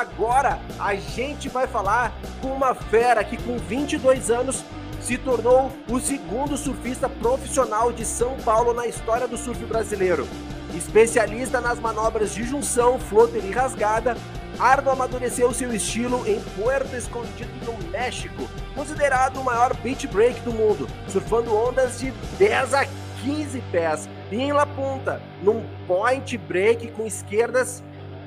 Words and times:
Agora 0.00 0.58
a 0.78 0.94
gente 0.94 1.50
vai 1.50 1.66
falar 1.66 2.10
com 2.40 2.48
uma 2.48 2.74
fera 2.74 3.22
que 3.22 3.36
com 3.36 3.58
22 3.58 4.30
anos 4.30 4.64
se 4.98 5.18
tornou 5.18 5.70
o 5.90 6.00
segundo 6.00 6.56
surfista 6.56 7.06
profissional 7.06 7.92
de 7.92 8.06
São 8.06 8.34
Paulo 8.38 8.72
na 8.72 8.86
história 8.86 9.28
do 9.28 9.36
surf 9.36 9.62
brasileiro. 9.66 10.26
Especialista 10.74 11.60
nas 11.60 11.78
manobras 11.78 12.34
de 12.34 12.44
junção, 12.44 12.98
floater 12.98 13.44
e 13.44 13.50
rasgada, 13.50 14.16
Arno 14.58 14.90
amadureceu 14.90 15.52
seu 15.52 15.70
estilo 15.74 16.26
em 16.26 16.40
Puerto 16.58 16.96
Escondido, 16.96 17.50
no 17.66 17.90
México, 17.90 18.48
considerado 18.74 19.38
o 19.38 19.44
maior 19.44 19.76
beach 19.82 20.06
break 20.06 20.40
do 20.40 20.52
mundo, 20.52 20.88
surfando 21.08 21.54
ondas 21.54 21.98
de 21.98 22.10
10 22.38 22.72
a 22.72 22.86
15 23.22 23.60
pés, 23.70 24.08
e 24.32 24.36
em 24.36 24.52
La 24.52 24.64
Punta, 24.64 25.20
num 25.42 25.62
point 25.86 26.38
break 26.38 26.90
com 26.92 27.06
esquerdas 27.06 27.82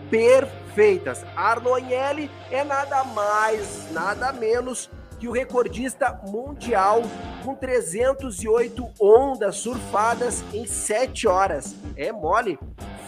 perfeitas. 0.10 1.26
Arno 1.36 1.74
Agnelli 1.74 2.30
é 2.52 2.64
nada 2.64 3.04
mais, 3.04 3.92
nada 3.92 4.32
menos 4.32 4.90
que 5.20 5.28
o 5.28 5.32
recordista 5.32 6.20
mundial 6.28 7.02
com 7.46 7.56
308 7.56 8.86
ondas 9.00 9.56
surfadas 9.56 10.44
em 10.54 10.66
7 10.66 11.28
horas. 11.28 11.76
É 11.96 12.12
mole 12.12 12.60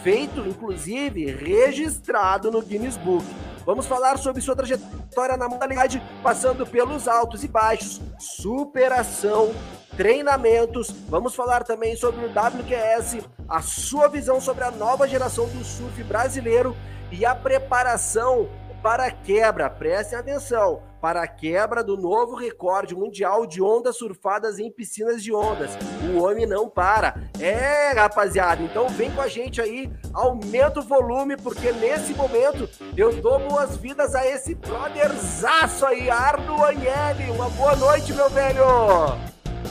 feito, 0.02 0.40
inclusive, 0.40 1.26
registrado 1.32 2.50
no 2.50 2.62
Guinness 2.62 2.96
Book. 2.96 3.24
Vamos 3.66 3.86
falar 3.86 4.16
sobre 4.16 4.40
sua 4.40 4.54
trajetória 4.54 5.36
na 5.36 5.48
modalidade, 5.48 6.00
passando 6.22 6.64
pelos 6.64 7.08
altos 7.08 7.42
e 7.42 7.48
baixos, 7.48 8.00
superação, 8.16 9.52
treinamentos. 9.96 10.90
Vamos 11.08 11.34
falar 11.34 11.64
também 11.64 11.96
sobre 11.96 12.24
o 12.24 12.28
WQS, 12.28 13.26
a 13.48 13.60
sua 13.60 14.06
visão 14.06 14.40
sobre 14.40 14.62
a 14.62 14.70
nova 14.70 15.08
geração 15.08 15.48
do 15.48 15.64
surf 15.64 16.00
brasileiro 16.04 16.76
e 17.10 17.26
a 17.26 17.34
preparação 17.34 18.48
para 18.84 19.10
quebra. 19.10 19.68
Prestem 19.68 20.16
atenção 20.16 20.80
para 21.06 21.22
a 21.22 21.28
quebra 21.28 21.84
do 21.84 21.96
novo 21.96 22.34
recorde 22.34 22.92
mundial 22.92 23.46
de 23.46 23.62
ondas 23.62 23.96
surfadas 23.96 24.58
em 24.58 24.68
piscinas 24.68 25.22
de 25.22 25.32
ondas. 25.32 25.70
O 26.12 26.20
homem 26.20 26.46
não 26.46 26.68
para. 26.68 27.14
É, 27.38 27.92
rapaziada, 27.92 28.60
então 28.60 28.88
vem 28.88 29.12
com 29.12 29.20
a 29.20 29.28
gente 29.28 29.60
aí, 29.60 29.88
aumenta 30.12 30.80
o 30.80 30.82
volume, 30.82 31.36
porque 31.36 31.70
nesse 31.70 32.12
momento 32.12 32.68
eu 32.96 33.12
dou 33.22 33.38
boas-vindas 33.38 34.16
a 34.16 34.26
esse 34.26 34.56
brotherzaço 34.56 35.86
aí, 35.86 36.10
Arno 36.10 36.64
Agnelli. 36.64 37.30
Uma 37.30 37.50
boa 37.50 37.76
noite, 37.76 38.12
meu 38.12 38.28
velho! 38.28 38.64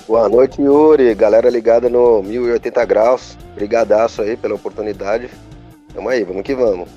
Boa 0.08 0.30
noite, 0.30 0.62
Yuri. 0.62 1.14
Galera 1.16 1.50
ligada 1.50 1.90
no 1.90 2.24
1080 2.24 2.86
graus. 2.86 3.38
Brigadaço 3.56 4.22
aí 4.22 4.38
pela 4.38 4.56
oportunidade. 4.56 5.30
Tamo 5.94 6.08
aí, 6.08 6.24
vamos 6.24 6.44
que 6.44 6.56
vamos. 6.56 6.88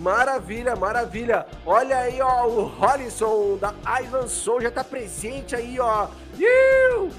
Maravilha, 0.00 0.74
maravilha. 0.74 1.46
Olha 1.66 1.98
aí, 1.98 2.22
ó, 2.22 2.46
o 2.46 2.64
Hollisson 2.64 3.58
da 3.58 3.74
Ivan 4.00 4.26
Soul 4.26 4.62
já 4.62 4.70
tá 4.70 4.82
presente 4.82 5.54
aí, 5.54 5.78
ó. 5.78 6.08
Iu! 6.38 7.10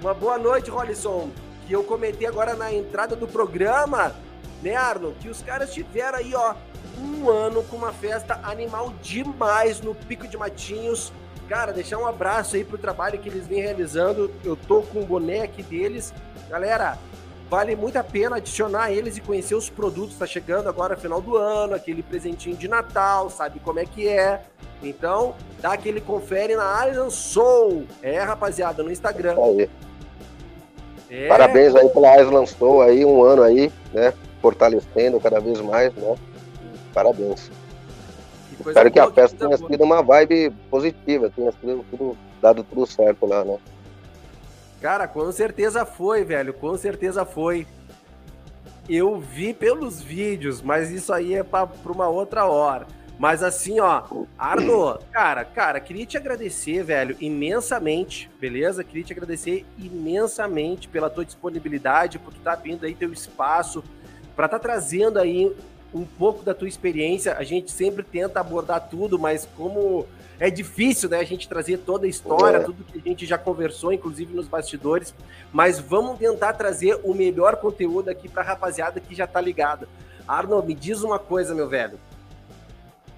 Uma 0.00 0.12
boa 0.12 0.36
noite, 0.36 0.68
Hollisson. 0.68 1.30
Que 1.64 1.72
eu 1.72 1.84
comentei 1.84 2.26
agora 2.26 2.54
na 2.54 2.72
entrada 2.72 3.14
do 3.14 3.28
programa, 3.28 4.12
né, 4.60 4.74
Arno? 4.74 5.14
Que 5.20 5.28
os 5.28 5.42
caras 5.42 5.72
tiveram 5.72 6.18
aí, 6.18 6.34
ó, 6.34 6.56
um 6.98 7.30
ano 7.30 7.62
com 7.62 7.76
uma 7.76 7.92
festa 7.92 8.40
animal 8.42 8.92
demais 9.00 9.80
no 9.80 9.94
Pico 9.94 10.26
de 10.26 10.36
Matinhos. 10.36 11.12
Cara, 11.48 11.72
deixar 11.72 11.98
um 11.98 12.06
abraço 12.06 12.56
aí 12.56 12.64
pro 12.64 12.76
trabalho 12.76 13.20
que 13.20 13.28
eles 13.28 13.46
vêm 13.46 13.62
realizando. 13.62 14.28
Eu 14.42 14.56
tô 14.56 14.82
com 14.82 15.02
o 15.02 15.06
boneco 15.06 15.62
deles. 15.62 16.12
Galera, 16.50 16.98
Vale 17.54 17.76
muito 17.76 17.96
a 17.96 18.02
pena 18.02 18.34
adicionar 18.34 18.90
eles 18.90 19.16
e 19.16 19.20
conhecer 19.20 19.54
os 19.54 19.70
produtos. 19.70 20.18
Tá 20.18 20.26
chegando 20.26 20.68
agora 20.68 20.96
final 20.96 21.20
do 21.20 21.36
ano, 21.36 21.72
aquele 21.72 22.02
presentinho 22.02 22.56
de 22.56 22.66
Natal, 22.66 23.30
sabe 23.30 23.60
como 23.60 23.78
é 23.78 23.84
que 23.84 24.08
é. 24.08 24.42
Então, 24.82 25.36
dá 25.60 25.72
aquele 25.72 26.00
confere 26.00 26.56
na 26.56 26.88
Island 26.88 27.12
Soul. 27.12 27.86
É, 28.02 28.18
rapaziada, 28.18 28.82
no 28.82 28.90
Instagram. 28.90 29.36
Aí. 29.40 29.70
É. 31.08 31.28
Parabéns 31.28 31.76
aí 31.76 31.88
pela 31.90 32.20
Island 32.20 32.50
Soul 32.50 32.82
aí, 32.82 33.04
um 33.04 33.22
ano 33.22 33.44
aí, 33.44 33.70
né? 33.92 34.12
Fortalecendo 34.42 35.20
cada 35.20 35.38
vez 35.38 35.60
mais, 35.60 35.94
né? 35.94 36.16
Parabéns. 36.92 37.52
Que 38.56 38.68
Espero 38.68 38.90
que 38.90 38.98
a 38.98 39.08
festa 39.12 39.36
tenha 39.36 39.56
sido 39.56 39.84
uma 39.84 40.02
vibe 40.02 40.50
positiva, 40.68 41.30
tenha 41.30 41.52
sido 41.52 41.84
tudo, 41.88 42.18
dado 42.42 42.64
tudo 42.64 42.84
certo 42.84 43.24
lá, 43.26 43.44
né? 43.44 43.58
Cara, 44.84 45.08
com 45.08 45.32
certeza 45.32 45.86
foi, 45.86 46.24
velho. 46.24 46.52
Com 46.52 46.76
certeza 46.76 47.24
foi. 47.24 47.66
Eu 48.86 49.18
vi 49.18 49.54
pelos 49.54 50.02
vídeos, 50.02 50.60
mas 50.60 50.90
isso 50.90 51.10
aí 51.10 51.32
é 51.32 51.42
para 51.42 51.70
uma 51.86 52.06
outra 52.06 52.44
hora. 52.44 52.86
Mas 53.18 53.42
assim, 53.42 53.80
ó, 53.80 54.02
Arno, 54.36 54.98
cara, 55.10 55.42
cara, 55.42 55.80
queria 55.80 56.04
te 56.04 56.18
agradecer, 56.18 56.82
velho, 56.84 57.16
imensamente, 57.18 58.30
beleza? 58.38 58.84
Queria 58.84 59.04
te 59.04 59.12
agradecer 59.14 59.64
imensamente 59.78 60.86
pela 60.86 61.08
tua 61.08 61.24
disponibilidade, 61.24 62.18
por 62.18 62.34
tu 62.34 62.40
estar 62.40 62.52
tá 62.52 62.58
abrindo 62.58 62.84
aí 62.84 62.94
teu 62.94 63.10
espaço, 63.10 63.82
para 64.36 64.44
estar 64.44 64.58
tá 64.58 64.62
trazendo 64.62 65.18
aí 65.18 65.50
um 65.94 66.04
pouco 66.04 66.42
da 66.42 66.52
tua 66.52 66.68
experiência. 66.68 67.36
A 67.36 67.44
gente 67.44 67.70
sempre 67.70 68.02
tenta 68.02 68.40
abordar 68.40 68.88
tudo, 68.88 69.18
mas 69.18 69.48
como 69.56 70.06
é 70.38 70.50
difícil, 70.50 71.08
né, 71.08 71.20
a 71.20 71.24
gente 71.24 71.48
trazer 71.48 71.78
toda 71.78 72.06
a 72.06 72.08
história, 72.08 72.58
é. 72.58 72.60
tudo 72.60 72.84
que 72.84 72.98
a 72.98 73.00
gente 73.00 73.24
já 73.24 73.38
conversou, 73.38 73.92
inclusive 73.92 74.34
nos 74.34 74.48
bastidores, 74.48 75.14
mas 75.52 75.78
vamos 75.78 76.18
tentar 76.18 76.54
trazer 76.54 76.98
o 77.04 77.14
melhor 77.14 77.56
conteúdo 77.56 78.08
aqui 78.10 78.28
para 78.28 78.42
a 78.42 78.46
rapaziada 78.46 78.98
que 78.98 79.14
já 79.14 79.26
tá 79.26 79.40
ligada. 79.40 79.88
Arnold, 80.26 80.66
me 80.66 80.74
diz 80.74 81.02
uma 81.02 81.18
coisa, 81.18 81.54
meu 81.54 81.68
velho. 81.68 81.98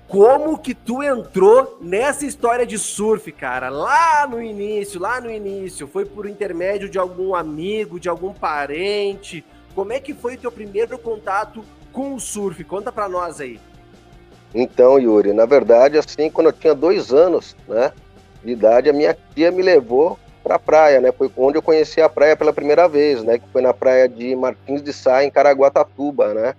Como 0.08 0.56
que 0.58 0.72
tu 0.72 1.02
entrou 1.02 1.78
nessa 1.80 2.24
história 2.26 2.64
de 2.64 2.78
surf, 2.78 3.32
cara? 3.32 3.68
Lá 3.70 4.26
no 4.28 4.40
início, 4.40 5.00
lá 5.00 5.20
no 5.20 5.28
início, 5.28 5.88
foi 5.88 6.04
por 6.04 6.28
intermédio 6.28 6.88
de 6.88 6.96
algum 6.96 7.34
amigo, 7.34 7.98
de 7.98 8.08
algum 8.08 8.32
parente? 8.32 9.44
Como 9.74 9.92
é 9.92 9.98
que 9.98 10.14
foi 10.14 10.34
o 10.34 10.38
teu 10.38 10.52
primeiro 10.52 10.96
contato 10.96 11.64
com 11.96 12.12
o 12.12 12.20
surf? 12.20 12.62
Conta 12.62 12.92
para 12.92 13.08
nós 13.08 13.40
aí. 13.40 13.58
Então, 14.54 14.98
Yuri, 14.98 15.32
na 15.32 15.46
verdade, 15.46 15.96
assim, 15.96 16.30
quando 16.30 16.48
eu 16.48 16.52
tinha 16.52 16.74
dois 16.74 17.10
anos, 17.10 17.56
né, 17.66 17.90
de 18.44 18.52
idade, 18.52 18.90
a 18.90 18.92
minha 18.92 19.16
tia 19.34 19.50
me 19.50 19.62
levou 19.62 20.18
para 20.44 20.56
a 20.56 20.58
praia, 20.58 21.00
né? 21.00 21.10
Foi 21.10 21.32
onde 21.38 21.56
eu 21.56 21.62
conheci 21.62 22.02
a 22.02 22.08
praia 22.08 22.36
pela 22.36 22.52
primeira 22.52 22.86
vez, 22.86 23.24
né? 23.24 23.38
Que 23.38 23.48
foi 23.48 23.62
na 23.62 23.72
praia 23.72 24.06
de 24.08 24.36
Martins 24.36 24.82
de 24.82 24.92
Sá, 24.92 25.24
em 25.24 25.30
Caraguatatuba, 25.30 26.34
né? 26.34 26.54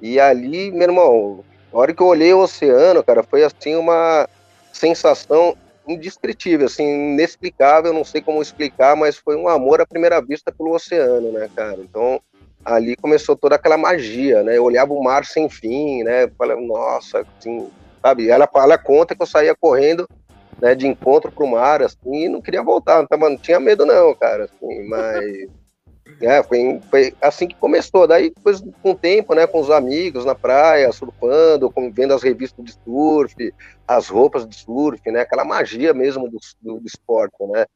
E 0.00 0.20
ali, 0.20 0.70
meu 0.70 0.82
irmão, 0.82 1.44
a 1.72 1.76
hora 1.76 1.92
que 1.92 2.00
eu 2.00 2.06
olhei 2.06 2.32
o 2.32 2.38
oceano, 2.38 3.02
cara, 3.02 3.24
foi 3.24 3.42
assim 3.42 3.74
uma 3.74 4.28
sensação 4.72 5.56
indescritível, 5.86 6.66
assim, 6.66 6.84
inexplicável, 7.12 7.92
não 7.92 8.04
sei 8.04 8.22
como 8.22 8.40
explicar, 8.40 8.94
mas 8.94 9.16
foi 9.16 9.36
um 9.36 9.48
amor 9.48 9.80
à 9.80 9.86
primeira 9.86 10.20
vista 10.22 10.52
pelo 10.52 10.74
oceano, 10.74 11.32
né, 11.32 11.50
cara? 11.54 11.78
Então, 11.80 12.20
ali 12.66 12.96
começou 12.96 13.36
toda 13.36 13.54
aquela 13.54 13.78
magia, 13.78 14.42
né? 14.42 14.56
Eu 14.56 14.64
olhava 14.64 14.92
o 14.92 15.02
mar 15.02 15.24
sem 15.24 15.48
fim, 15.48 16.02
né? 16.02 16.28
Falei, 16.36 16.56
nossa, 16.66 17.24
assim, 17.38 17.68
sabe? 18.02 18.28
Ela, 18.28 18.48
ela 18.56 18.76
conta 18.76 19.14
que 19.14 19.22
eu 19.22 19.26
saía 19.26 19.54
correndo, 19.54 20.06
né, 20.60 20.74
de 20.74 20.86
encontro 20.86 21.30
pro 21.30 21.46
mar, 21.46 21.80
assim, 21.82 22.24
e 22.24 22.28
não 22.28 22.42
queria 22.42 22.62
voltar, 22.62 22.98
não, 22.98 23.06
tava, 23.06 23.30
não 23.30 23.36
tinha 23.36 23.60
medo 23.60 23.86
não, 23.86 24.14
cara, 24.14 24.44
assim, 24.44 24.88
mas... 24.88 25.48
É, 26.18 26.42
foi, 26.42 26.80
foi 26.88 27.14
assim 27.20 27.46
que 27.46 27.54
começou. 27.56 28.06
Daí, 28.06 28.30
depois, 28.30 28.62
com 28.82 28.92
o 28.92 28.94
tempo, 28.94 29.34
né, 29.34 29.46
com 29.46 29.60
os 29.60 29.70
amigos 29.70 30.24
na 30.24 30.34
praia, 30.34 30.90
surfando, 30.90 31.70
vendo 31.92 32.14
as 32.14 32.22
revistas 32.22 32.64
de 32.64 32.72
surf, 32.84 33.34
as 33.86 34.08
roupas 34.08 34.48
de 34.48 34.56
surf, 34.56 34.98
né, 35.10 35.20
aquela 35.20 35.44
magia 35.44 35.92
mesmo 35.92 36.30
do, 36.30 36.38
do, 36.62 36.80
do 36.80 36.86
esporte, 36.86 37.36
né. 37.48 37.66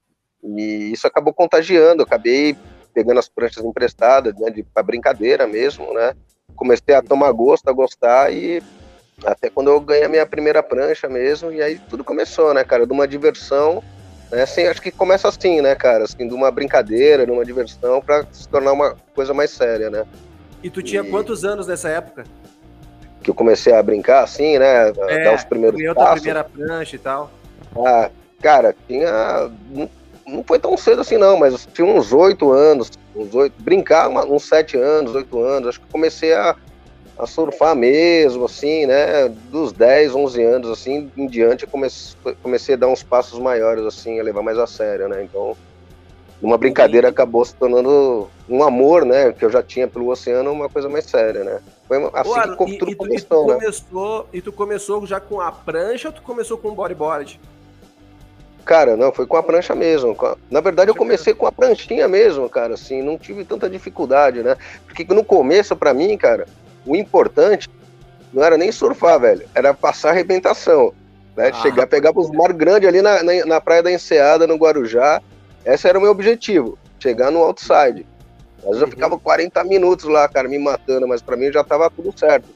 E 0.43 0.91
isso 0.91 1.07
acabou 1.07 1.34
contagiando. 1.34 2.03
Acabei 2.03 2.57
pegando 2.93 3.19
as 3.19 3.28
pranchas 3.28 3.65
emprestadas, 3.65 4.34
né, 4.39 4.51
de 4.51 4.62
para 4.62 4.83
brincadeira 4.83 5.47
mesmo, 5.47 5.93
né? 5.95 6.15
Comecei 6.55 6.95
a 6.95 7.03
tomar 7.03 7.33
gosto, 7.33 7.69
a 7.69 7.73
gostar 7.73 8.33
e 8.33 8.62
até 9.25 9.51
quando 9.51 9.71
eu 9.71 9.81
ganhei 9.81 10.05
a 10.05 10.09
minha 10.09 10.27
primeira 10.27 10.62
prancha 10.62 11.09
mesmo, 11.09 11.53
e 11.53 11.63
aí 11.63 11.78
tudo 11.89 12.04
começou, 12.04 12.54
né, 12.54 12.65
cara, 12.65 12.87
de 12.87 12.92
uma 12.92 13.07
diversão, 13.07 13.83
né, 14.31 14.42
assim, 14.42 14.66
acho 14.66 14.81
que 14.81 14.91
começa 14.91 15.28
assim, 15.28 15.60
né, 15.60 15.75
cara, 15.75 16.04
assim, 16.04 16.27
de 16.27 16.34
uma 16.34 16.51
brincadeira, 16.51 17.27
de 17.27 17.33
uma 17.33 17.45
diversão 17.45 18.01
para 18.01 18.27
se 18.33 18.48
tornar 18.48 18.72
uma 18.72 18.97
coisa 19.15 19.34
mais 19.34 19.51
séria, 19.51 19.91
né? 19.91 20.04
E 20.63 20.71
tu 20.71 20.83
tinha 20.83 21.03
e... 21.03 21.10
quantos 21.10 21.45
anos 21.45 21.66
nessa 21.66 21.89
época? 21.89 22.25
Que 23.22 23.31
eu 23.31 23.34
comecei 23.34 23.72
a 23.72 23.83
brincar, 23.83 24.25
assim, 24.25 24.59
né, 24.59 24.89
é, 24.89 25.25
dar 25.25 25.34
os 25.34 25.45
primeiros 25.45 25.83
passos. 25.95 26.09
a 26.09 26.13
primeira 26.15 26.45
prancha 26.45 26.97
e 26.97 26.98
tal. 26.98 27.31
Ah, 27.77 28.10
cara, 28.41 28.75
tinha 28.86 29.51
não 30.30 30.44
foi 30.44 30.59
tão 30.59 30.77
cedo 30.77 31.00
assim, 31.00 31.16
não, 31.16 31.36
mas 31.36 31.66
tinha 31.74 31.86
uns 31.86 32.12
oito 32.12 32.50
anos, 32.53 32.91
uns 33.15 33.34
oito, 33.34 33.54
brincar 33.59 34.09
uns 34.09 34.44
sete 34.44 34.77
anos, 34.77 35.15
oito 35.15 35.41
anos, 35.41 35.68
acho 35.68 35.80
que 35.80 35.86
comecei 35.91 36.32
a, 36.32 36.56
a 37.18 37.27
surfar 37.27 37.74
mesmo, 37.74 38.44
assim, 38.44 38.86
né, 38.86 39.28
dos 39.50 39.72
10, 39.72 40.15
11 40.15 40.42
anos, 40.42 40.71
assim, 40.71 41.10
em 41.16 41.27
diante, 41.27 41.65
eu 41.65 41.71
comecei, 41.71 42.16
comecei 42.42 42.74
a 42.74 42.78
dar 42.78 42.88
uns 42.88 43.03
passos 43.03 43.38
maiores, 43.38 43.84
assim, 43.84 44.18
a 44.21 44.22
levar 44.22 44.42
mais 44.42 44.59
a 44.59 44.66
sério, 44.66 45.09
né, 45.09 45.24
então, 45.24 45.56
uma 46.41 46.56
brincadeira 46.56 47.09
acabou 47.09 47.44
se 47.44 47.54
tornando 47.54 48.30
um 48.48 48.62
amor, 48.62 49.04
né, 49.04 49.33
que 49.33 49.44
eu 49.44 49.50
já 49.50 49.62
tinha 49.62 49.86
pelo 49.86 50.09
oceano, 50.09 50.50
uma 50.53 50.68
coisa 50.68 50.88
mais 50.88 51.04
séria, 51.04 51.44
né. 51.44 51.60
Foi 51.86 51.98
assim 52.15 52.65
que 52.65 52.78
tudo 52.78 52.92
e, 52.92 52.94
começou, 52.94 53.42
e 53.42 53.44
tu, 53.44 53.48
né? 53.48 53.54
começou, 53.54 54.28
e 54.33 54.41
tu 54.41 54.53
começou 54.53 55.06
já 55.06 55.18
com 55.18 55.41
a 55.41 55.50
prancha 55.50 56.09
ou 56.09 56.15
tu 56.15 56.22
começou 56.22 56.56
com 56.56 56.68
o 56.68 56.74
bodyboard? 56.74 57.41
Cara, 58.65 58.97
não, 58.97 59.12
foi 59.12 59.27
com 59.27 59.36
a 59.36 59.42
prancha 59.42 59.74
mesmo. 59.74 60.16
Na 60.51 60.60
verdade, 60.60 60.91
eu 60.91 60.95
comecei 60.95 61.34
com 61.34 61.47
a 61.47 61.53
pranchinha 61.53 62.07
mesmo, 62.07 62.48
cara, 62.48 62.74
assim, 62.74 63.03
não 63.03 63.18
tive 63.18 63.45
tanta 63.45 63.68
dificuldade, 63.68 64.42
né? 64.42 64.57
Porque 64.86 65.04
no 65.12 65.24
começo, 65.24 65.74
para 65.74 65.95
mim, 65.95 66.16
cara, 66.16 66.47
o 66.86 66.95
importante 66.95 67.68
não 68.33 68.45
era 68.45 68.57
nem 68.57 68.71
surfar, 68.71 69.18
velho, 69.21 69.47
era 69.54 69.74
passar 69.74 70.10
arrebentação. 70.10 70.92
Né? 71.36 71.51
Ah, 71.53 71.62
Chegar, 71.62 71.86
pegar 71.86 72.12
os 72.16 72.30
mar 72.30 72.53
grande 72.53 72.86
ali 72.86 73.03
na, 73.03 73.22
na, 73.22 73.45
na, 73.45 73.60
praia 73.60 73.83
da 73.83 73.91
Enseada, 73.91 74.47
no 74.47 74.57
Guarujá. 74.57 75.21
Esse 75.65 75.89
era 75.89 75.98
o 75.98 76.03
meu 76.03 76.10
objetivo, 76.10 76.78
chegar 76.98 77.30
no 77.30 77.42
outside. 77.42 78.07
Mas 78.65 78.77
eu 78.77 78.84
uhum. 78.84 78.91
ficava 78.91 79.18
40 79.18 79.65
minutos 79.65 80.04
lá, 80.07 80.28
cara, 80.28 80.48
me 80.48 80.59
matando, 80.59 81.09
mas 81.09 81.22
para 81.22 81.36
mim 81.36 81.51
já 81.51 81.65
tava 81.65 81.91
tudo 81.91 82.16
certo. 82.16 82.48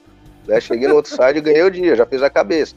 Né? 0.47 0.61
Cheguei 0.61 0.87
no 0.87 0.97
outside 0.97 1.39
e 1.39 1.41
ganhei 1.41 1.63
o 1.63 1.71
dia, 1.71 1.97
já 1.97 2.07
fiz 2.07 2.23
a 2.23 2.31
cabeça. 2.31 2.75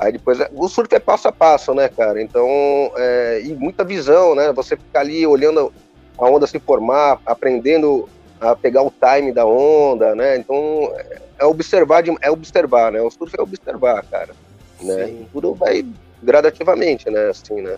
Aí 0.00 0.12
depois, 0.12 0.38
o 0.52 0.68
surf 0.68 0.94
é 0.94 0.98
passo 0.98 1.28
a 1.28 1.32
passo, 1.32 1.74
né, 1.74 1.88
cara? 1.88 2.22
Então, 2.22 2.48
é, 2.96 3.42
e 3.44 3.52
muita 3.54 3.84
visão, 3.84 4.34
né? 4.34 4.52
Você 4.52 4.76
ficar 4.76 5.00
ali 5.00 5.26
olhando 5.26 5.72
a 6.18 6.28
onda 6.28 6.46
se 6.46 6.58
formar, 6.58 7.20
aprendendo 7.26 8.08
a 8.40 8.56
pegar 8.56 8.82
o 8.82 8.90
time 8.92 9.30
da 9.30 9.44
onda, 9.44 10.14
né? 10.14 10.36
Então, 10.38 10.92
é 11.38 11.44
observar, 11.44 12.02
é 12.22 12.30
observar, 12.30 12.90
né? 12.90 13.00
O 13.00 13.10
surf 13.10 13.34
é 13.38 13.42
observar, 13.42 14.02
cara 14.10 14.34
né? 14.82 15.06
Sim. 15.06 15.26
Tudo 15.32 15.54
vai 15.54 15.84
gradativamente, 16.22 17.10
né? 17.10 17.28
Assim, 17.28 17.60
né? 17.60 17.76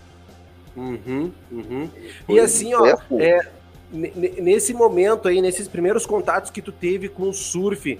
Uhum, 0.76 1.30
uhum. 1.50 1.90
E 2.28 2.40
assim, 2.40 2.72
ó, 2.74 2.84
assim. 2.84 3.20
É, 3.20 3.40
nesse 3.92 4.72
momento 4.72 5.28
aí, 5.28 5.42
nesses 5.42 5.68
primeiros 5.68 6.06
contatos 6.06 6.50
que 6.50 6.62
tu 6.62 6.72
teve 6.72 7.08
com 7.08 7.28
o 7.28 7.32
surf, 7.32 7.98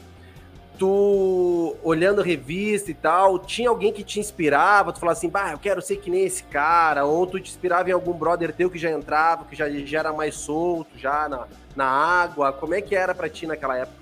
tu 0.83 1.77
olhando 1.81 2.23
revista 2.23 2.91
e 2.91 2.95
tal, 2.95 3.39
tinha 3.39 3.69
alguém 3.69 3.93
que 3.93 4.03
te 4.03 4.19
inspirava? 4.19 4.93
Tu 4.93 4.99
falava 4.99 5.17
assim, 5.17 5.29
bah, 5.29 5.53
eu 5.53 5.59
quero 5.59 5.81
ser 5.81 5.99
que 5.99 6.11
nem 6.11 6.25
esse 6.25 6.43
cara, 6.43 7.05
ou 7.05 7.25
tu 7.25 7.39
te 7.39 7.53
inspirava 7.53 7.89
em 7.89 7.93
algum 7.93 8.13
brother 8.13 8.53
teu 8.53 8.69
que 8.69 8.81
já 8.81 8.91
entrava, 8.91 9.45
que 9.45 9.55
já, 9.55 9.71
já 9.71 10.01
era 10.01 10.13
mais 10.13 10.35
solto, 10.35 10.99
já 10.99 11.29
na, 11.29 11.47
na 11.77 11.87
água? 11.87 12.53
Como 12.53 12.75
é 12.75 12.81
que 12.81 12.97
era 12.97 13.15
para 13.15 13.29
ti 13.29 13.47
naquela 13.47 13.79
época? 13.79 13.97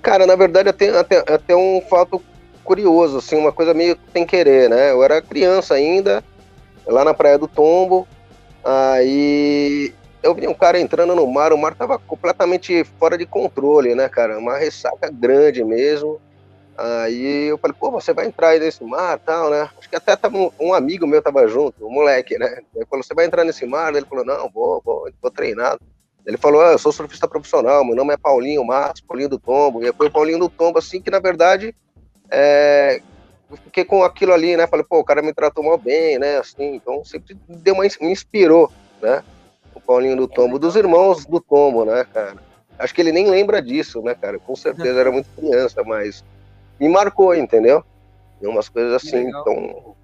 Cara, 0.00 0.26
na 0.26 0.34
verdade, 0.34 0.70
até, 0.70 0.98
até, 0.98 1.18
até 1.18 1.54
um 1.54 1.82
fato 1.82 2.22
curioso, 2.64 3.18
assim, 3.18 3.36
uma 3.36 3.52
coisa 3.52 3.74
meio 3.74 3.98
sem 4.10 4.24
querer, 4.24 4.70
né? 4.70 4.92
Eu 4.92 5.04
era 5.04 5.20
criança 5.20 5.74
ainda, 5.74 6.24
lá 6.86 7.04
na 7.04 7.12
Praia 7.12 7.36
do 7.36 7.46
Tombo, 7.46 8.08
aí 8.64 9.92
eu 10.22 10.34
vi 10.34 10.46
um 10.48 10.54
cara 10.54 10.80
entrando 10.80 11.14
no 11.14 11.26
mar, 11.26 11.52
o 11.52 11.58
mar 11.58 11.74
tava 11.74 11.98
completamente 11.98 12.84
fora 12.98 13.16
de 13.16 13.26
controle, 13.26 13.94
né, 13.94 14.08
cara? 14.08 14.38
Uma 14.38 14.56
ressaca 14.56 15.10
grande 15.10 15.62
mesmo. 15.64 16.20
Aí 16.76 17.48
eu 17.48 17.58
falei, 17.58 17.76
pô, 17.78 17.90
você 17.90 18.12
vai 18.12 18.26
entrar 18.26 18.50
aí 18.50 18.60
nesse 18.60 18.84
mar 18.84 19.18
tal, 19.18 19.50
né? 19.50 19.68
Acho 19.76 19.88
que 19.88 19.96
até 19.96 20.14
tava 20.14 20.36
um, 20.36 20.50
um, 20.60 20.74
amigo 20.74 21.06
meu 21.06 21.20
tava 21.20 21.46
junto, 21.48 21.84
um 21.84 21.90
moleque, 21.90 22.38
né? 22.38 22.60
Ele 22.74 22.86
falou, 22.86 23.02
você 23.02 23.14
vai 23.14 23.26
entrar 23.26 23.44
nesse 23.44 23.66
mar? 23.66 23.94
Ele 23.94 24.06
falou, 24.06 24.24
não, 24.24 24.48
vou, 24.48 24.80
vou, 24.84 25.10
vou 25.20 25.30
treinado. 25.30 25.80
Ele 26.24 26.36
falou, 26.36 26.60
ah, 26.62 26.72
eu 26.72 26.78
sou 26.78 26.92
surfista 26.92 27.26
profissional, 27.26 27.84
meu 27.84 27.96
nome 27.96 28.14
é 28.14 28.16
Paulinho 28.16 28.64
Marcos, 28.64 29.00
Paulinho 29.00 29.28
do 29.28 29.38
Tombo. 29.38 29.82
E 29.82 29.92
foi 29.92 30.06
o 30.06 30.10
Paulinho 30.10 30.38
do 30.38 30.48
Tombo, 30.48 30.78
assim, 30.78 31.00
que 31.00 31.10
na 31.10 31.18
verdade 31.18 31.74
é, 32.30 33.00
eu 33.50 33.56
fiquei 33.56 33.84
com 33.84 34.04
aquilo 34.04 34.32
ali, 34.32 34.56
né? 34.56 34.66
Falei, 34.66 34.84
pô, 34.88 35.00
o 35.00 35.04
cara 35.04 35.22
me 35.22 35.32
tratou 35.32 35.64
mal 35.64 35.78
bem, 35.78 36.18
né? 36.18 36.38
Assim, 36.38 36.74
então 36.74 37.04
sempre 37.04 37.36
deu 37.48 37.74
uma, 37.74 37.82
me 37.82 38.12
inspirou, 38.12 38.70
né? 39.00 39.24
O 39.78 39.80
Paulinho 39.80 40.16
do 40.16 40.26
Tombo, 40.26 40.58
dos 40.58 40.74
irmãos 40.74 41.24
do 41.24 41.40
Tombo, 41.40 41.84
né, 41.84 42.04
cara? 42.12 42.36
Acho 42.76 42.92
que 42.92 43.00
ele 43.00 43.12
nem 43.12 43.30
lembra 43.30 43.62
disso, 43.62 44.02
né, 44.02 44.14
cara? 44.14 44.38
Com 44.38 44.56
certeza 44.56 44.98
era 44.98 45.10
muito 45.10 45.28
criança, 45.36 45.82
mas 45.84 46.24
me 46.80 46.88
marcou, 46.88 47.34
entendeu? 47.34 47.84
E 48.42 48.46
umas 48.46 48.68
coisas 48.68 48.92
assim, 48.92 49.28
então. 49.28 49.94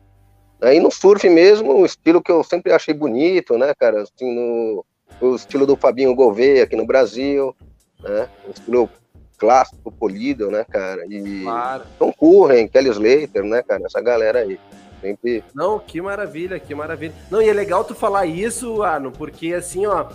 Aí 0.60 0.78
no 0.78 0.90
surf 0.90 1.28
mesmo, 1.28 1.74
o 1.74 1.84
estilo 1.84 2.22
que 2.22 2.30
eu 2.30 2.42
sempre 2.44 2.72
achei 2.72 2.94
bonito, 2.94 3.58
né, 3.58 3.74
cara? 3.74 4.02
Assim, 4.02 4.32
no, 4.32 4.84
o 5.20 5.34
estilo 5.34 5.66
do 5.66 5.76
Fabinho 5.76 6.14
Gouveia 6.14 6.62
aqui 6.62 6.76
no 6.76 6.86
Brasil, 6.86 7.54
né? 8.00 8.28
O 8.46 8.50
estilo 8.50 8.88
clássico, 9.36 9.90
polido, 9.90 10.50
né, 10.50 10.64
cara? 10.64 11.04
E 11.06 11.42
claro. 11.42 11.84
Tom 11.98 12.12
Curren, 12.12 12.68
Kelly 12.68 12.90
Slater, 12.90 13.42
né, 13.44 13.62
cara? 13.62 13.82
Essa 13.84 14.00
galera 14.00 14.38
aí. 14.38 14.58
Sempre... 15.04 15.44
Não, 15.54 15.78
que 15.78 16.00
maravilha, 16.00 16.58
que 16.58 16.74
maravilha. 16.74 17.12
Não, 17.30 17.42
e 17.42 17.48
é 17.50 17.52
legal 17.52 17.84
tu 17.84 17.94
falar 17.94 18.24
isso, 18.24 18.82
Arno, 18.82 19.12
porque 19.12 19.52
assim, 19.52 19.84
ó, 19.84 20.06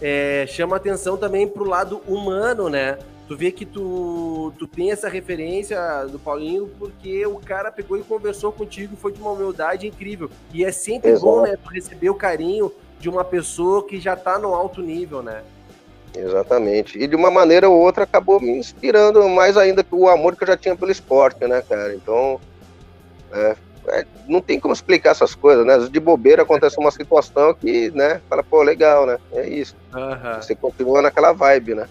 é, 0.00 0.46
chama 0.48 0.76
atenção 0.76 1.18
também 1.18 1.46
pro 1.46 1.64
lado 1.68 2.00
humano, 2.06 2.70
né? 2.70 2.98
Tu 3.26 3.36
vê 3.36 3.52
que 3.52 3.66
tu, 3.66 4.54
tu 4.58 4.66
tem 4.66 4.90
essa 4.90 5.06
referência 5.06 5.78
do 6.10 6.18
Paulinho 6.18 6.70
porque 6.78 7.26
o 7.26 7.38
cara 7.38 7.70
pegou 7.70 7.98
e 7.98 8.02
conversou 8.02 8.50
contigo, 8.50 8.96
foi 8.96 9.12
de 9.12 9.20
uma 9.20 9.32
humildade 9.32 9.86
incrível. 9.86 10.30
E 10.54 10.64
é 10.64 10.72
sempre 10.72 11.10
Exato. 11.10 11.26
bom, 11.26 11.42
né, 11.42 11.54
tu 11.62 11.68
receber 11.68 12.08
o 12.08 12.14
carinho 12.14 12.72
de 12.98 13.10
uma 13.10 13.22
pessoa 13.22 13.86
que 13.86 14.00
já 14.00 14.16
tá 14.16 14.38
no 14.38 14.54
alto 14.54 14.80
nível, 14.80 15.22
né? 15.22 15.42
Exatamente. 16.16 16.98
E 16.98 17.06
de 17.06 17.14
uma 17.14 17.30
maneira 17.30 17.68
ou 17.68 17.78
outra 17.78 18.04
acabou 18.04 18.40
me 18.40 18.50
inspirando 18.52 19.28
mais 19.28 19.58
ainda 19.58 19.84
que 19.84 19.94
o 19.94 20.08
amor 20.08 20.34
que 20.34 20.44
eu 20.44 20.48
já 20.48 20.56
tinha 20.56 20.74
pelo 20.74 20.90
esporte, 20.90 21.46
né, 21.46 21.62
cara? 21.68 21.94
Então, 21.94 22.40
é, 23.30 23.54
é, 23.90 24.06
não 24.26 24.40
tem 24.40 24.58
como 24.58 24.74
explicar 24.74 25.10
essas 25.10 25.34
coisas, 25.34 25.64
né? 25.66 25.78
De 25.90 26.00
bobeira 26.00 26.42
acontece 26.42 26.78
uma 26.78 26.90
situação 26.90 27.54
que, 27.54 27.90
né, 27.90 28.20
fala, 28.28 28.42
pô, 28.42 28.62
legal, 28.62 29.06
né? 29.06 29.18
É 29.32 29.48
isso. 29.48 29.76
Uhum. 29.94 30.34
Você 30.40 30.54
continua 30.54 31.02
naquela 31.02 31.32
vibe, 31.32 31.74
né? 31.74 31.88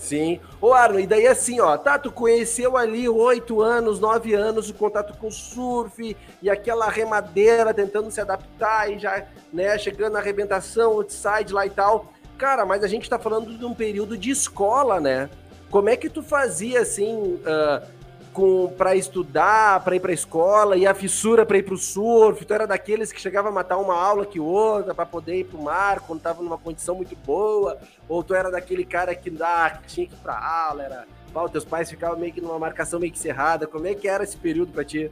Sim. 0.00 0.40
Ô, 0.62 0.72
Arno, 0.72 0.98
e 0.98 1.06
daí 1.06 1.26
assim, 1.26 1.60
ó, 1.60 1.76
tá, 1.76 1.98
tu 1.98 2.10
conheceu 2.10 2.74
ali 2.74 3.06
oito 3.06 3.60
anos, 3.60 4.00
nove 4.00 4.32
anos, 4.32 4.70
o 4.70 4.74
contato 4.74 5.16
com 5.18 5.28
o 5.28 5.32
surf 5.32 6.16
e 6.40 6.48
aquela 6.48 6.88
remadeira 6.88 7.74
tentando 7.74 8.10
se 8.10 8.18
adaptar 8.18 8.90
e 8.90 8.98
já, 8.98 9.26
né, 9.52 9.76
chegando 9.76 10.14
na 10.14 10.18
arrebentação, 10.18 10.92
outside 10.92 11.52
lá 11.52 11.66
e 11.66 11.70
tal. 11.70 12.14
Cara, 12.38 12.64
mas 12.64 12.82
a 12.82 12.88
gente 12.88 13.10
tá 13.10 13.18
falando 13.18 13.56
de 13.56 13.64
um 13.64 13.74
período 13.74 14.16
de 14.16 14.30
escola, 14.30 14.98
né? 14.98 15.28
Como 15.70 15.90
é 15.90 15.96
que 15.96 16.08
tu 16.08 16.22
fazia 16.22 16.80
assim 16.80 17.34
uh, 17.34 17.86
com 18.32 18.72
para 18.76 18.94
estudar, 18.94 19.82
para 19.82 19.96
ir 19.96 20.00
para 20.00 20.12
escola 20.12 20.76
e 20.76 20.86
a 20.86 20.94
fissura 20.94 21.44
para 21.44 21.58
ir 21.58 21.62
para 21.62 21.74
o 21.74 21.78
surf? 21.78 22.44
Tu 22.44 22.54
era 22.54 22.66
daqueles 22.66 23.12
que 23.12 23.20
chegava 23.20 23.48
a 23.48 23.52
matar 23.52 23.78
uma 23.78 23.94
aula 23.94 24.24
que 24.24 24.38
outra 24.38 24.94
para 24.94 25.06
poder 25.06 25.40
ir 25.40 25.44
para 25.44 25.58
o 25.58 25.62
mar 25.62 26.00
quando 26.00 26.20
tava 26.20 26.42
numa 26.42 26.58
condição 26.58 26.94
muito 26.94 27.16
boa? 27.24 27.78
Ou 28.08 28.22
tu 28.22 28.34
era 28.34 28.50
daquele 28.50 28.84
cara 28.84 29.14
que, 29.14 29.32
ah, 29.40 29.78
tinha 29.86 30.06
que 30.06 30.14
ir 30.14 30.18
para 30.18 30.38
aula, 30.38 30.82
era, 30.84 31.06
pau, 31.32 31.48
teus 31.48 31.64
pais 31.64 31.90
ficavam 31.90 32.18
meio 32.18 32.32
que 32.32 32.40
numa 32.40 32.58
marcação 32.58 33.00
meio 33.00 33.12
que 33.12 33.18
cerrada. 33.18 33.66
Como 33.66 33.86
é 33.86 33.94
que 33.94 34.08
era 34.08 34.24
esse 34.24 34.36
período 34.36 34.72
para 34.72 34.84
ti? 34.84 35.10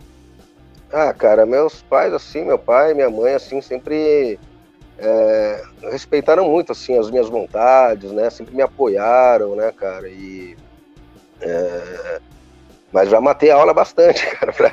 Ah, 0.93 1.13
cara, 1.13 1.45
meus 1.45 1.83
pais 1.83 2.13
assim, 2.13 2.45
meu 2.45 2.59
pai, 2.59 2.95
minha 2.95 3.11
mãe 3.11 3.35
assim 3.35 3.61
sempre 3.61 4.39
é, 4.99 5.63
respeitaram 5.83 6.49
muito 6.49 6.73
assim 6.73 6.99
as 6.99 7.11
minhas 7.11 7.29
vontades, 7.29 8.11
né? 8.11 8.31
Sempre 8.31 8.55
me 8.55 8.63
apoiaram, 8.63 9.55
né, 9.55 9.71
cara? 9.71 10.09
E 10.09 10.57
é, 11.41 12.21
mas 12.93 13.11
já 13.11 13.21
matei 13.21 13.51
a 13.51 13.57
aula 13.57 13.75
bastante, 13.75 14.27
cara. 14.37 14.53
Pra, 14.53 14.73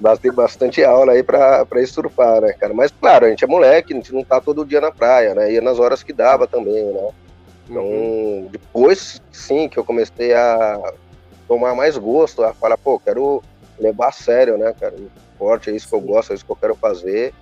matei 0.00 0.30
bastante 0.30 0.84
aula 0.84 1.12
aí 1.12 1.22
pra, 1.22 1.64
pra 1.66 1.84
surfar, 1.86 2.40
né, 2.40 2.52
cara? 2.52 2.72
Mas 2.72 2.92
claro, 2.92 3.26
a 3.26 3.30
gente 3.30 3.44
é 3.44 3.46
moleque, 3.46 3.92
a 3.92 3.96
gente 3.96 4.12
não 4.12 4.24
tá 4.24 4.40
todo 4.40 4.64
dia 4.64 4.80
na 4.80 4.92
praia, 4.92 5.34
né? 5.34 5.52
Ia 5.52 5.60
nas 5.60 5.78
horas 5.78 6.02
que 6.02 6.12
dava 6.12 6.46
também, 6.46 6.84
né? 6.84 7.08
Então, 7.68 7.82
uhum. 7.82 8.48
depois 8.50 9.20
sim 9.32 9.68
que 9.68 9.76
eu 9.76 9.84
comecei 9.84 10.32
a 10.32 10.92
tomar 11.48 11.74
mais 11.74 11.96
gosto, 11.98 12.44
a 12.44 12.54
falar, 12.54 12.78
pô, 12.78 12.98
quero 12.98 13.42
levar 13.78 14.08
a 14.08 14.12
sério, 14.12 14.56
né, 14.56 14.72
cara? 14.78 14.94
Esporte, 15.32 15.70
é 15.70 15.74
isso 15.74 15.88
que 15.88 15.94
eu 15.94 16.00
gosto, 16.00 16.32
é 16.32 16.34
isso 16.36 16.44
que 16.44 16.52
eu 16.52 16.56
quero 16.56 16.74
fazer. 16.76 17.34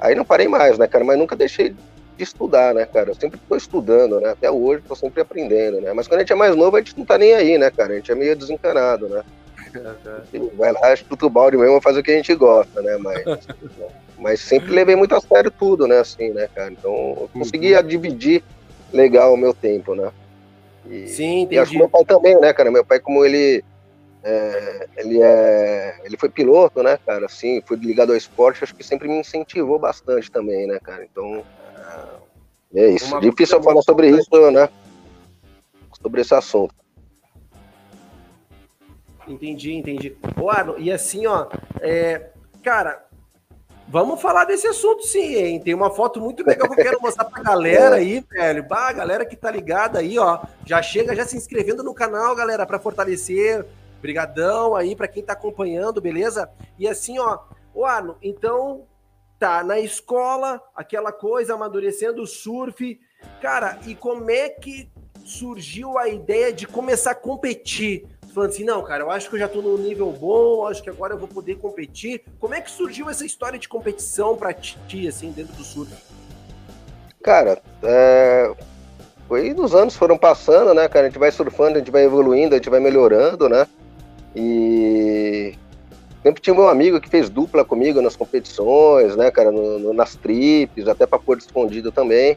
Aí 0.00 0.14
não 0.14 0.24
parei 0.24 0.46
mais, 0.46 0.78
né, 0.78 0.86
cara? 0.86 1.04
Mas 1.04 1.18
nunca 1.18 1.34
deixei 1.34 1.70
de 1.70 2.22
estudar, 2.22 2.74
né, 2.74 2.86
cara? 2.86 3.10
Eu 3.10 3.14
sempre 3.14 3.38
estou 3.38 3.56
estudando, 3.56 4.20
né? 4.20 4.30
Até 4.30 4.50
hoje 4.50 4.82
estou 4.82 4.96
sempre 4.96 5.20
aprendendo, 5.20 5.80
né? 5.80 5.92
Mas 5.92 6.06
quando 6.06 6.18
a 6.18 6.22
gente 6.22 6.32
é 6.32 6.36
mais 6.36 6.54
novo, 6.54 6.76
a 6.76 6.80
gente 6.80 6.96
não 6.96 7.04
tá 7.04 7.18
nem 7.18 7.34
aí, 7.34 7.58
né, 7.58 7.70
cara? 7.70 7.92
A 7.92 7.96
gente 7.96 8.10
é 8.10 8.14
meio 8.14 8.36
desencanado, 8.36 9.08
né? 9.08 9.22
Vai 10.56 10.72
lá, 10.72 10.92
escuta 10.92 11.26
o 11.26 11.30
balde 11.30 11.56
mesmo, 11.56 11.80
faz 11.80 11.96
o 11.96 12.02
que 12.02 12.10
a 12.10 12.16
gente 12.16 12.34
gosta, 12.34 12.82
né? 12.82 12.96
Mas, 12.98 13.24
mas 14.18 14.40
sempre 14.40 14.72
levei 14.72 14.96
muito 14.96 15.14
a 15.14 15.20
sério 15.20 15.50
tudo, 15.50 15.86
né? 15.86 15.98
Assim, 15.98 16.30
né, 16.30 16.48
cara? 16.54 16.70
Então 16.70 16.92
eu 16.92 17.30
conseguia 17.32 17.80
uhum. 17.80 17.86
dividir 17.86 18.42
legal 18.92 19.34
o 19.34 19.36
meu 19.36 19.52
tempo, 19.54 19.94
né? 19.94 20.10
E, 20.88 21.08
Sim, 21.08 21.40
entendi. 21.40 21.54
E 21.56 21.58
acho 21.58 21.72
que 21.72 21.78
meu 21.78 21.88
pai 21.88 22.04
também, 22.04 22.38
né, 22.40 22.52
cara? 22.52 22.70
Meu 22.70 22.84
pai, 22.84 23.00
como 23.00 23.24
ele 23.24 23.64
é, 24.22 24.88
ele, 24.96 25.22
é, 25.22 26.00
ele 26.04 26.16
foi 26.16 26.28
piloto, 26.28 26.82
né, 26.82 26.98
cara? 27.06 27.26
Assim, 27.26 27.62
foi 27.64 27.76
ligado 27.76 28.10
ao 28.10 28.16
esporte, 28.16 28.64
acho 28.64 28.74
que 28.74 28.82
sempre 28.82 29.06
me 29.06 29.20
incentivou 29.20 29.78
bastante 29.78 30.30
também, 30.30 30.66
né, 30.66 30.80
cara? 30.82 31.04
Então, 31.04 31.44
é 32.74 32.88
isso. 32.88 33.06
Uma 33.06 33.20
Difícil 33.20 33.58
eu 33.58 33.62
falar 33.62 33.82
sobre 33.82 34.10
isso, 34.10 34.50
né? 34.50 34.68
Sobre 36.02 36.20
esse 36.20 36.34
assunto. 36.34 36.74
Entendi, 39.26 39.72
entendi. 39.72 40.16
Ô, 40.40 40.50
Arno, 40.50 40.76
e 40.78 40.90
assim, 40.90 41.26
ó, 41.26 41.48
é, 41.80 42.30
cara, 42.62 43.04
vamos 43.88 44.20
falar 44.20 44.44
desse 44.44 44.66
assunto 44.66 45.02
sim, 45.04 45.34
hein? 45.34 45.60
Tem 45.60 45.74
uma 45.74 45.90
foto 45.90 46.20
muito 46.20 46.44
legal 46.46 46.68
que 46.68 46.80
eu 46.80 46.84
quero 46.84 47.00
mostrar 47.00 47.24
pra 47.24 47.42
galera 47.42 47.96
aí, 47.96 48.24
velho. 48.30 48.62
Bah, 48.62 48.92
galera 48.92 49.24
que 49.24 49.36
tá 49.36 49.50
ligada 49.50 49.98
aí, 49.98 50.18
ó, 50.18 50.40
já 50.64 50.80
chega 50.82 51.14
já 51.14 51.26
se 51.26 51.36
inscrevendo 51.36 51.82
no 51.82 51.94
canal, 51.94 52.34
galera, 52.36 52.66
para 52.66 52.78
fortalecer 52.78 53.64
Brigadão 54.00 54.74
aí 54.76 54.94
para 54.94 55.08
quem 55.08 55.22
tá 55.22 55.32
acompanhando, 55.32 56.00
beleza? 56.00 56.48
E 56.78 56.86
assim, 56.86 57.18
ó, 57.18 57.40
o 57.74 57.84
Arno, 57.84 58.16
então 58.22 58.84
tá 59.38 59.64
na 59.64 59.78
escola, 59.78 60.62
aquela 60.74 61.12
coisa, 61.12 61.54
amadurecendo 61.54 62.22
o 62.22 62.26
surf. 62.26 63.00
Cara, 63.40 63.78
e 63.86 63.94
como 63.94 64.30
é 64.30 64.48
que 64.48 64.90
surgiu 65.24 65.98
a 65.98 66.08
ideia 66.08 66.52
de 66.52 66.66
começar 66.66 67.12
a 67.12 67.16
competir? 67.16 68.06
Falando 68.36 68.50
assim, 68.50 68.64
não, 68.64 68.82
cara, 68.82 69.02
eu 69.02 69.10
acho 69.10 69.30
que 69.30 69.36
eu 69.36 69.40
já 69.40 69.48
tô 69.48 69.62
num 69.62 69.78
nível 69.78 70.12
bom, 70.12 70.66
acho 70.66 70.82
que 70.82 70.90
agora 70.90 71.14
eu 71.14 71.18
vou 71.18 71.26
poder 71.26 71.54
competir. 71.54 72.22
Como 72.38 72.54
é 72.54 72.60
que 72.60 72.70
surgiu 72.70 73.08
essa 73.08 73.24
história 73.24 73.58
de 73.58 73.66
competição 73.66 74.36
pra 74.36 74.52
ti, 74.52 75.08
assim, 75.08 75.32
dentro 75.32 75.54
do 75.54 75.64
surf? 75.64 75.90
Cara, 77.22 77.62
é... 77.82 78.54
foi 79.26 79.54
os 79.54 79.74
anos 79.74 79.96
foram 79.96 80.18
passando, 80.18 80.74
né, 80.74 80.86
cara? 80.86 81.06
A 81.06 81.08
gente 81.08 81.18
vai 81.18 81.32
surfando, 81.32 81.76
a 81.76 81.78
gente 81.78 81.90
vai 81.90 82.04
evoluindo, 82.04 82.54
a 82.54 82.58
gente 82.58 82.68
vai 82.68 82.78
melhorando, 82.78 83.48
né? 83.48 83.66
E 84.34 85.54
sempre 86.22 86.42
tinha 86.42 86.54
um 86.54 86.68
amigo 86.68 87.00
que 87.00 87.08
fez 87.08 87.30
dupla 87.30 87.64
comigo 87.64 88.02
nas 88.02 88.16
competições, 88.16 89.16
né, 89.16 89.30
cara, 89.30 89.50
no, 89.50 89.78
no, 89.78 89.92
nas 89.94 90.14
trips, 90.14 90.86
até 90.86 91.06
para 91.06 91.18
pôr 91.18 91.38
escondido 91.38 91.90
também, 91.90 92.36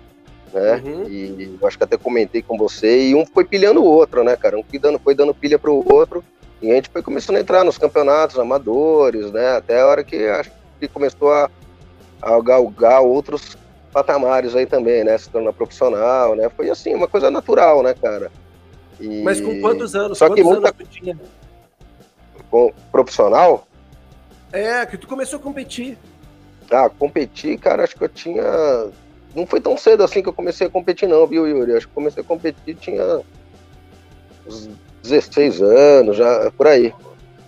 né? 0.54 0.82
Uhum. 0.84 1.08
E 1.08 1.58
eu 1.60 1.68
acho 1.68 1.78
que 1.78 1.84
até 1.84 1.98
comentei 1.98 2.42
com 2.42 2.58
você, 2.58 3.10
e 3.10 3.16
um 3.16 3.26
foi 3.26 3.44
pilhando 3.46 3.82
o 3.82 3.86
outro, 3.86 4.24
né, 4.24 4.36
cara? 4.36 4.58
Um 4.58 4.64
foi 4.64 4.80
dando, 4.80 5.00
foi 5.00 5.16
dando 5.16 5.34
pilha 5.34 5.58
pro 5.58 5.84
outro, 5.92 6.24
e 6.62 6.72
a 6.72 6.76
gente 6.76 6.90
foi 6.90 7.02
começando 7.02 7.38
a 7.38 7.40
entrar 7.40 7.64
nos 7.64 7.78
campeonatos 7.78 8.38
amadores, 8.38 9.32
né? 9.32 9.58
Até 9.58 9.82
a 9.82 9.88
hora 9.88 10.04
que 10.04 10.28
acho 10.28 10.52
que 10.80 10.88
começou 10.88 11.32
a, 11.32 11.50
a 12.22 12.42
galgar 12.42 13.02
outros 13.02 13.58
patamares 13.92 14.56
aí 14.56 14.66
também, 14.66 15.04
né? 15.04 15.18
Se 15.18 15.30
tornar 15.30 15.54
profissional, 15.54 16.36
né? 16.36 16.50
Foi 16.50 16.70
assim, 16.70 16.94
uma 16.94 17.08
coisa 17.08 17.32
natural, 17.32 17.82
né, 17.82 17.94
cara? 17.94 18.32
E... 19.00 19.24
Mas 19.24 19.40
com 19.40 19.62
quantos 19.62 19.96
anos? 19.96 20.18
Só 20.18 20.28
quantos 20.28 20.44
que 20.44 20.50
muita... 20.50 20.70
anos 20.70 20.90
tinha? 20.90 21.20
Com 22.52 22.74
profissional? 22.92 23.68
É, 24.52 24.86
que 24.86 24.98
tu 24.98 25.08
começou 25.08 25.40
a 25.40 25.42
competir. 25.42 25.98
Ah, 26.72 26.90
competir, 26.90 27.58
cara, 27.58 27.84
acho 27.84 27.96
que 27.96 28.04
eu 28.04 28.10
tinha. 28.10 28.44
Não 29.36 29.46
foi 29.46 29.62
tão 29.62 29.78
cedo 29.78 30.04
assim 30.04 30.22
que 30.22 30.30
eu 30.30 30.34
comecei 30.34 30.68
a 30.68 30.70
competir, 30.70 31.08
não, 31.08 31.26
viu, 31.28 31.48
Yuri? 31.48 31.74
Acho 31.74 31.88
que 31.88 31.94
comecei 31.94 32.24
a 32.24 32.26
competir 32.26 32.76
tinha 32.76 33.22
uns 34.48 34.70
16 35.04 35.62
anos, 35.62 36.18
já 36.18 36.52
por 36.52 36.68
aí. 36.68 36.94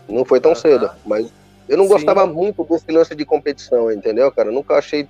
Não 0.07 0.25
foi 0.25 0.39
tão 0.39 0.51
ah, 0.51 0.55
cedo, 0.55 0.87
tá. 0.87 0.95
mas 1.05 1.31
eu 1.67 1.77
não 1.77 1.85
Sim. 1.85 1.91
gostava 1.91 2.27
muito 2.27 2.63
desse 2.63 2.91
lance 2.91 3.15
de 3.15 3.25
competição, 3.25 3.91
entendeu, 3.91 4.31
cara? 4.31 4.49
Eu 4.49 4.53
nunca 4.53 4.75
achei 4.75 5.07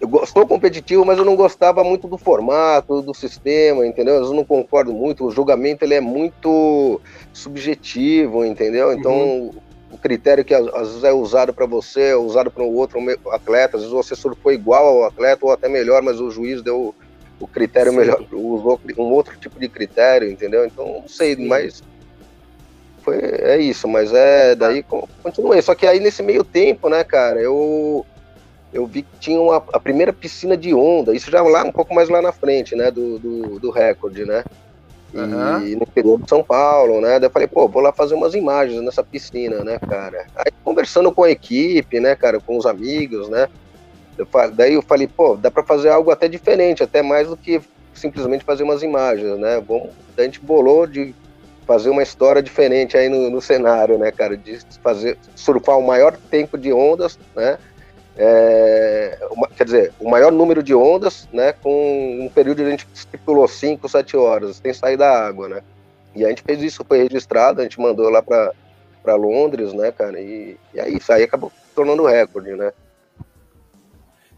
eu 0.00 0.26
sou 0.26 0.46
competitivo, 0.46 1.04
mas 1.04 1.18
eu 1.18 1.24
não 1.24 1.36
gostava 1.36 1.84
muito 1.84 2.08
do 2.08 2.16
formato, 2.16 3.02
do 3.02 3.12
sistema, 3.12 3.86
entendeu? 3.86 4.14
Eu 4.16 4.32
não 4.32 4.44
concordo 4.44 4.92
muito. 4.92 5.26
O 5.26 5.30
julgamento 5.30 5.84
ele 5.84 5.94
é 5.94 6.00
muito 6.00 7.00
subjetivo, 7.32 8.44
entendeu? 8.44 8.92
Então, 8.92 9.12
uhum. 9.12 9.50
O 9.90 9.98
critério 9.98 10.44
que 10.44 10.54
às 10.54 10.88
vezes 10.88 11.04
é 11.04 11.12
usado 11.12 11.54
para 11.54 11.66
você, 11.66 12.08
é 12.08 12.16
usado 12.16 12.50
para 12.50 12.62
o 12.62 12.74
outro 12.74 12.98
atleta, 13.30 13.76
às 13.76 13.82
vezes 13.82 13.94
você 13.94 14.16
surfou 14.16 14.52
igual 14.52 14.86
ao 14.86 15.04
atleta 15.04 15.46
ou 15.46 15.52
até 15.52 15.68
melhor, 15.68 16.02
mas 16.02 16.20
o 16.20 16.30
juiz 16.30 16.62
deu 16.62 16.94
o 17.38 17.46
critério 17.46 17.92
Sim. 17.92 17.98
melhor, 17.98 18.24
usou 18.32 18.80
um 18.98 19.12
outro 19.12 19.36
tipo 19.38 19.60
de 19.60 19.68
critério, 19.68 20.30
entendeu? 20.30 20.64
Então, 20.64 21.00
não 21.02 21.08
sei, 21.08 21.36
Sim. 21.36 21.46
mas 21.46 21.82
foi, 23.02 23.18
é 23.18 23.58
isso, 23.58 23.86
mas 23.86 24.12
é 24.12 24.54
daí 24.54 24.84
continuei. 25.22 25.62
Só 25.62 25.74
que 25.74 25.86
aí 25.86 26.00
nesse 26.00 26.22
meio 26.22 26.42
tempo, 26.42 26.88
né, 26.88 27.04
cara, 27.04 27.40
eu 27.40 28.04
eu 28.72 28.86
vi 28.86 29.02
que 29.02 29.18
tinha 29.20 29.40
uma, 29.40 29.62
a 29.72 29.78
primeira 29.78 30.12
piscina 30.12 30.56
de 30.56 30.74
onda, 30.74 31.14
isso 31.14 31.30
já 31.30 31.40
lá 31.42 31.62
um 31.62 31.72
pouco 31.72 31.94
mais 31.94 32.08
lá 32.08 32.20
na 32.20 32.32
frente, 32.32 32.74
né, 32.74 32.90
do, 32.90 33.18
do, 33.18 33.60
do 33.60 33.70
recorde, 33.70 34.24
né? 34.24 34.44
E 35.14 35.18
uhum. 35.18 35.78
no 35.78 35.82
interior 35.82 36.20
de 36.20 36.28
São 36.28 36.42
Paulo, 36.42 37.00
né? 37.00 37.18
Daí 37.18 37.28
eu 37.28 37.32
falei, 37.32 37.48
pô, 37.48 37.68
vou 37.68 37.82
lá 37.82 37.92
fazer 37.92 38.14
umas 38.14 38.34
imagens 38.34 38.82
nessa 38.82 39.02
piscina, 39.02 39.62
né, 39.64 39.78
cara? 39.78 40.26
Aí 40.36 40.52
conversando 40.64 41.12
com 41.12 41.22
a 41.22 41.30
equipe, 41.30 42.00
né, 42.00 42.14
cara, 42.14 42.40
com 42.40 42.56
os 42.56 42.66
amigos, 42.66 43.28
né? 43.28 43.48
Eu 44.18 44.26
daí 44.52 44.74
eu 44.74 44.82
falei, 44.82 45.06
pô, 45.06 45.36
dá 45.36 45.50
para 45.50 45.62
fazer 45.62 45.90
algo 45.90 46.10
até 46.10 46.26
diferente, 46.28 46.82
até 46.82 47.02
mais 47.02 47.28
do 47.28 47.36
que 47.36 47.60
simplesmente 47.94 48.44
fazer 48.44 48.62
umas 48.62 48.82
imagens, 48.82 49.38
né? 49.38 49.62
Vamos, 49.66 49.90
a 50.16 50.22
gente 50.22 50.40
bolou 50.40 50.86
de 50.86 51.14
fazer 51.66 51.90
uma 51.90 52.02
história 52.02 52.42
diferente 52.42 52.96
aí 52.96 53.08
no, 53.08 53.30
no 53.30 53.40
cenário, 53.40 53.98
né, 53.98 54.10
cara? 54.10 54.36
De 54.36 54.58
fazer 54.82 55.18
surfar 55.34 55.78
o 55.78 55.86
maior 55.86 56.16
tempo 56.30 56.56
de 56.56 56.72
ondas, 56.72 57.18
né? 57.34 57.58
É, 58.18 59.18
uma, 59.30 59.46
quer 59.48 59.64
dizer, 59.64 59.92
o 60.00 60.08
maior 60.08 60.32
número 60.32 60.62
de 60.62 60.74
ondas, 60.74 61.28
né, 61.32 61.52
com 61.52 62.24
um 62.24 62.28
período 62.28 62.58
de 62.58 62.64
a 62.64 62.70
gente 62.70 62.86
estipulou 62.94 63.46
5, 63.46 63.88
7 63.88 64.16
horas, 64.16 64.56
sem 64.56 64.72
sair 64.72 64.96
da 64.96 65.26
água, 65.26 65.48
né? 65.48 65.62
E 66.14 66.24
a 66.24 66.28
gente 66.30 66.42
fez 66.42 66.62
isso, 66.62 66.84
foi 66.84 67.02
registrado, 67.02 67.60
a 67.60 67.64
gente 67.64 67.78
mandou 67.78 68.08
lá 68.08 68.22
para 68.22 69.14
Londres, 69.14 69.74
né, 69.74 69.92
cara, 69.92 70.18
e, 70.18 70.56
e 70.72 70.80
aí 70.80 70.96
isso 70.96 71.12
aí 71.12 71.24
acabou 71.24 71.52
tornando 71.74 72.06
recorde, 72.06 72.54
né? 72.54 72.72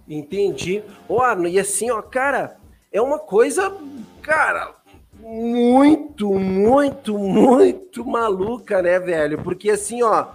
Entendi. 0.08 0.82
Ô, 1.08 1.20
Arno, 1.20 1.46
e 1.46 1.60
assim, 1.60 1.90
ó, 1.90 2.02
cara, 2.02 2.56
é 2.90 3.00
uma 3.00 3.18
coisa, 3.18 3.76
cara, 4.22 4.74
muito, 5.20 6.34
muito, 6.34 7.16
muito 7.16 8.04
maluca, 8.04 8.82
né, 8.82 8.98
velho? 8.98 9.38
Porque 9.42 9.70
assim, 9.70 10.02
ó, 10.02 10.28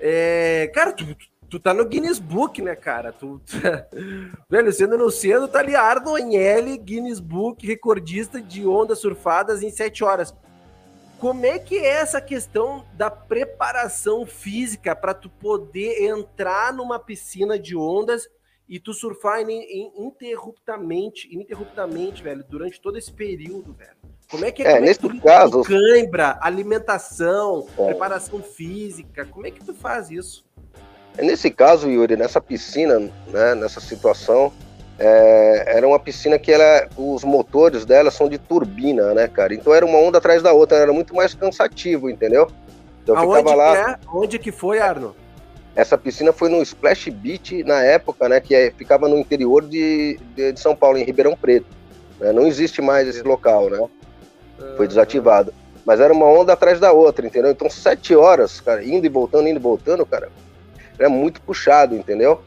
é, 0.00 0.70
cara, 0.72 0.92
tu, 0.92 1.04
tu 1.04 1.26
tá 1.60 1.72
no 1.72 1.84
Guinness 1.84 2.18
Book, 2.18 2.60
né, 2.60 2.74
cara? 2.74 3.12
Tu, 3.12 3.40
tu 3.46 3.56
velho, 4.50 4.72
sendo 4.72 4.98
no 4.98 5.10
cedo, 5.10 5.46
tá 5.46 5.60
ali 5.60 5.74
Arno 5.74 6.14
Agnelli, 6.14 6.76
Guinness 6.76 7.20
Book, 7.20 7.66
recordista 7.66 8.40
de 8.40 8.66
ondas 8.66 8.98
surfadas 8.98 9.62
em 9.62 9.70
sete 9.70 10.02
horas. 10.02 10.34
Como 11.18 11.46
é 11.46 11.58
que 11.58 11.78
é 11.78 11.86
essa 11.86 12.20
questão 12.20 12.84
da 12.94 13.10
preparação 13.10 14.26
física 14.26 14.94
para 14.94 15.14
tu 15.14 15.30
poder 15.30 16.04
entrar 16.04 16.72
numa 16.72 16.98
piscina 16.98 17.58
de 17.58 17.74
ondas 17.74 18.28
e 18.68 18.78
tu 18.78 18.92
surfar 18.92 19.40
ininterruptamente, 19.40 21.32
ininterruptamente, 21.32 22.22
velho, 22.22 22.44
durante 22.48 22.80
todo 22.80 22.98
esse 22.98 23.12
período, 23.12 23.72
velho? 23.72 23.96
Como 24.28 24.44
é 24.44 24.50
que 24.50 24.62
é, 24.62 24.72
é 24.72 24.80
nesse 24.80 25.06
é 25.06 25.20
caso, 25.20 25.62
cãibra, 25.62 26.36
alimentação, 26.42 27.66
é. 27.78 27.86
preparação 27.86 28.42
física, 28.42 29.24
como 29.24 29.46
é 29.46 29.50
que 29.50 29.64
tu 29.64 29.72
faz 29.72 30.10
isso? 30.10 30.44
Nesse 31.18 31.50
caso, 31.50 31.88
Yuri, 31.88 32.16
nessa 32.16 32.40
piscina, 32.40 32.98
né, 33.28 33.54
nessa 33.54 33.80
situação, 33.80 34.52
é, 34.98 35.76
era 35.76 35.86
uma 35.86 35.98
piscina 35.98 36.38
que 36.38 36.50
ela, 36.50 36.88
os 36.96 37.24
motores 37.24 37.84
dela 37.84 38.10
são 38.10 38.28
de 38.28 38.38
turbina, 38.38 39.14
né, 39.14 39.28
cara? 39.28 39.54
Então 39.54 39.74
era 39.74 39.84
uma 39.84 39.98
onda 39.98 40.18
atrás 40.18 40.42
da 40.42 40.52
outra, 40.52 40.78
era 40.78 40.92
muito 40.92 41.14
mais 41.14 41.34
cansativo, 41.34 42.08
entendeu? 42.08 42.48
Então 43.02 43.16
Aonde 43.16 43.38
ficava 43.38 43.54
lá. 43.54 43.90
É? 43.92 43.98
Onde 44.12 44.38
que 44.38 44.50
foi, 44.50 44.78
Arno? 44.78 45.14
Essa 45.74 45.98
piscina 45.98 46.32
foi 46.32 46.48
no 46.48 46.62
Splash 46.62 47.10
Beach 47.10 47.62
na 47.64 47.82
época, 47.82 48.28
né? 48.28 48.40
Que 48.40 48.54
é, 48.54 48.70
ficava 48.70 49.08
no 49.08 49.18
interior 49.18 49.62
de, 49.62 50.18
de, 50.34 50.52
de, 50.52 50.60
São 50.60 50.74
Paulo, 50.74 50.96
em 50.96 51.04
Ribeirão 51.04 51.36
Preto. 51.36 51.66
Né? 52.18 52.32
Não 52.32 52.46
existe 52.46 52.80
mais 52.80 53.06
esse 53.06 53.22
local, 53.22 53.68
né? 53.68 53.86
Foi 54.76 54.88
desativado. 54.88 55.52
Mas 55.84 56.00
era 56.00 56.12
uma 56.12 56.26
onda 56.26 56.54
atrás 56.54 56.80
da 56.80 56.92
outra, 56.92 57.26
entendeu? 57.26 57.50
Então, 57.50 57.68
sete 57.68 58.16
horas, 58.16 58.58
cara, 58.58 58.82
indo 58.82 59.04
e 59.04 59.10
voltando, 59.10 59.48
indo 59.48 59.58
e 59.58 59.62
voltando, 59.62 60.04
cara, 60.06 60.30
é 60.98 61.08
muito 61.08 61.40
puxado, 61.40 61.94
entendeu? 61.94 62.40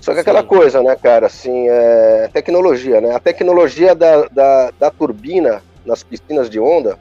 Só 0.00 0.12
que 0.12 0.16
Sim. 0.16 0.20
aquela 0.22 0.42
coisa, 0.42 0.82
né, 0.82 0.96
cara, 0.96 1.26
assim, 1.26 1.68
é 1.68 2.30
tecnologia, 2.32 3.00
né? 3.00 3.14
A 3.14 3.20
tecnologia 3.20 3.94
da, 3.94 4.26
da, 4.28 4.72
da 4.78 4.90
turbina 4.90 5.62
nas 5.84 6.02
piscinas 6.02 6.48
de 6.48 6.58
onda, 6.58 6.98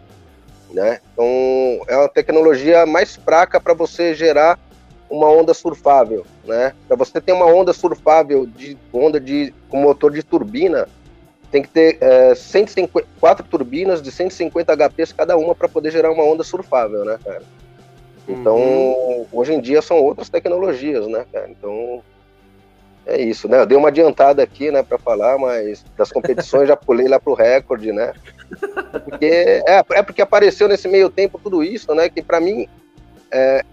né? 0.71 0.99
Então, 1.13 1.25
é 1.87 1.97
uma 1.97 2.09
tecnologia 2.09 2.85
mais 2.85 3.15
fraca 3.15 3.59
para 3.59 3.73
você 3.73 4.13
gerar 4.13 4.59
uma 5.09 5.27
onda 5.27 5.53
surfável, 5.53 6.25
né? 6.45 6.73
Para 6.87 6.97
você 6.97 7.19
ter 7.19 7.31
uma 7.31 7.45
onda 7.45 7.73
surfável 7.73 8.45
de 8.45 8.77
onda 8.93 9.19
de 9.19 9.53
com 9.69 9.81
motor 9.81 10.11
de 10.11 10.21
turbina, 10.21 10.87
tem 11.51 11.63
que 11.63 11.69
ter 11.69 11.97
é, 11.99 12.35
150, 12.35 13.07
quatro 13.19 13.45
turbinas 13.45 14.01
de 14.01 14.11
150 14.11 14.75
HPs 14.75 15.13
cada 15.13 15.35
uma 15.35 15.55
para 15.55 15.67
poder 15.67 15.91
gerar 15.91 16.11
uma 16.11 16.23
onda 16.23 16.43
surfável, 16.43 17.03
né, 17.03 17.17
cara? 17.23 17.41
Então, 18.29 18.57
uhum. 18.57 19.25
hoje 19.31 19.53
em 19.53 19.59
dia 19.59 19.81
são 19.81 19.97
outras 19.97 20.29
tecnologias, 20.29 21.07
né, 21.07 21.25
cara? 21.31 21.49
Então, 21.49 22.03
é 23.05 23.19
isso, 23.19 23.47
né? 23.47 23.59
Eu 23.59 23.65
dei 23.65 23.75
uma 23.75 23.87
adiantada 23.87 24.43
aqui, 24.43 24.69
né, 24.69 24.83
para 24.83 24.99
falar, 24.99 25.37
mas 25.39 25.83
das 25.97 26.11
competições 26.11 26.67
já 26.67 26.75
pulei 26.77 27.07
lá 27.07 27.19
pro 27.19 27.33
recorde, 27.33 27.91
né? 27.91 28.13
Porque 29.03 29.25
é, 29.25 29.83
é 29.91 30.03
porque 30.03 30.21
apareceu 30.21 30.67
nesse 30.67 30.87
meio 30.87 31.09
tempo 31.09 31.39
tudo 31.43 31.63
isso, 31.63 31.93
né? 31.95 32.07
Que 32.07 32.21
para 32.21 32.39
mim 32.39 32.67
é, 33.31 33.65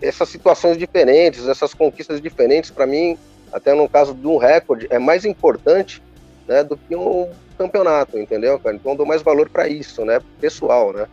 essas 0.00 0.28
situações 0.28 0.76
diferentes, 0.76 1.48
essas 1.48 1.74
conquistas 1.74 2.20
diferentes, 2.20 2.70
para 2.70 2.86
mim, 2.86 3.18
até 3.52 3.74
no 3.74 3.88
caso 3.88 4.14
de 4.14 4.26
um 4.26 4.36
recorde, 4.36 4.86
é 4.90 4.98
mais 4.98 5.24
importante, 5.24 6.02
né, 6.46 6.62
do 6.62 6.76
que 6.76 6.94
um 6.94 7.28
campeonato, 7.56 8.18
entendeu, 8.18 8.58
cara? 8.60 8.76
Então, 8.76 8.92
eu 8.92 8.98
dou 8.98 9.06
mais 9.06 9.22
valor 9.22 9.48
para 9.48 9.68
isso, 9.68 10.04
né? 10.04 10.20
Pessoal, 10.40 10.92
né? 10.92 11.06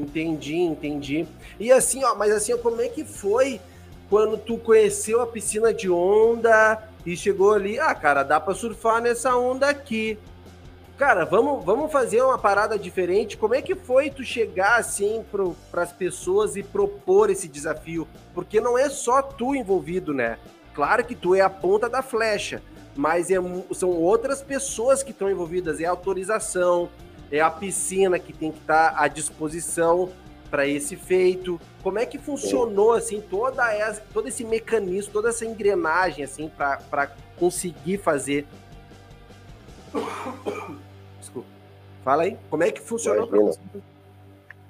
Entendi, 0.00 0.56
entendi. 0.56 1.26
E 1.58 1.70
assim, 1.70 2.04
ó, 2.04 2.14
mas 2.14 2.32
assim, 2.32 2.52
ó, 2.52 2.58
como 2.58 2.80
é 2.80 2.88
que 2.88 3.04
foi 3.04 3.60
quando 4.10 4.36
tu 4.36 4.58
conheceu 4.58 5.20
a 5.20 5.26
piscina 5.26 5.72
de 5.72 5.90
onda 5.90 6.82
e 7.04 7.16
chegou 7.16 7.52
ali, 7.52 7.78
ah, 7.78 7.94
cara, 7.94 8.22
dá 8.22 8.40
para 8.40 8.54
surfar 8.54 9.00
nessa 9.00 9.36
onda 9.36 9.68
aqui. 9.68 10.18
Cara, 10.96 11.24
vamos, 11.24 11.64
vamos 11.64 11.90
fazer 11.90 12.22
uma 12.22 12.38
parada 12.38 12.78
diferente. 12.78 13.36
Como 13.36 13.54
é 13.54 13.60
que 13.60 13.74
foi 13.74 14.10
tu 14.10 14.22
chegar 14.22 14.78
assim 14.78 15.24
para 15.72 15.82
as 15.82 15.92
pessoas 15.92 16.54
e 16.54 16.62
propor 16.62 17.30
esse 17.30 17.48
desafio? 17.48 18.06
Porque 18.32 18.60
não 18.60 18.78
é 18.78 18.88
só 18.88 19.20
tu 19.20 19.56
envolvido, 19.56 20.14
né? 20.14 20.38
Claro 20.72 21.04
que 21.04 21.16
tu 21.16 21.34
é 21.34 21.40
a 21.40 21.50
ponta 21.50 21.88
da 21.88 22.00
flecha, 22.00 22.62
mas 22.94 23.28
é, 23.30 23.36
são 23.72 23.90
outras 23.90 24.40
pessoas 24.40 25.02
que 25.02 25.10
estão 25.10 25.28
envolvidas. 25.28 25.80
É 25.80 25.84
autorização, 25.84 26.88
é 27.36 27.40
a 27.40 27.50
piscina 27.50 28.18
que 28.18 28.32
tem 28.32 28.52
que 28.52 28.58
estar 28.58 28.92
tá 28.92 29.02
à 29.02 29.08
disposição 29.08 30.10
para 30.50 30.66
esse 30.66 30.96
feito. 30.96 31.60
Como 31.82 31.98
é 31.98 32.06
que 32.06 32.18
funcionou 32.18 32.92
assim 32.92 33.20
toda 33.20 33.72
essa, 33.72 34.02
todo 34.12 34.28
esse 34.28 34.44
mecanismo, 34.44 35.12
toda 35.12 35.30
essa 35.30 35.44
engrenagem 35.44 36.24
assim 36.24 36.48
para 36.48 37.10
conseguir 37.36 37.98
fazer 37.98 38.46
Desculpa. 41.20 41.48
Fala 42.02 42.24
aí, 42.24 42.36
como 42.50 42.64
é 42.64 42.70
que 42.70 42.80
funcionou 42.80 43.26
para 43.26 43.38
você? 43.38 43.60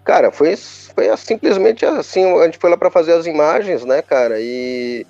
Cara, 0.04 0.30
foi, 0.30 0.54
foi 0.56 1.16
simplesmente 1.16 1.85
assim, 1.87 2.25
a 2.38 2.44
gente 2.44 2.59
foi 2.59 2.68
lá 2.68 2.76
para 2.76 2.90
fazer 2.90 3.14
as 3.14 3.26
imagens, 3.26 3.85
né, 3.85 4.02
cara, 4.02 4.38
e 4.38 5.06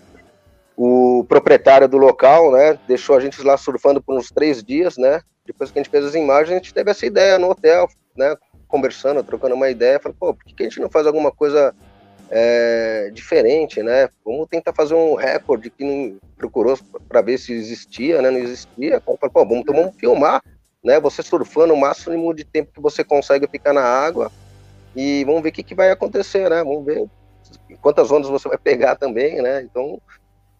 o 0.76 1.24
proprietário 1.28 1.88
do 1.88 1.96
local, 1.96 2.52
né, 2.52 2.78
deixou 2.86 3.16
a 3.16 3.20
gente 3.20 3.42
lá 3.42 3.56
surfando 3.56 4.00
por 4.00 4.16
uns 4.16 4.30
três 4.30 4.62
dias, 4.62 4.96
né, 4.96 5.20
depois 5.46 5.70
que 5.70 5.78
a 5.78 5.82
gente 5.82 5.90
fez 5.90 6.04
as 6.04 6.14
imagens, 6.14 6.50
a 6.50 6.58
gente 6.58 6.74
teve 6.74 6.90
essa 6.90 7.04
ideia 7.04 7.38
no 7.38 7.50
hotel, 7.50 7.88
né, 8.16 8.36
conversando, 8.66 9.22
trocando 9.22 9.54
uma 9.54 9.68
ideia, 9.68 10.00
falei, 10.00 10.16
pô, 10.18 10.34
por 10.34 10.44
que 10.44 10.62
a 10.62 10.68
gente 10.68 10.80
não 10.80 10.90
faz 10.90 11.06
alguma 11.06 11.30
coisa 11.30 11.74
é, 12.30 13.10
diferente, 13.12 13.82
né? 13.82 14.08
Vamos 14.24 14.48
tentar 14.48 14.72
fazer 14.72 14.94
um 14.94 15.14
recorde 15.14 15.70
que 15.70 15.84
não 15.84 16.18
procurou 16.36 16.76
para 17.08 17.20
ver 17.20 17.38
se 17.38 17.52
existia, 17.52 18.20
né? 18.20 18.30
Não 18.30 18.38
existia. 18.38 19.00
Falei, 19.00 19.18
pô, 19.32 19.44
vamos, 19.44 19.58
então 19.58 19.74
vamos 19.74 19.94
filmar, 19.96 20.42
né? 20.82 20.98
Você 21.00 21.22
surfando 21.22 21.74
o 21.74 21.80
máximo 21.80 22.34
de 22.34 22.44
tempo 22.44 22.72
que 22.72 22.80
você 22.80 23.04
consegue 23.04 23.46
ficar 23.46 23.72
na 23.72 23.84
água 23.84 24.32
e 24.96 25.24
vamos 25.24 25.42
ver 25.42 25.50
o 25.50 25.52
que, 25.52 25.62
que 25.62 25.74
vai 25.74 25.90
acontecer, 25.90 26.48
né? 26.48 26.64
Vamos 26.64 26.84
ver 26.84 27.06
quantas 27.80 28.10
ondas 28.10 28.30
você 28.30 28.48
vai 28.48 28.58
pegar 28.58 28.96
também, 28.96 29.40
né? 29.40 29.62
Então 29.62 30.00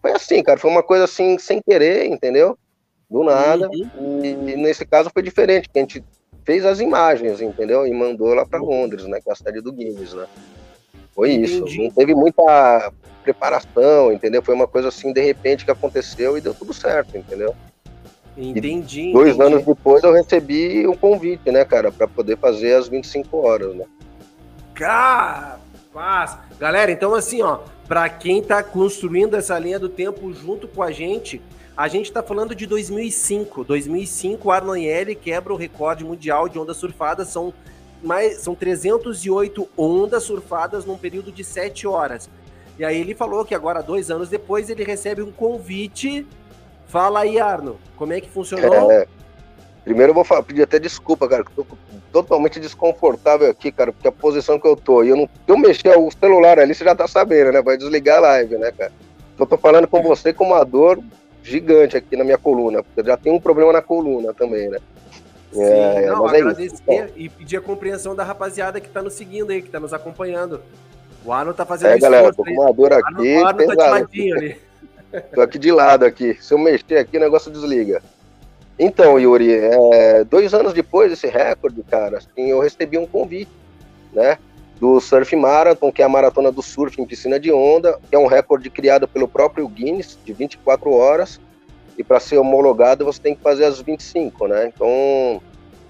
foi 0.01 0.11
assim, 0.11 0.43
cara, 0.43 0.59
foi 0.59 0.69
uma 0.69 0.83
coisa 0.83 1.05
assim 1.05 1.37
sem 1.37 1.61
querer, 1.61 2.05
entendeu? 2.05 2.57
Do 3.09 3.23
nada. 3.23 3.69
Uhum. 3.69 4.21
E, 4.23 4.51
e 4.51 4.55
nesse 4.57 4.85
caso 4.85 5.09
foi 5.13 5.21
diferente, 5.21 5.69
que 5.69 5.77
a 5.77 5.81
gente 5.81 6.03
fez 6.43 6.65
as 6.65 6.79
imagens, 6.79 7.41
entendeu? 7.41 7.85
E 7.85 7.93
mandou 7.93 8.33
lá 8.33 8.45
para 8.45 8.59
Londres, 8.59 9.05
né? 9.05 9.19
Que 9.21 9.29
é 9.29 9.33
a 9.33 9.35
cidade 9.35 9.61
do 9.61 9.71
Guinness, 9.71 10.13
né? 10.13 10.25
Foi 11.13 11.31
Entendi. 11.31 11.57
isso. 11.57 11.81
Não 11.81 11.89
teve 11.89 12.13
muita 12.13 12.91
preparação, 13.23 14.11
entendeu? 14.11 14.41
Foi 14.43 14.53
uma 14.53 14.67
coisa 14.67 14.89
assim, 14.89 15.11
de 15.11 15.21
repente, 15.21 15.65
que 15.65 15.71
aconteceu 15.71 16.37
e 16.37 16.41
deu 16.41 16.53
tudo 16.53 16.73
certo, 16.73 17.17
entendeu? 17.17 17.55
Entendi. 18.37 19.09
E 19.09 19.13
dois 19.13 19.35
entendi. 19.35 19.53
anos 19.53 19.65
depois 19.65 20.03
eu 20.03 20.13
recebi 20.13 20.85
um 20.87 20.95
convite, 20.95 21.49
né, 21.51 21.63
cara, 21.63 21.91
para 21.91 22.07
poder 22.07 22.37
fazer 22.37 22.73
as 22.73 22.87
25 22.87 23.37
horas, 23.37 23.73
né? 23.75 23.85
Capaz! 24.73 26.37
Galera, 26.59 26.91
então 26.91 27.15
assim, 27.15 27.41
ó, 27.41 27.59
para 27.87 28.09
quem 28.09 28.43
tá 28.43 28.61
construindo 28.61 29.35
essa 29.35 29.57
linha 29.57 29.79
do 29.79 29.87
tempo 29.87 30.33
junto 30.33 30.67
com 30.67 30.83
a 30.83 30.91
gente, 30.91 31.41
a 31.77 31.87
gente 31.87 32.11
tá 32.11 32.23
falando 32.23 32.55
de 32.55 32.65
2005. 32.65 33.63
2005, 33.63 34.51
Arno 34.51 34.71
Agnelli 34.71 35.15
quebra 35.15 35.53
o 35.53 35.57
recorde 35.57 36.05
mundial 36.05 36.47
de 36.47 36.57
ondas 36.57 36.77
surfadas, 36.77 37.27
são 37.27 37.53
mais, 38.01 38.37
são 38.37 38.55
308 38.55 39.67
ondas 39.77 40.23
surfadas 40.23 40.85
num 40.85 40.97
período 40.97 41.31
de 41.31 41.43
7 41.43 41.85
horas. 41.87 42.29
E 42.77 42.85
aí 42.85 42.99
ele 42.99 43.15
falou 43.15 43.43
que 43.43 43.55
agora, 43.55 43.81
dois 43.81 44.09
anos 44.09 44.29
depois, 44.29 44.69
ele 44.69 44.83
recebe 44.83 45.21
um 45.21 45.31
convite. 45.31 46.25
Fala 46.87 47.21
aí, 47.21 47.39
Arno, 47.39 47.77
como 47.95 48.13
é 48.13 48.21
que 48.21 48.29
funcionou? 48.29 48.91
É, 48.91 49.07
primeiro 49.83 50.11
eu 50.11 50.15
vou 50.15 50.23
falar, 50.23 50.43
pedir 50.43 50.61
até 50.61 50.79
desculpa, 50.79 51.27
cara, 51.27 51.43
que 51.43 51.51
eu 51.57 51.65
tô 51.65 51.77
totalmente 52.11 52.59
desconfortável 52.59 53.49
aqui, 53.49 53.71
cara, 53.71 53.91
porque 53.91 54.07
a 54.07 54.11
posição 54.11 54.57
que 54.57 54.67
eu 54.67 54.75
tô, 54.75 55.03
e 55.03 55.09
eu 55.09 55.17
não, 55.17 55.29
eu 55.47 55.57
mexer 55.57 55.97
o 55.97 56.09
celular 56.11 56.59
ali, 56.59 56.73
você 56.73 56.85
já 56.85 56.95
tá 56.95 57.07
sabendo, 57.07 57.51
né, 57.51 57.61
vai 57.61 57.75
desligar 57.75 58.19
a 58.19 58.21
live, 58.21 58.57
né, 58.57 58.71
cara. 58.71 58.91
Então, 59.33 59.45
eu 59.45 59.49
tô 59.49 59.57
falando 59.57 59.87
com 59.87 60.01
você 60.01 60.31
com 60.31 60.45
uma 60.45 60.63
dor 60.63 61.01
gigante 61.45 61.95
aqui 61.95 62.17
na 62.17 62.23
minha 62.23 62.37
coluna, 62.37 62.83
porque 62.83 63.01
eu 63.01 63.05
já 63.05 63.15
tenho 63.15 63.35
um 63.35 63.39
problema 63.39 63.71
na 63.71 63.81
coluna 63.81 64.33
também, 64.33 64.67
né. 64.69 64.79
Sim, 65.53 65.61
é, 65.61 66.07
não, 66.07 66.27
é 66.29 66.39
agradecer 66.39 66.81
é 66.87 67.09
e 67.15 67.29
pedir 67.29 67.55
a 67.55 67.61
compreensão 67.61 68.13
da 68.13 68.23
rapaziada 68.23 68.81
que 68.81 68.87
está 68.87 69.01
nos 69.01 69.13
seguindo 69.13 69.51
aí, 69.51 69.61
que 69.61 69.67
está 69.67 69.79
nos 69.79 69.93
acompanhando. 69.93 70.61
O 71.23 71.31
Arno 71.31 71.53
tá 71.53 71.65
fazendo 71.65 71.91
É, 71.91 71.97
galera, 71.97 72.33
tô 72.33 72.43
com 72.43 72.51
uma 72.51 72.73
dor 72.73 72.91
aqui. 72.91 73.37
O 73.37 73.45
Arno, 73.45 73.75
tá 73.75 74.01
de 74.01 74.33
ali. 74.33 74.57
Tô 75.33 75.39
aqui 75.39 75.57
de 75.57 75.71
lado 75.71 76.03
aqui. 76.03 76.37
Se 76.41 76.53
eu 76.53 76.57
mexer 76.57 76.97
aqui, 76.97 77.15
o 77.15 77.21
negócio 77.21 77.49
desliga. 77.49 78.01
Então, 78.77 79.17
Yuri, 79.17 79.53
é, 79.53 80.25
dois 80.25 80.53
anos 80.53 80.73
depois 80.73 81.09
desse 81.09 81.27
recorde, 81.27 81.81
cara, 81.83 82.17
assim, 82.17 82.49
eu 82.49 82.59
recebi 82.59 82.97
um 82.97 83.07
convite, 83.07 83.51
né? 84.11 84.37
Do 84.77 84.99
Surf 84.99 85.33
Marathon, 85.37 85.89
que 85.89 86.01
é 86.01 86.05
a 86.05 86.09
maratona 86.09 86.51
do 86.51 86.61
surf 86.61 87.01
em 87.01 87.05
piscina 87.05 87.39
de 87.39 87.49
onda, 87.49 87.97
que 88.09 88.13
é 88.13 88.19
um 88.19 88.27
recorde 88.27 88.69
criado 88.69 89.07
pelo 89.07 89.25
próprio 89.25 89.65
Guinness, 89.69 90.19
de 90.25 90.33
24 90.33 90.91
horas 90.91 91.39
e 91.97 92.03
para 92.03 92.19
ser 92.19 92.37
homologado 92.37 93.05
você 93.05 93.21
tem 93.21 93.35
que 93.35 93.41
fazer 93.41 93.65
as 93.65 93.79
25, 93.79 94.47
né? 94.47 94.71
Então, 94.73 95.41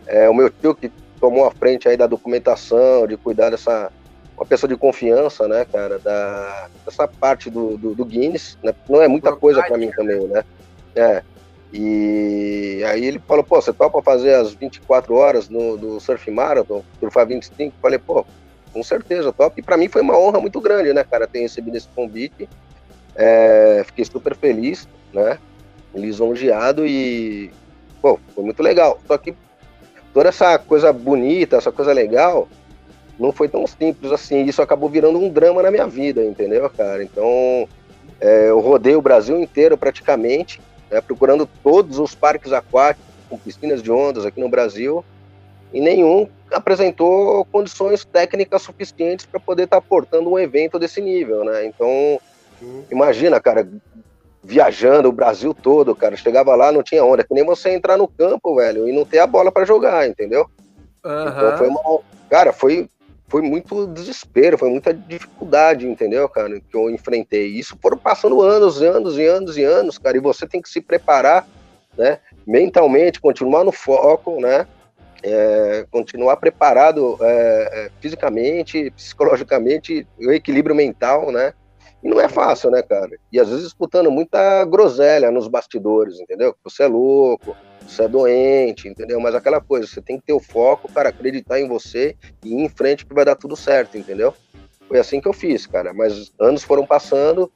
é, 0.05 0.29
o 0.29 0.33
meu 0.33 0.49
tio 0.49 0.75
que 0.75 0.91
tomou 1.19 1.45
a 1.45 1.51
frente 1.51 1.87
aí 1.87 1.97
da 1.97 2.07
documentação, 2.07 3.07
de 3.07 3.17
cuidar 3.17 3.49
dessa 3.49 3.91
uma 4.37 4.45
pessoa 4.45 4.67
de 4.67 4.75
confiança, 4.75 5.47
né, 5.47 5.65
cara, 5.71 5.97
da 5.97 6.67
dessa 6.85 7.07
parte 7.07 7.49
do, 7.49 7.77
do, 7.77 7.95
do 7.95 8.05
Guinness, 8.05 8.57
né? 8.61 8.75
Não 8.89 9.01
é 9.01 9.07
muita 9.07 9.33
coisa 9.35 9.63
para 9.63 9.77
mim 9.77 9.89
também, 9.91 10.27
né? 10.27 10.43
É. 10.93 11.23
E 11.73 12.83
aí 12.85 13.05
ele 13.05 13.19
falou, 13.19 13.43
pô, 13.43 13.61
você 13.61 13.73
topa 13.73 14.01
fazer 14.01 14.33
as 14.35 14.53
24 14.53 15.13
horas 15.15 15.49
no, 15.49 15.77
no 15.77 15.99
Surf 15.99 16.29
Marathon, 16.29 16.83
surfar 16.99 17.27
25? 17.27 17.75
Falei, 17.81 17.99
pô, 17.99 18.25
com 18.71 18.83
certeza, 18.83 19.33
top. 19.33 19.59
E 19.59 19.63
para 19.63 19.77
mim 19.77 19.87
foi 19.87 20.01
uma 20.01 20.17
honra 20.17 20.39
muito 20.39 20.61
grande, 20.61 20.93
né, 20.93 21.03
cara, 21.03 21.27
ter 21.27 21.39
recebido 21.39 21.75
esse 21.75 21.87
convite. 21.95 22.47
É, 23.15 23.83
fiquei 23.85 24.05
super 24.05 24.35
feliz, 24.35 24.87
né? 25.13 25.37
Lisonjeado 25.95 26.85
e, 26.85 27.51
pô, 28.01 28.19
foi 28.33 28.43
muito 28.43 28.61
legal. 28.61 28.99
Só 29.07 29.17
que 29.17 29.33
toda 30.13 30.29
essa 30.29 30.57
coisa 30.59 30.91
bonita, 30.93 31.57
essa 31.57 31.71
coisa 31.71 31.93
legal, 31.93 32.47
não 33.19 33.31
foi 33.31 33.47
tão 33.47 33.65
simples 33.65 34.11
assim. 34.11 34.43
Isso 34.45 34.61
acabou 34.61 34.89
virando 34.89 35.19
um 35.19 35.29
drama 35.29 35.63
na 35.63 35.71
minha 35.71 35.87
vida, 35.87 36.23
entendeu, 36.23 36.69
cara? 36.69 37.03
Então, 37.03 37.67
é, 38.19 38.49
eu 38.49 38.59
rodei 38.59 38.95
o 38.95 39.01
Brasil 39.01 39.39
inteiro 39.39 39.77
praticamente, 39.77 40.61
né, 40.89 41.01
procurando 41.01 41.47
todos 41.63 41.99
os 41.99 42.13
parques 42.13 42.51
aquáticos 42.51 43.05
com 43.29 43.37
piscinas 43.37 43.81
de 43.81 43.91
ondas 43.91 44.25
aqui 44.25 44.39
no 44.39 44.49
Brasil, 44.49 45.03
e 45.73 45.81
nenhum 45.81 46.27
apresentou 46.51 47.43
condições 47.45 48.05
técnicas 48.05 48.61
suficientes 48.61 49.25
para 49.25 49.39
poder 49.39 49.63
estar 49.63 49.81
tá 49.81 49.87
portando 49.87 50.29
um 50.29 50.39
evento 50.39 50.77
desse 50.77 51.01
nível, 51.01 51.43
né? 51.43 51.65
Então, 51.65 52.19
imagina, 52.89 53.39
cara, 53.41 53.67
viajando 54.45 55.09
o 55.09 55.11
Brasil 55.11 55.53
todo, 55.53 55.95
cara. 55.95 56.15
Chegava 56.15 56.55
lá, 56.55 56.71
não 56.71 56.83
tinha 56.83 57.03
onda. 57.03 57.23
Que 57.23 57.33
nem 57.33 57.43
você 57.43 57.71
entrar 57.71 57.97
no 57.97 58.07
campo, 58.07 58.55
velho, 58.55 58.87
e 58.87 58.93
não 58.93 59.03
ter 59.03 59.19
a 59.19 59.27
bola 59.27 59.51
para 59.51 59.65
jogar, 59.65 60.07
entendeu? 60.07 60.47
Uhum. 61.03 61.27
Então 61.27 61.57
foi 61.57 61.67
uma. 61.67 61.99
Cara, 62.29 62.53
foi, 62.53 62.87
foi 63.27 63.41
muito 63.41 63.87
desespero, 63.87 64.57
foi 64.57 64.69
muita 64.69 64.93
dificuldade, 64.93 65.87
entendeu, 65.87 66.29
cara, 66.29 66.59
que 66.59 66.77
eu 66.77 66.89
enfrentei. 66.89 67.47
Isso 67.47 67.77
foram 67.81 67.97
passando 67.97 68.41
anos, 68.41 68.81
anos 68.81 69.17
e 69.17 69.25
anos 69.25 69.57
e 69.57 69.63
anos, 69.63 69.97
cara. 69.97 70.15
E 70.15 70.21
você 70.21 70.47
tem 70.47 70.61
que 70.61 70.69
se 70.69 70.79
preparar, 70.79 71.47
né? 71.97 72.19
Mentalmente, 72.45 73.19
continuar 73.19 73.63
no 73.63 73.71
foco, 73.71 74.39
né? 74.39 74.67
É, 75.23 75.87
continuar 75.89 76.37
preparado 76.37 77.17
é, 77.19 77.85
é 77.85 77.91
fisicamente, 77.99 78.91
psicologicamente, 78.91 80.07
o 80.19 80.31
equilíbrio 80.31 80.75
mental, 80.75 81.31
né? 81.31 81.53
E 82.05 82.07
não 82.07 82.21
é 82.21 82.29
fácil, 82.29 82.69
né, 82.69 82.83
cara? 82.83 83.17
E 83.33 83.39
às 83.39 83.49
vezes 83.49 83.65
escutando 83.65 84.11
muita 84.11 84.63
groselha 84.65 85.31
nos 85.31 85.47
bastidores, 85.47 86.19
entendeu? 86.19 86.55
Você 86.63 86.83
é 86.83 86.87
louco, 86.87 87.57
você 87.81 88.03
é 88.03 88.07
doente, 88.07 88.87
entendeu? 88.87 89.19
Mas 89.19 89.33
aquela 89.33 89.59
coisa, 89.59 89.87
você 89.87 89.99
tem 90.03 90.19
que 90.19 90.27
ter 90.27 90.33
o 90.33 90.39
foco, 90.39 90.87
cara, 90.87 91.09
acreditar 91.09 91.59
em 91.59 91.67
você 91.67 92.15
e 92.43 92.53
ir 92.53 92.61
em 92.61 92.69
frente 92.69 93.07
que 93.07 93.13
vai 93.13 93.25
dar 93.25 93.35
tudo 93.35 93.55
certo, 93.55 93.97
entendeu? 93.97 94.35
Foi 94.87 94.99
assim 94.99 95.19
que 95.19 95.27
eu 95.27 95.33
fiz, 95.33 95.65
cara. 95.65 95.95
Mas 95.95 96.31
anos 96.39 96.63
foram 96.63 96.85
passando. 96.85 97.51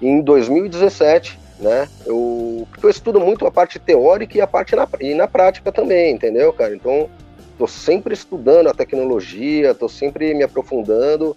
E 0.00 0.08
em 0.08 0.20
2017, 0.22 1.38
né? 1.60 1.88
Eu, 2.04 2.66
eu 2.82 2.90
estudo 2.90 3.20
muito 3.20 3.46
a 3.46 3.50
parte 3.52 3.78
teórica 3.78 4.36
e 4.36 4.40
a 4.40 4.46
parte 4.48 4.74
na, 4.74 4.88
e 5.00 5.14
na 5.14 5.28
prática 5.28 5.70
também, 5.70 6.14
entendeu, 6.14 6.52
cara? 6.52 6.74
Então, 6.74 7.08
tô 7.56 7.68
sempre 7.68 8.12
estudando 8.12 8.68
a 8.68 8.74
tecnologia, 8.74 9.72
tô 9.72 9.88
sempre 9.88 10.34
me 10.34 10.42
aprofundando 10.42 11.36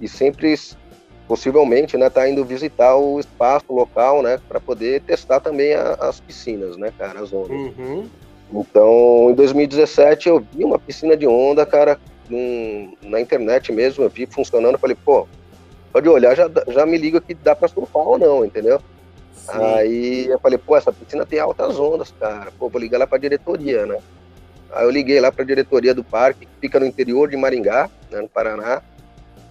e 0.00 0.08
sempre 0.08 0.54
possivelmente, 1.28 1.98
né, 1.98 2.08
tá 2.08 2.28
indo 2.28 2.42
visitar 2.42 2.96
o 2.96 3.20
espaço 3.20 3.70
local, 3.70 4.22
né, 4.22 4.40
para 4.48 4.58
poder 4.58 5.02
testar 5.02 5.40
também 5.40 5.74
a, 5.74 5.92
as 6.00 6.18
piscinas, 6.18 6.78
né, 6.78 6.90
cara, 6.96 7.20
as 7.20 7.32
ondas. 7.32 7.50
Uhum. 7.50 8.08
Então, 8.50 9.28
em 9.30 9.34
2017 9.34 10.30
eu 10.30 10.40
vi 10.40 10.64
uma 10.64 10.78
piscina 10.78 11.14
de 11.14 11.26
onda, 11.26 11.66
cara, 11.66 12.00
num, 12.30 12.94
na 13.02 13.20
internet 13.20 13.70
mesmo, 13.70 14.02
eu 14.02 14.08
vi 14.08 14.24
funcionando, 14.24 14.78
falei, 14.78 14.96
pô, 15.04 15.28
pode 15.92 16.08
olhar, 16.08 16.34
já, 16.34 16.50
já 16.68 16.86
me 16.86 16.96
liga 16.96 17.20
que 17.20 17.34
dá 17.34 17.54
para 17.54 17.68
surfar 17.68 18.02
ou 18.02 18.18
não, 18.18 18.42
entendeu? 18.42 18.80
Sim. 19.34 19.52
Aí 19.52 20.26
eu 20.26 20.38
falei, 20.38 20.56
pô, 20.58 20.76
essa 20.78 20.92
piscina 20.92 21.26
tem 21.26 21.38
altas 21.38 21.78
ondas, 21.78 22.12
cara, 22.18 22.50
pô, 22.58 22.70
vou 22.70 22.80
ligar 22.80 22.98
lá 22.98 23.06
para 23.06 23.18
diretoria, 23.18 23.84
né? 23.84 23.98
Aí 24.72 24.84
eu 24.84 24.90
liguei 24.90 25.20
lá 25.20 25.30
para 25.30 25.42
a 25.42 25.46
diretoria 25.46 25.94
do 25.94 26.02
parque, 26.04 26.46
que 26.46 26.52
fica 26.60 26.80
no 26.80 26.86
interior 26.86 27.28
de 27.28 27.36
Maringá, 27.36 27.90
né, 28.10 28.20
no 28.20 28.28
Paraná. 28.28 28.82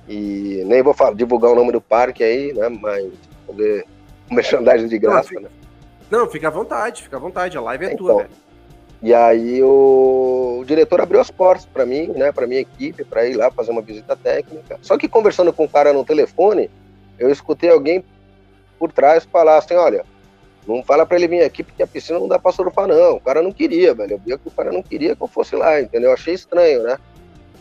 E 0.07 0.63
nem 0.65 0.81
vou 0.81 0.93
falar, 0.93 1.13
divulgar 1.13 1.51
o 1.51 1.55
nome 1.55 1.71
do 1.71 1.81
parque 1.81 2.23
aí, 2.23 2.53
né? 2.53 2.69
Mas 2.69 3.11
poder 3.45 3.85
merchandising 4.31 4.87
de 4.87 4.99
graça, 4.99 5.33
não, 5.33 5.41
né? 5.41 5.49
Não, 6.09 6.29
fica 6.29 6.47
à 6.47 6.51
vontade, 6.51 7.03
fica 7.03 7.17
à 7.17 7.19
vontade. 7.19 7.57
A 7.57 7.61
live 7.61 7.85
é 7.85 7.93
então, 7.93 7.97
tua, 7.97 8.17
velho. 8.17 8.29
E 9.01 9.13
aí 9.13 9.61
o, 9.61 10.59
o 10.61 10.65
diretor 10.65 10.99
abriu 11.01 11.19
as 11.19 11.29
portas 11.29 11.65
para 11.65 11.85
mim, 11.85 12.07
né, 12.07 12.31
para 12.31 12.47
minha 12.47 12.61
equipe, 12.61 13.03
para 13.03 13.27
ir 13.27 13.35
lá 13.35 13.51
fazer 13.51 13.71
uma 13.71 13.81
visita 13.81 14.15
técnica. 14.15 14.79
Só 14.81 14.97
que 14.97 15.07
conversando 15.07 15.53
com 15.53 15.65
o 15.65 15.69
cara 15.69 15.93
no 15.93 16.03
telefone, 16.03 16.69
eu 17.19 17.29
escutei 17.29 17.69
alguém 17.69 18.03
por 18.79 18.91
trás 18.91 19.23
falar 19.25 19.57
assim, 19.57 19.75
olha, 19.75 20.03
não 20.67 20.83
fala 20.83 21.05
para 21.05 21.17
ele 21.17 21.27
vir 21.27 21.43
aqui 21.43 21.63
porque 21.63 21.83
a 21.83 21.87
piscina 21.87 22.19
não 22.19 22.27
dá 22.27 22.39
para 22.39 22.51
surfar 22.51 22.87
não. 22.87 23.15
O 23.15 23.21
cara 23.21 23.41
não 23.41 23.51
queria, 23.51 23.93
velho. 23.93 24.13
Eu 24.13 24.19
via 24.19 24.37
que 24.37 24.47
o 24.47 24.51
cara 24.51 24.71
não 24.71 24.81
queria 24.81 25.15
que 25.15 25.21
eu 25.21 25.27
fosse 25.27 25.55
lá, 25.55 25.79
entendeu? 25.79 26.09
Eu 26.09 26.13
achei 26.13 26.33
estranho, 26.33 26.83
né? 26.83 26.97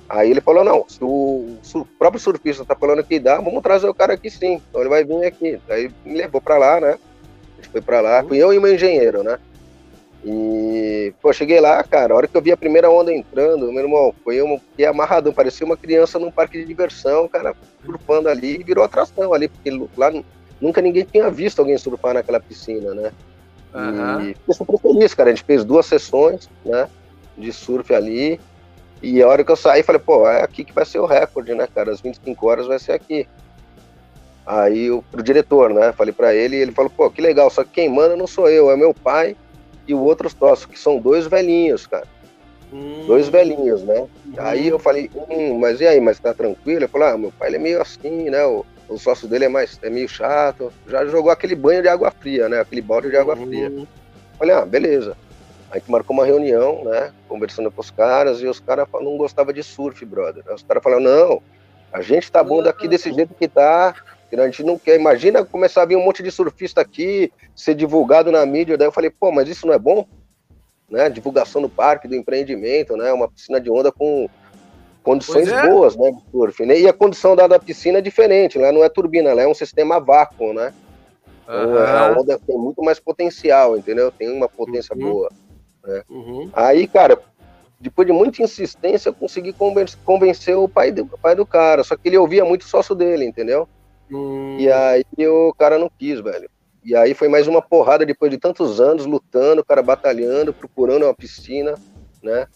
Aí 0.08 0.30
ele 0.30 0.40
falou, 0.40 0.64
não, 0.64 0.84
se 0.88 1.02
o, 1.02 1.56
se 1.62 1.76
o 1.76 1.84
próprio 1.84 2.20
surfista 2.20 2.64
tá 2.64 2.76
falando 2.76 3.02
que 3.02 3.18
dá, 3.18 3.40
vamos 3.40 3.62
trazer 3.62 3.88
o 3.88 3.94
cara 3.94 4.14
aqui 4.14 4.30
sim. 4.30 4.60
Então 4.68 4.80
ele 4.80 4.90
vai 4.90 5.04
vir 5.04 5.24
aqui. 5.24 5.58
Aí 5.68 5.90
me 6.04 6.16
levou 6.16 6.40
para 6.40 6.58
lá, 6.58 6.80
né? 6.80 6.98
A 7.52 7.56
gente 7.56 7.70
foi 7.70 7.80
para 7.80 8.00
lá, 8.00 8.22
fui 8.22 8.38
eu 8.38 8.52
e 8.52 8.60
meu 8.60 8.72
engenheiro, 8.72 9.22
né? 9.22 9.38
E, 10.24 11.12
pô, 11.22 11.32
cheguei 11.32 11.60
lá, 11.60 11.82
cara, 11.84 12.12
a 12.12 12.16
hora 12.16 12.26
que 12.26 12.36
eu 12.36 12.42
vi 12.42 12.50
a 12.50 12.56
primeira 12.56 12.90
onda 12.90 13.12
entrando, 13.12 13.70
meu 13.72 13.84
irmão, 13.84 14.14
foi 14.24 14.42
um 14.42 14.58
que 14.76 14.84
amarradão, 14.84 15.32
parecia 15.32 15.64
uma 15.64 15.76
criança 15.76 16.18
num 16.18 16.32
parque 16.32 16.58
de 16.58 16.64
diversão, 16.64 17.28
cara, 17.28 17.54
surfando 17.84 18.28
ali 18.28 18.56
e 18.58 18.64
virou 18.64 18.82
atração 18.82 19.32
ali, 19.32 19.46
porque 19.48 19.70
lá 19.96 20.12
nunca 20.60 20.82
ninguém 20.82 21.04
tinha 21.04 21.30
visto 21.30 21.60
alguém 21.60 21.78
surfar 21.78 22.14
naquela 22.14 22.40
piscina, 22.40 22.92
né? 22.92 23.12
Uhum. 23.72 24.20
E 24.22 24.34
fiquei 24.34 24.54
super 24.54 24.78
feliz, 24.78 25.14
cara, 25.14 25.30
a 25.30 25.32
gente 25.32 25.44
fez 25.44 25.64
duas 25.64 25.86
sessões, 25.86 26.48
né, 26.64 26.88
de 27.38 27.52
surf 27.52 27.94
ali, 27.94 28.40
e 29.02 29.22
a 29.22 29.28
hora 29.28 29.44
que 29.44 29.50
eu 29.50 29.56
saí, 29.56 29.82
falei, 29.82 30.00
pô, 30.00 30.28
é 30.28 30.42
aqui 30.42 30.64
que 30.64 30.72
vai 30.72 30.84
ser 30.84 30.98
o 30.98 31.06
recorde, 31.06 31.54
né, 31.54 31.68
cara, 31.72 31.90
as 31.90 32.00
25 32.00 32.46
horas 32.46 32.66
vai 32.66 32.78
ser 32.78 32.92
aqui. 32.92 33.28
Aí, 34.46 34.86
eu, 34.86 35.04
pro 35.10 35.22
diretor, 35.22 35.70
né, 35.72 35.92
falei 35.92 36.12
para 36.12 36.34
ele, 36.34 36.56
e 36.56 36.60
ele 36.60 36.72
falou, 36.72 36.90
pô, 36.90 37.10
que 37.10 37.20
legal, 37.20 37.50
só 37.50 37.64
que 37.64 37.70
quem 37.70 37.88
manda 37.88 38.16
não 38.16 38.26
sou 38.26 38.48
eu, 38.48 38.70
é 38.70 38.76
meu 38.76 38.94
pai 38.94 39.36
e 39.86 39.94
o 39.94 40.00
outro 40.00 40.30
sócio, 40.30 40.68
que 40.68 40.78
são 40.78 40.98
dois 40.98 41.26
velhinhos, 41.26 41.86
cara. 41.86 42.06
Hum. 42.72 43.04
Dois 43.06 43.28
velhinhos, 43.28 43.82
né? 43.82 44.06
Hum. 44.26 44.34
Aí 44.38 44.68
eu 44.68 44.78
falei, 44.78 45.10
hum, 45.14 45.58
mas 45.58 45.80
e 45.80 45.86
aí, 45.86 46.00
mas 46.00 46.18
tá 46.18 46.34
tranquilo? 46.34 46.80
Ele 46.80 46.88
falou, 46.88 47.08
ah, 47.08 47.18
meu 47.18 47.32
pai 47.32 47.48
ele 47.48 47.56
é 47.56 47.60
meio 47.60 47.82
assim, 47.82 48.30
né? 48.30 48.44
O, 48.44 48.64
o 48.88 48.98
sócio 48.98 49.28
dele 49.28 49.44
é 49.44 49.48
mais 49.48 49.78
é 49.82 49.90
meio 49.90 50.08
chato. 50.08 50.72
Já 50.88 51.04
jogou 51.06 51.30
aquele 51.30 51.54
banho 51.54 51.82
de 51.82 51.88
água 51.88 52.10
fria, 52.10 52.48
né? 52.48 52.60
Aquele 52.60 52.82
balde 52.82 53.10
de 53.10 53.16
água 53.16 53.36
fria. 53.36 53.68
Hum. 53.68 53.86
Falei, 54.38 54.54
ah, 54.54 54.66
beleza. 54.66 55.16
Aí 55.70 55.80
que 55.80 55.90
marcou 55.90 56.14
uma 56.14 56.24
reunião, 56.24 56.84
né? 56.84 57.12
Conversando 57.28 57.70
com 57.70 57.80
os 57.80 57.90
caras, 57.90 58.40
e 58.40 58.46
os 58.46 58.60
caras 58.60 58.86
não 58.92 59.16
gostavam 59.16 59.52
de 59.52 59.62
surf, 59.62 60.04
brother. 60.04 60.44
Os 60.52 60.62
caras 60.62 60.82
falaram, 60.82 61.02
não, 61.02 61.42
a 61.92 62.00
gente 62.02 62.30
tá 62.30 62.42
bom 62.42 62.62
daqui 62.62 62.86
desse 62.86 63.12
jeito 63.12 63.34
que 63.34 63.48
tá, 63.48 63.94
que 64.28 64.36
a 64.36 64.44
gente 64.44 64.62
não 64.62 64.78
quer. 64.78 64.98
Imagina 64.98 65.44
começar 65.44 65.82
a 65.82 65.86
vir 65.86 65.96
um 65.96 66.04
monte 66.04 66.22
de 66.22 66.30
surfista 66.30 66.80
aqui, 66.80 67.32
ser 67.54 67.74
divulgado 67.74 68.30
na 68.30 68.44
mídia. 68.46 68.76
Daí 68.76 68.86
eu 68.86 68.92
falei, 68.92 69.10
pô, 69.10 69.32
mas 69.32 69.48
isso 69.48 69.66
não 69.66 69.74
é 69.74 69.78
bom? 69.78 70.06
Né? 70.88 71.10
Divulgação 71.10 71.60
do 71.60 71.68
parque, 71.68 72.06
do 72.06 72.14
empreendimento, 72.14 72.96
né? 72.96 73.12
Uma 73.12 73.28
piscina 73.28 73.60
de 73.60 73.68
onda 73.68 73.90
com 73.90 74.28
condições 75.02 75.48
é. 75.48 75.68
boas, 75.68 75.96
né? 75.96 76.12
De 76.12 76.30
surf, 76.30 76.64
né? 76.64 76.78
E 76.78 76.88
a 76.88 76.92
condição 76.92 77.34
da, 77.34 77.46
da 77.46 77.58
piscina 77.58 77.98
é 77.98 78.02
diferente, 78.02 78.58
lá 78.58 78.70
não 78.70 78.84
é 78.84 78.88
turbina, 78.88 79.30
ela 79.30 79.42
é 79.42 79.48
um 79.48 79.54
sistema 79.54 79.98
vácuo, 79.98 80.52
né? 80.52 80.72
Uhum. 81.48 81.78
a 81.78 82.20
onda 82.20 82.40
tem 82.44 82.58
muito 82.58 82.82
mais 82.82 82.98
potencial, 82.98 83.76
entendeu? 83.76 84.10
Tem 84.10 84.28
uma 84.28 84.48
potência 84.48 84.96
uhum. 84.96 85.12
boa. 85.12 85.30
Né? 85.86 86.02
Uhum. 86.10 86.50
Aí, 86.52 86.86
cara, 86.86 87.18
depois 87.78 88.06
de 88.06 88.12
muita 88.12 88.42
insistência, 88.42 89.08
eu 89.08 89.14
consegui 89.14 89.54
convencer 90.04 90.56
o 90.56 90.68
pai 90.68 90.90
do, 90.90 91.02
o 91.04 91.18
pai 91.18 91.34
do 91.34 91.46
cara. 91.46 91.84
Só 91.84 91.96
que 91.96 92.08
ele 92.08 92.18
ouvia 92.18 92.44
muito 92.44 92.64
sócio 92.64 92.94
dele, 92.94 93.24
entendeu? 93.24 93.68
Hum. 94.10 94.56
E 94.58 94.70
aí 94.70 95.04
o 95.26 95.54
cara 95.54 95.78
não 95.78 95.90
quis, 95.98 96.20
velho. 96.20 96.48
E 96.84 96.94
aí 96.94 97.14
foi 97.14 97.28
mais 97.28 97.48
uma 97.48 97.60
porrada 97.60 98.06
depois 98.06 98.30
de 98.30 98.38
tantos 98.38 98.80
anos 98.80 99.06
lutando, 99.06 99.60
o 99.60 99.64
cara 99.64 99.82
batalhando, 99.82 100.52
procurando 100.52 101.04
uma 101.04 101.14
piscina, 101.14 101.74
né? 102.22 102.46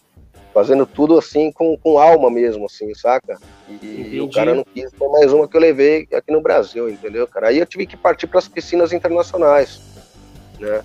Fazendo 0.55 0.87
tudo 0.87 1.19
assim 1.19 1.53
com, 1.53 1.77
com 1.77 1.99
alma 1.99 2.31
mesmo, 2.31 2.67
assim, 2.67 2.93
saca? 2.95 3.39
E, 3.69 4.15
e 4.15 4.21
o 4.21 4.31
cara 4.31 4.55
não 4.55 4.65
quis. 4.65 4.93
Foi 4.95 5.09
mais 5.09 5.33
uma 5.33 5.49
que 5.49 5.57
eu 5.57 5.61
levei 5.61 6.09
aqui 6.13 6.33
no 6.33 6.41
Brasil, 6.41 6.89
entendeu, 6.89 7.27
cara? 7.27 7.49
Aí 7.49 7.59
eu 7.59 7.67
tive 7.67 7.87
que 7.87 7.97
partir 7.97 8.27
para 8.27 8.39
as 8.39 8.49
piscinas 8.49 8.93
internacionais, 8.93 9.81
né? 10.59 10.83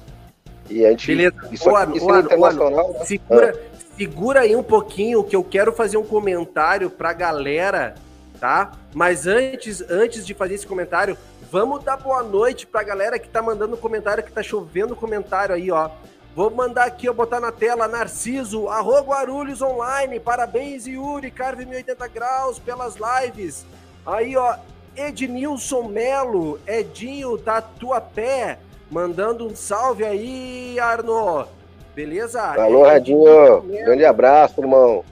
E 0.69 0.85
a 0.85 0.89
gente. 0.91 1.07
Beleza. 1.07 1.35
Isso 1.51 1.69
aqui, 1.75 1.93
piscina 1.93 2.19
internacional. 2.19 2.93
Né? 2.93 3.05
Segura, 3.05 3.53
ah. 3.55 3.77
segura 3.97 4.39
aí 4.41 4.55
um 4.55 4.63
pouquinho 4.63 5.23
que 5.23 5.35
eu 5.35 5.43
quero 5.43 5.71
fazer 5.71 5.97
um 5.97 6.05
comentário 6.05 6.89
pra 6.89 7.13
galera 7.13 7.95
tá? 8.35 8.73
Mas 8.93 9.27
antes, 9.27 9.81
antes 9.89 10.25
de 10.25 10.33
fazer 10.33 10.55
esse 10.55 10.67
comentário, 10.67 11.17
vamos 11.51 11.83
dar 11.83 11.97
boa 11.97 12.23
noite 12.23 12.67
pra 12.67 12.83
galera 12.83 13.17
que 13.17 13.27
tá 13.27 13.41
mandando 13.41 13.77
comentário, 13.77 14.23
que 14.23 14.31
tá 14.31 14.43
chovendo 14.43 14.95
comentário 14.95 15.55
aí, 15.55 15.71
ó. 15.71 15.89
Vou 16.35 16.51
mandar 16.51 16.85
aqui, 16.85 17.07
ó, 17.07 17.13
botar 17.13 17.39
na 17.39 17.51
tela, 17.51 17.87
Narciso, 17.87 18.67
arroba 18.67 19.13
Guarulhos 19.13 19.61
Online, 19.61 20.19
parabéns 20.19 20.85
Yuri, 20.85 21.31
Carve 21.31 21.65
1080 21.65 22.07
graus 22.09 22.59
pelas 22.59 22.95
lives. 22.95 23.65
Aí, 24.05 24.35
ó, 24.35 24.55
Ednilson 24.95 25.83
Melo, 25.83 26.59
Edinho 26.67 27.37
Tatuapé, 27.37 28.59
mandando 28.95 29.45
um 29.45 29.53
salve 29.53 30.05
aí, 30.05 30.79
Arno. 30.79 31.45
Beleza? 31.93 32.41
Alô, 32.41 32.83
Radinho, 32.83 33.61
grande 33.61 34.05
abraço, 34.05 34.61
irmão. 34.61 35.03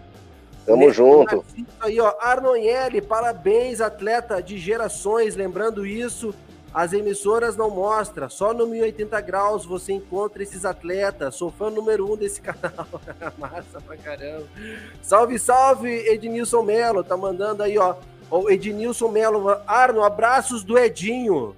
Tamo 0.65 0.89
junto. 0.89 1.43
Aí, 1.81 1.99
ó, 1.99 2.13
Arnonelli, 2.21 3.01
parabéns, 3.01 3.81
atleta 3.81 4.41
de 4.41 4.57
gerações. 4.57 5.35
Lembrando 5.35 5.85
isso, 5.85 6.33
as 6.73 6.93
emissoras 6.93 7.57
não 7.57 7.69
mostram. 7.69 8.29
Só 8.29 8.53
no 8.53 8.65
1080 8.67 9.19
graus 9.19 9.65
você 9.65 9.91
encontra 9.91 10.41
esses 10.41 10.63
atletas. 10.63 11.35
Sou 11.35 11.51
fã 11.51 11.69
número 11.69 12.09
um 12.09 12.15
desse 12.15 12.39
canal. 12.41 12.87
Massa 13.37 13.81
pra 13.85 13.97
caramba. 13.97 14.45
Salve, 15.01 15.37
salve, 15.37 15.89
Ednilson 15.89 16.63
Melo. 16.63 17.03
Tá 17.03 17.17
mandando 17.17 17.63
aí, 17.63 17.77
ó. 17.77 17.95
O 18.31 18.49
Ednilson 18.49 19.09
Melo. 19.09 19.49
Arno, 19.67 20.01
abraços 20.03 20.63
do 20.63 20.79
Edinho. 20.79 21.53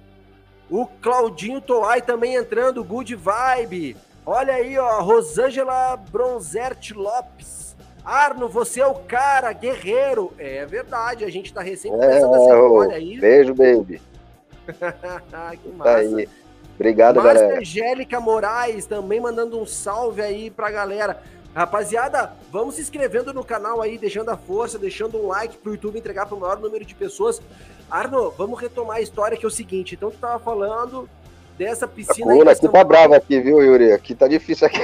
O 0.70 0.86
Claudinho 0.86 1.60
Toai 1.60 2.02
também 2.02 2.34
entrando. 2.34 2.82
Good 2.82 3.14
vibe. 3.14 3.96
Olha 4.24 4.54
aí, 4.54 4.76
ó. 4.78 5.00
Rosângela 5.00 5.96
Bronzert 5.96 6.92
Lopes. 6.92 7.76
Arno, 8.04 8.48
você 8.48 8.80
é 8.80 8.86
o 8.86 8.94
cara, 8.94 9.52
guerreiro. 9.52 10.32
É 10.38 10.64
verdade, 10.64 11.24
a 11.24 11.30
gente 11.30 11.52
tá 11.52 11.60
recém 11.60 11.92
é, 11.92 11.96
começando 11.96 12.34
é, 12.34 12.44
essa 12.44 12.56
olha 12.56 12.96
aí. 12.96 13.18
Beijo, 13.18 13.52
baby. 13.52 14.00
que 14.66 14.72
tá 14.72 15.54
massa. 15.76 15.84
Tá 15.84 15.96
aí. 15.96 16.28
Obrigado, 16.76 17.16
Master 17.16 17.34
galera. 17.34 17.60
Angélica 17.60 18.20
Moraes 18.20 18.86
também 18.86 19.18
mandando 19.18 19.60
um 19.60 19.66
salve 19.66 20.20
aí 20.20 20.50
pra 20.50 20.70
galera. 20.70 21.22
Rapaziada, 21.54 22.32
vamos 22.52 22.74
se 22.74 22.82
inscrevendo 22.82 23.32
no 23.32 23.42
canal 23.42 23.80
aí, 23.80 23.96
deixando 23.96 24.28
a 24.28 24.36
força, 24.36 24.78
deixando 24.78 25.16
um 25.16 25.26
like 25.28 25.56
pro 25.56 25.72
YouTube 25.72 25.98
entregar 25.98 26.26
para 26.26 26.36
o 26.36 26.40
maior 26.40 26.60
número 26.60 26.84
de 26.84 26.94
pessoas. 26.94 27.40
Arno, 27.90 28.32
vamos 28.36 28.60
retomar 28.60 28.96
a 28.96 29.00
história 29.00 29.36
que 29.36 29.44
é 29.44 29.48
o 29.48 29.50
seguinte. 29.50 29.94
Então 29.94 30.10
tu 30.10 30.18
tava 30.18 30.38
falando 30.38 31.08
dessa 31.56 31.86
piscina. 31.86 32.32
A 32.32 32.52
aqui 32.52 32.68
tá 32.68 32.84
brava 32.84 33.16
aqui, 33.16 33.40
viu, 33.40 33.62
Yuri? 33.62 33.92
Aqui 33.92 34.14
tá 34.14 34.28
difícil 34.28 34.66
aqui. 34.66 34.80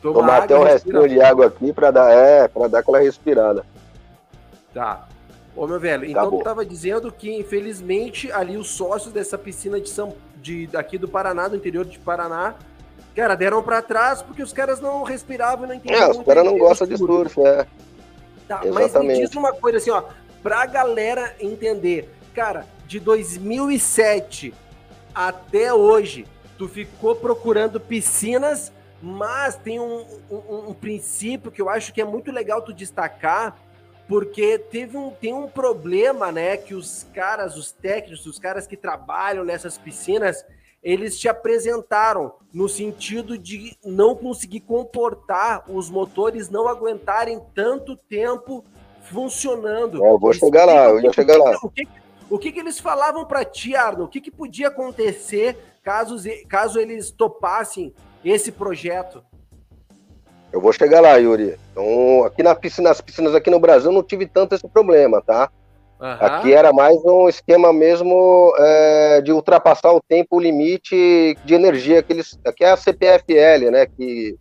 Tomar, 0.00 0.20
Tomar 0.20 0.42
até 0.44 0.56
um 0.56 0.62
restinho 0.62 1.08
de 1.08 1.20
água 1.20 1.46
aqui 1.46 1.72
para 1.72 1.90
dar, 1.90 2.10
é, 2.12 2.46
para 2.46 2.68
dar 2.68 2.78
aquela 2.78 3.00
respirada. 3.00 3.66
Tá. 4.72 5.08
Ô, 5.56 5.66
meu 5.66 5.80
velho, 5.80 6.04
então 6.04 6.22
Acabou. 6.22 6.38
tu 6.38 6.44
tava 6.44 6.64
dizendo 6.64 7.10
que, 7.10 7.34
infelizmente, 7.34 8.30
ali 8.30 8.56
os 8.56 8.70
sócios 8.70 9.12
dessa 9.12 9.36
piscina 9.36 9.80
de 9.80 9.90
São 9.90 10.14
de 10.40 10.68
aqui 10.74 10.96
do 10.96 11.08
Paraná, 11.08 11.48
do 11.48 11.56
interior 11.56 11.84
de 11.84 11.98
Paraná, 11.98 12.54
cara, 13.14 13.34
deram 13.34 13.60
para 13.60 13.82
trás 13.82 14.22
porque 14.22 14.40
os 14.40 14.52
caras 14.52 14.80
não 14.80 15.02
respiravam 15.02 15.64
e 15.64 15.68
não 15.68 15.74
entendiam. 15.74 16.00
É, 16.00 16.10
os 16.10 16.22
caras 16.22 16.44
não 16.44 16.56
gostam 16.56 16.86
de 16.86 16.96
surf, 16.96 17.40
é. 17.40 17.66
Tá, 18.48 18.62
mas 18.72 18.94
me 18.94 19.14
diz 19.14 19.34
uma 19.36 19.52
coisa 19.52 19.78
assim, 19.78 19.90
ó, 19.90 20.02
pra 20.42 20.66
galera 20.66 21.36
entender, 21.38 22.08
cara, 22.34 22.66
de 22.86 22.98
2007 22.98 24.54
até 25.14 25.72
hoje, 25.72 26.26
tu 26.56 26.66
ficou 26.66 27.14
procurando 27.14 27.78
piscinas 27.78 28.72
mas 29.00 29.56
tem 29.56 29.78
um, 29.78 30.04
um, 30.30 30.70
um, 30.70 30.74
princípio 30.74 31.50
que 31.50 31.62
eu 31.62 31.68
acho 31.68 31.92
que 31.92 32.00
é 32.00 32.04
muito 32.04 32.32
legal 32.32 32.60
tu 32.62 32.72
destacar, 32.72 33.56
porque 34.08 34.58
teve 34.58 34.96
um, 34.96 35.10
tem 35.10 35.32
um 35.32 35.46
problema, 35.46 36.32
né? 36.32 36.56
Que 36.56 36.74
os 36.74 37.06
caras, 37.14 37.56
os 37.56 37.70
técnicos, 37.70 38.26
os 38.26 38.38
caras 38.38 38.66
que 38.66 38.76
trabalham 38.76 39.44
nessas 39.44 39.78
piscinas, 39.78 40.44
eles 40.88 41.18
te 41.18 41.28
apresentaram 41.28 42.32
no 42.50 42.66
sentido 42.66 43.36
de 43.36 43.76
não 43.84 44.16
conseguir 44.16 44.60
comportar 44.60 45.70
os 45.70 45.90
motores, 45.90 46.48
não 46.48 46.66
aguentarem 46.66 47.42
tanto 47.54 47.94
tempo 47.94 48.64
funcionando. 49.02 50.02
É, 50.02 50.10
eu 50.10 50.18
vou 50.18 50.32
chegar 50.32 50.64
lá, 50.64 50.86
eu 50.86 51.02
vou 51.02 51.12
chegar 51.12 51.36
lá. 51.36 51.58
O 51.62 51.68
que, 51.68 51.86
o 52.30 52.38
que, 52.38 52.50
que 52.50 52.60
eles 52.60 52.80
falavam 52.80 53.26
para 53.26 53.44
ti, 53.44 53.76
Arno? 53.76 54.04
O 54.04 54.08
que, 54.08 54.18
que 54.18 54.30
podia 54.30 54.68
acontecer 54.68 55.58
caso, 55.82 56.16
caso 56.48 56.80
eles 56.80 57.10
topassem 57.10 57.92
esse 58.24 58.50
projeto? 58.50 59.22
Eu 60.50 60.58
vou 60.58 60.72
chegar 60.72 61.02
lá, 61.02 61.16
Yuri. 61.16 61.58
Então, 61.70 62.24
aqui 62.24 62.42
na 62.42 62.54
piscina, 62.54 62.88
nas 62.88 63.02
piscinas 63.02 63.34
aqui 63.34 63.50
no 63.50 63.60
Brasil 63.60 63.92
não 63.92 64.02
tive 64.02 64.26
tanto 64.26 64.54
esse 64.54 64.66
problema, 64.66 65.20
tá? 65.20 65.50
Uhum. 66.00 66.16
Aqui 66.20 66.52
era 66.52 66.72
mais 66.72 66.96
um 67.04 67.28
esquema 67.28 67.72
mesmo 67.72 68.54
é, 68.56 69.20
de 69.20 69.32
ultrapassar 69.32 69.92
o 69.92 70.00
tempo 70.00 70.38
limite 70.38 71.36
de 71.44 71.54
energia. 71.54 72.02
Que 72.02 72.12
eles, 72.12 72.38
aqui 72.44 72.64
é 72.64 72.70
a 72.70 72.76
CPFL, 72.76 73.70
né? 73.72 73.86
Que, 73.86 74.36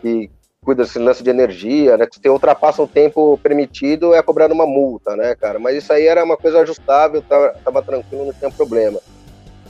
que 0.00 0.30
cuida 0.64 0.82
desse 0.82 0.98
lance 0.98 1.22
de 1.22 1.30
energia, 1.30 1.96
né? 1.96 2.06
Que 2.06 2.18
se 2.18 2.28
ultrapassa 2.28 2.82
o 2.82 2.88
tempo 2.88 3.38
permitido, 3.38 4.12
é 4.12 4.20
cobrado 4.22 4.54
uma 4.54 4.66
multa, 4.66 5.14
né, 5.14 5.36
cara? 5.36 5.58
Mas 5.60 5.76
isso 5.76 5.92
aí 5.92 6.06
era 6.06 6.24
uma 6.24 6.36
coisa 6.36 6.60
ajustável, 6.60 7.22
tava, 7.22 7.54
tava 7.64 7.82
tranquilo, 7.82 8.26
não 8.26 8.32
tinha 8.32 8.50
problema. 8.50 8.98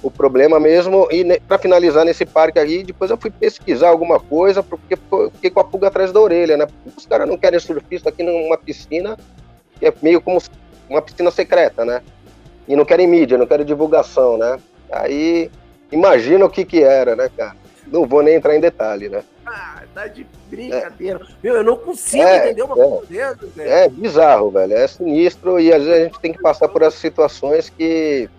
O 0.03 0.11
problema 0.11 0.59
mesmo, 0.59 1.07
e 1.12 1.38
para 1.40 1.59
finalizar 1.59 2.05
nesse 2.05 2.27
parque 2.27 2.59
aí, 2.59 2.83
depois 2.83 3.11
eu 3.11 3.16
fui 3.16 3.31
pesquisar 3.31 3.88
alguma 3.88 4.18
coisa, 4.18 4.62
porque 4.62 4.96
fiquei 5.35 5.51
com 5.51 5.61
a 5.61 5.64
pulga 5.64 5.88
atrás 5.88 6.11
da 6.11 6.20
orelha, 6.20 6.57
né? 6.57 6.66
Os 6.96 7.07
caras 7.07 7.29
não 7.29 7.37
querem 7.37 7.61
surfista 7.61 8.09
aqui 8.09 8.22
numa 8.22 8.59
piscina, 8.59 9.16
que 9.79 9.87
é 9.87 9.94
meio 10.03 10.20
como 10.20 10.40
uma 10.93 11.03
piscina 11.03 11.31
secreta, 11.31 11.85
né? 11.85 12.03
E 12.69 12.77
não 12.77 12.85
querem 12.85 13.07
mídia, 13.07 13.39
não 13.39 13.47
querem 13.47 13.67
divulgação, 13.67 14.37
né? 14.37 14.59
Aí, 14.91 15.51
imagina 15.91 16.45
o 16.45 16.51
que 16.51 16.65
que 16.65 16.83
era, 16.83 17.17
né, 17.17 17.31
cara? 17.37 17.57
Não 17.87 18.07
vou 18.07 18.23
nem 18.23 18.35
entrar 18.35 18.55
em 18.57 18.61
detalhe, 18.61 19.09
né? 19.09 19.23
Ah, 19.45 19.83
tá 19.93 20.07
de 20.07 20.27
brincadeira. 20.49 21.21
É. 21.21 21.35
Meu, 21.43 21.57
eu 21.57 21.65
não 21.65 21.77
consigo 21.77 22.23
é, 22.23 22.39
entender 22.39 22.63
uma 22.63 22.75
coisa 22.75 23.07
é. 23.11 23.17
dessas, 23.17 23.51
velho. 23.55 23.71
É 23.71 23.89
bizarro, 23.89 24.51
velho. 24.51 24.73
É 24.75 24.87
sinistro 24.87 25.59
e 25.59 25.73
às 25.73 25.83
vezes 25.83 26.01
a 26.01 26.05
gente 26.05 26.21
tem 26.21 26.33
que 26.33 26.41
passar 26.41 26.69
por 26.69 26.83
essas 26.83 27.01
situações 27.01 27.69
que 27.69 28.31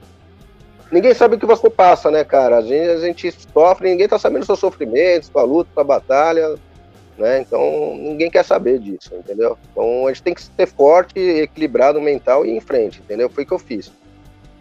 ninguém 0.92 1.14
sabe 1.14 1.36
o 1.36 1.40
que 1.40 1.46
você 1.46 1.70
passa, 1.70 2.10
né, 2.10 2.24
cara? 2.24 2.60
Às 2.60 2.68
vezes 2.68 3.04
a 3.04 3.08
gente 3.08 3.32
sofre, 3.54 3.90
ninguém 3.90 4.08
tá 4.08 4.18
sabendo 4.18 4.42
do 4.42 4.46
seu 4.46 4.56
sofrimento, 4.56 5.26
sua 5.26 5.44
luta, 5.44 5.70
sua 5.74 5.84
batalha 5.84 6.56
né? 7.18 7.42
Então 7.42 7.96
ninguém 7.96 8.30
quer 8.30 8.44
saber 8.44 8.80
disso, 8.80 9.14
entendeu? 9.16 9.58
Então 9.72 10.08
a 10.08 10.10
gente 10.12 10.24
tem 10.24 10.34
que 10.34 10.42
ser 10.42 10.68
forte, 10.68 11.20
equilibrado 11.20 12.02
mental 12.02 12.46
e 12.46 12.50
ir 12.50 12.58
em 12.58 12.62
frente, 12.62 13.00
entendeu? 13.00 13.30
Foi 13.30 13.44
o 13.44 13.48
que 13.48 13.54
eu 13.54 13.60
fiz. 13.60 13.92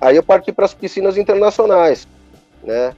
Aí 0.01 0.17
eu 0.17 0.23
parti 0.23 0.53
para 0.53 0.65
as 0.65 0.75
piscinas 0.75 1.17
internacionais, 1.17 2.07
né? 2.62 2.95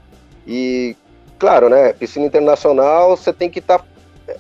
E 0.47 0.97
claro, 1.39 1.69
né? 1.69 1.93
Piscina 1.93 2.27
internacional 2.27 3.17
você 3.17 3.33
tem 3.33 3.51
que 3.51 3.59
estar 3.59 3.79
tá, 3.79 3.85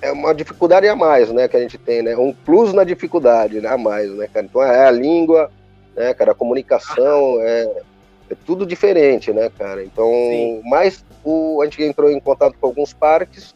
é 0.00 0.10
uma 0.10 0.34
dificuldade 0.34 0.88
a 0.88 0.96
mais, 0.96 1.30
né? 1.30 1.46
Que 1.46 1.56
a 1.56 1.60
gente 1.60 1.78
tem, 1.78 2.02
né? 2.02 2.16
Um 2.16 2.32
plus 2.32 2.72
na 2.72 2.84
dificuldade, 2.84 3.60
né? 3.60 3.68
A 3.68 3.78
mais, 3.78 4.10
né, 4.10 4.28
cara? 4.32 4.46
Então 4.46 4.62
é 4.62 4.86
a 4.86 4.90
língua, 4.90 5.50
né, 5.94 6.12
cara? 6.14 6.32
A 6.32 6.34
comunicação 6.34 7.40
é, 7.40 7.82
é 8.30 8.36
tudo 8.46 8.66
diferente, 8.66 9.32
né, 9.32 9.50
cara? 9.56 9.84
Então, 9.84 10.06
Sim. 10.06 10.62
mais 10.64 11.04
o, 11.22 11.60
a 11.62 11.64
gente 11.66 11.82
entrou 11.82 12.10
em 12.10 12.20
contato 12.20 12.56
com 12.60 12.66
alguns 12.66 12.92
parques 12.92 13.53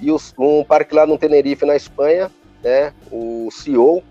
e 0.00 0.10
os, 0.10 0.34
um 0.38 0.64
parque 0.64 0.94
lá 0.94 1.06
no 1.06 1.18
Tenerife, 1.18 1.64
na 1.64 1.76
Espanha, 1.76 2.30
né, 2.62 2.92
o 3.10 3.48
CEO, 3.50 4.02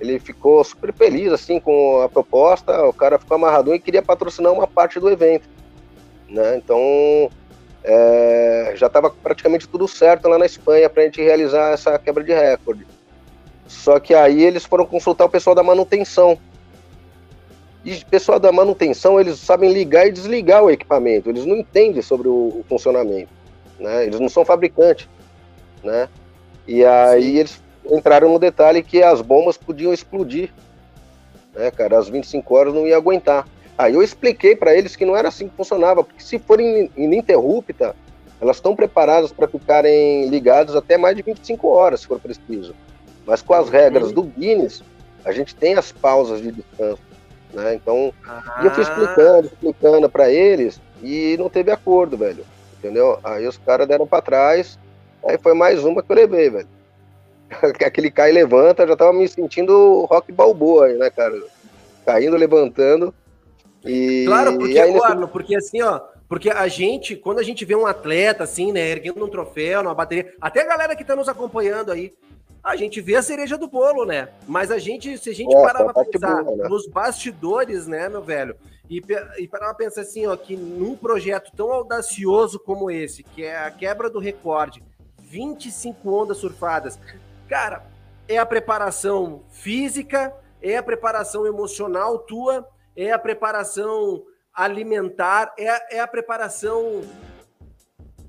ele 0.00 0.18
ficou 0.18 0.62
super 0.62 0.92
feliz 0.92 1.32
assim 1.32 1.58
com 1.58 2.02
a 2.02 2.08
proposta, 2.08 2.84
o 2.84 2.92
cara 2.92 3.18
ficou 3.18 3.34
amarradão 3.36 3.74
e 3.74 3.80
queria 3.80 4.02
patrocinar 4.02 4.52
uma 4.52 4.66
parte 4.66 5.00
do 5.00 5.08
evento, 5.08 5.48
né? 6.28 6.56
Então 6.56 7.30
é, 7.82 8.72
já 8.76 8.88
estava 8.88 9.10
praticamente 9.10 9.66
tudo 9.66 9.88
certo 9.88 10.28
lá 10.28 10.38
na 10.38 10.46
Espanha 10.46 10.90
para 10.90 11.02
a 11.02 11.06
gente 11.06 11.22
realizar 11.22 11.72
essa 11.72 11.98
quebra 11.98 12.22
de 12.22 12.32
recorde. 12.32 12.86
Só 13.66 13.98
que 13.98 14.14
aí 14.14 14.42
eles 14.42 14.64
foram 14.64 14.84
consultar 14.84 15.24
o 15.24 15.30
pessoal 15.30 15.56
da 15.56 15.62
manutenção. 15.62 16.38
E 17.84 17.94
o 17.94 18.06
pessoal 18.06 18.38
da 18.38 18.52
manutenção, 18.52 19.18
eles 19.18 19.38
sabem 19.38 19.72
ligar 19.72 20.06
e 20.06 20.12
desligar 20.12 20.62
o 20.62 20.70
equipamento, 20.70 21.30
eles 21.30 21.46
não 21.46 21.56
entendem 21.56 22.02
sobre 22.02 22.26
o, 22.28 22.32
o 22.32 22.64
funcionamento, 22.68 23.30
né? 23.78 24.04
Eles 24.04 24.20
não 24.20 24.28
são 24.28 24.44
fabricantes 24.44 25.08
né? 25.86 26.08
E 26.66 26.84
aí 26.84 27.22
Sim. 27.22 27.38
eles 27.38 27.62
entraram 27.90 28.32
no 28.32 28.38
detalhe 28.38 28.82
que 28.82 29.02
as 29.02 29.22
bombas 29.22 29.56
podiam 29.56 29.92
explodir, 29.92 30.52
né, 31.54 31.70
cara? 31.70 31.98
Às 31.98 32.08
25 32.08 32.54
horas 32.54 32.74
não 32.74 32.86
ia 32.86 32.96
aguentar. 32.96 33.46
Aí 33.78 33.94
eu 33.94 34.02
expliquei 34.02 34.56
para 34.56 34.74
eles 34.74 34.96
que 34.96 35.04
não 35.04 35.16
era 35.16 35.28
assim 35.28 35.48
que 35.48 35.56
funcionava, 35.56 36.02
porque 36.02 36.22
se 36.22 36.38
forem 36.38 36.90
ininterrupta, 36.96 37.94
elas 38.40 38.56
estão 38.56 38.74
preparadas 38.74 39.32
para 39.32 39.46
ficarem 39.48 40.28
ligadas 40.28 40.74
até 40.74 40.96
mais 40.98 41.16
de 41.16 41.22
25 41.22 41.68
horas, 41.68 42.00
se 42.00 42.06
for 42.06 42.18
preciso. 42.18 42.74
Mas 43.26 43.42
com 43.42 43.54
as 43.54 43.68
regras 43.68 44.12
do 44.12 44.22
Guinness, 44.22 44.82
a 45.24 45.32
gente 45.32 45.54
tem 45.54 45.74
as 45.74 45.92
pausas 45.92 46.40
de 46.40 46.52
descanso, 46.52 47.02
né? 47.52 47.74
Então, 47.74 48.12
ah. 48.26 48.60
eu 48.62 48.70
fui 48.70 48.82
explicando, 48.82 49.46
explicando 49.46 50.08
para 50.08 50.30
eles 50.30 50.80
e 51.02 51.36
não 51.38 51.50
teve 51.50 51.70
acordo, 51.70 52.16
velho. 52.16 52.44
Entendeu? 52.78 53.18
Aí 53.24 53.46
os 53.46 53.58
caras 53.58 53.88
deram 53.88 54.06
para 54.06 54.22
trás 54.22 54.78
Aí 55.26 55.38
foi 55.38 55.54
mais 55.54 55.84
uma 55.84 56.02
que 56.02 56.10
eu 56.10 56.16
levei, 56.16 56.48
velho. 56.48 56.68
Aquele 57.84 58.10
cai 58.10 58.30
e 58.30 58.34
levanta, 58.34 58.86
já 58.86 58.96
tava 58.96 59.12
me 59.12 59.28
sentindo 59.28 60.04
rock 60.10 60.30
balboa 60.32 60.86
aí, 60.86 60.96
né, 60.96 61.10
cara? 61.10 61.34
Caindo, 62.04 62.36
levantando. 62.36 63.12
E, 63.84 64.24
claro, 64.26 64.56
porque, 64.58 64.78
aí, 64.78 64.92
nesse... 64.92 65.26
porque 65.28 65.56
assim, 65.56 65.82
ó, 65.82 66.00
porque 66.28 66.50
a 66.50 66.66
gente, 66.66 67.14
quando 67.16 67.38
a 67.38 67.42
gente 67.42 67.64
vê 67.64 67.74
um 67.74 67.86
atleta 67.86 68.44
assim, 68.44 68.72
né, 68.72 68.88
erguendo 68.88 69.24
um 69.24 69.28
troféu, 69.28 69.82
numa 69.82 69.94
bateria, 69.94 70.34
até 70.40 70.62
a 70.62 70.66
galera 70.66 70.96
que 70.96 71.04
tá 71.04 71.14
nos 71.14 71.28
acompanhando 71.28 71.92
aí, 71.92 72.12
a 72.62 72.74
gente 72.74 73.00
vê 73.00 73.14
a 73.14 73.22
cereja 73.22 73.56
do 73.56 73.68
bolo, 73.68 74.04
né? 74.04 74.28
Mas 74.46 74.72
a 74.72 74.78
gente, 74.78 75.16
se 75.18 75.30
a 75.30 75.34
gente 75.34 75.54
é, 75.54 75.62
parar 75.62 75.84
pra 75.84 76.04
pensar 76.04 76.42
boa, 76.42 76.56
né? 76.56 76.68
nos 76.68 76.88
bastidores, 76.88 77.86
né, 77.86 78.08
meu 78.08 78.22
velho, 78.22 78.56
e, 78.90 79.00
e 79.38 79.46
parar 79.46 79.66
pra 79.66 79.74
pensar 79.74 80.00
assim, 80.00 80.26
ó, 80.26 80.36
que 80.36 80.56
num 80.56 80.96
projeto 80.96 81.52
tão 81.56 81.70
audacioso 81.70 82.58
como 82.58 82.90
esse, 82.90 83.22
que 83.22 83.44
é 83.44 83.56
a 83.56 83.70
quebra 83.70 84.10
do 84.10 84.18
recorde, 84.18 84.82
25 85.26 86.08
ondas 86.08 86.38
surfadas. 86.38 86.98
Cara, 87.48 87.84
é 88.28 88.38
a 88.38 88.46
preparação 88.46 89.42
física, 89.50 90.32
é 90.62 90.76
a 90.76 90.82
preparação 90.82 91.46
emocional 91.46 92.20
tua, 92.20 92.66
é 92.94 93.10
a 93.12 93.18
preparação 93.18 94.24
alimentar, 94.54 95.52
é, 95.58 95.96
é 95.96 96.00
a 96.00 96.06
preparação, 96.06 97.02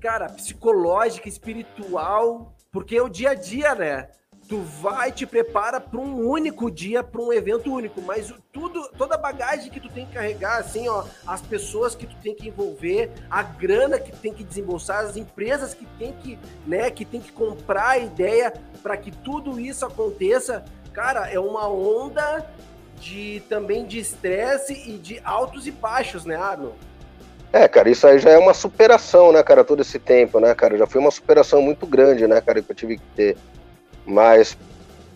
cara, 0.00 0.26
psicológica, 0.26 1.28
espiritual, 1.28 2.54
porque 2.70 2.96
é 2.96 3.02
o 3.02 3.08
dia 3.08 3.30
a 3.30 3.34
dia, 3.34 3.74
né? 3.74 4.10
Tu 4.48 4.58
vai 4.62 5.12
te 5.12 5.26
prepara 5.26 5.78
para 5.78 6.00
um 6.00 6.26
único 6.26 6.70
dia, 6.70 7.04
para 7.04 7.20
um 7.20 7.32
evento 7.32 7.72
único, 7.72 8.00
mas 8.00 8.32
tudo, 8.50 8.88
toda 8.96 9.14
a 9.14 9.18
bagagem 9.18 9.70
que 9.70 9.78
tu 9.78 9.90
tem 9.90 10.06
que 10.06 10.14
carregar, 10.14 10.58
assim, 10.58 10.88
ó, 10.88 11.04
as 11.26 11.42
pessoas 11.42 11.94
que 11.94 12.06
tu 12.06 12.16
tem 12.22 12.34
que 12.34 12.48
envolver, 12.48 13.10
a 13.30 13.42
grana 13.42 13.98
que 13.98 14.10
tu 14.10 14.18
tem 14.18 14.32
que 14.32 14.42
desembolsar, 14.42 15.04
as 15.04 15.16
empresas 15.16 15.74
que 15.74 15.86
tem 15.98 16.12
que, 16.14 16.38
né, 16.66 16.90
que 16.90 17.04
tem 17.04 17.20
que 17.20 17.30
comprar 17.30 17.90
a 17.90 17.98
ideia 17.98 18.52
para 18.82 18.96
que 18.96 19.10
tudo 19.10 19.60
isso 19.60 19.84
aconteça, 19.84 20.64
cara, 20.94 21.30
é 21.30 21.38
uma 21.38 21.68
onda 21.68 22.50
de 22.98 23.42
também 23.48 23.84
de 23.84 23.98
estresse 23.98 24.72
e 24.72 24.98
de 24.98 25.20
altos 25.22 25.66
e 25.66 25.70
baixos, 25.70 26.24
né, 26.24 26.36
Arno? 26.36 26.72
É, 27.52 27.66
cara, 27.66 27.88
isso 27.88 28.06
aí 28.06 28.18
já 28.18 28.30
é 28.30 28.38
uma 28.38 28.52
superação, 28.52 29.32
né, 29.32 29.42
cara, 29.42 29.64
todo 29.64 29.80
esse 29.80 29.98
tempo, 29.98 30.40
né, 30.40 30.54
cara? 30.54 30.76
Já 30.76 30.86
foi 30.86 31.00
uma 31.00 31.10
superação 31.10 31.62
muito 31.62 31.86
grande, 31.86 32.26
né, 32.26 32.40
cara, 32.40 32.62
que 32.62 32.70
eu 32.70 32.76
tive 32.76 32.96
que 32.96 33.04
ter. 33.14 33.36
Mas, 34.08 34.56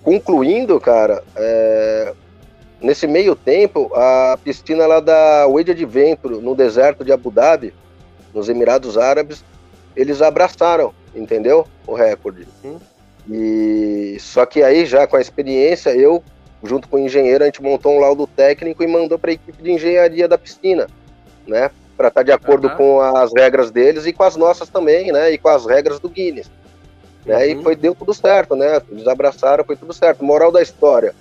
concluindo, 0.03 0.79
cara, 0.79 1.25
é, 1.35 2.13
nesse 2.79 3.07
meio 3.07 3.35
tempo, 3.35 3.91
a 3.95 4.39
piscina 4.45 4.87
lá 4.87 5.01
da 5.01 5.47
Wade 5.49 5.71
Adventure, 5.71 6.43
no 6.43 6.55
deserto 6.55 7.03
de 7.03 7.11
Abu 7.11 7.31
Dhabi, 7.31 7.73
nos 8.35 8.51
Emirados 8.51 8.99
Árabes, 8.99 9.43
eles 9.97 10.21
abraçaram, 10.21 10.93
entendeu? 11.15 11.67
O 11.87 11.95
recorde. 11.95 12.47
Uhum. 12.63 12.79
E 13.31 14.19
só 14.21 14.45
que 14.45 14.63
aí 14.63 14.85
já 14.85 15.07
com 15.07 15.17
a 15.17 15.21
experiência, 15.23 15.91
eu 15.97 16.23
junto 16.63 16.87
com 16.87 16.97
o 16.97 17.01
engenheiro 17.01 17.43
a 17.43 17.47
gente 17.47 17.63
montou 17.63 17.93
um 17.93 17.99
laudo 17.99 18.27
técnico 18.27 18.83
e 18.83 18.87
mandou 18.87 19.19
para 19.19 19.31
a 19.31 19.35
equipe 19.35 19.61
de 19.63 19.73
engenharia 19.73 20.29
da 20.29 20.37
piscina, 20.37 20.87
né? 21.47 21.71
Para 21.97 22.09
estar 22.09 22.21
tá 22.21 22.25
de 22.25 22.33
acordo 22.33 22.69
uhum. 22.69 22.77
com 22.77 23.01
as 23.01 23.33
regras 23.35 23.71
deles 23.71 24.05
e 24.05 24.13
com 24.13 24.23
as 24.23 24.37
nossas 24.37 24.69
também, 24.69 25.11
né? 25.13 25.33
E 25.33 25.39
com 25.39 25.49
as 25.49 25.65
regras 25.65 25.99
do 25.99 26.11
Guinness. 26.11 26.51
Né? 27.25 27.37
Uhum. 27.37 27.43
E 27.43 27.63
foi, 27.63 27.77
deu 27.77 27.95
tudo 27.95 28.13
certo, 28.13 28.57
né? 28.57 28.81
Eles 28.91 29.07
abraçaram, 29.07 29.65
foi 29.65 29.77
tudo 29.77 29.93
certo. 29.93 30.25
Moral 30.25 30.51
da 30.51 30.63
história. 30.63 31.15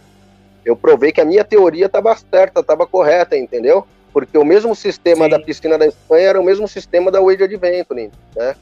Eu 0.65 0.75
provei 0.75 1.11
que 1.11 1.21
a 1.21 1.25
minha 1.25 1.43
teoria 1.43 1.87
estava 1.87 2.15
certa, 2.15 2.59
estava 2.59 2.85
correta, 2.85 3.37
entendeu? 3.37 3.85
Porque 4.13 4.37
o 4.37 4.45
mesmo 4.45 4.75
sistema 4.75 5.25
Sim. 5.25 5.31
da 5.31 5.39
piscina 5.39 5.77
da 5.77 5.87
Espanha 5.87 6.29
era 6.29 6.41
o 6.41 6.43
mesmo 6.43 6.67
sistema 6.67 7.09
da 7.09 7.21
Wade 7.21 7.43
Adventure, 7.43 8.11
né? 8.35 8.55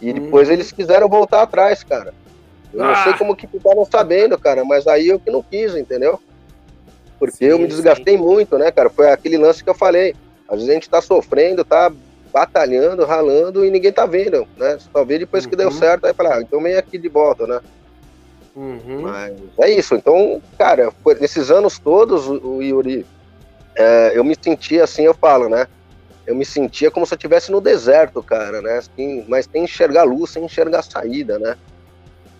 E 0.00 0.12
depois 0.12 0.48
uhum. 0.48 0.54
eles 0.54 0.70
quiseram 0.70 1.08
voltar 1.08 1.42
atrás, 1.42 1.82
cara. 1.82 2.14
Eu 2.72 2.82
ah. 2.84 2.88
não 2.88 3.02
sei 3.02 3.12
ah. 3.12 3.18
como 3.18 3.36
que 3.36 3.46
ficaram 3.46 3.84
sabendo, 3.84 4.38
cara, 4.38 4.64
mas 4.64 4.86
aí 4.86 5.08
eu 5.08 5.18
que 5.18 5.30
não 5.30 5.42
quis, 5.42 5.74
entendeu? 5.74 6.20
Porque 7.18 7.36
sim, 7.36 7.44
eu 7.46 7.58
me 7.58 7.66
desgastei 7.66 8.16
sim. 8.16 8.22
muito, 8.22 8.56
né, 8.56 8.70
cara? 8.70 8.88
Foi 8.88 9.10
aquele 9.10 9.36
lance 9.36 9.64
que 9.64 9.68
eu 9.68 9.74
falei. 9.74 10.14
Às 10.48 10.58
vezes 10.58 10.70
a 10.70 10.74
gente 10.74 10.88
tá 10.88 11.02
sofrendo, 11.02 11.64
tá 11.64 11.92
batalhando, 12.32 13.04
ralando 13.04 13.64
e 13.64 13.70
ninguém 13.70 13.92
tá 13.92 14.06
vendo, 14.06 14.46
né? 14.56 14.78
Só 14.92 15.04
vê 15.04 15.18
depois 15.18 15.44
uhum. 15.44 15.50
que 15.50 15.56
deu 15.56 15.68
uhum. 15.68 15.74
certo, 15.74 16.04
aí 16.04 16.14
fala, 16.14 16.36
ah, 16.36 16.42
então 16.42 16.62
vem 16.62 16.76
aqui 16.76 16.98
de 16.98 17.08
volta, 17.08 17.46
né? 17.46 17.60
Uhum. 18.54 19.02
Mas 19.02 19.36
é 19.60 19.70
isso. 19.70 19.94
Então, 19.94 20.42
cara, 20.58 20.92
nesses 21.20 21.50
anos 21.50 21.78
todos, 21.78 22.26
o 22.28 22.60
Yuri, 22.60 23.06
é, 23.76 24.12
eu 24.14 24.24
me 24.24 24.36
sentia 24.40 24.84
assim, 24.84 25.02
eu 25.02 25.14
falo, 25.14 25.48
né? 25.48 25.66
Eu 26.26 26.34
me 26.34 26.44
sentia 26.44 26.90
como 26.90 27.06
se 27.06 27.14
eu 27.14 27.16
estivesse 27.16 27.50
no 27.52 27.60
deserto, 27.60 28.22
cara, 28.22 28.60
né? 28.60 28.78
Assim, 28.78 29.24
mas 29.28 29.46
tem 29.46 29.64
enxergar 29.64 30.02
luz, 30.02 30.30
sem 30.30 30.44
enxergar 30.44 30.82
saída, 30.82 31.38
né? 31.38 31.56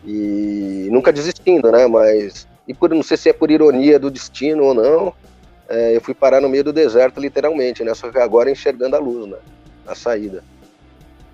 E 0.04 0.88
nunca 0.90 1.12
desistindo, 1.12 1.70
né? 1.70 1.86
Mas, 1.86 2.46
e 2.66 2.74
por, 2.74 2.90
não 2.90 3.02
sei 3.02 3.16
se 3.16 3.28
é 3.28 3.32
por 3.32 3.50
ironia 3.50 3.98
do 3.98 4.10
destino 4.10 4.64
ou 4.64 4.74
não, 4.74 5.14
é, 5.68 5.94
eu 5.94 6.00
fui 6.00 6.14
parar 6.14 6.40
no 6.40 6.48
meio 6.48 6.64
do 6.64 6.72
deserto, 6.72 7.20
literalmente, 7.20 7.84
né? 7.84 7.94
Só 7.94 8.10
que 8.10 8.18
agora 8.18 8.50
enxergando 8.50 8.96
a 8.96 8.98
luz, 8.98 9.26
né? 9.26 9.38
A 9.88 9.94
saída. 9.94 10.44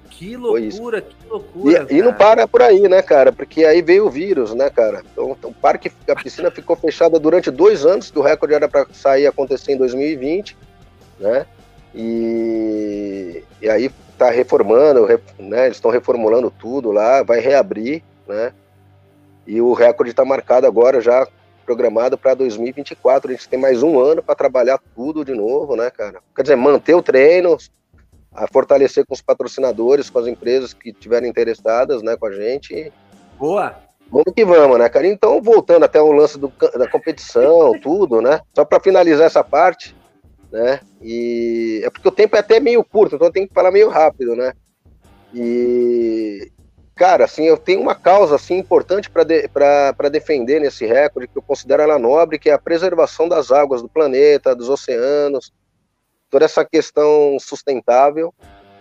Que 0.09 0.37
loucura, 0.37 1.03
que 1.03 1.29
loucura. 1.29 1.87
E, 1.91 1.97
e, 1.97 2.03
não 2.03 2.15
para 2.15 2.47
por 2.47 2.63
aí, 2.63 2.89
né, 2.89 3.03
cara? 3.03 3.33
Porque 3.33 3.65
aí 3.65 3.83
veio 3.83 4.07
o 4.07 4.11
vírus, 4.11 4.55
né, 4.55 4.71
cara? 4.71 5.03
Então, 5.13 5.37
o 5.43 5.53
parque, 5.53 5.91
a 6.09 6.15
piscina 6.15 6.53
ficou 6.53 6.77
fechada 6.77 7.19
durante 7.19 7.51
dois 7.51 7.85
anos, 7.85 8.13
que 8.13 8.19
o 8.19 8.23
recorde 8.23 8.55
era 8.55 8.69
para 8.69 8.87
sair 8.93 9.27
acontecer 9.27 9.73
em 9.73 9.77
2020, 9.77 10.57
né? 11.19 11.47
E, 11.93 13.43
e 13.61 13.69
aí 13.69 13.91
tá 14.17 14.31
reformando, 14.31 15.07
né? 15.39 15.67
Eles 15.67 15.79
estão 15.79 15.91
reformulando 15.91 16.49
tudo 16.49 16.93
lá, 16.93 17.25
vai 17.25 17.41
reabrir, 17.41 18.03
né? 18.29 18.53
E 19.47 19.61
o 19.61 19.73
recorde 19.73 20.11
está 20.11 20.25
marcado 20.25 20.67
agora 20.67 21.01
já 21.01 21.27
programado 21.67 22.17
para 22.17 22.35
2024. 22.35 23.31
A 23.31 23.35
gente 23.35 23.49
tem 23.49 23.59
mais 23.59 23.83
um 23.83 23.99
ano 23.99 24.23
para 24.23 24.35
trabalhar 24.35 24.79
tudo 24.95 25.25
de 25.25 25.35
novo, 25.35 25.75
né, 25.75 25.91
cara? 25.91 26.21
Quer 26.37 26.43
dizer, 26.43 26.57
manter 26.57 26.95
o 26.95 27.03
treino, 27.03 27.57
a 28.35 28.47
fortalecer 28.49 29.07
com 29.07 29.15
os 29.15 29.23
patrocinadores, 29.23 30.11
com 30.11 30.19
as 30.19 30.27
empresas 30.27 30.75
que 30.75 30.91
estiverem 30.91 31.31
interessadas, 31.31 32.03
né, 32.03 32.17
com 32.17 32.27
a 32.27 32.33
gente. 32.33 32.93
Boa. 33.39 33.77
Vamos 34.11 34.35
que 34.35 34.45
vamos, 34.45 34.79
né, 34.79 34.89
cara? 34.89 35.07
Então, 35.07 35.41
voltando 35.41 35.85
até 35.85 36.01
o 36.01 36.13
lance 36.13 36.39
do, 36.39 36.53
da 36.77 36.89
competição, 36.89 37.73
tudo, 37.81 38.21
né? 38.21 38.41
Só 38.55 38.65
para 38.65 38.81
finalizar 38.81 39.27
essa 39.27 39.43
parte, 39.43 39.97
né? 40.51 40.81
E 41.01 41.81
é 41.85 41.91
porque 41.91 42.09
o 42.09 42.13
tempo 42.13 42.37
é 42.37 42.41
até 42.41 42.61
meio 42.61 42.85
curto, 42.85 43.15
então 43.15 43.29
eu 43.29 43.33
tenho 43.33 43.49
que 43.49 43.55
falar 43.55 43.71
meio 43.71 43.89
rápido, 43.89 44.35
né? 44.35 44.53
E 45.33 46.51
cara, 46.95 47.25
assim, 47.25 47.45
eu 47.45 47.57
tenho 47.57 47.81
uma 47.81 47.95
causa 47.95 48.37
assim 48.37 48.59
importante 48.59 49.11
para 49.11 49.25
de, 49.25 50.11
defender 50.11 50.61
nesse 50.61 50.87
recorde 50.87 51.29
que 51.29 51.37
eu 51.37 51.43
considero 51.43 51.83
ela 51.83 51.99
nobre, 51.99 52.39
que 52.39 52.51
é 52.51 52.53
a 52.53 52.59
preservação 52.59 53.29
das 53.29 53.51
águas 53.51 53.83
do 53.83 53.89
planeta, 53.89 54.55
dos 54.55 54.69
oceanos, 54.69 55.53
toda 56.35 56.47
essa 56.47 56.65
questão 56.65 57.37
sustentável, 57.39 58.35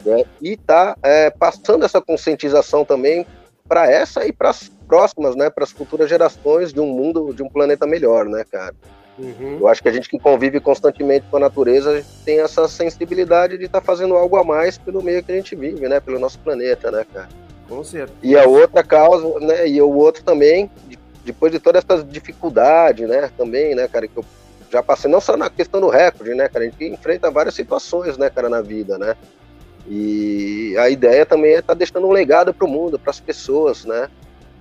né? 0.04 0.26
E 0.42 0.58
tá 0.58 0.98
é, 1.04 1.30
passando 1.30 1.86
essa 1.86 2.02
conscientização 2.02 2.84
também 2.84 3.28
para 3.68 3.88
essa 3.88 4.26
e 4.26 4.34
para 4.34 4.50
as 4.50 4.72
próximas, 4.88 5.36
né? 5.36 5.52
Para 5.52 5.64
as 5.64 5.72
futuras 5.72 6.10
gerações 6.10 6.74
de 6.74 6.80
um 6.80 6.88
mundo, 6.88 7.32
de 7.32 7.44
um 7.44 7.48
planeta 7.48 7.86
melhor, 7.86 8.26
né, 8.26 8.44
cara? 8.52 8.74
Uhum. 9.20 9.60
Eu 9.60 9.68
acho 9.68 9.84
que 9.84 9.88
a 9.88 9.92
gente 9.92 10.10
que 10.10 10.18
convive 10.18 10.60
constantemente 10.60 11.28
com 11.30 11.38
a 11.38 11.42
natureza 11.42 12.04
tem 12.26 12.40
essa 12.40 12.68
sensibilidade 12.68 13.56
de 13.60 13.66
estar 13.66 13.82
tá 13.82 13.86
fazendo 13.86 14.16
algo 14.16 14.36
a 14.36 14.44
mais 14.44 14.80
pelo 14.80 15.04
meio 15.04 15.24
que 15.24 15.32
a 15.32 15.36
gente 15.36 15.56
vive, 15.56 15.88
né? 15.88 16.00
Pelo 16.00 16.18
nosso 16.18 16.40
planeta, 16.40 16.90
né, 16.90 17.06
cara? 17.14 17.30
Com 17.70 17.84
certeza. 17.84 18.18
E 18.24 18.36
a 18.36 18.48
outra 18.48 18.84
causa, 18.84 19.40
né? 19.40 19.68
E 19.68 19.80
o 19.80 19.92
outro 19.92 20.24
também, 20.24 20.72
depois 21.24 21.52
de 21.52 21.60
toda 21.60 21.78
essa 21.78 22.04
dificuldade, 22.04 23.06
né? 23.06 23.30
Também, 23.38 23.76
né, 23.76 23.88
cara, 23.88 24.08
que 24.08 24.18
eu 24.18 24.26
já 24.74 24.82
passei 24.82 25.10
não 25.10 25.22
só 25.22 25.38
na 25.38 25.52
questão 25.52 25.80
do 25.80 25.88
recorde, 25.88 26.34
né, 26.34 26.50
cara? 26.50 26.66
A 26.66 26.68
gente 26.68 26.84
enfrenta 26.86 27.30
várias 27.30 27.54
situações, 27.54 28.18
né, 28.18 28.28
cara, 28.30 28.50
na 28.50 28.60
vida, 28.60 28.98
né? 28.98 29.16
E 29.88 30.76
a 30.80 30.90
ideia 30.90 31.26
também 31.26 31.52
é 31.52 31.60
estar 31.60 31.74
tá 31.74 31.78
deixando 31.78 32.08
um 32.08 32.12
legado 32.12 32.54
para 32.54 32.66
o 32.66 32.70
mundo, 32.70 32.98
para 32.98 33.12
as 33.12 33.20
pessoas, 33.20 33.86
né? 33.86 34.10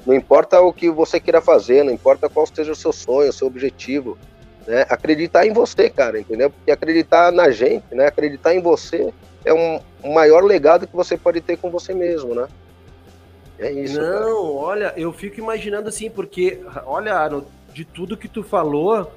Não 0.04 0.14
importa 0.14 0.60
o 0.60 0.72
que 0.72 0.90
você 0.90 1.18
queira 1.18 1.40
fazer, 1.40 1.82
não 1.82 1.92
importa 1.92 2.28
qual 2.28 2.46
seja 2.46 2.72
o 2.72 2.76
seu 2.76 2.92
sonho, 2.92 3.30
o 3.30 3.32
seu 3.32 3.46
objetivo, 3.46 4.18
né? 4.66 4.84
Acreditar 4.90 5.46
em 5.46 5.52
você, 5.52 5.88
cara, 5.88 6.20
entendeu? 6.20 6.50
Porque 6.50 6.70
acreditar 6.70 7.32
na 7.32 7.50
gente, 7.50 7.94
né? 7.94 8.06
Acreditar 8.06 8.54
em 8.54 8.60
você 8.60 9.14
é 9.46 9.54
um, 9.54 9.80
maior 10.12 10.44
legado 10.44 10.86
que 10.86 10.94
você 10.94 11.16
pode 11.16 11.40
ter 11.40 11.56
com 11.56 11.70
você 11.70 11.94
mesmo, 11.94 12.34
né? 12.34 12.48
É 13.58 13.72
isso. 13.72 13.98
Não, 13.98 14.10
cara. 14.10 14.34
olha, 14.34 14.94
eu 14.94 15.10
fico 15.10 15.40
imaginando 15.40 15.88
assim, 15.88 16.10
porque, 16.10 16.60
olha, 16.84 17.42
de 17.72 17.84
tudo 17.84 18.16
que 18.16 18.28
tu 18.28 18.42
falou, 18.42 19.10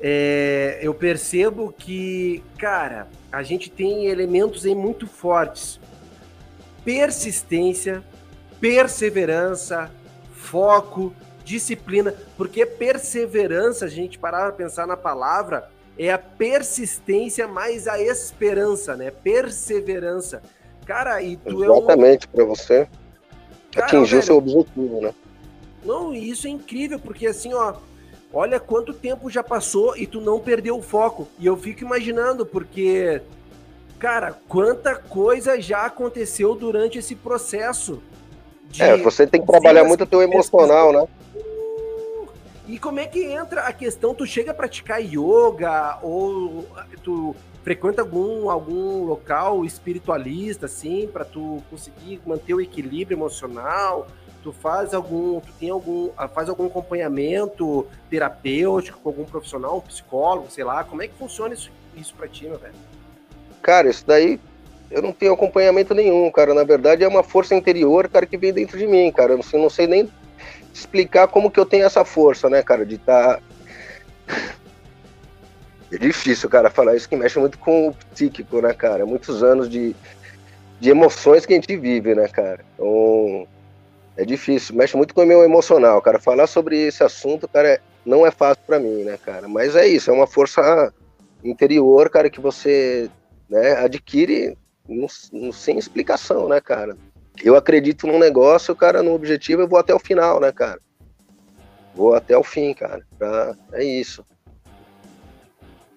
é, 0.00 0.78
eu 0.80 0.94
percebo 0.94 1.74
que, 1.76 2.42
cara, 2.58 3.06
a 3.30 3.42
gente 3.42 3.70
tem 3.70 4.06
elementos 4.06 4.64
aí 4.64 4.74
muito 4.74 5.06
fortes: 5.06 5.78
persistência, 6.84 8.02
perseverança, 8.60 9.90
foco, 10.32 11.12
disciplina. 11.44 12.14
Porque 12.36 12.64
perseverança, 12.64 13.84
a 13.84 13.88
gente 13.88 14.18
parar 14.18 14.46
para 14.46 14.52
pensar 14.52 14.86
na 14.86 14.96
palavra, 14.96 15.68
é 15.98 16.10
a 16.10 16.18
persistência 16.18 17.46
mais 17.46 17.86
a 17.86 18.00
esperança, 18.00 18.96
né? 18.96 19.10
Perseverança. 19.10 20.40
Cara, 20.86 21.22
e 21.22 21.36
tu 21.36 21.62
Exatamente, 21.62 22.26
é 22.26 22.28
um... 22.28 22.36
para 22.36 22.44
você 22.46 22.88
atingir 23.76 24.16
o 24.16 24.22
seu 24.22 24.36
objetivo, 24.36 25.00
né? 25.02 25.14
Não, 25.84 26.12
isso 26.14 26.46
é 26.46 26.50
incrível, 26.50 26.98
porque 26.98 27.26
assim, 27.26 27.52
ó, 27.54 27.74
olha 28.32 28.60
quanto 28.60 28.92
tempo 28.92 29.28
já 29.28 29.42
passou 29.42 29.96
e 29.96 30.06
tu 30.06 30.20
não 30.20 30.38
perdeu 30.38 30.76
o 30.76 30.82
foco. 30.82 31.28
E 31.38 31.46
eu 31.46 31.56
fico 31.56 31.82
imaginando, 31.82 32.46
porque, 32.46 33.20
cara, 33.98 34.34
quanta 34.48 34.94
coisa 34.94 35.60
já 35.60 35.86
aconteceu 35.86 36.54
durante 36.54 36.98
esse 36.98 37.14
processo. 37.14 38.02
é, 38.78 38.96
você 38.96 39.26
tem 39.26 39.40
que 39.40 39.46
trabalhar 39.46 39.84
muito 39.84 40.04
o 40.04 40.06
teu 40.06 40.22
emocional, 40.22 40.92
né? 40.92 41.06
E 42.68 42.78
como 42.78 43.00
é 43.00 43.06
que 43.06 43.24
entra 43.24 43.62
a 43.62 43.72
questão? 43.72 44.14
Tu 44.14 44.24
chega 44.26 44.52
a 44.52 44.54
praticar 44.54 45.02
yoga 45.02 45.98
ou 46.02 46.64
tu 47.02 47.34
frequenta 47.64 48.00
algum, 48.00 48.48
algum 48.48 49.04
local 49.04 49.64
espiritualista, 49.64 50.66
assim, 50.66 51.08
para 51.12 51.24
tu 51.24 51.60
conseguir 51.68 52.20
manter 52.24 52.54
o 52.54 52.60
equilíbrio 52.60 53.16
emocional? 53.16 54.06
Tu 54.42 54.52
faz 54.52 54.94
algum, 54.94 55.40
tu 55.40 55.52
tem 55.58 55.70
algum, 55.70 56.10
ah, 56.16 56.28
faz 56.28 56.48
algum 56.48 56.66
acompanhamento 56.66 57.86
terapêutico 58.08 58.98
com 59.00 59.08
algum 59.08 59.24
profissional, 59.24 59.78
um 59.78 59.80
psicólogo, 59.80 60.50
sei 60.50 60.64
lá, 60.64 60.82
como 60.84 61.02
é 61.02 61.08
que 61.08 61.14
funciona 61.14 61.54
isso, 61.54 61.70
isso 61.96 62.14
pra 62.14 62.26
ti, 62.28 62.44
meu 62.46 62.58
velho? 62.58 62.74
Cara, 63.62 63.88
isso 63.88 64.04
daí 64.06 64.40
eu 64.90 65.00
não 65.00 65.12
tenho 65.12 65.32
acompanhamento 65.32 65.94
nenhum, 65.94 66.30
cara. 66.30 66.52
Na 66.52 66.64
verdade 66.64 67.04
é 67.04 67.08
uma 67.08 67.22
força 67.22 67.54
interior, 67.54 68.08
cara, 68.08 68.26
que 68.26 68.36
vem 68.36 68.52
dentro 68.52 68.76
de 68.76 68.86
mim, 68.86 69.12
cara. 69.12 69.32
Eu 69.34 69.58
não 69.58 69.70
sei, 69.70 69.86
nem 69.86 70.10
explicar 70.72 71.28
como 71.28 71.50
que 71.50 71.60
eu 71.60 71.66
tenho 71.66 71.84
essa 71.84 72.04
força, 72.04 72.48
né, 72.48 72.62
cara, 72.62 72.84
de 72.84 72.96
estar 72.96 73.36
tá... 73.36 73.42
É 75.92 75.98
difícil, 75.98 76.48
cara, 76.48 76.70
falar 76.70 76.94
isso 76.94 77.08
que 77.08 77.16
mexe 77.16 77.38
muito 77.38 77.58
com 77.58 77.88
o 77.88 77.94
psíquico, 78.12 78.60
né, 78.60 78.72
cara? 78.72 79.04
Muitos 79.04 79.42
anos 79.42 79.68
de, 79.68 79.94
de 80.78 80.88
emoções 80.88 81.44
que 81.44 81.52
a 81.52 81.56
gente 81.56 81.76
vive, 81.76 82.14
né, 82.14 82.28
cara? 82.28 82.64
Então, 82.74 83.48
é 84.16 84.24
difícil, 84.24 84.74
mexe 84.74 84.96
muito 84.96 85.14
com 85.14 85.22
o 85.22 85.26
meu 85.26 85.42
emocional, 85.42 86.00
cara. 86.02 86.18
Falar 86.18 86.46
sobre 86.46 86.78
esse 86.86 87.02
assunto, 87.02 87.48
cara, 87.48 87.80
não 88.04 88.26
é 88.26 88.30
fácil 88.30 88.62
para 88.66 88.78
mim, 88.78 89.04
né, 89.04 89.18
cara? 89.24 89.48
Mas 89.48 89.76
é 89.76 89.86
isso, 89.86 90.10
é 90.10 90.14
uma 90.14 90.26
força 90.26 90.92
interior, 91.42 92.10
cara, 92.10 92.28
que 92.28 92.40
você 92.40 93.10
né, 93.48 93.72
adquire 93.72 94.56
no, 94.88 95.08
sem 95.52 95.78
explicação, 95.78 96.48
né, 96.48 96.60
cara? 96.60 96.96
Eu 97.42 97.56
acredito 97.56 98.06
num 98.06 98.18
negócio, 98.18 98.74
cara, 98.74 99.02
no 99.02 99.14
objetivo, 99.14 99.62
eu 99.62 99.68
vou 99.68 99.78
até 99.78 99.94
o 99.94 99.98
final, 99.98 100.40
né, 100.40 100.52
cara? 100.52 100.78
Vou 101.94 102.14
até 102.14 102.36
o 102.36 102.42
fim, 102.42 102.74
cara. 102.74 103.04
Pra... 103.18 103.54
É 103.72 103.82
isso. 103.82 104.24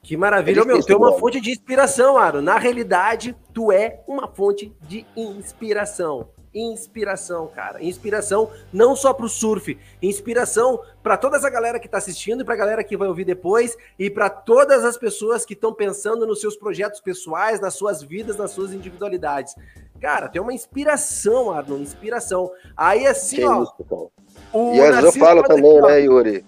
Que 0.02 0.18
maravilha, 0.18 0.62
é 0.62 0.66
meu. 0.66 0.82
Tu 0.82 0.92
é 0.92 0.96
uma 0.98 1.18
fonte 1.18 1.40
de 1.40 1.52
inspiração, 1.52 2.18
Aro. 2.18 2.42
Na 2.42 2.58
realidade, 2.58 3.36
tu 3.54 3.72
é 3.72 4.02
uma 4.08 4.28
fonte 4.28 4.74
de 4.82 5.06
inspiração 5.16 6.30
inspiração, 6.54 7.48
cara. 7.48 7.84
Inspiração 7.84 8.50
não 8.72 8.96
só 8.96 9.14
para 9.14 9.26
o 9.26 9.30
surf, 9.30 9.78
inspiração 10.02 10.80
para 11.02 11.18
toda 11.18 11.38
essa 11.38 11.50
galera 11.50 11.80
que 11.80 11.88
está 11.88 11.98
assistindo 11.98 12.42
e 12.42 12.46
para 12.46 12.54
a 12.54 12.58
galera 12.58 12.84
que 12.84 12.96
vai 12.96 13.08
ouvir 13.08 13.26
depois 13.26 13.78
e 13.98 14.10
para 14.10 14.30
todas 14.30 14.86
as 14.86 14.98
pessoas 14.98 15.46
que 15.46 15.54
estão 15.54 15.74
pensando 15.74 16.28
nos 16.28 16.40
seus 16.40 16.56
projetos 16.56 17.02
pessoais, 17.02 17.60
nas 17.60 17.74
suas 17.74 18.04
vidas, 18.04 18.38
nas 18.38 18.52
suas 18.52 18.74
individualidades. 18.74 19.56
Cara, 20.00 20.28
tem 20.28 20.42
uma 20.42 20.54
inspiração, 20.54 21.52
Arno, 21.52 21.78
inspiração. 21.80 22.52
Aí 22.76 23.08
assim, 23.08 23.38
que 23.38 23.46
ó. 23.46 23.64
Isso, 23.64 24.12
o 24.52 24.76
e 24.76 24.82
às 24.82 24.96
vezes 24.96 25.16
eu 25.16 25.22
falo 25.22 25.44
também, 25.44 25.80
aqui, 25.80 25.88
né, 25.88 26.02
Yuri, 26.02 26.46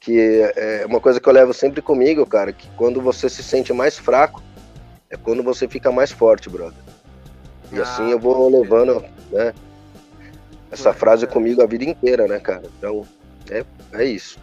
que 0.00 0.18
é 0.56 0.84
uma 0.86 1.00
coisa 1.00 1.20
que 1.20 1.28
eu 1.28 1.32
levo 1.32 1.54
sempre 1.54 1.80
comigo, 1.80 2.26
cara, 2.26 2.52
que 2.52 2.68
quando 2.76 3.00
você 3.00 3.28
se 3.28 3.42
sente 3.42 3.72
mais 3.72 3.98
fraco, 3.98 4.42
é 5.08 5.16
quando 5.16 5.42
você 5.42 5.66
fica 5.68 5.90
mais 5.90 6.10
forte, 6.10 6.48
brother. 6.48 6.91
E 7.72 7.78
ah, 7.78 7.82
assim 7.82 8.10
eu 8.10 8.18
vou 8.18 8.48
levando, 8.50 9.04
né? 9.30 9.54
Essa 10.70 10.92
frase 10.92 11.26
comigo 11.26 11.62
a 11.62 11.66
vida 11.66 11.84
inteira, 11.84 12.26
né, 12.26 12.38
cara? 12.38 12.62
Então, 12.78 13.06
é, 13.50 13.64
é 13.92 14.04
isso. 14.04 14.38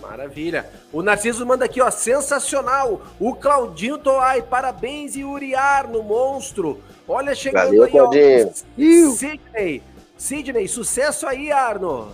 Maravilha. 0.00 0.66
O 0.92 1.02
Narciso 1.02 1.44
manda 1.44 1.64
aqui, 1.64 1.80
ó, 1.80 1.90
sensacional. 1.90 3.02
O 3.18 3.34
Claudinho 3.34 3.98
Toai, 3.98 4.40
parabéns 4.42 5.16
e 5.16 5.24
Uriar 5.24 5.88
no 5.88 6.02
monstro. 6.02 6.80
Olha, 7.08 7.34
chegando 7.34 7.66
Valeu, 7.66 7.84
aí, 7.84 7.90
Claudinho. 7.90 8.48
ó. 8.48 9.14
Sidney. 9.14 9.82
Sidney, 10.16 10.68
sucesso 10.68 11.26
aí, 11.26 11.50
Arno. 11.50 12.08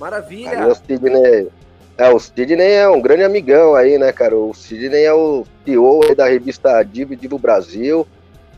Maravilha. 0.00 0.58
Valeu, 0.58 0.74
Sidney. 0.74 1.48
É, 1.96 2.10
o 2.10 2.18
Sidney 2.18 2.72
é 2.74 2.88
um 2.88 3.00
grande 3.00 3.24
amigão 3.24 3.74
aí, 3.74 3.98
né, 3.98 4.12
cara? 4.12 4.36
O 4.36 4.54
Sidney 4.54 5.04
é 5.04 5.12
o 5.12 5.44
CEO 5.64 6.14
da 6.14 6.26
revista 6.28 6.82
Divo 6.82 7.16
Divo 7.16 7.38
Brasil 7.38 8.06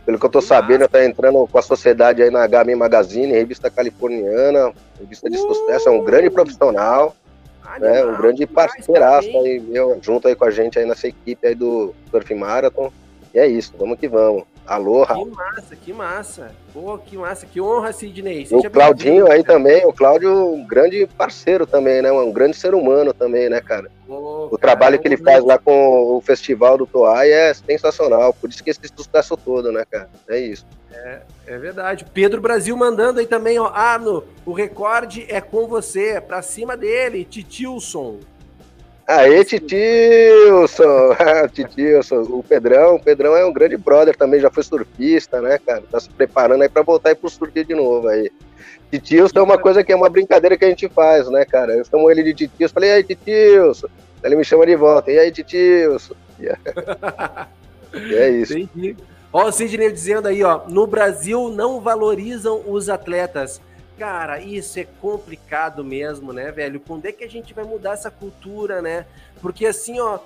Pelo 0.04 0.18
que 0.18 0.26
eu 0.26 0.30
tô 0.30 0.40
sabendo, 0.40 0.88
tá 0.88 1.04
entrando 1.04 1.46
com 1.46 1.58
a 1.58 1.62
sociedade 1.62 2.22
aí 2.22 2.30
na 2.30 2.46
HM 2.46 2.74
Magazine, 2.76 3.32
revista 3.32 3.70
californiana, 3.70 4.72
revista 4.98 5.28
de 5.28 5.36
uh! 5.36 5.40
sucesso, 5.40 5.88
é 5.88 5.92
um 5.92 6.02
grande 6.02 6.30
profissional, 6.30 7.14
né? 7.78 8.04
Um 8.04 8.16
grande 8.16 8.46
parceiraço 8.46 9.28
aí, 9.28 9.60
meu, 9.60 9.98
junto 10.02 10.26
aí 10.26 10.34
com 10.34 10.44
a 10.44 10.50
gente 10.50 10.78
aí 10.78 10.86
nessa 10.86 11.06
equipe 11.06 11.46
aí 11.46 11.54
do 11.54 11.94
Surf 12.10 12.34
Marathon. 12.34 12.90
E 13.32 13.38
é 13.38 13.46
isso, 13.46 13.72
vamos 13.78 13.98
que 13.98 14.08
vamos. 14.08 14.44
Aloha. 14.70 15.16
Que 15.16 15.24
massa, 15.24 15.76
que 15.76 15.92
massa. 15.92 16.52
Pô, 16.72 16.96
que 16.96 17.16
massa, 17.18 17.44
que 17.44 17.60
honra, 17.60 17.92
Sidney. 17.92 18.46
Seja 18.46 18.68
o 18.68 18.70
Claudinho 18.70 19.28
aí 19.28 19.42
também, 19.42 19.84
o 19.84 19.92
Cláudio, 19.92 20.32
um 20.54 20.64
grande 20.64 21.08
parceiro 21.18 21.66
também, 21.66 22.00
né? 22.00 22.12
Um 22.12 22.30
grande 22.30 22.56
ser 22.56 22.72
humano 22.72 23.12
também, 23.12 23.50
né, 23.50 23.60
cara? 23.60 23.90
Pô, 24.06 24.46
o 24.46 24.50
cara, 24.50 24.60
trabalho 24.60 25.00
que 25.00 25.08
ele 25.08 25.16
faz 25.16 25.44
lá 25.44 25.58
com 25.58 26.16
o 26.16 26.20
Festival 26.20 26.78
do 26.78 26.86
Toai 26.86 27.32
é 27.32 27.52
sensacional. 27.52 28.32
Por 28.32 28.48
isso 28.48 28.62
que 28.62 28.70
esse 28.70 28.80
sucesso 28.94 29.36
todo, 29.36 29.72
né, 29.72 29.84
cara? 29.90 30.08
É 30.28 30.38
isso. 30.38 30.64
É, 30.92 31.22
é 31.48 31.58
verdade. 31.58 32.06
Pedro 32.14 32.40
Brasil 32.40 32.76
mandando 32.76 33.18
aí 33.18 33.26
também, 33.26 33.58
ó. 33.58 33.66
Arno, 33.66 34.22
o 34.46 34.52
recorde 34.52 35.26
é 35.28 35.40
com 35.40 35.66
você. 35.66 36.20
Pra 36.20 36.42
cima 36.42 36.76
dele, 36.76 37.24
Titilson. 37.24 38.20
Aê, 39.10 39.44
Titilson! 39.44 41.16
Titilson, 41.52 42.20
o 42.30 42.44
Pedrão, 42.44 42.94
o 42.94 43.02
Pedrão 43.02 43.36
é 43.36 43.44
um 43.44 43.52
grande 43.52 43.76
brother 43.76 44.16
também, 44.16 44.38
já 44.38 44.48
foi 44.48 44.62
surfista, 44.62 45.40
né, 45.40 45.58
cara? 45.58 45.82
Tá 45.90 45.98
se 45.98 46.08
preparando 46.08 46.62
aí 46.62 46.68
pra 46.68 46.82
voltar 46.82 47.08
aí 47.08 47.16
pro 47.16 47.28
surf 47.28 47.64
de 47.64 47.74
novo 47.74 48.06
aí. 48.06 48.30
Titilson 48.88 49.40
é 49.40 49.42
uma 49.42 49.58
coisa 49.58 49.82
que 49.82 49.92
é 49.92 49.96
uma 49.96 50.08
brincadeira 50.08 50.56
que 50.56 50.64
a 50.64 50.68
gente 50.68 50.88
faz, 50.88 51.28
né, 51.28 51.44
cara? 51.44 51.72
Eu 51.72 51.84
chamo 51.84 52.08
ele 52.08 52.22
de 52.22 52.34
Titilson, 52.34 52.72
falei, 52.72 52.90
e 52.90 52.92
aí, 52.92 53.02
Titilson? 53.02 53.88
Ele 54.22 54.36
me 54.36 54.44
chama 54.44 54.64
de 54.64 54.76
volta, 54.76 55.10
e 55.10 55.18
aí, 55.18 55.32
Titilson? 55.32 56.14
e 56.38 58.14
é 58.14 58.30
isso. 58.30 58.56
Entendi. 58.56 58.96
Ó, 59.32 59.48
o 59.48 59.52
Sidney 59.52 59.90
dizendo 59.90 60.28
aí, 60.28 60.44
ó, 60.44 60.68
no 60.68 60.86
Brasil 60.86 61.48
não 61.48 61.80
valorizam 61.80 62.62
os 62.64 62.88
atletas. 62.88 63.60
Cara, 64.00 64.40
isso 64.40 64.80
é 64.80 64.86
complicado 64.98 65.84
mesmo, 65.84 66.32
né, 66.32 66.50
velho? 66.50 66.80
Quando 66.80 67.04
é 67.04 67.12
que 67.12 67.22
a 67.22 67.28
gente 67.28 67.52
vai 67.52 67.64
mudar 67.64 67.92
essa 67.92 68.10
cultura, 68.10 68.80
né? 68.80 69.04
Porque 69.42 69.66
assim, 69.66 70.00
ó, 70.00 70.20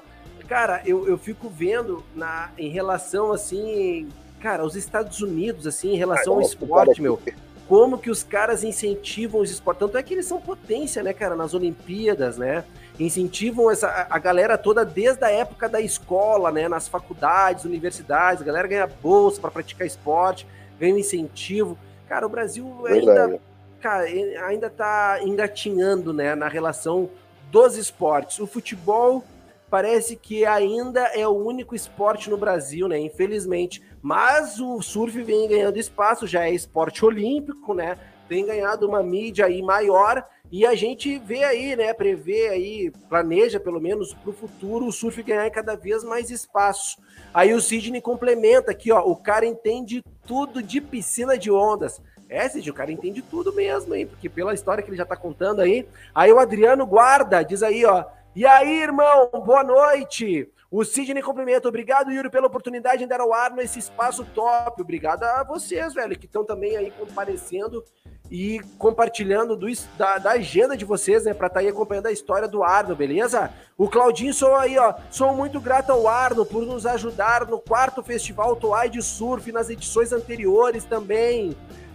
cara, 0.46 0.80
eu, 0.86 1.08
eu 1.08 1.18
fico 1.18 1.48
vendo 1.48 2.04
na, 2.14 2.52
em 2.56 2.68
relação, 2.68 3.32
assim, 3.32 4.08
cara, 4.38 4.64
os 4.64 4.76
Estados 4.76 5.20
Unidos, 5.20 5.66
assim, 5.66 5.92
em 5.92 5.96
relação 5.96 6.34
ao 6.34 6.40
esporte, 6.40 7.02
meu, 7.02 7.20
como 7.68 7.98
que 7.98 8.10
os 8.10 8.22
caras 8.22 8.62
incentivam 8.62 9.40
os 9.40 9.50
esportes. 9.50 9.80
Tanto 9.80 9.98
é 9.98 10.04
que 10.04 10.14
eles 10.14 10.26
são 10.26 10.40
potência, 10.40 11.02
né, 11.02 11.12
cara, 11.12 11.34
nas 11.34 11.52
Olimpíadas, 11.52 12.38
né? 12.38 12.62
Incentivam 12.96 13.72
essa, 13.72 14.06
a 14.08 14.18
galera 14.20 14.56
toda 14.56 14.84
desde 14.84 15.24
a 15.24 15.30
época 15.30 15.68
da 15.68 15.80
escola, 15.80 16.52
né? 16.52 16.68
Nas 16.68 16.86
faculdades, 16.86 17.64
universidades, 17.64 18.40
a 18.40 18.44
galera 18.44 18.68
ganha 18.68 18.86
bolsa 18.86 19.40
para 19.40 19.50
praticar 19.50 19.84
esporte, 19.84 20.46
ganha 20.78 20.96
incentivo. 20.96 21.76
Cara, 22.08 22.24
o 22.24 22.28
Brasil 22.30 22.72
Verdade. 22.84 23.40
Cara, 23.84 24.04
ainda 24.46 24.68
está 24.68 25.18
engatinhando 25.22 26.14
né, 26.14 26.34
na 26.34 26.48
relação 26.48 27.10
dos 27.50 27.76
esportes. 27.76 28.40
O 28.40 28.46
futebol 28.46 29.22
parece 29.68 30.16
que 30.16 30.46
ainda 30.46 31.02
é 31.08 31.28
o 31.28 31.32
único 31.32 31.74
esporte 31.74 32.30
no 32.30 32.38
Brasil, 32.38 32.88
né? 32.88 32.98
Infelizmente. 32.98 33.82
Mas 34.00 34.58
o 34.58 34.80
surf 34.80 35.22
vem 35.22 35.46
ganhando 35.46 35.78
espaço, 35.78 36.26
já 36.26 36.48
é 36.48 36.50
esporte 36.50 37.04
olímpico, 37.04 37.74
né? 37.74 37.98
Tem 38.26 38.46
ganhado 38.46 38.88
uma 38.88 39.02
mídia 39.02 39.44
aí 39.44 39.60
maior 39.60 40.24
e 40.50 40.64
a 40.64 40.74
gente 40.74 41.18
vê 41.18 41.44
aí, 41.44 41.76
né? 41.76 41.92
Prevê 41.92 42.48
aí, 42.48 42.90
planeja 43.10 43.60
pelo 43.60 43.80
menos 43.80 44.14
para 44.14 44.30
o 44.30 44.32
futuro 44.32 44.86
o 44.86 44.92
surf 44.92 45.22
ganhar 45.22 45.50
cada 45.50 45.76
vez 45.76 46.02
mais 46.02 46.30
espaço. 46.30 46.96
Aí 47.34 47.52
o 47.52 47.60
Sidney 47.60 48.00
complementa 48.00 48.70
aqui, 48.70 48.90
ó. 48.90 49.00
O 49.00 49.14
cara 49.14 49.44
entende 49.44 50.02
tudo 50.26 50.62
de 50.62 50.80
piscina 50.80 51.36
de 51.36 51.50
ondas. 51.50 52.00
É, 52.34 52.48
Cid, 52.48 52.68
o 52.68 52.74
cara 52.74 52.90
entende 52.90 53.22
tudo 53.22 53.52
mesmo, 53.52 53.94
hein? 53.94 54.08
Porque 54.08 54.28
pela 54.28 54.52
história 54.52 54.82
que 54.82 54.90
ele 54.90 54.96
já 54.96 55.06
tá 55.06 55.14
contando 55.14 55.60
aí. 55.60 55.86
Aí 56.12 56.32
o 56.32 56.40
Adriano 56.40 56.84
guarda, 56.84 57.44
diz 57.44 57.62
aí, 57.62 57.84
ó. 57.84 58.04
E 58.34 58.44
aí, 58.44 58.82
irmão, 58.82 59.30
boa 59.46 59.62
noite. 59.62 60.50
O 60.68 60.84
Sidney 60.84 61.22
cumprimenta. 61.22 61.68
Obrigado, 61.68 62.10
Yuri, 62.10 62.28
pela 62.28 62.48
oportunidade 62.48 62.98
de 62.98 63.06
dar 63.06 63.20
ao 63.20 63.32
ar 63.32 63.52
nesse 63.52 63.78
espaço 63.78 64.24
top. 64.34 64.82
Obrigado 64.82 65.22
a 65.22 65.44
vocês, 65.44 65.94
velho, 65.94 66.18
que 66.18 66.26
estão 66.26 66.44
também 66.44 66.76
aí 66.76 66.90
comparecendo 66.98 67.84
e 68.28 68.60
compartilhando 68.78 69.54
do, 69.54 69.68
da, 69.96 70.18
da, 70.18 70.30
agenda 70.32 70.76
de 70.76 70.84
vocês, 70.84 71.24
né, 71.24 71.32
para 71.32 71.46
estar 71.46 71.60
tá 71.60 71.64
aí 71.64 71.68
acompanhando 71.68 72.06
a 72.06 72.12
história 72.12 72.48
do 72.48 72.64
Arno, 72.64 72.96
beleza? 72.96 73.52
O 73.78 73.88
Claudinho 73.88 74.34
sou 74.34 74.56
aí, 74.56 74.76
ó, 74.76 74.94
sou 75.08 75.36
muito 75.36 75.60
grato 75.60 75.92
ao 75.92 76.08
Arno 76.08 76.44
por 76.44 76.66
nos 76.66 76.84
ajudar 76.84 77.46
no 77.46 77.60
quarto 77.60 78.02
Festival 78.02 78.56
Toai 78.56 78.90
de 78.90 79.02
Surf 79.02 79.52
nas 79.52 79.70
edições 79.70 80.10
anteriores 80.10 80.84
também 80.84 81.54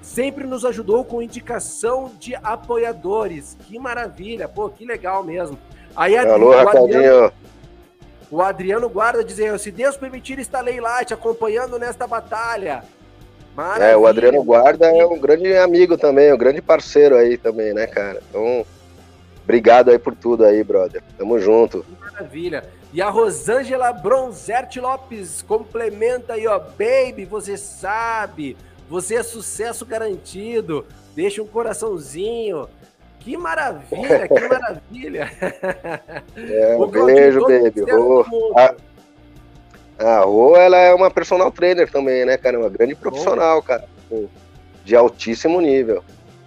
sempre 0.09 0.45
nos 0.45 0.65
ajudou 0.65 1.05
com 1.05 1.21
indicação 1.21 2.11
de 2.19 2.35
apoiadores. 2.35 3.55
Que 3.67 3.77
maravilha, 3.77 4.47
pô, 4.47 4.69
que 4.69 4.85
legal 4.85 5.23
mesmo. 5.23 5.57
Aí 5.95 6.17
Alô, 6.17 6.49
o 6.49 6.53
Adriano, 6.53 7.33
o 8.31 8.41
Adriano 8.41 8.89
Guarda 8.89 9.23
dizendo: 9.23 9.59
se 9.59 9.71
Deus 9.71 9.95
permitir, 9.97 10.39
estarei 10.39 10.79
lá 10.81 11.03
te 11.03 11.13
acompanhando 11.13 11.77
nesta 11.77 12.07
batalha. 12.07 12.83
Maravilha. 13.55 13.85
É, 13.85 13.97
o 13.97 14.07
Adriano 14.07 14.43
Guarda 14.43 14.87
é 14.87 15.05
um 15.05 15.19
grande 15.19 15.55
amigo 15.55 15.97
também, 15.97 16.33
um 16.33 16.37
grande 16.37 16.61
parceiro 16.61 17.15
aí 17.15 17.37
também, 17.37 17.73
né, 17.73 17.85
cara? 17.87 18.21
Então, 18.29 18.65
obrigado 19.43 19.89
aí 19.89 19.99
por 19.99 20.15
tudo 20.15 20.45
aí, 20.45 20.63
brother. 20.63 21.03
Tamo 21.17 21.39
junto. 21.39 21.83
Que 21.83 22.01
maravilha. 22.01 22.63
E 22.91 23.01
a 23.01 23.09
Rosângela 23.09 23.91
Bronzerte 23.91 24.79
Lopes 24.79 25.43
complementa 25.43 26.33
aí, 26.33 26.47
ó, 26.47 26.57
baby, 26.57 27.25
você 27.25 27.55
sabe, 27.55 28.57
você 28.89 29.15
é 29.15 29.23
sucesso 29.23 29.85
garantido. 29.85 30.85
Deixa 31.15 31.41
um 31.41 31.47
coraçãozinho. 31.47 32.67
Que 33.19 33.37
maravilha, 33.37 34.27
que 34.27 34.47
maravilha. 34.47 35.31
É, 36.35 36.77
um 36.77 36.87
beijo, 36.87 37.41
baby. 37.41 37.83
a, 38.55 38.75
a 39.99 40.19
Rô, 40.21 40.55
ela 40.55 40.77
é 40.77 40.93
uma 40.93 41.11
personal 41.11 41.51
trainer 41.51 41.91
também, 41.91 42.25
né, 42.25 42.37
cara? 42.37 42.57
Uma 42.57 42.69
grande 42.69 42.95
profissional, 42.95 43.61
cara. 43.61 43.87
De 44.83 44.95
altíssimo 44.95 45.61
nível. 45.61 46.03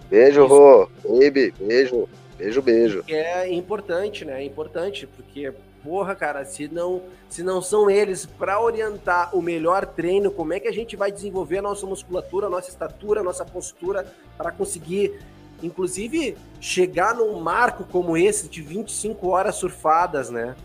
Beijo, 0.09 0.45
Rô. 0.45 0.89
Baby, 1.05 1.53
beijo. 1.59 2.09
Beijo, 2.37 2.61
beijo. 2.61 3.03
É 3.07 3.53
importante, 3.53 4.25
né? 4.25 4.41
É 4.41 4.43
importante, 4.43 5.07
porque 5.07 5.53
porra, 5.83 6.15
cara, 6.15 6.45
se 6.45 6.67
não, 6.67 7.01
se 7.29 7.43
não 7.43 7.61
são 7.61 7.89
eles 7.89 8.25
para 8.25 8.59
orientar 8.59 9.35
o 9.35 9.41
melhor 9.41 9.85
treino, 9.85 10.31
como 10.31 10.53
é 10.53 10.59
que 10.59 10.67
a 10.67 10.71
gente 10.71 10.95
vai 10.95 11.11
desenvolver 11.11 11.57
a 11.57 11.61
nossa 11.61 11.85
musculatura, 11.85 12.47
a 12.47 12.49
nossa 12.49 12.69
estatura, 12.69 13.19
a 13.19 13.23
nossa 13.23 13.43
postura 13.43 14.05
para 14.37 14.51
conseguir, 14.51 15.19
inclusive, 15.61 16.37
chegar 16.61 17.13
num 17.13 17.39
marco 17.39 17.83
como 17.91 18.15
esse 18.15 18.47
de 18.47 18.61
25 18.61 19.27
horas 19.27 19.55
surfadas, 19.55 20.29
né? 20.29 20.55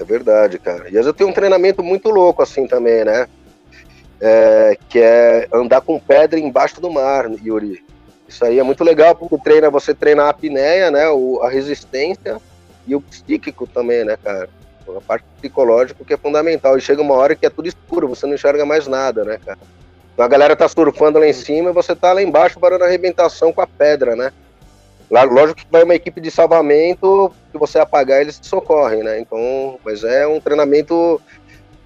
É 0.00 0.04
verdade, 0.04 0.58
cara. 0.58 0.88
E 0.88 0.94
eu 0.94 1.12
tenho 1.12 1.30
um 1.30 1.34
treinamento 1.34 1.82
muito 1.82 2.08
louco 2.08 2.42
assim 2.42 2.66
também, 2.66 3.04
né? 3.04 3.28
É, 4.20 4.76
que 4.88 4.98
é 4.98 5.48
andar 5.52 5.80
com 5.80 6.00
pedra 6.00 6.38
embaixo 6.38 6.80
do 6.80 6.90
mar, 6.90 7.30
Yuri. 7.44 7.84
Isso 8.26 8.44
aí 8.44 8.58
é 8.58 8.62
muito 8.62 8.82
legal 8.82 9.14
porque 9.14 9.38
treina, 9.38 9.70
você 9.70 9.94
treina 9.94 10.24
a 10.24 10.30
apneia, 10.30 10.90
né? 10.90 11.04
A 11.42 11.48
resistência 11.48 12.40
e 12.88 12.96
o 12.96 13.00
psíquico 13.00 13.66
também, 13.66 14.04
né, 14.04 14.16
cara? 14.22 14.48
A 14.88 15.00
parte 15.02 15.24
psicológica 15.36 16.02
que 16.02 16.14
é 16.14 16.16
fundamental. 16.16 16.76
E 16.78 16.80
chega 16.80 17.02
uma 17.02 17.14
hora 17.14 17.36
que 17.36 17.44
é 17.44 17.50
tudo 17.50 17.68
escuro, 17.68 18.08
você 18.08 18.26
não 18.26 18.34
enxerga 18.34 18.64
mais 18.64 18.86
nada, 18.86 19.22
né, 19.24 19.38
cara? 19.44 19.58
Então 20.14 20.24
a 20.24 20.28
galera 20.28 20.56
tá 20.56 20.66
surfando 20.66 21.18
lá 21.18 21.26
em 21.28 21.32
cima 21.32 21.70
e 21.70 21.72
você 21.72 21.94
tá 21.94 22.12
lá 22.12 22.22
embaixo 22.22 22.58
parando 22.58 22.84
a 22.84 22.86
arrebentação 22.86 23.52
com 23.52 23.60
a 23.60 23.66
pedra, 23.66 24.16
né? 24.16 24.32
Lá, 25.10 25.22
lógico 25.22 25.60
que 25.60 25.66
vai 25.70 25.84
uma 25.84 25.94
equipe 25.94 26.20
de 26.20 26.30
salvamento, 26.30 27.32
que 27.52 27.58
você 27.58 27.78
apagar, 27.78 28.20
eles 28.20 28.38
te 28.38 28.46
socorrem, 28.46 29.02
né? 29.02 29.20
Então, 29.20 29.78
mas 29.84 30.04
é 30.04 30.26
um 30.26 30.40
treinamento 30.40 31.20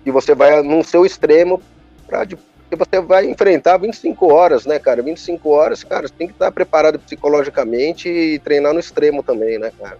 que 0.02 0.10
você 0.10 0.34
vai 0.34 0.62
no 0.62 0.82
seu 0.82 1.04
extremo 1.04 1.60
para 2.06 2.26
que 2.26 2.36
você 2.76 3.00
vai 3.00 3.26
enfrentar 3.26 3.76
25 3.76 4.32
horas, 4.32 4.64
né, 4.64 4.78
cara? 4.78 5.02
25 5.02 5.50
horas, 5.50 5.84
cara, 5.84 6.08
você 6.08 6.14
tem 6.14 6.26
que 6.26 6.32
estar 6.32 6.50
preparado 6.50 6.98
psicologicamente 6.98 8.08
e 8.08 8.38
treinar 8.38 8.72
no 8.72 8.80
extremo 8.80 9.22
também, 9.22 9.58
né, 9.58 9.70
cara? 9.78 9.98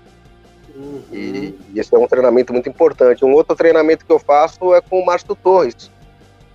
Uhum. 0.82 1.02
E, 1.12 1.58
e, 1.72 1.80
esse 1.80 1.94
é 1.94 1.98
um 1.98 2.08
treinamento 2.08 2.52
muito 2.52 2.68
importante. 2.68 3.24
Um 3.24 3.32
outro 3.32 3.54
treinamento 3.54 4.04
que 4.04 4.12
eu 4.12 4.18
faço 4.18 4.74
é 4.74 4.80
com 4.80 4.98
o 4.98 5.06
Márcio 5.06 5.36
Torres, 5.36 5.90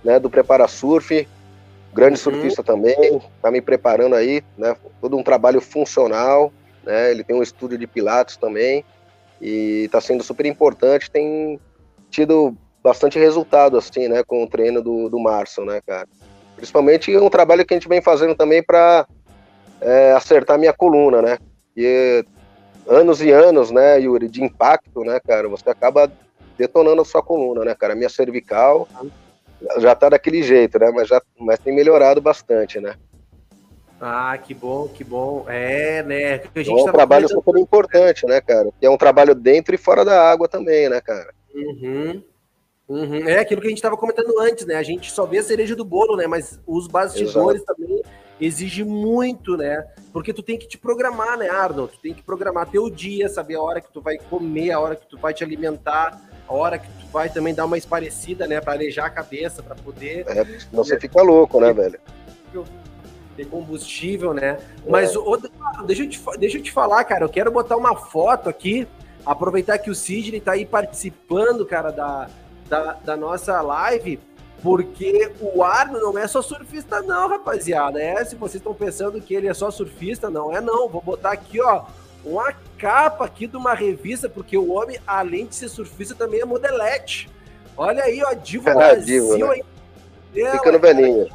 né, 0.04 0.18
do 0.18 0.28
Prepara 0.28 0.68
Surf, 0.68 1.26
grande 1.94 2.18
uhum. 2.18 2.24
surfista 2.24 2.62
também, 2.62 3.20
tá 3.40 3.50
me 3.50 3.62
preparando 3.62 4.14
aí, 4.14 4.42
né, 4.56 4.76
todo 5.00 5.16
um 5.16 5.22
trabalho 5.22 5.60
funcional, 5.60 6.52
né, 6.84 7.10
ele 7.10 7.24
tem 7.24 7.34
um 7.34 7.42
estúdio 7.42 7.78
de 7.78 7.86
pilates 7.86 8.36
também, 8.36 8.84
e 9.40 9.84
está 9.86 10.00
sendo 10.00 10.22
super 10.22 10.44
importante, 10.44 11.10
tem 11.10 11.58
tido 12.10 12.54
bastante 12.82 13.18
resultado, 13.18 13.78
assim, 13.78 14.08
né, 14.08 14.22
com 14.22 14.44
o 14.44 14.48
treino 14.48 14.82
do, 14.82 15.08
do 15.08 15.18
Márcio, 15.18 15.64
né, 15.64 15.80
cara. 15.86 16.06
Principalmente 16.54 17.16
um 17.16 17.30
trabalho 17.30 17.64
que 17.64 17.72
a 17.72 17.76
gente 17.76 17.88
vem 17.88 18.02
fazendo 18.02 18.34
também 18.34 18.62
para 18.62 19.06
é, 19.80 20.12
acertar 20.12 20.58
minha 20.58 20.72
coluna, 20.72 21.22
né, 21.22 21.38
e 21.76 22.24
anos 22.88 23.20
e 23.22 23.30
anos, 23.30 23.70
né, 23.70 24.00
Yuri, 24.00 24.28
de 24.28 24.42
impacto, 24.42 25.02
né, 25.02 25.20
cara, 25.20 25.48
você 25.48 25.70
acaba 25.70 26.10
detonando 26.56 27.02
a 27.02 27.04
sua 27.04 27.22
coluna, 27.22 27.64
né, 27.64 27.74
cara, 27.74 27.94
minha 27.94 28.08
cervical, 28.08 28.88
já 29.78 29.94
tá 29.94 30.08
daquele 30.08 30.42
jeito, 30.42 30.78
né? 30.78 30.90
Mas, 30.94 31.08
já, 31.08 31.20
mas 31.38 31.58
tem 31.58 31.74
melhorado 31.74 32.20
bastante, 32.20 32.80
né? 32.80 32.94
Ah, 34.00 34.38
que 34.38 34.54
bom, 34.54 34.86
que 34.88 35.02
bom. 35.02 35.44
É, 35.48 36.02
né? 36.04 36.34
A 36.54 36.62
gente 36.62 36.70
é 36.70 36.84
um 36.84 36.92
trabalho 36.92 37.28
super 37.28 37.58
importante, 37.58 38.24
né, 38.26 38.40
cara? 38.40 38.70
Que 38.78 38.86
é 38.86 38.90
um 38.90 38.96
trabalho 38.96 39.34
dentro 39.34 39.74
e 39.74 39.78
fora 39.78 40.04
da 40.04 40.30
água 40.30 40.46
também, 40.46 40.88
né, 40.88 41.00
cara? 41.00 41.34
Uhum. 41.52 42.22
Uhum. 42.88 43.28
É 43.28 43.40
aquilo 43.40 43.60
que 43.60 43.66
a 43.66 43.70
gente 43.70 43.78
estava 43.78 43.96
comentando 43.96 44.38
antes, 44.38 44.64
né? 44.64 44.76
A 44.76 44.82
gente 44.82 45.10
só 45.10 45.26
vê 45.26 45.38
a 45.38 45.42
cereja 45.42 45.74
do 45.74 45.84
bolo, 45.84 46.16
né? 46.16 46.26
Mas 46.26 46.60
os 46.66 46.86
bastidores 46.86 47.60
Exato. 47.60 47.74
também 47.76 48.02
exigem 48.40 48.84
muito, 48.84 49.56
né? 49.56 49.86
Porque 50.12 50.32
tu 50.32 50.42
tem 50.42 50.58
que 50.58 50.66
te 50.66 50.78
programar, 50.78 51.36
né, 51.36 51.48
Arnold? 51.48 51.92
Tu 51.94 52.00
tem 52.00 52.14
que 52.14 52.22
programar 52.22 52.70
teu 52.70 52.88
dia, 52.90 53.28
saber 53.28 53.56
a 53.56 53.62
hora 53.62 53.80
que 53.80 53.92
tu 53.92 54.00
vai 54.00 54.18
comer, 54.18 54.72
a 54.72 54.80
hora 54.80 54.96
que 54.96 55.06
tu 55.06 55.18
vai 55.18 55.34
te 55.34 55.44
alimentar, 55.44 56.20
a 56.46 56.52
hora 56.54 56.78
que 56.78 56.88
tu 56.88 57.06
vai 57.12 57.28
também 57.28 57.54
dar 57.54 57.64
uma 57.64 57.78
esparecida, 57.78 58.46
né? 58.46 58.60
Para 58.60 58.74
arejar 58.74 59.06
a 59.06 59.10
cabeça, 59.10 59.62
para 59.62 59.74
poder. 59.74 60.24
É, 60.28 60.44
senão 60.44 60.84
você 60.84 60.98
fica 60.98 61.22
louco, 61.22 61.60
né, 61.60 61.72
velho? 61.72 62.00
ter 63.38 63.46
combustível, 63.46 64.34
né? 64.34 64.58
É. 64.84 64.90
Mas 64.90 65.14
outro, 65.14 65.48
deixa, 65.86 66.02
eu 66.02 66.08
te, 66.08 66.20
deixa 66.38 66.58
eu 66.58 66.62
te 66.62 66.72
falar, 66.72 67.04
cara, 67.04 67.24
eu 67.24 67.28
quero 67.28 67.52
botar 67.52 67.76
uma 67.76 67.94
foto 67.94 68.48
aqui, 68.48 68.86
aproveitar 69.24 69.78
que 69.78 69.90
o 69.90 69.94
Sidney 69.94 70.40
tá 70.40 70.52
aí 70.52 70.66
participando, 70.66 71.64
cara, 71.64 71.92
da, 71.92 72.28
da, 72.68 72.92
da 72.94 73.16
nossa 73.16 73.60
live, 73.60 74.18
porque 74.62 75.32
o 75.40 75.62
Arno 75.62 76.00
não 76.00 76.18
é 76.18 76.26
só 76.26 76.42
surfista, 76.42 77.00
não, 77.02 77.28
rapaziada. 77.28 78.02
É, 78.02 78.24
se 78.24 78.34
vocês 78.34 78.56
estão 78.56 78.74
pensando 78.74 79.20
que 79.20 79.34
ele 79.34 79.46
é 79.46 79.54
só 79.54 79.70
surfista, 79.70 80.28
não 80.28 80.54
é 80.54 80.60
não. 80.60 80.88
Vou 80.88 81.00
botar 81.00 81.32
aqui, 81.32 81.60
ó, 81.60 81.84
uma 82.24 82.52
capa 82.76 83.24
aqui 83.24 83.46
de 83.46 83.56
uma 83.56 83.74
revista, 83.74 84.28
porque 84.28 84.56
o 84.56 84.72
homem, 84.72 84.98
além 85.06 85.46
de 85.46 85.54
ser 85.54 85.68
surfista, 85.68 86.14
também 86.14 86.40
é 86.40 86.44
modelete. 86.44 87.30
Olha 87.76 88.02
aí, 88.02 88.22
ó, 88.24 88.34
Divo 88.34 88.68
é, 88.68 88.74
Brasil, 88.74 89.36
Divo, 89.36 89.46
né? 89.46 89.62
aí. 90.34 90.50
Ficando 90.52 90.78
velhinho. 90.80 91.28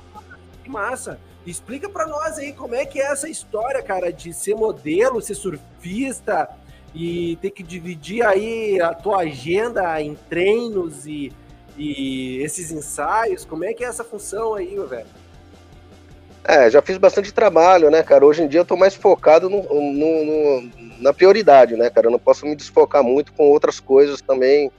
Que 0.63 0.69
massa. 0.69 1.17
Explica 1.45 1.89
para 1.89 2.05
nós 2.05 2.38
aí 2.38 2.53
como 2.53 2.76
é 2.76 2.86
que 2.86 3.01
é 3.01 3.11
essa 3.11 3.28
história, 3.30 3.82
cara, 3.82 4.11
de 4.11 4.34
ser 4.34 4.55
modelo, 4.55 5.21
ser 5.21 5.36
surfista 5.36 6.49
e 6.93 7.38
ter 7.41 7.51
que 7.51 7.63
dividir 7.63 8.26
aí 8.26 8.80
a 8.80 8.93
tua 8.93 9.21
agenda 9.21 10.01
em 10.01 10.15
treinos 10.15 11.05
e, 11.05 11.34
e 11.78 12.38
esses 12.41 12.71
ensaios. 12.71 13.45
Como 13.45 13.63
é 13.63 13.74
que 13.74 13.84
é 13.84 13.88
essa 13.88 14.03
função 14.03 14.53
aí, 14.53 14.74
meu 14.74 14.88
velho? 14.88 15.07
É, 16.45 16.69
já 16.69 16.82
fiz 16.82 16.97
bastante 16.97 17.34
trabalho, 17.34 17.89
né, 17.89 18.03
cara? 18.03 18.26
Hoje 18.26 18.43
em 18.43 18.47
dia 18.47 18.59
eu 18.59 18.65
tô 18.65 18.76
mais 18.76 18.93
focado 18.93 19.49
no, 19.49 19.63
no, 19.63 20.26
no, 20.26 20.69
na 20.99 21.13
prioridade, 21.13 21.76
né, 21.76 21.89
cara? 21.89 22.07
Eu 22.07 22.11
não 22.11 22.19
posso 22.19 22.45
me 22.45 22.55
desfocar 22.55 23.01
muito 23.01 23.32
com 23.32 23.49
outras 23.49 23.80
coisas 23.80 24.21
também, 24.21 24.69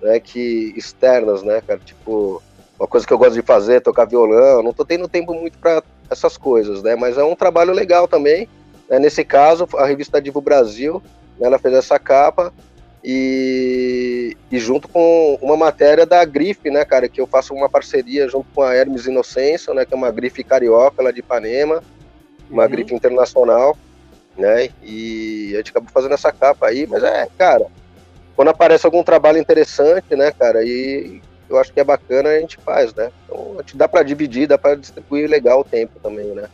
né, 0.00 0.20
que 0.20 0.72
externas, 0.76 1.42
né, 1.42 1.60
cara? 1.66 1.80
Tipo, 1.84 2.40
uma 2.78 2.86
coisa 2.86 3.04
que 3.04 3.12
eu 3.12 3.18
gosto 3.18 3.34
de 3.34 3.42
fazer, 3.42 3.80
tocar 3.80 4.04
violão, 4.04 4.62
não 4.62 4.72
tô 4.72 4.84
tendo 4.84 5.08
tempo 5.08 5.34
muito 5.34 5.58
para 5.58 5.82
essas 6.08 6.36
coisas, 6.36 6.84
né? 6.84 6.94
Mas 6.94 7.18
é 7.18 7.24
um 7.24 7.34
trabalho 7.34 7.72
legal 7.72 8.06
também. 8.06 8.48
Né? 8.88 9.00
Nesse 9.00 9.24
caso, 9.24 9.68
a 9.76 9.86
revista 9.86 10.22
Divo 10.22 10.40
Brasil, 10.40 11.02
né, 11.36 11.48
ela 11.48 11.58
fez 11.58 11.74
essa 11.74 11.98
capa 11.98 12.52
e, 13.10 14.36
e, 14.52 14.58
junto 14.58 14.86
com 14.86 15.38
uma 15.40 15.56
matéria 15.56 16.04
da 16.04 16.22
Grife, 16.26 16.70
né, 16.70 16.84
cara, 16.84 17.08
que 17.08 17.18
eu 17.18 17.26
faço 17.26 17.54
uma 17.54 17.66
parceria 17.66 18.28
junto 18.28 18.46
com 18.54 18.60
a 18.60 18.74
Hermes 18.74 19.06
Inocêncio, 19.06 19.72
né, 19.72 19.86
que 19.86 19.94
é 19.94 19.96
uma 19.96 20.10
grife 20.10 20.44
carioca 20.44 21.02
lá 21.02 21.10
de 21.10 21.20
Ipanema, 21.20 21.82
uma 22.50 22.64
uhum. 22.64 22.68
grife 22.68 22.94
internacional, 22.94 23.74
né? 24.36 24.68
E 24.82 25.52
a 25.54 25.56
gente 25.56 25.70
acabou 25.70 25.88
fazendo 25.90 26.12
essa 26.12 26.30
capa 26.30 26.66
aí, 26.66 26.86
mas 26.86 27.02
é, 27.02 27.26
cara, 27.38 27.68
quando 28.36 28.48
aparece 28.48 28.84
algum 28.84 29.02
trabalho 29.02 29.38
interessante, 29.38 30.14
né, 30.14 30.30
cara, 30.30 30.62
e 30.62 31.22
eu 31.48 31.56
acho 31.56 31.72
que 31.72 31.80
é 31.80 31.84
bacana, 31.84 32.28
a 32.28 32.38
gente 32.38 32.58
faz, 32.58 32.92
né? 32.92 33.10
Então, 33.24 33.54
a 33.54 33.62
gente 33.62 33.74
dá 33.74 33.88
para 33.88 34.02
dividir, 34.02 34.46
dá 34.46 34.58
para 34.58 34.74
distribuir 34.74 35.30
legal 35.30 35.60
o 35.60 35.64
tempo 35.64 35.98
também, 36.02 36.26
né? 36.34 36.46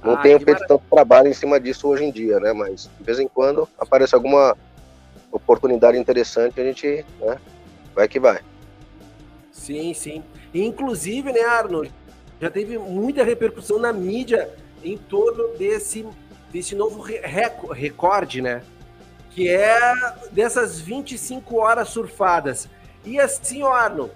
Não 0.00 0.14
ah, 0.14 0.18
tenho 0.18 0.38
feito 0.38 0.64
tanto 0.68 0.84
trabalho 0.88 1.26
em 1.26 1.34
cima 1.34 1.58
disso 1.58 1.88
hoje 1.88 2.04
em 2.04 2.12
dia, 2.12 2.38
né? 2.38 2.52
Mas 2.52 2.88
de 2.96 3.04
vez 3.04 3.18
em 3.18 3.26
quando 3.26 3.68
aparece 3.76 4.14
alguma 4.14 4.56
oportunidade 5.30 5.98
interessante, 5.98 6.60
a 6.60 6.64
gente 6.64 7.04
né, 7.20 7.38
vai 7.94 8.08
que 8.08 8.20
vai. 8.20 8.40
Sim, 9.52 9.94
sim. 9.94 10.22
Inclusive, 10.54 11.32
né, 11.32 11.40
Arnold, 11.40 11.92
já 12.40 12.50
teve 12.50 12.78
muita 12.78 13.24
repercussão 13.24 13.78
na 13.78 13.92
mídia 13.92 14.50
em 14.84 14.96
torno 14.96 15.48
desse, 15.56 16.06
desse 16.52 16.74
novo 16.74 17.02
recorde, 17.02 18.42
né? 18.42 18.62
Que 19.30 19.48
é 19.48 19.92
dessas 20.30 20.80
25 20.80 21.56
horas 21.56 21.88
surfadas. 21.88 22.68
E 23.04 23.20
assim, 23.20 23.62
Arno, 23.62 24.10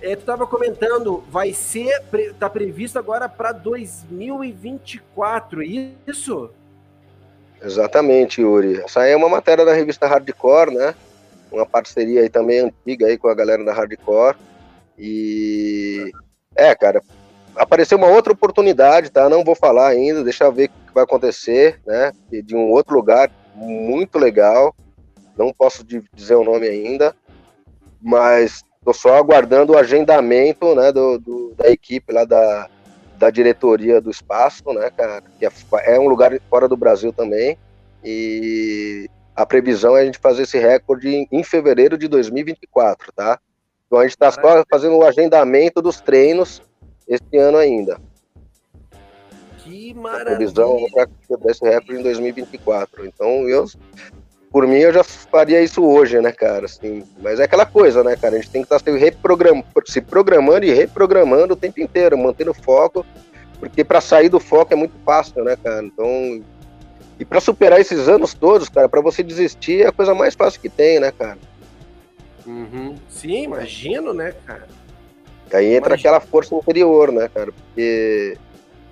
é, 0.00 0.14
tu 0.14 0.20
estava 0.20 0.46
comentando, 0.46 1.24
vai 1.30 1.52
ser, 1.52 2.02
tá 2.38 2.48
previsto 2.48 2.98
agora 2.98 3.28
para 3.28 3.52
2024, 3.52 5.62
isso? 5.62 6.50
Exatamente, 7.62 8.40
Yuri. 8.40 8.80
Essa 8.80 9.00
aí 9.00 9.12
é 9.12 9.16
uma 9.16 9.28
matéria 9.28 9.64
da 9.64 9.72
revista 9.72 10.06
Hardcore, 10.06 10.74
né? 10.74 10.94
Uma 11.50 11.66
parceria 11.66 12.20
aí 12.20 12.28
também 12.28 12.60
antiga 12.60 13.06
aí 13.06 13.16
com 13.16 13.28
a 13.28 13.34
galera 13.34 13.64
da 13.64 13.72
Hardcore. 13.72 14.36
E 14.98 16.12
é, 16.54 16.74
cara, 16.74 17.02
apareceu 17.54 17.98
uma 17.98 18.08
outra 18.08 18.32
oportunidade, 18.32 19.10
tá? 19.10 19.28
Não 19.28 19.44
vou 19.44 19.54
falar 19.54 19.88
ainda, 19.88 20.22
deixa 20.22 20.44
eu 20.44 20.52
ver 20.52 20.66
o 20.66 20.68
que 20.68 20.94
vai 20.94 21.04
acontecer, 21.04 21.80
né? 21.86 22.12
De 22.30 22.54
um 22.54 22.70
outro 22.70 22.94
lugar 22.94 23.30
muito 23.54 24.18
legal. 24.18 24.74
Não 25.36 25.52
posso 25.52 25.84
dizer 26.14 26.34
o 26.34 26.44
nome 26.44 26.66
ainda, 26.66 27.14
mas 28.00 28.62
estou 28.78 28.94
só 28.94 29.16
aguardando 29.16 29.72
o 29.72 29.78
agendamento 29.78 30.74
né, 30.74 30.92
do, 30.92 31.18
do, 31.18 31.54
da 31.56 31.68
equipe 31.68 32.12
lá 32.12 32.24
da, 32.24 32.70
da 33.18 33.30
diretoria 33.30 34.00
do 34.00 34.10
espaço, 34.10 34.62
né, 34.72 34.90
cara, 34.90 35.22
que 35.38 35.44
é, 35.46 35.50
é, 35.86 35.98
um 35.98 36.08
lugar 36.08 36.38
fora 36.48 36.68
do 36.68 36.76
Brasil 36.76 37.12
também, 37.12 37.58
e 38.04 39.08
a 39.34 39.44
previsão 39.44 39.96
é 39.96 40.02
a 40.02 40.04
gente 40.04 40.18
fazer 40.18 40.42
esse 40.42 40.58
recorde 40.58 41.26
em, 41.30 41.42
fevereiro 41.42 41.98
de 41.98 42.08
2024, 42.08 43.12
tá? 43.12 43.38
Então 43.86 43.98
a 43.98 44.02
gente 44.02 44.12
está 44.12 44.30
só 44.30 44.64
fazendo 44.68 44.96
o 44.96 45.04
agendamento 45.04 45.82
dos 45.82 46.00
treinos 46.00 46.62
esse 47.06 47.36
ano 47.36 47.58
ainda. 47.58 48.00
Que 49.58 49.94
maravilha! 49.94 50.32
A 50.32 50.36
previsão 50.36 50.78
é 50.78 50.90
para 50.90 51.08
quebrar 51.26 51.50
esse 51.50 51.64
recorde 51.64 52.00
em 52.00 52.02
2024. 52.02 53.06
Então 53.06 53.48
eu 53.48 53.66
por 54.56 54.66
mim 54.66 54.78
eu 54.78 54.90
já 54.90 55.04
faria 55.04 55.60
isso 55.60 55.84
hoje, 55.84 56.18
né, 56.18 56.32
cara? 56.32 56.64
Assim, 56.64 57.04
mas 57.22 57.38
é 57.38 57.44
aquela 57.44 57.66
coisa, 57.66 58.02
né, 58.02 58.16
cara? 58.16 58.36
A 58.36 58.38
gente 58.38 58.50
tem 58.50 58.62
que 58.62 58.74
estar 58.74 58.80
tá 58.80 58.90
se, 58.90 59.92
se 59.92 60.00
programando 60.00 60.64
e 60.64 60.72
reprogramando 60.72 61.52
o 61.52 61.56
tempo 61.56 61.78
inteiro, 61.78 62.16
mantendo 62.16 62.54
foco, 62.54 63.04
porque 63.60 63.84
para 63.84 64.00
sair 64.00 64.30
do 64.30 64.40
foco 64.40 64.72
é 64.72 64.74
muito 64.74 64.94
fácil, 65.04 65.44
né, 65.44 65.58
cara? 65.62 65.84
Então, 65.84 66.42
e 67.20 67.24
para 67.26 67.38
superar 67.38 67.78
esses 67.82 68.08
anos 68.08 68.32
todos, 68.32 68.70
cara, 68.70 68.88
para 68.88 69.02
você 69.02 69.22
desistir 69.22 69.82
é 69.82 69.88
a 69.88 69.92
coisa 69.92 70.14
mais 70.14 70.34
fácil 70.34 70.58
que 70.58 70.70
tem, 70.70 71.00
né, 71.00 71.12
cara? 71.12 71.36
Uhum. 72.46 72.94
Sim, 73.10 73.42
imagino, 73.42 74.14
né, 74.14 74.32
cara? 74.46 74.66
Aí 75.52 75.66
entra 75.66 75.90
Imagina. 75.90 75.94
aquela 75.96 76.20
força 76.20 76.54
interior, 76.54 77.12
né, 77.12 77.28
cara? 77.28 77.52
Porque 77.52 78.38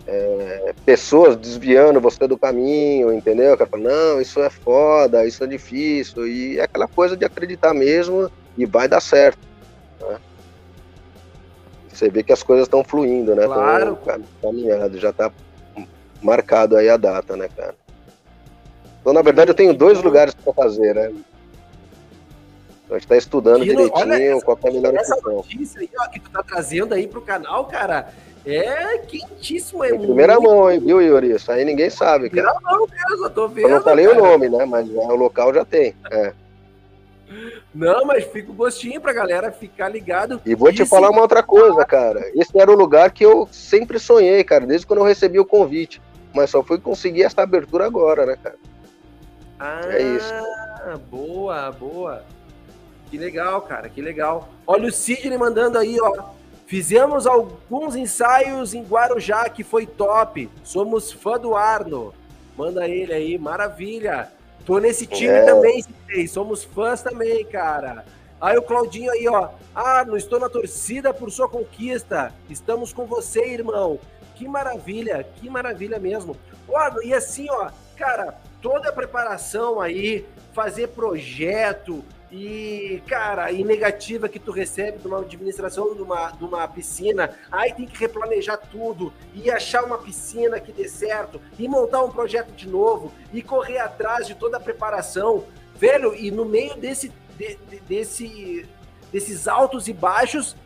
é, 0.06 0.74
pessoas 0.84 1.36
desviando 1.36 2.00
você 2.00 2.26
do 2.26 2.36
caminho, 2.36 3.12
entendeu? 3.12 3.56
Que 3.56 3.66
fala, 3.66 3.82
não, 3.82 4.20
isso 4.20 4.40
é 4.40 4.50
foda, 4.50 5.26
isso 5.26 5.42
é 5.42 5.46
difícil, 5.46 6.26
e 6.26 6.58
é 6.58 6.64
aquela 6.64 6.86
coisa 6.86 7.16
de 7.16 7.24
acreditar 7.24 7.72
mesmo 7.72 8.30
e 8.56 8.66
vai 8.66 8.86
dar 8.86 9.00
certo. 9.00 9.38
Né? 10.00 10.18
Você 11.88 12.08
vê 12.08 12.22
que 12.22 12.32
as 12.32 12.42
coisas 12.42 12.66
estão 12.66 12.84
fluindo, 12.84 13.34
né? 13.34 13.46
Claro. 13.46 13.98
caminhado, 14.42 14.98
já 14.98 15.10
está 15.10 15.32
marcado 16.20 16.76
aí 16.76 16.88
a 16.88 16.96
data, 16.96 17.36
né, 17.36 17.48
cara? 17.54 17.74
Então, 19.00 19.12
na 19.12 19.22
verdade, 19.22 19.50
eu 19.50 19.54
tenho 19.54 19.74
dois 19.74 20.02
lugares 20.02 20.34
para 20.34 20.52
fazer, 20.52 20.94
né? 20.94 21.12
Então, 22.84 22.96
a 22.96 22.98
gente 22.98 23.04
está 23.04 23.16
estudando 23.16 23.62
direitinho 23.62 24.40
qual 24.42 24.58
é 24.62 24.68
a 24.68 24.72
melhor 24.72 24.94
essa 24.94 25.16
notícia 25.22 25.80
aí, 25.80 25.90
ó, 25.98 26.08
que 26.08 26.20
tu 26.20 26.30
tá 26.30 26.42
trazendo 26.42 26.94
aí 26.94 27.06
pro 27.06 27.22
canal, 27.22 27.66
cara, 27.66 28.12
é 28.46 28.98
quentíssimo, 28.98 29.82
é 29.84 29.90
em 29.90 29.98
primeira 29.98 30.38
muito... 30.38 30.54
mão, 30.54 30.70
hein, 30.70 30.80
viu, 30.80 31.00
Yuri? 31.00 31.30
Isso 31.30 31.50
aí 31.50 31.64
ninguém 31.64 31.88
sabe, 31.88 32.28
cara. 32.30 32.52
Primeira 32.52 32.60
mão 32.60 32.86
mesmo, 32.86 33.24
eu 33.24 33.30
tô 33.30 33.48
vendo. 33.48 33.68
Eu 33.68 33.76
não 33.76 33.82
falei 33.82 34.06
cara. 34.06 34.22
o 34.22 34.24
nome, 34.24 34.48
né? 34.48 34.64
Mas 34.64 34.88
o 34.88 35.14
local 35.14 35.54
já 35.54 35.64
tem. 35.64 35.94
É. 36.10 36.32
Não, 37.74 38.04
mas 38.04 38.24
fica 38.24 38.50
o 38.50 38.54
gostinho 38.54 39.00
pra 39.00 39.12
galera 39.12 39.50
ficar 39.50 39.88
ligado. 39.88 40.40
E 40.46 40.54
vou 40.54 40.72
te 40.72 40.84
falar 40.84 41.10
uma 41.10 41.22
outra 41.22 41.42
coisa, 41.42 41.84
cara. 41.84 42.30
Esse 42.34 42.56
era 42.58 42.70
o 42.70 42.76
lugar 42.76 43.10
que 43.10 43.24
eu 43.24 43.48
sempre 43.50 43.98
sonhei, 43.98 44.44
cara, 44.44 44.66
desde 44.66 44.86
quando 44.86 45.00
eu 45.00 45.06
recebi 45.06 45.40
o 45.40 45.44
convite. 45.44 46.00
Mas 46.32 46.50
só 46.50 46.62
fui 46.62 46.78
conseguir 46.78 47.22
essa 47.22 47.42
abertura 47.42 47.86
agora, 47.86 48.26
né, 48.26 48.36
cara? 48.40 48.56
Ah, 49.58 49.80
é 49.88 50.02
isso. 50.02 50.34
Boa, 51.10 51.72
boa. 51.72 52.24
Que 53.10 53.16
legal, 53.16 53.62
cara, 53.62 53.88
que 53.88 54.02
legal. 54.02 54.48
Olha 54.66 54.88
o 54.88 54.92
Sidney 54.92 55.38
mandando 55.38 55.78
aí, 55.78 55.96
ó. 56.00 56.30
Fizemos 56.66 57.26
alguns 57.26 57.94
ensaios 57.94 58.72
em 58.74 58.82
Guarujá 58.82 59.48
que 59.48 59.62
foi 59.62 59.86
top. 59.86 60.50
Somos 60.62 61.12
fã 61.12 61.38
do 61.38 61.54
Arno. 61.54 62.14
Manda 62.56 62.88
ele 62.88 63.12
aí, 63.12 63.38
maravilha. 63.38 64.32
Tô 64.64 64.78
nesse 64.78 65.06
time 65.06 65.34
é. 65.34 65.44
também, 65.44 65.84
somos 66.26 66.64
fãs 66.64 67.02
também, 67.02 67.44
cara. 67.44 68.04
Aí 68.40 68.56
o 68.56 68.62
Claudinho 68.62 69.10
aí, 69.10 69.28
ó. 69.28 69.50
Ah, 69.74 70.04
não 70.06 70.16
estou 70.16 70.40
na 70.40 70.48
torcida 70.48 71.12
por 71.12 71.30
sua 71.30 71.48
conquista. 71.48 72.32
Estamos 72.48 72.92
com 72.92 73.04
você, 73.04 73.44
irmão. 73.44 73.98
Que 74.34 74.48
maravilha, 74.48 75.26
que 75.36 75.50
maravilha 75.50 75.98
mesmo. 75.98 76.36
Ó, 76.68 77.02
e 77.02 77.12
assim, 77.12 77.46
ó, 77.50 77.70
cara, 77.96 78.34
toda 78.62 78.88
a 78.88 78.92
preparação 78.92 79.80
aí, 79.80 80.26
fazer 80.52 80.88
projeto, 80.88 82.02
e, 82.36 83.00
cara, 83.06 83.52
e 83.52 83.62
negativa 83.62 84.28
que 84.28 84.40
tu 84.40 84.50
recebe 84.50 84.98
de 84.98 85.06
uma 85.06 85.20
administração 85.20 85.94
de 85.94 86.02
uma, 86.02 86.32
de 86.32 86.44
uma 86.44 86.66
piscina, 86.66 87.30
aí 87.50 87.72
tem 87.72 87.86
que 87.86 87.96
replanejar 87.96 88.58
tudo, 88.58 89.12
e 89.32 89.48
achar 89.48 89.84
uma 89.84 89.98
piscina 89.98 90.58
que 90.58 90.72
dê 90.72 90.88
certo, 90.88 91.40
e 91.56 91.68
montar 91.68 92.02
um 92.02 92.10
projeto 92.10 92.50
de 92.50 92.68
novo, 92.68 93.12
e 93.32 93.40
correr 93.40 93.78
atrás 93.78 94.26
de 94.26 94.34
toda 94.34 94.56
a 94.56 94.60
preparação, 94.60 95.44
velho, 95.76 96.12
e 96.12 96.32
no 96.32 96.44
meio 96.44 96.74
desse, 96.74 97.12
de, 97.38 97.56
de, 97.70 97.80
desse, 97.80 98.68
desses 99.12 99.46
altos 99.46 99.86
e 99.86 99.92
baixos, 99.92 100.56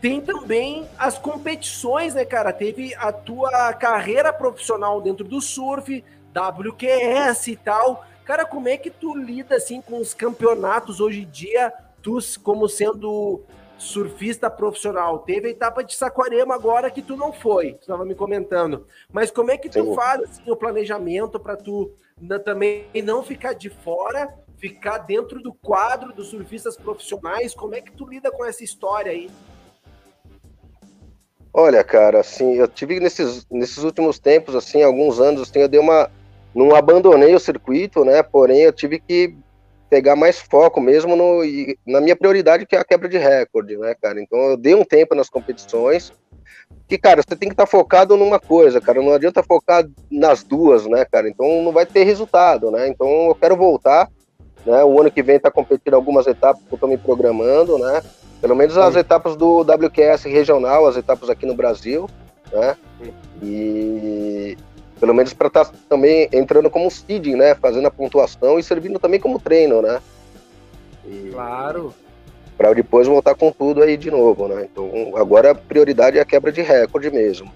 tem 0.00 0.20
também 0.20 0.88
as 0.96 1.18
competições, 1.18 2.14
né, 2.14 2.24
cara? 2.24 2.52
Teve 2.52 2.94
a 2.94 3.10
tua 3.10 3.72
carreira 3.72 4.32
profissional 4.32 5.00
dentro 5.00 5.26
do 5.26 5.40
surf, 5.40 6.04
WQS 6.32 7.48
e 7.48 7.56
tal, 7.56 8.06
Cara, 8.26 8.44
como 8.44 8.68
é 8.68 8.76
que 8.76 8.90
tu 8.90 9.16
lida 9.16 9.54
assim 9.54 9.80
com 9.80 9.98
os 9.98 10.12
campeonatos 10.12 11.00
hoje 11.00 11.22
em 11.22 11.30
dia, 11.30 11.72
tu 12.02 12.18
como 12.42 12.68
sendo 12.68 13.40
surfista 13.78 14.50
profissional? 14.50 15.20
Teve 15.20 15.46
a 15.46 15.50
etapa 15.52 15.84
de 15.84 15.94
Saquarema 15.94 16.52
agora 16.52 16.90
que 16.90 17.00
tu 17.00 17.16
não 17.16 17.32
foi, 17.32 17.74
tu 17.74 17.82
estava 17.82 18.04
me 18.04 18.16
comentando. 18.16 18.84
Mas 19.12 19.30
como 19.30 19.52
é 19.52 19.56
que 19.56 19.68
tu 19.68 19.84
Sim. 19.84 19.94
faz 19.94 20.22
assim, 20.22 20.50
o 20.50 20.56
planejamento 20.56 21.38
para 21.38 21.56
tu 21.56 21.92
também 22.44 22.86
não 23.04 23.22
ficar 23.22 23.52
de 23.52 23.70
fora, 23.70 24.28
ficar 24.58 24.98
dentro 24.98 25.40
do 25.40 25.54
quadro 25.54 26.12
dos 26.12 26.26
surfistas 26.26 26.76
profissionais? 26.76 27.54
Como 27.54 27.76
é 27.76 27.80
que 27.80 27.92
tu 27.92 28.08
lida 28.08 28.32
com 28.32 28.44
essa 28.44 28.64
história 28.64 29.12
aí? 29.12 29.30
Olha, 31.54 31.84
cara, 31.84 32.20
assim, 32.20 32.54
eu 32.54 32.66
tive 32.66 32.98
nesses, 32.98 33.46
nesses 33.48 33.84
últimos 33.84 34.18
tempos, 34.18 34.56
assim, 34.56 34.82
alguns 34.82 35.20
anos, 35.20 35.42
assim, 35.42 35.60
eu 35.60 35.68
dei 35.68 35.78
uma, 35.78 36.10
não 36.56 36.74
abandonei 36.74 37.34
o 37.34 37.38
circuito, 37.38 38.02
né? 38.02 38.22
Porém, 38.22 38.62
eu 38.62 38.72
tive 38.72 38.98
que 38.98 39.36
pegar 39.90 40.16
mais 40.16 40.40
foco 40.40 40.80
mesmo 40.80 41.14
no, 41.14 41.42
na 41.86 42.00
minha 42.00 42.16
prioridade, 42.16 42.64
que 42.64 42.74
é 42.74 42.78
a 42.78 42.84
quebra 42.84 43.08
de 43.10 43.18
recorde, 43.18 43.76
né, 43.76 43.94
cara? 44.00 44.18
Então, 44.20 44.38
eu 44.38 44.56
dei 44.56 44.74
um 44.74 44.82
tempo 44.82 45.14
nas 45.14 45.28
competições. 45.28 46.12
Que, 46.88 46.96
cara, 46.96 47.22
você 47.22 47.36
tem 47.36 47.50
que 47.50 47.52
estar 47.52 47.66
tá 47.66 47.70
focado 47.70 48.16
numa 48.16 48.40
coisa, 48.40 48.80
cara. 48.80 49.02
Não 49.02 49.12
adianta 49.12 49.42
focar 49.42 49.86
nas 50.10 50.42
duas, 50.42 50.86
né, 50.86 51.04
cara? 51.04 51.28
Então, 51.28 51.62
não 51.62 51.72
vai 51.72 51.84
ter 51.84 52.04
resultado, 52.04 52.70
né? 52.70 52.88
Então, 52.88 53.26
eu 53.28 53.34
quero 53.34 53.54
voltar. 53.54 54.08
Né? 54.64 54.82
O 54.82 54.98
ano 54.98 55.10
que 55.10 55.22
vem 55.22 55.38
tá 55.38 55.50
competindo 55.50 55.94
algumas 55.94 56.26
etapas 56.26 56.62
que 56.66 56.74
eu 56.74 56.78
tô 56.78 56.86
me 56.86 56.96
programando, 56.96 57.78
né? 57.78 58.02
Pelo 58.40 58.56
menos 58.56 58.76
as 58.78 58.96
etapas 58.96 59.36
do 59.36 59.60
WQS 59.60 60.24
regional, 60.24 60.86
as 60.86 60.96
etapas 60.96 61.28
aqui 61.28 61.44
no 61.46 61.54
Brasil, 61.54 62.08
né? 62.50 62.76
E 63.42 64.56
pelo 64.98 65.14
menos 65.14 65.32
para 65.32 65.48
estar 65.48 65.64
tá 65.66 65.72
também 65.88 66.28
entrando 66.32 66.70
como 66.70 66.90
seeding, 66.90 67.36
né? 67.36 67.54
Fazendo 67.54 67.86
a 67.86 67.90
pontuação 67.90 68.58
e 68.58 68.62
servindo 68.62 68.98
também 68.98 69.20
como 69.20 69.38
treino, 69.38 69.82
né? 69.82 70.00
E... 71.04 71.30
Claro. 71.32 71.94
Para 72.56 72.72
depois 72.72 73.06
voltar 73.06 73.34
com 73.34 73.52
tudo 73.52 73.82
aí 73.82 73.96
de 73.96 74.10
novo, 74.10 74.48
né? 74.48 74.66
Então 74.70 75.12
agora 75.16 75.50
a 75.50 75.54
prioridade 75.54 76.18
é 76.18 76.20
a 76.20 76.24
quebra 76.24 76.50
de 76.50 76.62
recorde 76.62 77.10
mesmo. 77.10 77.52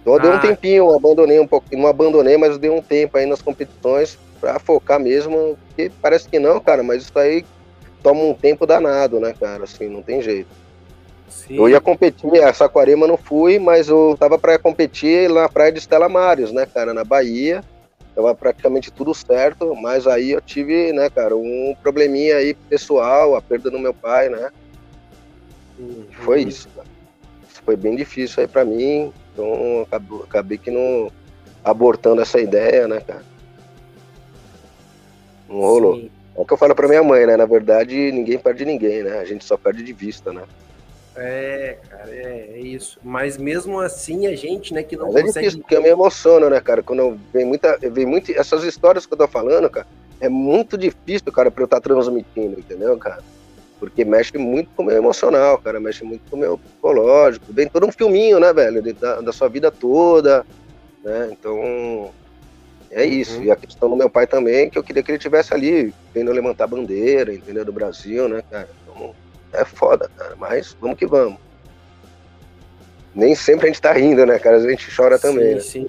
Então 0.00 0.14
eu 0.14 0.18
ah. 0.18 0.22
dei 0.22 0.30
um 0.30 0.34
ah. 0.34 0.40
tempinho, 0.40 0.94
abandonei 0.94 1.38
um 1.38 1.46
pouco, 1.46 1.66
não 1.72 1.86
abandonei, 1.86 2.36
mas 2.36 2.58
dei 2.58 2.70
um 2.70 2.82
tempo 2.82 3.16
aí 3.16 3.26
nas 3.26 3.40
competições 3.40 4.18
para 4.40 4.58
focar 4.58 5.00
mesmo, 5.00 5.56
porque 5.68 5.90
parece 6.02 6.28
que 6.28 6.38
não, 6.38 6.60
cara, 6.60 6.82
mas 6.82 7.04
isso 7.04 7.18
aí 7.18 7.44
toma 8.02 8.20
um 8.20 8.34
tempo 8.34 8.66
danado, 8.66 9.18
né, 9.18 9.34
cara? 9.38 9.64
Assim, 9.64 9.88
não 9.88 10.02
tem 10.02 10.20
jeito. 10.20 10.48
Sim. 11.28 11.56
Eu 11.56 11.68
ia 11.68 11.80
competir, 11.80 12.42
a 12.42 12.52
Saquarema 12.52 13.06
não 13.06 13.16
fui, 13.16 13.58
mas 13.58 13.88
eu 13.88 14.16
tava 14.18 14.38
para 14.38 14.58
competir 14.58 15.28
na 15.28 15.48
praia 15.48 15.72
de 15.72 15.78
Estela 15.78 16.08
Mares, 16.08 16.52
né, 16.52 16.66
cara, 16.66 16.92
na 16.94 17.04
Bahia. 17.04 17.62
Tava 18.14 18.34
praticamente 18.34 18.90
tudo 18.90 19.14
certo, 19.14 19.74
mas 19.74 20.06
aí 20.06 20.30
eu 20.30 20.40
tive, 20.40 20.92
né, 20.92 21.10
cara, 21.10 21.36
um 21.36 21.76
probleminha 21.82 22.36
aí 22.36 22.54
pessoal, 22.54 23.36
a 23.36 23.42
perda 23.42 23.70
do 23.70 23.78
meu 23.78 23.92
pai, 23.92 24.28
né? 24.28 24.50
Uhum. 25.78 26.06
Foi 26.22 26.42
isso, 26.42 26.68
cara. 26.74 26.88
Foi 27.64 27.76
bem 27.76 27.94
difícil 27.94 28.42
aí 28.42 28.48
para 28.48 28.64
mim, 28.64 29.12
então 29.32 29.82
acabou, 29.82 30.22
acabei 30.22 30.56
que 30.56 30.70
não 30.70 31.10
abortando 31.62 32.22
essa 32.22 32.40
ideia, 32.40 32.88
né, 32.88 33.00
cara? 33.00 33.22
Não 35.48 35.56
rolou. 35.56 35.96
Sim. 35.96 36.10
É 36.36 36.40
o 36.40 36.44
que 36.44 36.52
eu 36.52 36.56
falo 36.56 36.74
pra 36.74 36.88
minha 36.88 37.02
mãe, 37.02 37.26
né? 37.26 37.36
Na 37.36 37.46
verdade, 37.46 38.12
ninguém 38.12 38.38
perde 38.38 38.64
ninguém, 38.64 39.02
né? 39.02 39.18
A 39.18 39.24
gente 39.24 39.44
só 39.44 39.56
perde 39.56 39.82
de 39.82 39.92
vista, 39.92 40.32
né? 40.32 40.42
É, 41.16 41.78
cara, 41.88 42.10
é, 42.10 42.50
é, 42.54 42.58
isso. 42.60 42.98
Mas 43.02 43.38
mesmo 43.38 43.80
assim, 43.80 44.26
a 44.26 44.36
gente, 44.36 44.74
né, 44.74 44.82
que 44.82 44.96
não 44.96 45.12
Mas 45.12 45.16
é 45.16 45.22
consegue... 45.22 45.38
É 45.38 45.48
difícil, 45.48 45.60
porque 45.60 45.76
eu 45.76 45.82
me 45.82 45.88
emociono, 45.88 46.50
né, 46.50 46.60
cara? 46.60 46.82
Quando 46.82 47.18
vem 47.32 47.44
muita, 47.44 47.78
vem 47.78 48.04
muito... 48.04 48.30
Essas 48.32 48.64
histórias 48.64 49.06
que 49.06 49.14
eu 49.14 49.18
tô 49.18 49.26
falando, 49.26 49.68
cara, 49.70 49.86
é 50.20 50.28
muito 50.28 50.76
difícil, 50.76 51.32
cara, 51.32 51.50
pra 51.50 51.62
eu 51.62 51.66
estar 51.66 51.80
tá 51.80 51.88
transmitindo, 51.88 52.58
entendeu, 52.58 52.96
cara? 52.98 53.22
Porque 53.78 54.04
mexe 54.04 54.36
muito 54.38 54.70
com 54.74 54.82
o 54.82 54.86
meu 54.86 54.96
emocional, 54.96 55.58
cara, 55.58 55.78
mexe 55.78 56.04
muito 56.04 56.22
com 56.30 56.36
o 56.36 56.40
meu 56.40 56.58
psicológico. 56.58 57.52
Vem 57.52 57.68
todo 57.68 57.86
um 57.86 57.92
filminho, 57.92 58.40
né, 58.40 58.52
velho, 58.52 58.82
da, 58.94 59.20
da 59.20 59.32
sua 59.32 59.48
vida 59.48 59.70
toda, 59.70 60.46
né? 61.04 61.28
Então, 61.30 62.10
é 62.90 63.04
isso. 63.04 63.38
Uhum. 63.38 63.44
E 63.44 63.50
a 63.50 63.56
questão 63.56 63.90
do 63.90 63.96
meu 63.96 64.08
pai 64.08 64.26
também, 64.26 64.70
que 64.70 64.78
eu 64.78 64.82
queria 64.82 65.02
que 65.02 65.10
ele 65.10 65.18
tivesse 65.18 65.52
ali, 65.52 65.92
vendo 66.14 66.32
levantar 66.32 66.64
a 66.64 66.68
bandeira, 66.68 67.34
entendeu, 67.34 67.64
do 67.64 67.72
Brasil, 67.72 68.28
né, 68.28 68.42
cara? 68.50 68.68
É 69.56 69.64
foda, 69.64 70.10
cara, 70.16 70.36
mas 70.36 70.76
vamos 70.78 70.98
que 70.98 71.06
vamos. 71.06 71.38
Nem 73.14 73.34
sempre 73.34 73.64
a 73.64 73.68
gente 73.68 73.80
tá 73.80 73.92
rindo, 73.92 74.26
né, 74.26 74.38
cara? 74.38 74.56
Às 74.56 74.64
vezes 74.64 74.76
a 74.76 74.82
gente 74.82 74.94
chora 74.94 75.16
sim, 75.16 75.22
também. 75.22 75.54
Né? 75.54 75.60
Sim. 75.60 75.88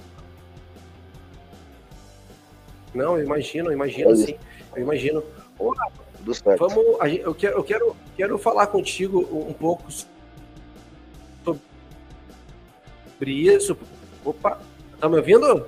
Não, 2.93 3.18
eu 3.18 3.26
imagino, 3.26 3.70
eu 3.70 3.74
imagino, 3.74 4.11
é 4.11 4.15
sim. 4.15 4.38
Eu 4.74 4.84
imagino. 4.84 5.22
Olá, 5.59 5.91
vamos, 6.57 6.78
eu 7.22 7.36
quero, 7.36 7.57
eu 7.57 7.63
quero, 7.63 7.97
quero 8.15 8.38
falar 8.38 8.68
contigo 8.68 9.20
um 9.34 9.51
pouco 9.51 9.91
sobre 11.43 11.61
isso. 13.32 13.78
Opa, 14.24 14.61
tá 14.97 15.09
me 15.09 15.18
ouvindo? 15.18 15.68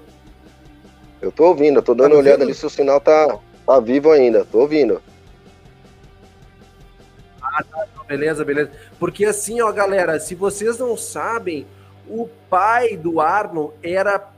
Eu 1.22 1.32
tô 1.34 1.47
ouvindo, 1.47 1.80
eu 1.80 1.84
tô 1.84 1.93
dando 1.93 2.12
tá 2.12 2.16
uma 2.16 2.22
olhada 2.22 2.43
ali 2.45 2.54
se 2.54 2.66
o 2.66 2.70
sinal 2.70 3.02
tá, 3.02 3.38
tá 3.66 3.80
vivo 3.82 4.10
ainda, 4.12 4.45
tô 4.45 4.60
ouvindo. 4.60 5.02
Ah, 7.60 7.64
tá, 7.64 8.03
beleza, 8.07 8.45
beleza. 8.45 8.72
Porque 8.97 9.26
assim, 9.26 9.62
ó, 9.62 9.72
galera, 9.72 10.20
se 10.20 10.34
vocês 10.34 10.80
não 10.80 10.95
sabem, 10.95 11.68
o 12.07 12.28
pai 12.49 12.95
do 12.95 13.20
Arno 13.20 13.74
era 13.84 14.32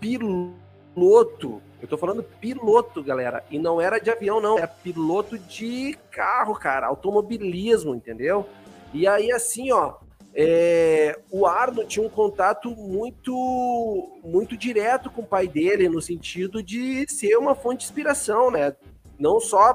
piloto. 0.00 1.60
Eu 1.80 1.88
tô 1.88 1.98
falando 1.98 2.22
piloto, 2.22 3.02
galera. 3.02 3.44
E 3.50 3.58
não 3.58 3.80
era 3.80 3.98
de 3.98 4.10
avião, 4.10 4.40
não. 4.40 4.56
Era 4.56 4.68
piloto 4.68 5.38
de 5.38 5.98
carro, 6.10 6.54
cara. 6.54 6.86
Automobilismo, 6.86 7.94
entendeu? 7.94 8.48
E 8.94 9.06
aí, 9.06 9.30
assim, 9.32 9.70
ó. 9.72 9.94
É, 10.34 11.20
o 11.30 11.46
Arno 11.46 11.84
tinha 11.84 12.06
um 12.06 12.08
contato 12.08 12.70
muito 12.70 14.18
muito 14.24 14.56
direto 14.56 15.10
com 15.10 15.20
o 15.20 15.26
pai 15.26 15.46
dele, 15.46 15.90
no 15.90 16.00
sentido 16.00 16.62
de 16.62 17.04
ser 17.06 17.36
uma 17.36 17.54
fonte 17.54 17.80
de 17.80 17.84
inspiração, 17.84 18.50
né? 18.50 18.74
Não 19.18 19.38
só 19.38 19.72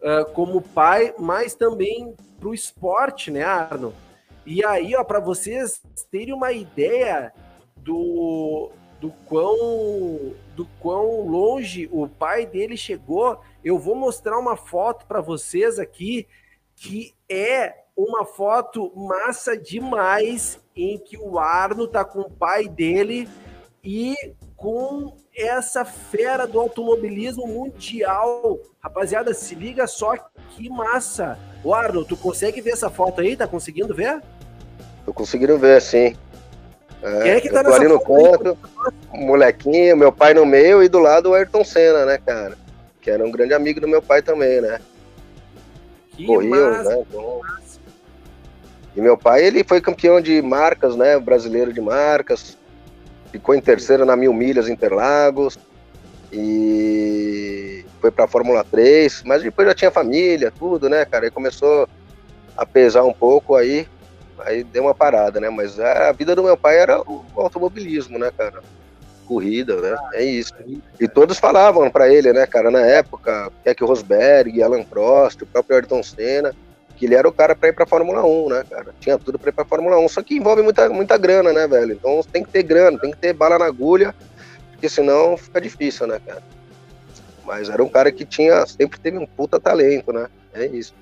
uh, 0.00 0.24
como 0.32 0.62
pai, 0.62 1.14
mas 1.18 1.54
também 1.54 2.14
para 2.40 2.48
o 2.48 2.54
esporte, 2.54 3.30
né, 3.30 3.42
Arno? 3.44 3.94
E 4.46 4.64
aí, 4.64 4.96
ó, 4.96 5.04
para 5.04 5.20
vocês 5.20 5.82
terem 6.10 6.34
uma 6.34 6.50
ideia 6.50 7.32
do, 7.76 8.70
do 9.00 9.10
quão 9.26 10.34
do 10.56 10.66
quão 10.80 11.26
longe 11.28 11.88
o 11.92 12.08
pai 12.08 12.46
dele 12.46 12.76
chegou, 12.76 13.40
eu 13.62 13.78
vou 13.78 13.94
mostrar 13.94 14.38
uma 14.38 14.56
foto 14.56 15.06
para 15.06 15.20
vocês 15.20 15.78
aqui 15.78 16.26
que 16.74 17.14
é 17.28 17.84
uma 17.94 18.24
foto 18.24 18.90
massa 18.96 19.56
demais 19.56 20.58
em 20.74 20.98
que 20.98 21.18
o 21.18 21.38
Arno 21.38 21.86
tá 21.86 22.04
com 22.04 22.20
o 22.20 22.30
pai 22.30 22.66
dele 22.66 23.28
e 23.84 24.14
com 24.56 25.14
essa 25.36 25.84
fera 25.84 26.46
do 26.46 26.58
automobilismo 26.60 27.46
mundial. 27.46 28.58
Rapaziada, 28.80 29.32
se 29.34 29.54
liga 29.54 29.86
só 29.86 30.14
que 30.50 30.68
massa. 30.68 31.38
O 31.62 31.74
Arno, 31.74 32.04
tu 32.04 32.16
consegue 32.16 32.60
ver 32.60 32.70
essa 32.70 32.90
foto 32.90 33.20
aí? 33.20 33.36
Tá 33.36 33.46
conseguindo 33.46 33.94
ver? 33.94 34.20
Tô 35.04 35.12
conseguindo 35.12 35.58
ver, 35.58 35.80
sim. 35.80 36.16
É, 37.02 37.22
Quem 37.22 37.30
é 37.32 37.40
que 37.40 37.50
tá 37.50 37.62
nessa 37.62 37.76
ali 37.76 37.88
no 37.88 37.98
canto, 38.00 38.58
molequinho, 39.12 39.96
meu 39.96 40.12
pai 40.12 40.34
no 40.34 40.44
meio 40.44 40.82
e 40.82 40.88
do 40.88 40.98
lado 40.98 41.30
o 41.30 41.34
Ayrton 41.34 41.64
Senna, 41.64 42.04
né, 42.04 42.18
cara? 42.18 42.58
Que 43.00 43.10
era 43.10 43.24
um 43.24 43.30
grande 43.30 43.54
amigo 43.54 43.80
do 43.80 43.88
meu 43.88 44.02
pai 44.02 44.20
também, 44.20 44.60
né? 44.60 44.78
Que 46.12 46.26
Corriam, 46.26 46.70
massa, 46.70 46.90
né? 46.90 47.04
Então... 47.08 47.40
E 48.94 49.00
meu 49.00 49.16
pai, 49.16 49.44
ele 49.44 49.64
foi 49.64 49.80
campeão 49.80 50.20
de 50.20 50.42
marcas, 50.42 50.96
né? 50.96 51.18
Brasileiro 51.18 51.72
de 51.72 51.80
marcas. 51.80 52.58
Ficou 53.30 53.54
em 53.54 53.60
terceiro 53.60 54.04
na 54.04 54.16
Mil 54.16 54.32
Milhas 54.32 54.68
Interlagos. 54.68 55.58
E 56.32 57.84
foi 58.00 58.10
pra 58.10 58.26
Fórmula 58.26 58.64
3. 58.64 59.22
Mas 59.24 59.42
depois 59.42 59.68
já 59.68 59.74
tinha 59.74 59.90
família, 59.90 60.52
tudo, 60.56 60.88
né, 60.88 61.04
cara? 61.04 61.26
Aí 61.26 61.30
começou 61.30 61.88
a 62.56 62.66
pesar 62.66 63.04
um 63.04 63.12
pouco, 63.12 63.56
aí, 63.56 63.86
aí 64.40 64.62
deu 64.64 64.82
uma 64.82 64.94
parada, 64.94 65.40
né? 65.40 65.48
Mas 65.48 65.80
a 65.80 66.12
vida 66.12 66.34
do 66.34 66.42
meu 66.42 66.56
pai 66.56 66.78
era 66.78 67.00
o 67.00 67.24
automobilismo, 67.36 68.18
né, 68.18 68.30
cara? 68.36 68.60
Corrida, 69.26 69.76
né? 69.80 69.96
É 70.12 70.24
isso. 70.24 70.52
E 70.98 71.08
todos 71.08 71.38
falavam 71.38 71.90
para 71.90 72.12
ele, 72.12 72.32
né, 72.32 72.46
cara, 72.46 72.70
na 72.70 72.80
época, 72.80 73.50
Keck 73.64 73.82
Rosberg, 73.84 74.62
Alan 74.62 74.82
Prost, 74.82 75.40
o 75.42 75.46
próprio 75.46 75.76
Ayrton 75.76 76.02
Senna, 76.02 76.54
que 77.00 77.06
ele 77.06 77.14
era 77.14 77.26
o 77.26 77.32
cara 77.32 77.56
para 77.56 77.70
ir 77.70 77.72
pra 77.72 77.86
Fórmula 77.86 78.22
1, 78.22 78.48
né, 78.50 78.64
cara? 78.68 78.94
Tinha 79.00 79.18
tudo 79.18 79.38
para 79.38 79.48
ir 79.48 79.52
pra 79.54 79.64
Fórmula 79.64 79.98
1, 79.98 80.08
só 80.10 80.22
que 80.22 80.36
envolve 80.36 80.60
muita, 80.60 80.86
muita 80.90 81.16
grana, 81.16 81.50
né, 81.50 81.66
velho? 81.66 81.94
Então 81.94 82.20
tem 82.30 82.44
que 82.44 82.50
ter 82.50 82.62
grana, 82.62 82.98
tem 82.98 83.10
que 83.10 83.16
ter 83.16 83.32
bala 83.32 83.58
na 83.58 83.64
agulha, 83.64 84.14
porque 84.70 84.86
senão 84.86 85.34
fica 85.34 85.62
difícil, 85.62 86.06
né, 86.06 86.20
cara? 86.24 86.42
Mas 87.42 87.70
era 87.70 87.82
um 87.82 87.88
cara 87.88 88.12
que 88.12 88.26
tinha, 88.26 88.66
sempre 88.66 89.00
teve 89.00 89.16
um 89.16 89.24
puta 89.24 89.58
talento, 89.58 90.12
né? 90.12 90.28
É 90.52 90.66
isso. 90.66 90.94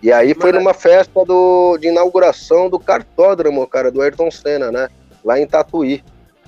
E 0.00 0.12
aí 0.12 0.34
foi 0.34 0.52
numa 0.52 0.72
festa 0.72 1.24
do, 1.24 1.76
de 1.78 1.88
inauguração 1.88 2.70
do 2.70 2.78
cartódromo, 2.78 3.66
cara, 3.66 3.90
do 3.90 4.00
Ayrton 4.00 4.30
Senna, 4.30 4.70
né? 4.70 4.88
Lá 5.24 5.40
em 5.40 5.48
Tatuí. 5.48 6.04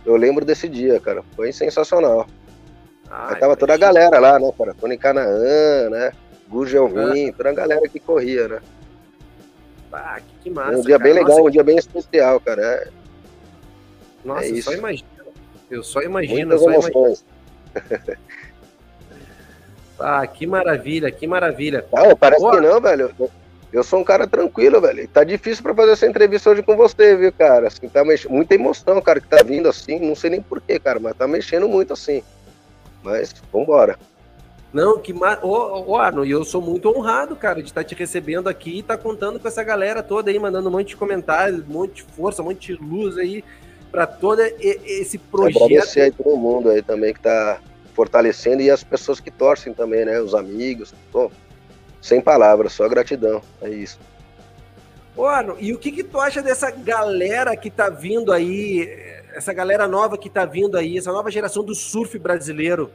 Eu 0.07 0.14
lembro 0.14 0.44
desse 0.44 0.68
dia, 0.68 1.00
cara. 1.00 1.24
Foi 1.34 1.52
sensacional. 1.52 2.28
Ai, 3.11 3.34
aí 3.34 3.40
tava 3.40 3.57
toda 3.57 3.74
a 3.74 3.76
galera 3.76 4.20
lá, 4.20 4.38
né, 4.38 4.52
cara? 4.57 4.74
Tony 4.74 4.96
Canaã, 4.96 5.90
né? 5.90 6.12
Gurgel 6.55 6.88
Vim, 6.88 7.32
toda 7.32 7.50
a 7.50 7.52
galera 7.52 7.88
que 7.88 7.98
corria, 7.98 8.46
né? 8.46 8.61
Ah, 9.92 10.20
que, 10.20 10.44
que 10.44 10.50
massa. 10.50 10.78
Um 10.78 10.82
dia 10.82 10.98
cara. 10.98 11.02
bem 11.02 11.12
legal, 11.12 11.30
Nossa, 11.30 11.42
um 11.42 11.50
dia 11.50 11.64
bem 11.64 11.76
especial, 11.76 12.38
cara. 12.38 12.62
É... 12.62 12.88
Nossa, 14.24 14.46
é 14.46 14.62
só 14.62 14.72
imagino. 14.72 15.09
Eu 15.68 15.82
só 15.82 16.00
imagino, 16.00 16.36
Muitas 16.36 16.61
só 16.61 16.70
emoções. 16.70 17.24
imagino. 17.74 18.18
ah, 19.98 20.26
que 20.28 20.46
maravilha, 20.46 21.11
que 21.11 21.26
maravilha. 21.26 21.84
Ah, 21.92 22.14
parece 22.14 22.40
Boa. 22.40 22.55
que 22.55 22.61
não, 22.61 22.80
velho. 22.80 23.12
Eu 23.72 23.82
sou 23.82 23.98
um 23.98 24.05
cara 24.05 24.24
tranquilo, 24.24 24.80
velho. 24.80 25.09
Tá 25.09 25.24
difícil 25.24 25.64
para 25.64 25.74
fazer 25.74 25.92
essa 25.92 26.07
entrevista 26.07 26.50
hoje 26.50 26.62
com 26.62 26.76
você, 26.76 27.16
viu, 27.16 27.32
cara? 27.32 27.66
Assim, 27.66 27.88
tá 27.88 28.05
mexendo. 28.05 28.30
Muita 28.30 28.55
emoção, 28.55 29.02
cara, 29.02 29.20
que 29.20 29.26
tá 29.26 29.42
vindo 29.42 29.68
assim. 29.68 29.98
Não 29.98 30.14
sei 30.14 30.30
nem 30.30 30.40
porquê, 30.40 30.78
cara, 30.78 31.00
mas 31.00 31.16
tá 31.16 31.26
mexendo 31.26 31.68
muito 31.68 31.92
assim. 31.92 32.22
Mas, 33.02 33.34
vambora. 33.52 33.98
Não, 34.75 34.99
que 34.99 35.12
mar... 35.12 35.39
Ô, 35.41 35.93
ô, 35.93 35.97
Arno, 35.97 36.25
e 36.25 36.33
eu 36.33 36.45
sou 36.45 36.61
muito 36.61 36.89
honrado, 36.89 37.37
cara, 37.37 37.62
de 37.62 37.68
estar 37.68 37.85
tá 37.85 37.89
te 37.89 37.95
recebendo 37.95 38.49
aqui 38.49 38.70
e 38.70 38.81
estar 38.81 38.97
tá 38.97 39.03
contando 39.03 39.39
com 39.39 39.47
essa 39.47 39.62
galera 39.62 40.03
toda 40.03 40.33
aí, 40.33 40.37
mandando 40.37 40.68
um 40.68 40.72
monte 40.72 40.89
de 40.89 40.97
comentários, 40.97 41.61
um 41.61 41.72
monte 41.72 41.95
de 41.95 42.03
força, 42.03 42.43
um 42.43 42.47
monte 42.47 42.75
de 42.75 42.83
luz 42.83 43.16
aí 43.16 43.45
para 43.93 44.05
todo 44.05 44.41
esse 44.41 45.16
projeto. 45.16 45.62
Agradecer 45.62 46.01
aí 46.01 46.11
todo 46.11 46.37
mundo 46.37 46.70
aí 46.70 46.83
também 46.83 47.14
que 47.14 47.20
tá 47.20 47.61
fortalecendo 47.95 48.62
e 48.62 48.68
as 48.68 48.83
pessoas 48.83 49.20
que 49.20 49.31
torcem 49.31 49.72
também, 49.72 50.05
né? 50.05 50.20
Os 50.20 50.35
amigos. 50.35 50.93
Pô, 51.12 51.31
sem 52.03 52.20
palavras, 52.20 52.72
só 52.72 52.89
gratidão. 52.89 53.41
É 53.62 53.70
isso. 53.70 54.01
Ô, 55.16 55.25
Arno, 55.27 55.57
e 55.61 55.72
o 55.72 55.79
que, 55.79 55.93
que 55.93 56.03
tu 56.03 56.18
acha 56.18 56.43
dessa 56.43 56.72
galera 56.72 57.57
que 57.57 57.70
tá 57.70 57.89
vindo 57.89 58.33
aí, 58.33 58.91
essa 59.37 59.53
galera 59.53 59.87
nova 59.87 60.18
que 60.18 60.29
tá 60.29 60.45
vindo 60.45 60.77
aí, 60.77 60.99
essa 60.99 61.12
nova 61.12 61.31
geração 61.31 61.62
do 61.62 61.77
surf 61.77 62.18
brasileiro? 62.18 62.91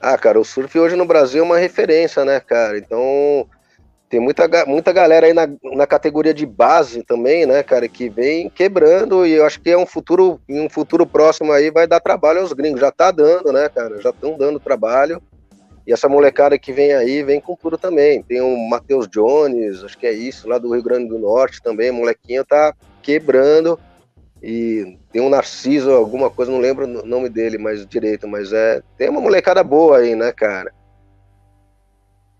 Ah, 0.00 0.16
cara, 0.16 0.40
o 0.40 0.44
surf 0.44 0.78
hoje 0.78 0.96
no 0.96 1.04
Brasil 1.04 1.42
é 1.42 1.44
uma 1.44 1.58
referência, 1.58 2.24
né, 2.24 2.40
cara? 2.40 2.78
Então, 2.78 3.46
tem 4.08 4.18
muita, 4.18 4.48
muita 4.64 4.92
galera 4.92 5.26
aí 5.26 5.34
na, 5.34 5.46
na 5.62 5.86
categoria 5.86 6.32
de 6.32 6.46
base 6.46 7.02
também, 7.02 7.44
né, 7.44 7.62
cara, 7.62 7.86
que 7.86 8.08
vem 8.08 8.48
quebrando 8.48 9.26
e 9.26 9.32
eu 9.32 9.44
acho 9.44 9.60
que 9.60 9.70
é 9.70 9.76
um 9.76 9.86
futuro, 9.86 10.40
em 10.48 10.60
um 10.60 10.70
futuro 10.70 11.06
próximo 11.06 11.52
aí 11.52 11.70
vai 11.70 11.86
dar 11.86 12.00
trabalho 12.00 12.40
aos 12.40 12.52
gringos. 12.54 12.80
Já 12.80 12.90
tá 12.90 13.10
dando, 13.10 13.52
né, 13.52 13.68
cara? 13.68 14.00
Já 14.00 14.10
estão 14.10 14.38
dando 14.38 14.58
trabalho. 14.58 15.22
E 15.86 15.92
essa 15.92 16.08
molecada 16.08 16.58
que 16.58 16.72
vem 16.72 16.94
aí 16.94 17.22
vem 17.22 17.40
com 17.40 17.54
tudo 17.54 17.76
também. 17.76 18.22
Tem 18.22 18.40
o 18.40 18.56
Matheus 18.68 19.06
Jones, 19.06 19.84
acho 19.84 19.98
que 19.98 20.06
é 20.06 20.12
isso, 20.12 20.48
lá 20.48 20.56
do 20.56 20.72
Rio 20.72 20.82
Grande 20.82 21.08
do 21.08 21.18
Norte 21.18 21.62
também, 21.62 21.90
molequinho 21.90 22.44
tá 22.44 22.74
quebrando. 23.02 23.78
E 24.42 24.98
tem 25.12 25.20
um 25.20 25.28
Narciso, 25.28 25.90
alguma 25.90 26.30
coisa, 26.30 26.50
não 26.50 26.58
lembro 26.58 26.86
o 26.86 27.06
nome 27.06 27.28
dele 27.28 27.58
mais 27.58 27.86
direito, 27.86 28.26
mas 28.26 28.52
é. 28.52 28.82
Tem 28.96 29.08
uma 29.08 29.20
molecada 29.20 29.62
boa 29.62 29.98
aí, 29.98 30.14
né, 30.14 30.32
cara? 30.32 30.72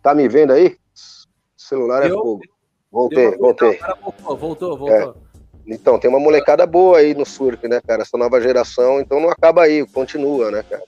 Tá 0.03 0.15
me 0.15 0.29
vendo 0.29 0.53
aí? 0.53 0.81
celular 1.71 2.05
é 2.05 2.09
fogo. 2.09 2.41
Voltei, 2.91 3.37
voltei. 3.37 3.79
voltou, 4.03 4.37
voltou, 4.37 4.79
voltou. 4.79 5.11
É. 5.11 5.31
Então, 5.67 5.99
tem 6.01 6.11
uma 6.11 6.19
molecada 6.19 6.67
boa 6.67 6.99
aí 6.99 7.15
no 7.15 7.25
surf, 7.25 7.69
né, 7.69 7.81
cara? 7.87 8.03
Essa 8.03 8.19
nova 8.19 8.41
geração, 8.41 9.01
então 9.01 9.21
não 9.21 9.31
acaba 9.31 9.63
aí, 9.63 9.87
continua, 9.87 10.51
né, 10.51 10.65
cara? 10.69 10.83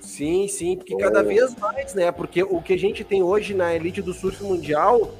Sim, 0.00 0.48
sim, 0.48 0.76
porque 0.76 0.96
cada 0.96 1.22
vez 1.22 1.54
mais, 1.56 1.94
né? 1.94 2.10
Porque 2.10 2.42
o 2.42 2.60
que 2.60 2.72
a 2.72 2.78
gente 2.78 3.04
tem 3.04 3.22
hoje 3.22 3.54
na 3.54 3.74
elite 3.74 4.02
do 4.02 4.12
surf 4.12 4.42
mundial 4.42 5.14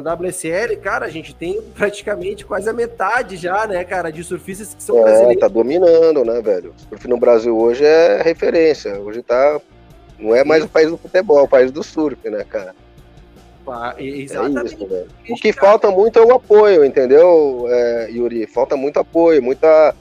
na 0.00 0.14
WSL, 0.14 0.76
cara, 0.76 1.06
a 1.06 1.08
gente 1.08 1.34
tem 1.34 1.60
praticamente 1.74 2.44
quase 2.44 2.68
a 2.68 2.72
metade 2.72 3.36
já, 3.36 3.66
né, 3.66 3.82
cara, 3.84 4.10
de 4.10 4.22
surfistas 4.22 4.74
que 4.74 4.82
são 4.82 4.98
é, 4.98 5.02
brasileiros. 5.02 5.40
tá 5.40 5.48
dominando, 5.48 6.24
né, 6.24 6.40
velho? 6.42 6.74
O 6.76 6.88
surf 6.88 7.08
no 7.08 7.18
Brasil 7.18 7.56
hoje 7.56 7.84
é 7.84 8.22
referência. 8.22 8.98
Hoje 9.00 9.22
tá. 9.22 9.60
Não 10.18 10.34
é 10.34 10.44
mais 10.44 10.64
o 10.64 10.68
país 10.68 10.90
do 10.90 10.96
futebol, 10.96 11.38
é 11.38 11.42
o 11.42 11.48
país 11.48 11.70
do 11.70 11.82
surf, 11.82 12.28
né, 12.28 12.44
cara? 12.44 12.74
Exatamente. 13.98 14.74
É 14.82 15.04
isso, 15.24 15.34
o 15.34 15.36
que 15.36 15.52
falta 15.52 15.90
muito 15.90 16.18
é 16.18 16.22
o 16.22 16.34
apoio, 16.34 16.84
entendeu, 16.84 17.66
é, 17.68 18.10
Yuri? 18.10 18.46
Falta 18.46 18.76
muito 18.76 18.98
apoio, 18.98 19.42
muita. 19.42 19.94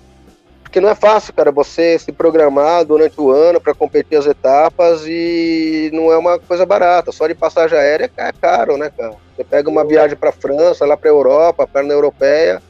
Porque 0.61 0.79
não 0.79 0.89
é 0.89 0.95
fácil, 0.95 1.33
cara, 1.33 1.51
você 1.51 1.97
se 1.97 2.11
programar 2.11 2.83
durante 2.85 3.19
o 3.19 3.31
ano 3.31 3.61
para 3.61 3.73
competir 3.73 4.17
as 4.17 4.25
etapas 4.25 5.03
e 5.07 5.89
não 5.93 6.11
é 6.11 6.17
uma 6.17 6.37
coisa 6.37 6.65
barata. 6.65 7.11
Só 7.11 7.27
de 7.27 7.33
passagem 7.33 7.77
aérea 7.77 8.11
é 8.17 8.31
caro, 8.33 8.77
né, 8.77 8.91
cara? 8.95 9.24
Você 9.35 9.43
pega 9.43 9.69
uma 9.69 9.83
viagem 9.83 10.15
para 10.15 10.31
França, 10.31 10.85
lá 10.85 10.95
para 10.95 11.09
Europa, 11.09 11.67
perna 11.67 11.93
europeia, 11.93 12.61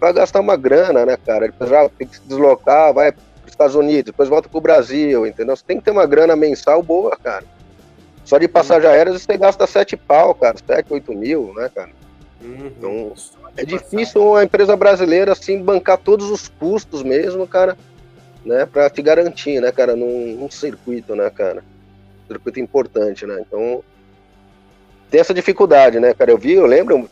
vai 0.00 0.12
gastar 0.12 0.40
uma 0.40 0.56
grana, 0.56 1.06
né, 1.06 1.16
cara? 1.16 1.46
Depois 1.46 1.70
já 1.70 1.88
tem 1.88 2.06
que 2.06 2.16
se 2.16 2.22
deslocar, 2.22 2.92
vai 2.92 3.12
para 3.12 3.20
os 3.44 3.50
Estados 3.50 3.76
Unidos, 3.76 4.04
depois 4.06 4.28
volta 4.28 4.48
para 4.48 4.58
o 4.58 4.60
Brasil, 4.60 5.26
entendeu? 5.26 5.54
Você 5.54 5.64
tem 5.64 5.78
que 5.78 5.84
ter 5.84 5.90
uma 5.90 6.06
grana 6.06 6.34
mensal 6.34 6.82
boa, 6.82 7.16
cara. 7.16 7.44
Só 8.24 8.38
de 8.38 8.48
passagem 8.48 8.88
aérea 8.88 9.12
você 9.12 9.36
gasta 9.36 9.66
sete 9.66 9.96
pau, 9.96 10.34
cara, 10.34 10.56
sete, 10.66 10.92
oito 10.92 11.12
mil, 11.12 11.52
né, 11.54 11.70
cara? 11.72 11.90
Uhum. 12.42 12.66
Então, 12.66 13.12
é 13.56 13.64
difícil 13.64 14.22
uma 14.22 14.42
empresa 14.42 14.76
brasileira, 14.76 15.32
assim, 15.32 15.62
bancar 15.62 15.98
todos 15.98 16.30
os 16.30 16.48
custos 16.48 17.02
mesmo, 17.02 17.46
cara, 17.46 17.76
né, 18.44 18.66
pra 18.66 18.88
te 18.88 19.02
garantir, 19.02 19.60
né, 19.60 19.70
cara, 19.70 19.94
num, 19.94 20.36
num 20.36 20.50
circuito, 20.50 21.14
né, 21.14 21.30
cara? 21.30 21.62
Circuito 22.26 22.58
importante, 22.58 23.26
né? 23.26 23.42
Então, 23.46 23.82
tem 25.10 25.20
essa 25.20 25.34
dificuldade, 25.34 25.98
né, 25.98 26.14
cara? 26.14 26.30
Eu 26.30 26.38
vi, 26.38 26.52
eu 26.52 26.66
lembro, 26.66 27.08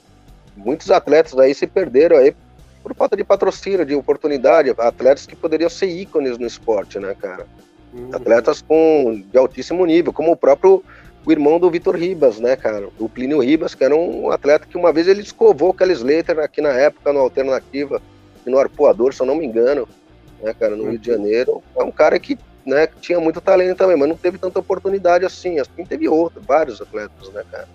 muitos 0.56 0.90
atletas 0.90 1.38
aí 1.38 1.54
se 1.54 1.66
perderam 1.66 2.16
aí 2.16 2.34
por 2.82 2.94
falta 2.94 3.16
de 3.16 3.24
patrocínio, 3.24 3.84
de 3.84 3.94
oportunidade, 3.94 4.72
atletas 4.78 5.26
que 5.26 5.36
poderiam 5.36 5.68
ser 5.68 5.88
ícones 5.88 6.38
no 6.38 6.46
esporte, 6.46 6.98
né, 6.98 7.14
cara? 7.20 7.46
Uhum. 7.92 8.10
Atletas 8.12 8.62
com, 8.62 9.22
de 9.30 9.36
altíssimo 9.36 9.84
nível, 9.84 10.12
como 10.12 10.32
o 10.32 10.36
próprio 10.36 10.82
o 11.26 11.32
irmão 11.32 11.58
do 11.58 11.70
Vitor 11.70 11.94
Ribas, 11.94 12.40
né, 12.40 12.56
cara? 12.56 12.88
O 12.98 13.08
Plínio 13.08 13.40
Ribas, 13.40 13.74
que 13.74 13.84
era 13.84 13.94
um 13.94 14.30
atleta 14.30 14.66
que 14.66 14.78
uma 14.78 14.92
vez 14.92 15.06
ele 15.06 15.20
escovou 15.20 15.70
o 15.70 15.74
Kelly 15.74 15.92
Slater 15.92 16.38
aqui 16.38 16.62
na 16.62 16.70
época, 16.70 17.12
no 17.12 17.18
Alternativa, 17.18 18.00
e 18.46 18.50
no 18.50 18.58
Arpoador, 18.58 19.12
se 19.12 19.20
eu 19.20 19.26
não 19.26 19.34
me 19.34 19.44
engano, 19.44 19.86
né, 20.40 20.54
cara, 20.58 20.74
no 20.74 20.88
Rio 20.88 20.98
de 20.98 21.06
Janeiro. 21.06 21.62
É 21.76 21.82
um 21.82 21.90
cara 21.90 22.18
que, 22.18 22.38
né, 22.64 22.88
tinha 23.00 23.20
muito 23.20 23.42
talento 23.42 23.76
também, 23.76 23.96
mas 23.96 24.08
não 24.08 24.16
teve 24.16 24.38
tanta 24.38 24.58
oportunidade 24.58 25.24
assim. 25.24 25.58
Assim 25.58 25.84
teve 25.84 26.08
outro, 26.08 26.40
vários 26.40 26.80
atletas, 26.80 27.28
né, 27.30 27.44
cara? 27.50 27.68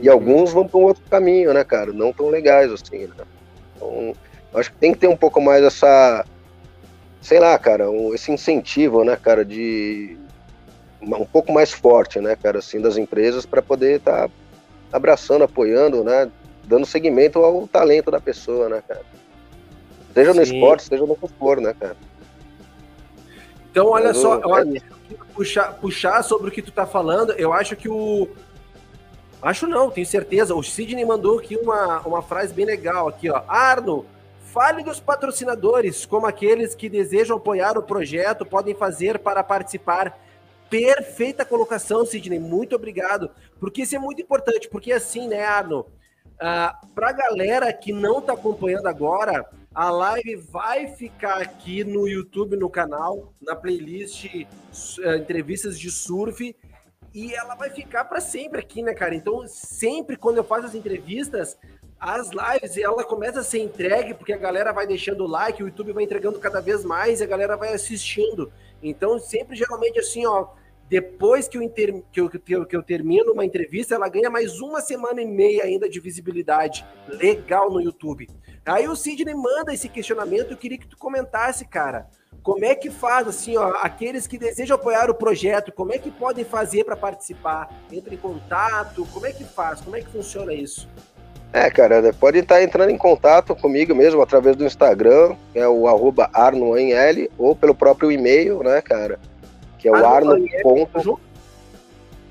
E 0.00 0.08
uhum. 0.08 0.14
alguns 0.14 0.52
vão 0.52 0.66
para 0.66 0.78
um 0.78 0.84
outro 0.84 1.02
caminho, 1.08 1.52
né, 1.52 1.64
cara? 1.64 1.92
Não 1.92 2.12
tão 2.12 2.28
legais 2.28 2.70
assim, 2.72 3.06
né? 3.06 3.24
Então, 3.76 4.14
acho 4.54 4.70
que 4.70 4.76
tem 4.76 4.92
que 4.92 4.98
ter 4.98 5.08
um 5.08 5.16
pouco 5.16 5.40
mais 5.40 5.64
essa, 5.64 6.24
sei 7.20 7.38
lá, 7.38 7.58
cara, 7.58 7.90
um, 7.90 8.14
esse 8.14 8.30
incentivo, 8.30 9.04
né, 9.04 9.16
cara, 9.16 9.44
de 9.44 10.16
um 11.02 11.26
pouco 11.26 11.52
mais 11.52 11.70
forte, 11.70 12.18
né, 12.20 12.36
cara, 12.36 12.58
assim, 12.58 12.80
das 12.80 12.96
empresas 12.96 13.44
para 13.44 13.60
poder 13.60 13.96
estar 13.96 14.28
tá 14.28 14.34
abraçando, 14.92 15.44
apoiando, 15.44 16.02
né, 16.02 16.30
dando 16.64 16.86
seguimento 16.86 17.38
ao 17.38 17.66
talento 17.68 18.10
da 18.10 18.20
pessoa, 18.20 18.68
né, 18.68 18.82
cara. 18.86 19.02
Seja 20.14 20.32
Sim. 20.32 20.36
no 20.36 20.42
esporte, 20.42 20.84
seja 20.84 21.04
no 21.04 21.16
que 21.16 21.28
for, 21.38 21.60
né, 21.60 21.74
cara. 21.78 21.96
Então, 23.70 23.88
olha 23.88 24.08
Mas, 24.08 24.18
só, 24.18 24.40
olha, 24.44 24.80
puxar, 25.34 25.72
puxar 25.74 26.22
sobre 26.22 26.48
o 26.48 26.52
que 26.52 26.62
tu 26.62 26.70
tá 26.70 26.86
falando, 26.86 27.32
eu 27.32 27.52
acho 27.52 27.74
que 27.74 27.88
o. 27.88 28.28
Acho 29.44 29.66
não, 29.66 29.90
tenho 29.90 30.06
certeza. 30.06 30.54
O 30.54 30.62
Sidney 30.62 31.04
mandou 31.04 31.38
aqui 31.38 31.54
uma, 31.56 32.00
uma 32.00 32.22
frase 32.22 32.54
bem 32.54 32.64
legal 32.64 33.08
aqui, 33.08 33.28
ó. 33.28 33.42
Arno, 33.46 34.06
fale 34.40 34.82
dos 34.82 34.98
patrocinadores, 34.98 36.06
como 36.06 36.26
aqueles 36.26 36.74
que 36.74 36.88
desejam 36.88 37.36
apoiar 37.36 37.76
o 37.76 37.82
projeto 37.82 38.46
podem 38.46 38.74
fazer 38.74 39.18
para 39.18 39.44
participar 39.44 40.18
Perfeita 40.70 41.44
colocação, 41.44 42.06
Sidney. 42.06 42.38
Muito 42.38 42.74
obrigado. 42.74 43.30
Porque 43.60 43.82
isso 43.82 43.94
é 43.94 43.98
muito 43.98 44.22
importante. 44.22 44.68
Porque 44.68 44.92
assim, 44.92 45.28
né, 45.28 45.44
Arno? 45.44 45.86
Ah, 46.40 46.80
Para 46.94 47.10
a 47.10 47.12
galera 47.12 47.72
que 47.72 47.92
não 47.92 48.18
está 48.18 48.32
acompanhando 48.32 48.86
agora, 48.86 49.48
a 49.74 49.90
live 49.90 50.36
vai 50.36 50.88
ficar 50.88 51.42
aqui 51.42 51.84
no 51.84 52.08
YouTube, 52.08 52.56
no 52.56 52.70
canal, 52.70 53.32
na 53.40 53.54
playlist 53.54 54.24
uh, 54.34 55.14
Entrevistas 55.16 55.78
de 55.78 55.90
Surf. 55.90 56.56
E 57.14 57.32
ela 57.32 57.54
vai 57.54 57.70
ficar 57.70 58.04
para 58.04 58.20
sempre 58.20 58.58
aqui, 58.58 58.82
né, 58.82 58.92
cara? 58.92 59.14
Então, 59.14 59.46
sempre 59.46 60.16
quando 60.16 60.38
eu 60.38 60.44
faço 60.44 60.66
as 60.66 60.74
entrevistas, 60.74 61.56
as 61.98 62.30
lives, 62.30 62.76
ela 62.76 63.04
começa 63.04 63.40
a 63.40 63.44
ser 63.44 63.60
entregue, 63.60 64.14
porque 64.14 64.32
a 64.32 64.36
galera 64.36 64.72
vai 64.72 64.84
deixando 64.84 65.22
o 65.22 65.28
like, 65.28 65.62
o 65.62 65.68
YouTube 65.68 65.92
vai 65.92 66.02
entregando 66.02 66.40
cada 66.40 66.60
vez 66.60 66.84
mais 66.84 67.20
e 67.20 67.24
a 67.24 67.26
galera 67.26 67.56
vai 67.56 67.72
assistindo. 67.72 68.52
Então, 68.82 69.18
sempre, 69.20 69.56
geralmente, 69.56 70.00
assim, 70.00 70.26
ó, 70.26 70.48
depois 70.88 71.46
que 71.46 71.56
eu, 71.56 71.62
inter... 71.62 72.02
que, 72.12 72.20
eu, 72.20 72.28
que, 72.28 72.54
eu, 72.54 72.66
que 72.66 72.76
eu 72.76 72.82
termino 72.82 73.32
uma 73.32 73.44
entrevista, 73.44 73.94
ela 73.94 74.08
ganha 74.08 74.28
mais 74.28 74.60
uma 74.60 74.80
semana 74.80 75.22
e 75.22 75.26
meia 75.26 75.64
ainda 75.64 75.88
de 75.88 76.00
visibilidade 76.00 76.84
legal 77.08 77.70
no 77.70 77.80
YouTube. 77.80 78.28
Aí 78.66 78.88
o 78.88 78.96
Sidney 78.96 79.34
manda 79.34 79.72
esse 79.72 79.88
questionamento, 79.88 80.50
eu 80.50 80.56
queria 80.56 80.78
que 80.78 80.88
tu 80.88 80.98
comentasse, 80.98 81.64
cara. 81.66 82.08
Como 82.44 82.62
é 82.62 82.74
que 82.74 82.90
faz, 82.90 83.26
assim, 83.26 83.56
ó, 83.56 83.72
aqueles 83.80 84.26
que 84.26 84.36
desejam 84.36 84.74
apoiar 84.74 85.08
o 85.08 85.14
projeto, 85.14 85.72
como 85.72 85.94
é 85.94 85.98
que 85.98 86.10
podem 86.10 86.44
fazer 86.44 86.84
para 86.84 86.94
participar? 86.94 87.70
Entra 87.90 88.12
em 88.12 88.18
contato, 88.18 89.08
como 89.14 89.24
é 89.24 89.32
que 89.32 89.44
faz? 89.44 89.80
Como 89.80 89.96
é 89.96 90.02
que 90.02 90.10
funciona 90.10 90.52
isso? 90.52 90.86
É, 91.54 91.70
cara, 91.70 92.12
pode 92.12 92.40
estar 92.40 92.62
entrando 92.62 92.90
em 92.90 92.98
contato 92.98 93.56
comigo 93.56 93.94
mesmo 93.94 94.20
através 94.20 94.56
do 94.56 94.66
Instagram, 94.66 95.36
que 95.54 95.58
é 95.58 95.66
o 95.66 95.88
arroba 95.88 96.28
arnoenl, 96.34 97.30
ou 97.38 97.56
pelo 97.56 97.74
próprio 97.74 98.12
e-mail, 98.12 98.62
né, 98.62 98.82
cara, 98.82 99.18
que 99.78 99.88
é 99.88 99.90
o 99.90 100.04
arno. 100.04 100.32
arno. 100.32 101.20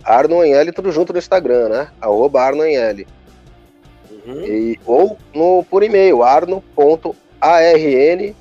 Arnoenl, 0.04 0.72
tudo 0.74 0.92
junto 0.92 1.12
no 1.12 1.18
Instagram, 1.18 1.70
né? 1.70 1.88
Arroba 2.00 2.44
arnoenl. 2.44 3.04
Uhum. 4.12 4.44
E, 4.44 4.80
ou 4.86 5.18
no, 5.34 5.64
por 5.64 5.82
e-mail, 5.82 6.22
arno.arn 6.22 8.36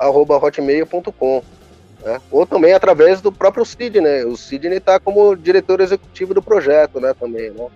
hotmail.com. 0.00 1.42
Né? 2.04 2.20
Ou 2.30 2.46
também 2.46 2.72
através 2.72 3.20
do 3.20 3.32
próprio 3.32 3.64
Sidney. 3.64 4.24
O 4.24 4.36
Sidney 4.36 4.78
está 4.78 5.00
como 5.00 5.36
diretor 5.36 5.80
executivo 5.80 6.32
do 6.32 6.42
projeto, 6.42 7.00
né? 7.00 7.14
Também, 7.18 7.50
né? 7.50 7.66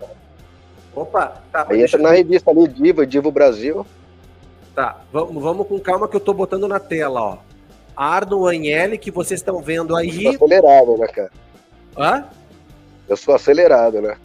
Opa, 0.94 1.42
tá. 1.50 1.66
Aí 1.68 1.82
entra 1.82 1.98
na 1.98 2.10
revista 2.10 2.50
ali, 2.50 2.68
Divo, 2.68 3.04
Divo 3.06 3.30
Brasil. 3.30 3.86
Tá, 4.74 5.00
vamos, 5.12 5.42
vamos 5.42 5.66
com 5.66 5.78
calma 5.78 6.08
que 6.08 6.16
eu 6.16 6.20
tô 6.20 6.32
botando 6.32 6.68
na 6.68 6.78
tela, 6.78 7.20
ó. 7.20 7.38
Arno 7.96 8.46
Agnelli, 8.46 8.96
que 8.96 9.10
vocês 9.10 9.40
estão 9.40 9.60
vendo 9.60 9.94
aí. 9.96 10.24
Eu 10.24 10.32
sou 10.32 10.46
acelerado, 10.46 10.96
né, 10.96 11.06
cara? 11.08 11.30
Hã? 11.98 12.24
Eu 13.08 13.16
sou 13.16 13.34
acelerado, 13.34 14.00
né? 14.00 14.16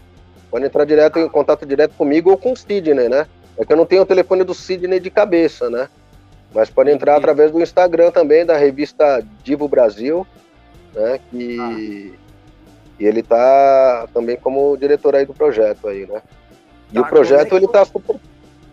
Pode 0.49 0.65
entrar 0.65 0.85
direto 0.85 1.17
em 1.17 1.29
contato 1.29 1.65
direto 1.65 1.93
comigo 1.95 2.29
ou 2.29 2.37
com 2.37 2.51
o 2.51 2.57
Sidney, 2.57 3.09
né? 3.09 3.27
É 3.57 3.65
que 3.65 3.73
eu 3.73 3.77
não 3.77 3.85
tenho 3.85 4.03
o 4.03 4.05
telefone 4.05 4.43
do 4.43 4.53
Sidney 4.53 4.99
de 4.99 5.09
cabeça, 5.09 5.69
né? 5.69 5.89
Mas 6.53 6.69
pode 6.69 6.91
entrar 6.91 7.15
através 7.15 7.51
do 7.51 7.61
Instagram 7.61 8.11
também, 8.11 8.45
da 8.45 8.57
revista 8.57 9.25
Divo 9.43 9.67
Brasil, 9.67 10.27
né? 10.93 11.19
Que 11.29 11.57
ah. 11.59 12.20
E 13.01 13.05
ele 13.07 13.23
tá 13.23 14.07
também 14.13 14.37
como 14.37 14.77
diretor 14.77 15.15
aí 15.15 15.25
do 15.25 15.33
projeto 15.33 15.87
aí, 15.87 16.05
né? 16.05 16.21
E 16.91 16.93
tá, 16.93 17.01
o 17.01 17.05
projeto, 17.07 17.55
é 17.55 17.57
ele 17.57 17.67
tá 17.67 17.83
super, 17.83 18.15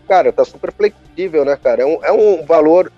cara, 0.07 0.31
tá 0.31 0.45
super 0.45 0.71
flexível, 0.71 1.47
né, 1.47 1.57
cara? 1.57 1.83
É 1.83 1.87
um, 1.87 2.05
é 2.05 2.13
um 2.13 2.45
valor 2.45 2.93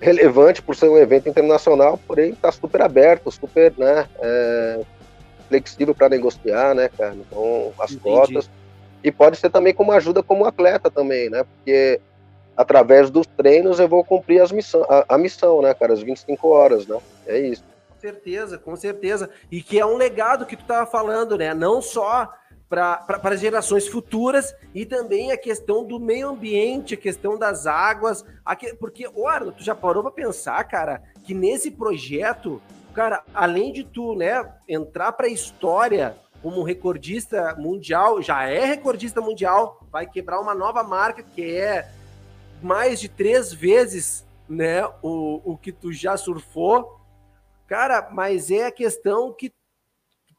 relevante 0.00 0.60
por 0.60 0.74
ser 0.74 0.88
um 0.88 0.98
evento 0.98 1.28
internacional, 1.28 1.96
porém 2.08 2.30
está 2.30 2.50
super 2.50 2.82
aberto, 2.82 3.30
super 3.30 3.72
né, 3.78 4.08
é, 4.18 4.80
flexível 5.48 5.94
para 5.94 6.08
negociar, 6.08 6.74
né, 6.74 6.90
cara? 6.98 7.14
Então, 7.14 7.72
as 7.78 7.92
Entendi. 7.92 8.02
cotas. 8.02 8.50
E 9.04 9.12
pode 9.12 9.36
ser 9.36 9.50
também 9.50 9.72
como 9.72 9.92
ajuda 9.92 10.24
como 10.24 10.44
atleta 10.44 10.90
também, 10.90 11.30
né? 11.30 11.44
Porque 11.44 12.00
através 12.56 13.10
dos 13.10 13.28
treinos 13.28 13.78
eu 13.78 13.86
vou 13.86 14.02
cumprir 14.02 14.40
as 14.42 14.50
missão, 14.50 14.84
a, 14.88 15.04
a 15.14 15.18
missão, 15.18 15.62
né, 15.62 15.72
cara? 15.72 15.92
As 15.92 16.02
25 16.02 16.48
horas, 16.48 16.84
né? 16.84 16.98
É 17.28 17.38
isso. 17.38 17.62
Certeza, 18.04 18.58
com 18.58 18.76
certeza. 18.76 19.30
E 19.50 19.62
que 19.62 19.80
é 19.80 19.86
um 19.86 19.96
legado 19.96 20.44
que 20.44 20.58
tu 20.58 20.66
tava 20.66 20.84
falando, 20.84 21.38
né? 21.38 21.54
Não 21.54 21.80
só 21.80 22.30
para 22.68 23.34
gerações 23.34 23.88
futuras 23.88 24.54
e 24.74 24.84
também 24.84 25.32
a 25.32 25.38
questão 25.38 25.82
do 25.82 25.98
meio 25.98 26.28
ambiente, 26.28 26.92
a 26.92 26.98
questão 26.98 27.38
das 27.38 27.66
águas, 27.66 28.22
que, 28.58 28.74
porque, 28.74 29.08
Arno, 29.26 29.52
tu 29.52 29.64
já 29.64 29.74
parou 29.74 30.02
para 30.02 30.12
pensar, 30.12 30.62
cara, 30.64 31.02
que 31.24 31.32
nesse 31.32 31.70
projeto, 31.70 32.60
cara, 32.92 33.22
além 33.32 33.72
de 33.72 33.84
tu, 33.84 34.14
né, 34.14 34.52
entrar 34.68 35.12
para 35.12 35.26
a 35.26 35.30
história 35.30 36.14
como 36.42 36.62
recordista 36.62 37.54
mundial, 37.56 38.20
já 38.20 38.46
é 38.46 38.66
recordista 38.66 39.22
mundial, 39.22 39.80
vai 39.90 40.06
quebrar 40.06 40.40
uma 40.40 40.54
nova 40.54 40.82
marca 40.82 41.22
que 41.22 41.56
é 41.56 41.90
mais 42.62 43.00
de 43.00 43.08
três 43.08 43.50
vezes, 43.50 44.26
né, 44.46 44.84
o, 45.00 45.40
o 45.52 45.56
que 45.56 45.72
tu 45.72 45.90
já 45.90 46.18
surfou, 46.18 47.02
cara, 47.66 48.10
mas 48.12 48.50
é 48.50 48.66
a 48.66 48.72
questão 48.72 49.32
que 49.32 49.52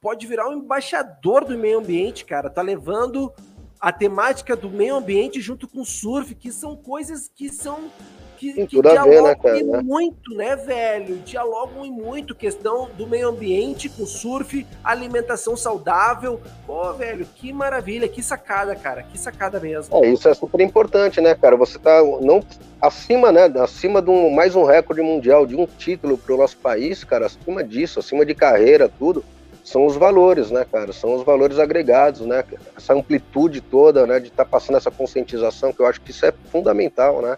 pode 0.02 0.28
virar 0.28 0.50
um 0.50 0.54
embaixador 0.54 1.46
do 1.46 1.58
meio 1.58 1.80
ambiente, 1.80 2.26
cara. 2.26 2.50
Tá 2.50 2.62
levando 2.62 3.34
a 3.80 3.92
temática 3.92 4.56
do 4.56 4.70
meio 4.70 4.96
ambiente 4.96 5.42
junto 5.42 5.68
com 5.68 5.82
o 5.82 5.86
surf, 5.86 6.36
que 6.36 6.52
são 6.52 6.76
coisas 6.76 7.28
que 7.28 7.50
são 7.50 7.92
que, 8.36 8.66
que 8.66 8.82
dialogam 8.82 9.24
né, 9.24 9.36
cara, 9.36 9.64
né? 9.64 9.82
muito, 9.82 10.36
né, 10.36 10.56
velho? 10.56 11.18
Dialogam 11.18 11.86
muito 11.86 12.36
questão 12.36 12.90
do 12.98 13.08
meio 13.08 13.30
ambiente 13.30 13.90
com 13.90 14.06
surf, 14.06 14.66
alimentação 14.84 15.56
saudável. 15.56 16.40
Pô, 16.66 16.94
velho, 16.94 17.26
que 17.36 17.52
maravilha, 17.52 18.08
que 18.08 18.22
sacada, 18.22 18.76
cara, 18.76 19.04
que 19.04 19.18
sacada 19.18 19.60
mesmo. 19.60 19.96
É, 20.04 20.10
isso 20.10 20.28
é 20.28 20.34
super 20.34 20.62
importante, 20.62 21.22
né, 21.22 21.36
cara? 21.36 21.56
Você 21.56 21.80
tá 21.80 22.02
não 22.22 22.44
acima, 22.82 23.32
né, 23.32 23.52
acima 23.60 24.02
de 24.02 24.10
um, 24.10 24.30
mais 24.30 24.56
um 24.56 24.64
recorde 24.64 25.02
mundial, 25.02 25.46
de 25.46 25.56
um 25.56 25.66
título 25.66 26.18
para 26.18 26.36
o 26.36 26.38
nosso 26.38 26.58
país, 26.58 27.04
cara, 27.04 27.26
acima 27.26 27.64
disso, 27.64 28.00
acima 28.00 28.26
de 28.26 28.36
carreira, 28.36 28.88
tudo 28.88 29.24
são 29.66 29.88
os 29.88 29.96
valores, 29.96 30.52
né, 30.52 30.64
cara? 30.72 30.94
São 30.94 31.16
os 31.16 31.24
valores 31.24 31.58
agregados, 31.58 32.22
né? 32.22 32.46
Essa 32.78 32.94
amplitude 32.94 33.60
toda, 33.62 34.06
né, 34.06 34.20
de 34.20 34.28
estar 34.28 34.46
tá 34.46 34.50
passando 34.50 34.78
essa 34.78 34.92
conscientização, 34.92 35.74
que 35.74 35.82
eu 35.82 35.88
acho 35.88 36.00
que 36.02 36.12
isso 36.12 36.24
é 36.24 36.32
fundamental, 36.52 37.20
né? 37.20 37.36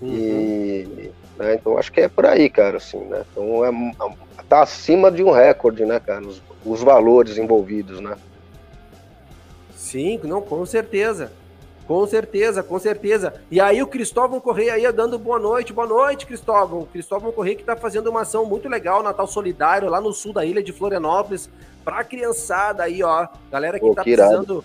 Uhum. 0.00 0.08
E, 0.12 1.10
né, 1.38 1.54
então 1.54 1.78
acho 1.78 1.92
que 1.92 2.00
é 2.00 2.08
por 2.08 2.26
aí, 2.26 2.48
cara, 2.50 2.76
assim, 2.76 2.98
né? 2.98 3.24
Então 3.32 3.64
é, 3.64 3.70
tá 4.48 4.62
acima 4.62 5.10
de 5.10 5.22
um 5.22 5.30
recorde, 5.30 5.84
né, 5.84 6.00
cara? 6.00 6.26
Os, 6.26 6.42
os 6.64 6.82
valores 6.82 7.38
envolvidos, 7.38 8.00
né? 8.00 8.16
Sim, 9.74 10.20
não, 10.24 10.42
com 10.42 10.64
certeza. 10.66 11.32
Com 11.86 12.04
certeza, 12.04 12.64
com 12.64 12.78
certeza. 12.80 13.34
E 13.48 13.60
aí 13.60 13.80
o 13.80 13.86
Cristóvão 13.86 14.40
Correia 14.40 14.74
aí 14.74 14.92
dando 14.92 15.16
boa 15.18 15.38
noite, 15.38 15.72
boa 15.72 15.86
noite, 15.86 16.26
Cristóvão. 16.26 16.80
O 16.80 16.86
Cristóvão 16.86 17.30
Correia 17.30 17.54
que 17.54 17.62
está 17.62 17.76
fazendo 17.76 18.10
uma 18.10 18.22
ação 18.22 18.44
muito 18.44 18.68
legal, 18.68 19.04
Natal 19.04 19.28
Solidário, 19.28 19.88
lá 19.88 20.00
no 20.00 20.12
sul 20.12 20.32
da 20.32 20.44
ilha 20.44 20.60
de 20.60 20.72
Florianópolis, 20.72 21.48
para 21.84 22.00
a 22.00 22.04
criançada 22.04 22.82
aí, 22.82 23.04
ó. 23.04 23.28
Galera 23.52 23.78
que 23.78 23.86
está 23.86 24.02
precisando. 24.02 24.64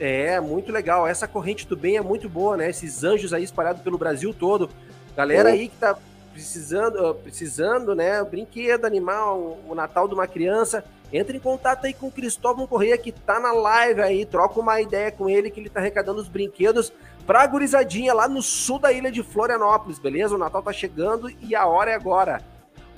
É, 0.00 0.40
muito 0.40 0.70
legal. 0.70 1.06
Essa 1.06 1.26
corrente 1.26 1.66
do 1.66 1.76
bem 1.76 1.96
é 1.96 2.00
muito 2.00 2.28
boa, 2.28 2.56
né? 2.56 2.70
Esses 2.70 3.02
anjos 3.02 3.32
aí 3.32 3.42
espalhados 3.42 3.82
pelo 3.82 3.98
Brasil 3.98 4.32
todo. 4.32 4.70
Galera 5.16 5.50
aí 5.50 5.68
que 5.68 5.76
tá 5.76 5.98
precisando, 6.32 7.14
precisando, 7.16 7.94
né? 7.94 8.22
Brinquedo, 8.22 8.84
animal, 8.84 9.58
o 9.68 9.74
Natal 9.74 10.06
de 10.06 10.14
uma 10.14 10.26
criança. 10.26 10.84
Entre 11.12 11.36
em 11.36 11.40
contato 11.40 11.86
aí 11.86 11.94
com 11.94 12.06
o 12.06 12.12
Cristóvão 12.12 12.66
Correia, 12.66 12.96
que 12.98 13.10
tá 13.10 13.40
na 13.40 13.52
live 13.52 14.02
aí, 14.02 14.24
troca 14.26 14.60
uma 14.60 14.80
ideia 14.80 15.10
com 15.10 15.28
ele, 15.28 15.50
que 15.50 15.58
ele 15.58 15.70
tá 15.70 15.80
arrecadando 15.80 16.20
os 16.20 16.28
brinquedos 16.28 16.92
pra 17.26 17.46
gurizadinha 17.46 18.14
lá 18.14 18.28
no 18.28 18.42
sul 18.42 18.78
da 18.78 18.92
ilha 18.92 19.10
de 19.10 19.22
Florianópolis, 19.22 19.98
beleza? 19.98 20.34
O 20.34 20.38
Natal 20.38 20.62
tá 20.62 20.72
chegando 20.72 21.30
e 21.42 21.54
a 21.54 21.66
hora 21.66 21.90
é 21.90 21.94
agora. 21.94 22.42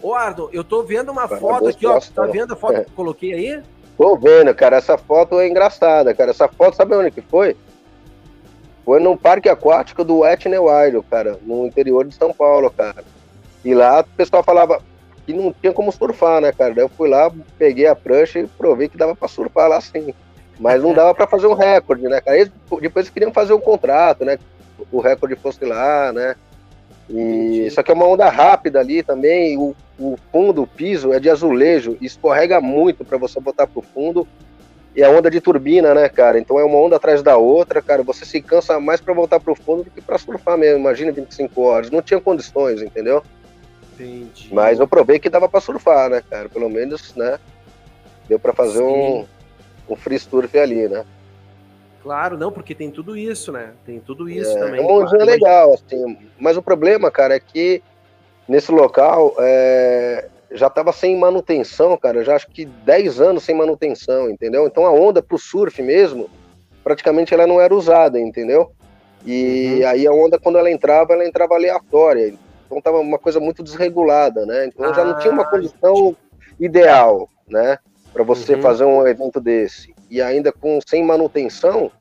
Ô, 0.02 0.14
Ardo, 0.14 0.50
eu 0.52 0.64
tô 0.64 0.82
vendo 0.82 1.10
uma 1.10 1.28
foto 1.28 1.68
aqui, 1.68 1.86
ó. 1.86 2.00
Tá 2.00 2.26
vendo 2.26 2.52
a 2.52 2.56
foto 2.56 2.74
é. 2.74 2.84
que 2.84 2.90
eu 2.90 2.94
coloquei 2.94 3.32
aí? 3.32 3.62
Tô 4.00 4.16
vendo, 4.16 4.54
cara. 4.54 4.78
Essa 4.78 4.96
foto 4.96 5.38
é 5.38 5.46
engraçada, 5.46 6.14
cara. 6.14 6.30
Essa 6.30 6.48
foto, 6.48 6.74
sabe 6.74 6.94
onde 6.94 7.10
que 7.10 7.20
foi? 7.20 7.54
Foi 8.82 8.98
num 8.98 9.14
parque 9.14 9.46
aquático 9.46 10.02
do 10.02 10.24
Etne 10.24 10.58
Wild, 10.58 11.06
cara, 11.10 11.38
no 11.42 11.66
interior 11.66 12.06
de 12.06 12.14
São 12.14 12.32
Paulo, 12.32 12.70
cara. 12.70 13.04
E 13.62 13.74
lá 13.74 14.00
o 14.00 14.04
pessoal 14.16 14.42
falava, 14.42 14.82
que 15.26 15.34
não 15.34 15.52
tinha 15.52 15.74
como 15.74 15.92
surfar, 15.92 16.40
né, 16.40 16.50
cara? 16.50 16.72
Daí 16.72 16.82
eu 16.82 16.88
fui 16.88 17.10
lá, 17.10 17.30
peguei 17.58 17.86
a 17.86 17.94
prancha 17.94 18.38
e 18.38 18.46
provei 18.46 18.88
que 18.88 18.96
dava 18.96 19.14
para 19.14 19.28
surfar 19.28 19.68
lá 19.68 19.78
sim. 19.82 20.14
Mas 20.58 20.82
não 20.82 20.94
dava 20.94 21.14
para 21.14 21.26
fazer 21.26 21.46
um 21.46 21.52
recorde, 21.52 22.04
né, 22.04 22.22
cara? 22.22 22.38
Eles, 22.38 22.50
depois 22.80 23.04
eles 23.04 23.10
queriam 23.10 23.34
fazer 23.34 23.52
um 23.52 23.60
contrato, 23.60 24.24
né? 24.24 24.38
O 24.90 25.00
recorde 25.00 25.36
fosse 25.36 25.62
lá, 25.62 26.10
né? 26.10 26.36
E 27.06 27.66
isso 27.66 27.78
aqui 27.78 27.90
é 27.90 27.94
uma 27.94 28.06
onda 28.06 28.30
rápida 28.30 28.80
ali 28.80 29.02
também. 29.02 29.58
O, 29.58 29.76
o 30.00 30.18
fundo, 30.32 30.62
o 30.62 30.66
piso 30.66 31.12
é 31.12 31.20
de 31.20 31.28
azulejo, 31.28 31.98
escorrega 32.00 32.58
muito 32.58 33.04
para 33.04 33.18
você 33.18 33.38
botar 33.38 33.66
pro 33.66 33.82
fundo. 33.82 34.26
E 34.96 35.04
a 35.04 35.06
é 35.06 35.10
onda 35.10 35.30
de 35.30 35.40
turbina, 35.40 35.94
né, 35.94 36.08
cara? 36.08 36.38
Então 36.38 36.58
é 36.58 36.64
uma 36.64 36.78
onda 36.78 36.96
atrás 36.96 37.22
da 37.22 37.36
outra, 37.36 37.80
cara. 37.80 38.02
Você 38.02 38.24
se 38.24 38.40
cansa 38.40 38.80
mais 38.80 39.00
para 39.00 39.14
voltar 39.14 39.38
pro 39.38 39.54
fundo 39.54 39.84
do 39.84 39.90
que 39.90 40.00
para 40.00 40.18
surfar 40.18 40.58
mesmo. 40.58 40.80
Imagina 40.80 41.12
25 41.12 41.62
horas. 41.62 41.90
Não 41.90 42.02
tinha 42.02 42.20
condições, 42.20 42.82
entendeu? 42.82 43.22
Entendi. 43.94 44.48
Mas 44.52 44.80
eu 44.80 44.88
provei 44.88 45.18
que 45.18 45.28
dava 45.28 45.48
para 45.48 45.60
surfar, 45.60 46.08
né, 46.08 46.22
cara? 46.28 46.48
Pelo 46.48 46.68
menos, 46.68 47.14
né? 47.14 47.38
Deu 48.26 48.38
para 48.38 48.52
fazer 48.52 48.82
um, 48.82 49.26
um 49.88 49.94
free 49.94 50.18
surf 50.18 50.58
ali, 50.58 50.88
né? 50.88 51.04
Claro, 52.02 52.38
não, 52.38 52.50
porque 52.50 52.74
tem 52.74 52.90
tudo 52.90 53.16
isso, 53.16 53.52
né? 53.52 53.72
Tem 53.84 54.00
tudo 54.00 54.28
isso 54.28 54.50
é, 54.56 54.60
também. 54.60 54.80
É 54.80 54.82
um 54.82 55.00
claro, 55.06 55.24
legal, 55.24 55.74
assim. 55.74 56.16
Mas 56.38 56.56
o 56.56 56.62
problema, 56.62 57.10
cara, 57.10 57.36
é 57.36 57.40
que 57.40 57.82
nesse 58.50 58.72
local 58.72 59.34
é, 59.38 60.28
já 60.50 60.66
estava 60.66 60.92
sem 60.92 61.16
manutenção, 61.16 61.96
cara. 61.96 62.24
Já 62.24 62.34
acho 62.34 62.48
que 62.48 62.64
10 62.64 63.20
anos 63.20 63.44
sem 63.44 63.54
manutenção, 63.54 64.28
entendeu? 64.28 64.66
Então 64.66 64.84
a 64.84 64.90
onda 64.90 65.22
pro 65.22 65.38
surf 65.38 65.80
mesmo, 65.80 66.28
praticamente 66.82 67.32
ela 67.32 67.46
não 67.46 67.60
era 67.60 67.74
usada, 67.74 68.18
entendeu? 68.18 68.72
E 69.24 69.78
uhum. 69.80 69.88
aí 69.88 70.06
a 70.06 70.12
onda, 70.12 70.38
quando 70.38 70.58
ela 70.58 70.70
entrava, 70.70 71.12
ela 71.12 71.26
entrava 71.26 71.54
aleatória. 71.54 72.34
Então 72.66 72.80
tava 72.80 72.98
uma 72.98 73.18
coisa 73.18 73.38
muito 73.38 73.62
desregulada, 73.62 74.44
né? 74.44 74.66
Então 74.66 74.84
ah, 74.84 74.92
já 74.92 75.04
não 75.04 75.18
tinha 75.18 75.32
uma 75.32 75.44
ah, 75.44 75.50
condição 75.50 76.16
ideal, 76.58 77.28
né? 77.48 77.78
Para 78.12 78.24
você 78.24 78.54
uhum. 78.54 78.62
fazer 78.62 78.84
um 78.84 79.06
evento 79.06 79.40
desse 79.40 79.94
e 80.10 80.20
ainda 80.20 80.50
com 80.50 80.80
sem 80.84 81.04
manutenção, 81.04 81.92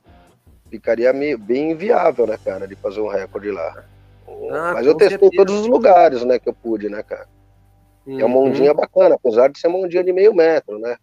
ficaria 0.67 1.13
meio, 1.13 1.37
bem 1.37 1.71
inviável, 1.71 2.25
né, 2.25 2.39
cara, 2.43 2.67
de 2.67 2.75
fazer 2.75 3.01
um 3.01 3.07
recorde 3.07 3.51
lá. 3.51 3.85
Ah, 4.51 4.73
Mas 4.73 4.85
eu 4.85 4.95
testei 4.95 5.19
certeza. 5.19 5.45
todos 5.45 5.61
os 5.61 5.67
lugares, 5.67 6.23
né, 6.23 6.39
que 6.39 6.49
eu 6.49 6.53
pude, 6.53 6.89
né, 6.89 7.03
cara. 7.03 7.27
Uhum. 8.05 8.19
É 8.19 8.25
uma 8.25 8.39
ondinha 8.39 8.73
bacana, 8.73 9.15
apesar 9.15 9.49
de 9.49 9.59
ser 9.59 9.67
uma 9.67 9.79
ondinha 9.79 10.03
de 10.03 10.11
meio 10.11 10.33
metro, 10.33 10.79
né. 10.79 10.97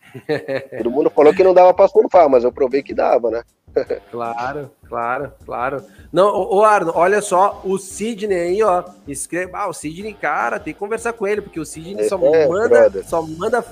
Todo 0.78 0.90
mundo 0.90 1.10
falou 1.10 1.34
que 1.34 1.44
não 1.44 1.52
dava 1.52 1.74
para 1.74 1.88
surfar, 1.88 2.28
mas 2.28 2.44
eu 2.44 2.52
provei 2.52 2.82
que 2.82 2.94
dava, 2.94 3.30
né? 3.30 3.42
claro, 4.10 4.70
claro, 4.88 5.32
claro. 5.44 5.84
Não, 6.12 6.34
o 6.34 6.64
Arno, 6.64 6.92
olha 6.94 7.20
só, 7.20 7.60
o 7.64 7.78
Sidney 7.78 8.38
aí, 8.38 8.62
ó, 8.62 8.84
escreve, 9.06 9.50
ah, 9.54 9.68
o 9.68 9.72
Sidney, 9.72 10.14
cara, 10.14 10.58
tem 10.58 10.72
que 10.72 10.80
conversar 10.80 11.12
com 11.12 11.26
ele, 11.26 11.42
porque 11.42 11.60
o 11.60 11.66
Sidney 11.66 12.04
é, 12.04 12.08
só 12.08 12.16
manda, 12.16 13.02
só 13.04 13.22
manda 13.22 13.64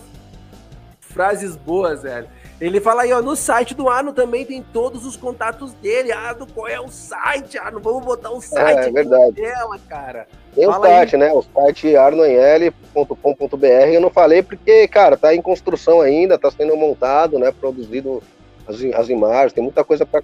frases 1.01 1.57
boas, 1.57 2.03
velho. 2.03 2.29
Ele 2.59 2.81
fala 2.81 3.03
aí, 3.03 3.13
ó, 3.13 3.21
no 3.21 3.37
site 3.37 3.75
do 3.75 3.89
Arno 3.89 4.15
também 4.15 4.45
tem 4.45 4.63
todos 4.73 5.05
os 5.05 5.15
contatos 5.15 5.75
dele. 5.75 6.11
Arno, 6.11 6.47
qual 6.47 6.67
é 6.67 6.81
o 6.81 6.89
site? 6.89 7.59
Arno, 7.59 7.81
vamos 7.81 8.05
botar 8.05 8.31
o 8.31 8.41
site 8.41 8.87
é, 8.87 8.89
é 8.89 8.91
verdade. 8.91 9.33
dela, 9.33 9.79
cara. 9.87 10.27
Tem 10.55 10.65
fala 10.65 10.79
o 10.79 10.91
site, 10.91 11.17
aí. 11.17 11.21
né? 11.21 11.33
O 11.33 11.43
site 11.43 11.95
arnoenl.com.br. 11.95 13.67
Eu 13.93 14.01
não 14.01 14.09
falei 14.09 14.43
porque, 14.43 14.89
cara, 14.89 15.19
tá 15.19 15.35
em 15.35 15.43
construção 15.43 16.01
ainda, 16.01 16.39
tá 16.39 16.51
sendo 16.51 16.75
montado, 16.77 17.39
né? 17.39 17.53
Produzido 17.53 18.23
as, 18.67 18.83
as 18.95 19.09
imagens, 19.11 19.53
tem 19.53 19.63
muita 19.63 19.85
coisa 19.85 20.07
para 20.07 20.23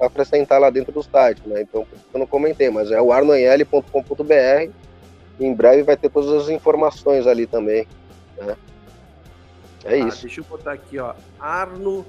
acrescentar 0.00 0.58
lá 0.58 0.70
dentro 0.70 0.90
do 0.90 1.02
site, 1.02 1.42
né? 1.46 1.60
Então, 1.60 1.86
eu 2.12 2.18
não 2.18 2.26
comentei, 2.26 2.70
mas 2.70 2.90
é 2.90 3.00
o 3.00 3.12
arnoenl.com.br. 3.12 4.70
Em 5.38 5.54
breve 5.54 5.82
vai 5.82 5.96
ter 5.96 6.08
todas 6.08 6.32
as 6.44 6.48
informações 6.48 7.26
ali 7.26 7.46
também, 7.46 7.86
né? 8.38 8.56
É 9.84 9.94
ah, 9.94 9.98
isso. 9.98 10.22
Deixa 10.22 10.40
eu 10.40 10.44
botar 10.44 10.72
aqui, 10.72 10.98
ó. 10.98 11.14
arno.com.br, 11.38 12.06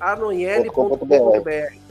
arnoiele.com.br. 0.00 1.88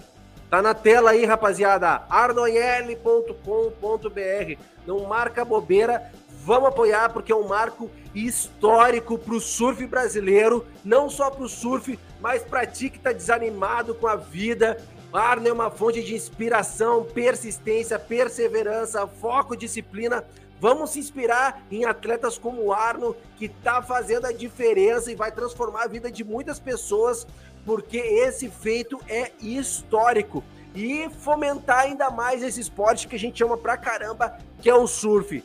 Tá 0.49 0.61
na 0.61 0.73
tela 0.73 1.11
aí, 1.11 1.25
rapaziada. 1.25 2.03
arnoiele.com.br. 2.09 4.61
Não 4.85 5.05
marca 5.05 5.43
bobeira. 5.43 6.11
Vamos 6.43 6.69
apoiar 6.69 7.11
porque 7.11 7.33
é 7.33 7.35
um 7.35 7.47
marco 7.47 7.91
histórico 8.15 9.17
para 9.17 9.35
o 9.35 9.41
surf 9.41 9.85
brasileiro, 9.85 10.65
não 10.83 11.09
só 11.09 11.29
para 11.29 11.43
o 11.43 11.49
surf, 11.49 11.99
mas 12.21 12.41
para 12.41 12.65
ti 12.65 12.89
que 12.89 12.97
tá 12.97 13.11
desanimado 13.11 13.93
com 13.93 14.07
a 14.07 14.15
vida. 14.15 14.77
Arno 15.11 15.47
é 15.47 15.51
uma 15.51 15.69
fonte 15.69 16.01
de 16.03 16.15
inspiração, 16.15 17.03
persistência, 17.03 17.99
perseverança, 17.99 19.05
foco, 19.07 19.57
disciplina 19.57 20.23
Vamos 20.59 20.91
se 20.91 20.99
inspirar 20.99 21.61
em 21.69 21.85
atletas 21.85 22.37
como 22.37 22.63
o 22.63 22.73
Arno, 22.73 23.15
que 23.37 23.45
está 23.45 23.81
fazendo 23.81 24.25
a 24.25 24.31
diferença 24.31 25.11
e 25.11 25.15
vai 25.15 25.31
transformar 25.31 25.83
a 25.83 25.87
vida 25.87 26.11
de 26.11 26.23
muitas 26.23 26.59
pessoas, 26.59 27.27
porque 27.65 27.97
esse 27.97 28.49
feito 28.49 28.99
é 29.07 29.31
histórico. 29.39 30.43
E 30.73 31.09
fomentar 31.09 31.81
ainda 31.81 32.09
mais 32.09 32.43
esse 32.43 32.59
esporte 32.59 33.07
que 33.07 33.15
a 33.15 33.19
gente 33.19 33.43
ama 33.43 33.57
pra 33.57 33.77
caramba, 33.77 34.37
que 34.61 34.69
é 34.69 34.75
o 34.75 34.87
surf. 34.87 35.43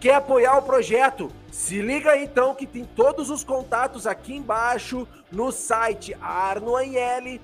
Quer 0.00 0.14
apoiar 0.14 0.56
o 0.56 0.62
projeto? 0.62 1.30
Se 1.50 1.80
liga 1.80 2.12
aí, 2.12 2.24
então 2.24 2.54
que 2.54 2.66
tem 2.66 2.84
todos 2.84 3.30
os 3.30 3.42
contatos 3.42 4.06
aqui 4.06 4.36
embaixo 4.36 5.06
no 5.30 5.50
site 5.50 6.16
arnoanl.com.br. 6.20 7.38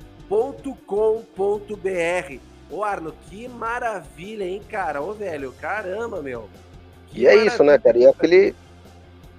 Ô 2.71 2.85
Arno, 2.85 3.13
que 3.29 3.49
maravilha, 3.49 4.45
hein, 4.45 4.63
cara? 4.69 5.03
Ô 5.03 5.13
velho, 5.13 5.53
caramba, 5.61 6.23
meu. 6.23 6.49
E 7.15 7.27
é 7.27 7.47
isso, 7.47 7.63
né, 7.63 7.79
cara? 7.79 7.97
E 7.97 8.07
aquele. 8.07 8.55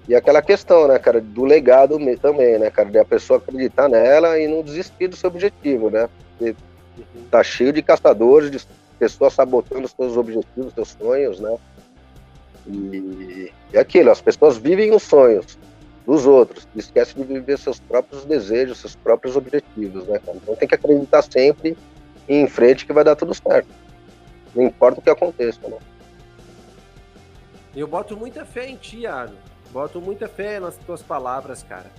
E 0.08 0.14
aquela 0.14 0.40
questão, 0.40 0.86
né, 0.86 0.98
cara, 1.00 1.20
do 1.20 1.44
legado 1.44 1.98
também, 2.18 2.58
né, 2.58 2.70
cara, 2.70 2.88
de 2.88 2.96
a 2.96 3.04
pessoa 3.04 3.38
acreditar 3.38 3.88
nela 3.88 4.38
e 4.38 4.46
não 4.46 4.62
desistir 4.62 5.08
do 5.08 5.16
seu 5.16 5.28
objetivo, 5.28 5.90
né? 5.90 6.08
Porque 6.38 6.54
tá 7.28 7.42
cheio 7.42 7.72
de 7.72 7.82
caçadores, 7.82 8.50
de 8.50 8.60
pessoas 9.00 9.32
sabotando 9.32 9.88
seus 9.88 10.16
objetivos, 10.16 10.68
os 10.68 10.74
seus 10.74 10.88
sonhos, 10.90 11.40
né? 11.40 11.56
E, 12.68 13.52
e 13.72 13.78
aquilo, 13.78 14.12
as 14.12 14.20
pessoas 14.20 14.56
vivem 14.56 14.94
os 14.94 15.02
sonhos 15.02 15.58
dos 16.06 16.24
outros, 16.24 16.68
esquecem 16.76 17.24
de 17.24 17.34
viver 17.34 17.58
seus 17.58 17.80
próprios 17.80 18.24
desejos, 18.24 18.78
seus 18.78 18.94
próprios 18.94 19.34
objetivos, 19.34 20.06
né, 20.06 20.20
cara? 20.24 20.38
Então 20.40 20.54
tem 20.54 20.68
que 20.68 20.74
acreditar 20.76 21.22
sempre 21.22 21.76
em 22.28 22.46
frente 22.46 22.86
que 22.86 22.92
vai 22.92 23.02
dar 23.02 23.16
tudo 23.16 23.34
certo. 23.34 23.68
Não 24.54 24.62
importa 24.62 25.00
o 25.00 25.02
que 25.02 25.10
aconteça, 25.10 25.60
né? 25.68 25.78
Eu 27.76 27.86
boto 27.86 28.16
muita 28.16 28.46
fé 28.46 28.66
em 28.66 28.76
ti, 28.76 29.06
Arno. 29.06 29.36
Boto 29.70 30.00
muita 30.00 30.26
fé 30.26 30.58
nas 30.58 30.78
tuas 30.78 31.02
palavras, 31.02 31.62
cara. 31.62 31.90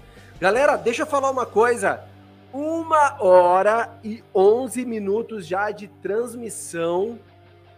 Galera, 0.42 0.76
deixa 0.76 1.04
eu 1.04 1.08
falar 1.08 1.30
uma 1.30 1.46
coisa. 1.46 2.04
Uma 2.52 3.22
hora 3.22 3.92
e 4.04 4.24
onze 4.34 4.84
minutos 4.84 5.46
já 5.46 5.70
de 5.70 5.88
transmissão. 5.88 7.20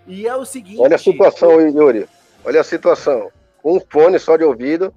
E 0.08 0.26
é 0.26 0.34
o 0.34 0.46
seguinte. 0.46 0.80
Olha 0.80 0.96
a 0.96 1.00
situação, 1.00 1.60
Yuri. 1.60 2.08
Olha 2.46 2.62
a 2.62 2.64
situação. 2.64 3.30
Um 3.64 3.82
fone 3.82 4.18
só 4.18 4.38
de 4.38 4.46
ouvido, 4.46 4.94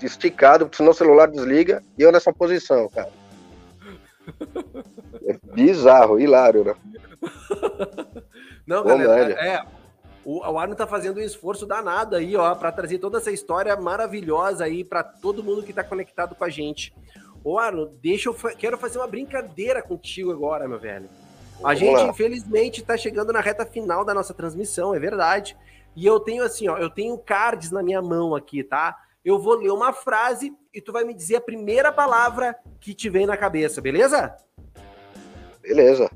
esticado, 0.00 0.70
senão 0.72 0.92
o 0.92 0.94
celular 0.94 1.28
desliga, 1.28 1.82
e 1.98 2.02
eu 2.02 2.12
nessa 2.12 2.32
posição, 2.32 2.88
cara. 2.88 3.10
É 5.26 5.36
bizarro, 5.54 6.20
hilário, 6.20 6.64
né? 6.64 6.74
Não, 8.64 8.84
galera, 8.84 9.32
é, 9.32 9.64
o, 10.28 10.40
o 10.40 10.58
Arno 10.58 10.74
tá 10.74 10.86
fazendo 10.86 11.20
um 11.20 11.22
esforço 11.22 11.64
danado 11.64 12.14
aí, 12.14 12.36
ó, 12.36 12.54
para 12.54 12.70
trazer 12.70 12.98
toda 12.98 13.16
essa 13.16 13.32
história 13.32 13.74
maravilhosa 13.76 14.64
aí 14.64 14.84
para 14.84 15.02
todo 15.02 15.42
mundo 15.42 15.62
que 15.62 15.72
tá 15.72 15.82
conectado 15.82 16.34
com 16.34 16.44
a 16.44 16.50
gente. 16.50 16.94
Ô 17.42 17.58
Arno, 17.58 17.86
deixa 18.02 18.28
eu 18.28 18.34
quero 18.34 18.76
fazer 18.76 18.98
uma 18.98 19.06
brincadeira 19.06 19.80
contigo 19.80 20.30
agora, 20.30 20.68
meu 20.68 20.78
velho. 20.78 21.08
A 21.60 21.68
Vamos 21.68 21.78
gente, 21.78 22.02
lá. 22.02 22.08
infelizmente, 22.08 22.84
tá 22.84 22.94
chegando 22.94 23.32
na 23.32 23.40
reta 23.40 23.64
final 23.64 24.04
da 24.04 24.12
nossa 24.12 24.34
transmissão, 24.34 24.94
é 24.94 24.98
verdade. 24.98 25.56
E 25.96 26.04
eu 26.04 26.20
tenho 26.20 26.44
assim, 26.44 26.68
ó, 26.68 26.76
eu 26.76 26.90
tenho 26.90 27.16
cards 27.16 27.70
na 27.70 27.82
minha 27.82 28.02
mão 28.02 28.34
aqui, 28.34 28.62
tá? 28.62 28.98
Eu 29.24 29.38
vou 29.38 29.54
ler 29.54 29.70
uma 29.70 29.94
frase 29.94 30.54
e 30.74 30.82
tu 30.82 30.92
vai 30.92 31.04
me 31.04 31.14
dizer 31.14 31.36
a 31.36 31.40
primeira 31.40 31.90
palavra 31.90 32.54
que 32.78 32.92
te 32.92 33.08
vem 33.08 33.24
na 33.24 33.36
cabeça, 33.36 33.80
beleza? 33.80 34.36
Beleza. 35.62 36.10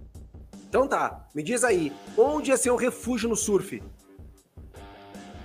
Então 0.68 0.86
tá, 0.86 1.26
me 1.34 1.42
diz 1.42 1.64
aí, 1.64 1.90
onde 2.14 2.52
é 2.52 2.58
seu 2.58 2.76
refúgio 2.76 3.26
no 3.26 3.36
surf? 3.36 3.82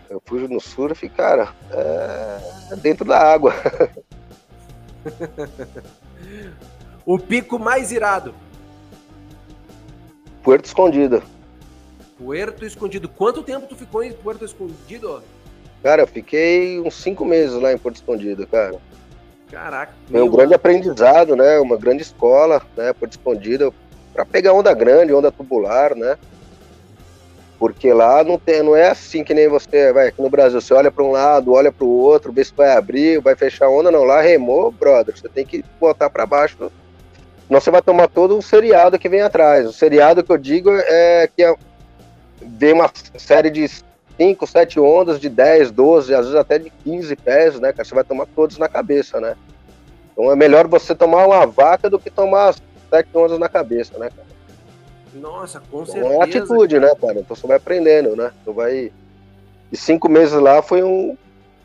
Eu 0.09 0.21
fui 0.25 0.47
no 0.47 0.59
surf, 0.59 1.07
cara, 1.09 1.53
é 1.71 2.75
dentro 2.77 3.03
da 3.03 3.19
água. 3.19 3.53
o 7.05 7.19
pico 7.19 7.59
mais 7.59 7.91
irado? 7.91 8.33
Puerto 10.43 10.65
Escondido. 10.65 11.21
Puerto 12.17 12.65
Escondido. 12.65 13.09
Quanto 13.09 13.43
tempo 13.43 13.67
tu 13.67 13.75
ficou 13.75 14.01
em 14.01 14.13
Puerto 14.13 14.45
Escondido? 14.45 15.21
Cara, 15.83 16.03
eu 16.03 16.07
fiquei 16.07 16.79
uns 16.79 16.95
cinco 16.95 17.25
meses 17.25 17.61
lá 17.61 17.71
em 17.71 17.77
Porto 17.77 17.97
Escondido, 17.97 18.47
cara. 18.47 18.79
Caraca. 19.51 19.93
Foi 20.09 20.21
um 20.21 20.29
grande 20.29 20.53
aprendizado, 20.53 21.35
né? 21.35 21.59
Uma 21.59 21.77
grande 21.77 22.01
escola, 22.01 22.61
né? 22.75 22.93
Porto 22.93 23.13
Escondido, 23.13 23.73
para 24.13 24.25
pegar 24.25 24.53
onda 24.53 24.73
grande, 24.73 25.13
onda 25.13 25.31
tubular, 25.31 25.95
né? 25.95 26.17
Porque 27.59 27.91
lá 27.91 28.23
não, 28.23 28.37
tem, 28.37 28.61
não 28.61 28.75
é 28.75 28.89
assim 28.89 29.23
que 29.23 29.33
nem 29.33 29.47
você 29.47 29.91
vai 29.91 30.07
aqui 30.07 30.21
no 30.21 30.29
Brasil. 30.29 30.61
Você 30.61 30.73
olha 30.73 30.91
para 30.91 31.03
um 31.03 31.11
lado, 31.11 31.53
olha 31.53 31.71
para 31.71 31.85
o 31.85 31.89
outro, 31.89 32.31
vê 32.31 32.43
se 32.43 32.53
vai 32.55 32.71
abrir, 32.71 33.19
vai 33.19 33.35
fechar 33.35 33.69
onda. 33.69 33.91
Não, 33.91 34.03
lá 34.03 34.21
remou, 34.21 34.71
brother. 34.71 35.17
Você 35.17 35.27
tem 35.27 35.45
que 35.45 35.65
botar 35.79 36.09
para 36.09 36.25
baixo. 36.25 36.55
Senão 37.47 37.59
você 37.59 37.71
vai 37.71 37.81
tomar 37.81 38.07
todo 38.07 38.37
o 38.37 38.41
seriado 38.41 38.99
que 38.99 39.09
vem 39.09 39.21
atrás. 39.21 39.65
O 39.65 39.73
seriado 39.73 40.23
que 40.23 40.31
eu 40.31 40.37
digo 40.37 40.69
é 40.71 41.29
que 41.35 41.43
é, 41.43 41.55
vem 42.41 42.73
uma 42.73 42.91
série 43.17 43.49
de 43.49 43.67
5, 44.17 44.45
7 44.45 44.79
ondas 44.79 45.19
de 45.19 45.29
10, 45.29 45.71
12, 45.71 46.13
às 46.13 46.25
vezes 46.25 46.35
até 46.35 46.59
de 46.59 46.69
15 46.69 47.15
pés, 47.15 47.59
né, 47.59 47.71
cara? 47.71 47.85
Você 47.85 47.95
vai 47.95 48.03
tomar 48.03 48.27
todos 48.27 48.57
na 48.57 48.67
cabeça, 48.67 49.19
né? 49.19 49.35
Então 50.11 50.31
é 50.31 50.35
melhor 50.35 50.67
você 50.67 50.93
tomar 50.93 51.25
uma 51.25 51.45
vaca 51.47 51.89
do 51.89 51.97
que 51.97 52.09
tomar 52.11 52.53
7 52.89 53.09
ondas 53.15 53.39
na 53.39 53.49
cabeça, 53.49 53.97
né, 53.97 54.09
cara? 54.15 54.26
Nossa, 55.13 55.59
com 55.59 55.83
então, 55.83 55.93
certeza. 55.93 56.13
É 56.13 56.23
atitude, 56.23 56.79
né, 56.79 56.93
cara? 56.95 57.19
Então 57.19 57.35
você 57.35 57.47
vai 57.47 57.57
aprendendo, 57.57 58.15
né? 58.15 58.31
Então 58.41 58.53
vai. 58.53 58.91
E 59.71 59.77
cinco 59.77 60.09
meses 60.09 60.33
lá 60.33 60.61
foi 60.61 60.83
um 60.83 61.17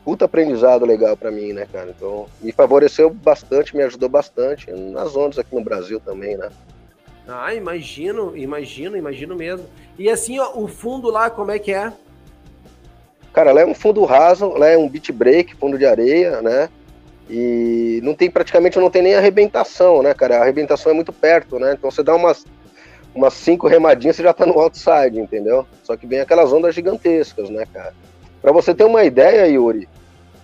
puta 0.03 0.25
aprendizado 0.25 0.85
legal 0.85 1.15
para 1.15 1.31
mim, 1.31 1.53
né, 1.53 1.67
cara? 1.71 1.93
Então 1.95 2.27
me 2.41 2.51
favoreceu 2.51 3.09
bastante, 3.09 3.75
me 3.75 3.83
ajudou 3.83 4.09
bastante 4.09 4.71
nas 4.71 5.15
ondas 5.15 5.39
aqui 5.39 5.55
no 5.55 5.63
Brasil 5.63 5.99
também, 5.99 6.35
né? 6.37 6.49
Ah, 7.27 7.53
imagino, 7.53 8.35
imagino, 8.35 8.97
imagino 8.97 9.35
mesmo. 9.35 9.65
E 9.97 10.09
assim, 10.09 10.39
ó, 10.39 10.51
o 10.55 10.67
fundo 10.67 11.09
lá, 11.09 11.29
como 11.29 11.51
é 11.51 11.59
que 11.59 11.71
é? 11.71 11.93
Cara, 13.31 13.51
lá 13.51 13.61
é 13.61 13.65
um 13.65 13.73
fundo 13.73 14.03
raso, 14.03 14.49
lá 14.49 14.67
é 14.67 14.77
um 14.77 14.89
beat 14.89 15.11
break, 15.11 15.55
fundo 15.55 15.77
de 15.77 15.85
areia, 15.85 16.41
né? 16.41 16.69
E 17.29 18.01
não 18.03 18.13
tem 18.13 18.29
praticamente 18.29 18.77
não 18.77 18.89
tem 18.89 19.01
nem 19.01 19.15
arrebentação, 19.15 20.03
né, 20.03 20.13
cara? 20.13 20.37
A 20.37 20.41
arrebentação 20.41 20.91
é 20.91 20.95
muito 20.95 21.13
perto, 21.13 21.57
né? 21.57 21.73
Então 21.73 21.89
você 21.89 22.03
dá 22.03 22.13
umas 22.13 22.45
umas 23.13 23.33
cinco 23.33 23.67
remadinhas, 23.67 24.15
você 24.15 24.23
já 24.23 24.33
tá 24.33 24.45
no 24.45 24.59
outside, 24.59 25.19
entendeu? 25.19 25.65
Só 25.83 25.95
que 25.95 26.07
vem 26.07 26.19
aquelas 26.19 26.51
ondas 26.51 26.73
gigantescas, 26.73 27.49
né, 27.49 27.65
cara? 27.71 27.93
Para 28.41 28.51
você 28.51 28.73
ter 28.73 28.83
uma 28.83 29.03
ideia, 29.03 29.47
Yuri, 29.47 29.87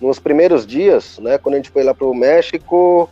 nos 0.00 0.18
primeiros 0.18 0.66
dias, 0.66 1.18
né, 1.18 1.36
quando 1.36 1.54
a 1.54 1.58
gente 1.58 1.70
foi 1.70 1.82
lá 1.82 1.94
pro 1.94 2.14
México, 2.14 3.10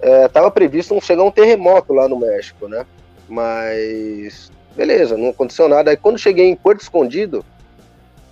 é, 0.00 0.26
tava 0.28 0.50
previsto 0.50 0.94
um, 0.94 1.00
chegar 1.00 1.22
um 1.22 1.30
terremoto 1.30 1.92
lá 1.92 2.08
no 2.08 2.18
México, 2.18 2.66
né? 2.68 2.84
Mas 3.28 4.50
beleza, 4.74 5.16
não 5.16 5.28
aconteceu 5.28 5.68
nada. 5.68 5.90
Aí 5.90 5.96
quando 5.96 6.18
cheguei 6.18 6.46
em 6.46 6.56
Porto 6.56 6.80
Escondido, 6.80 7.44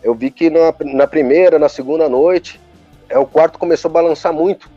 eu 0.03 0.15
vi 0.15 0.31
que 0.31 0.51
na, 0.51 0.75
na 0.85 1.07
primeira, 1.07 1.59
na 1.59 1.69
segunda 1.69 2.09
noite, 2.09 2.61
é, 3.09 3.19
o 3.19 3.27
quarto 3.27 3.59
começou 3.59 3.89
a 3.89 3.93
balançar 3.93 4.33
muito 4.33 4.69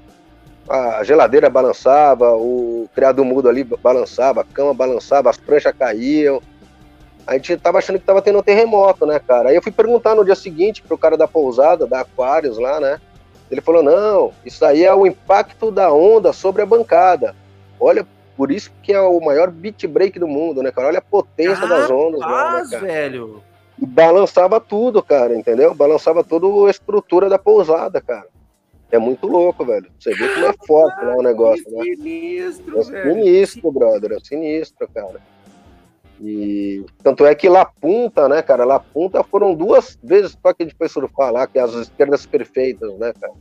a 0.69 1.03
geladeira 1.03 1.49
balançava, 1.49 2.33
o 2.33 2.89
criado 2.93 3.23
mudo 3.23 3.47
ali 3.47 3.63
balançava, 3.63 4.41
a 4.41 4.43
cama 4.43 4.73
balançava, 4.73 5.29
as 5.29 5.37
pranchas 5.37 5.73
caíam. 5.77 6.41
A 7.25 7.33
gente 7.33 7.57
tava 7.57 7.79
achando 7.79 7.99
que 7.99 8.05
tava 8.05 8.21
tendo 8.21 8.39
um 8.39 8.43
terremoto, 8.43 9.05
né, 9.05 9.19
cara? 9.19 9.49
Aí 9.49 9.55
eu 9.55 9.61
fui 9.61 9.71
perguntar 9.71 10.15
no 10.15 10.25
dia 10.25 10.35
seguinte 10.35 10.81
pro 10.81 10.97
cara 10.97 11.17
da 11.17 11.27
pousada, 11.27 11.87
da 11.87 12.01
Aquarius 12.01 12.57
lá, 12.57 12.79
né? 12.79 12.99
Ele 13.49 13.61
falou: 13.61 13.83
não, 13.83 14.31
isso 14.45 14.63
aí 14.65 14.83
é 14.83 14.93
o 14.93 15.05
impacto 15.05 15.71
da 15.71 15.91
onda 15.91 16.33
sobre 16.33 16.61
a 16.61 16.65
bancada. 16.65 17.35
Olha, 17.79 18.05
por 18.35 18.51
isso 18.51 18.71
que 18.81 18.91
é 18.93 19.01
o 19.01 19.19
maior 19.19 19.49
beat 19.49 19.87
break 19.87 20.19
do 20.19 20.27
mundo, 20.27 20.61
né, 20.61 20.71
cara? 20.71 20.87
Olha 20.87 20.99
a 20.99 21.01
potência 21.01 21.67
das 21.67 21.89
ondas. 21.89 22.19
lá, 22.19 22.63
né, 22.63 22.79
velho. 22.79 23.43
E 23.79 23.85
balançava 23.85 24.59
tudo, 24.59 25.03
cara, 25.03 25.35
entendeu? 25.35 25.73
Balançava 25.73 26.23
toda 26.23 26.67
a 26.67 26.71
estrutura 26.71 27.29
da 27.29 27.37
pousada, 27.37 28.01
cara. 28.01 28.27
É 28.91 28.99
muito 28.99 29.27
louco, 29.27 29.65
velho. 29.65 29.89
Você 29.99 30.13
vê 30.13 30.33
como 30.33 30.45
é 30.45 30.53
forte 30.65 31.03
lá 31.03 31.15
o 31.15 31.21
negócio, 31.21 31.65
né? 31.71 31.83
Sinistro, 31.83 32.79
é 32.79 32.83
sinistro, 32.83 33.71
brother. 33.71 34.11
É 34.13 34.19
sinistro, 34.19 34.87
cara. 34.93 35.19
E 36.21 36.85
tanto 37.03 37.25
é 37.25 37.35
que 37.35 37.49
La 37.49 37.65
Punta, 37.65 38.29
né, 38.29 38.41
cara? 38.41 38.63
La 38.63 38.79
Punta 38.79 39.23
foram 39.23 39.53
duas 39.53 39.97
vezes 40.01 40.37
só 40.41 40.53
que 40.53 40.63
a 40.63 40.65
gente 40.65 40.77
foi 40.77 40.87
surfar 40.87 41.31
lá, 41.31 41.45
que 41.45 41.59
é 41.59 41.61
as 41.61 41.73
esquerdas 41.73 42.25
perfeitas, 42.25 42.93
né, 42.97 43.11
cara? 43.19 43.33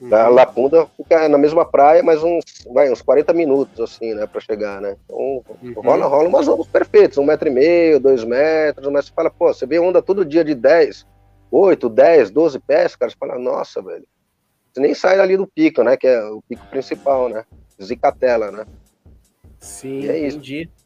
Uhum. 0.00 0.34
La 0.34 0.44
Punta 0.44 0.86
fica 0.96 1.28
na 1.28 1.38
mesma 1.38 1.64
praia, 1.64 2.02
mas 2.02 2.22
uns, 2.22 2.44
vai, 2.72 2.90
uns 2.90 3.00
40 3.00 3.32
minutos, 3.32 3.80
assim, 3.80 4.12
né, 4.12 4.26
pra 4.26 4.40
chegar, 4.40 4.80
né? 4.80 4.96
Então, 5.04 5.16
uhum. 5.62 5.72
rola, 5.76 6.06
rola 6.06 6.28
umas 6.28 6.48
ondas 6.48 6.66
perfeitas, 6.66 7.16
um 7.16 7.24
metro 7.24 7.48
e 7.48 7.52
meio, 7.52 8.00
dois 8.00 8.24
metros, 8.24 8.90
mas 8.92 9.06
você 9.06 9.12
fala, 9.12 9.30
pô, 9.30 9.52
você 9.52 9.64
vê 9.64 9.78
onda 9.78 10.02
todo 10.02 10.24
dia 10.24 10.44
de 10.44 10.54
10, 10.54 11.06
8, 11.50 11.88
10, 11.88 12.30
12 12.30 12.58
pés, 12.58 12.96
cara, 12.96 13.10
você 13.10 13.16
fala, 13.16 13.38
nossa, 13.38 13.80
velho, 13.80 14.04
você 14.74 14.80
nem 14.80 14.92
sai 14.92 15.20
ali 15.20 15.36
do 15.36 15.46
pico, 15.46 15.84
né? 15.84 15.96
Que 15.96 16.08
é 16.08 16.24
o 16.24 16.42
pico 16.42 16.66
principal, 16.66 17.28
né? 17.28 17.44
Zicatela, 17.80 18.50
né? 18.50 18.66
Sim, 19.60 20.00
e 20.00 20.08
é 20.08 20.26
entendi. 20.26 20.62
Isso. 20.62 20.84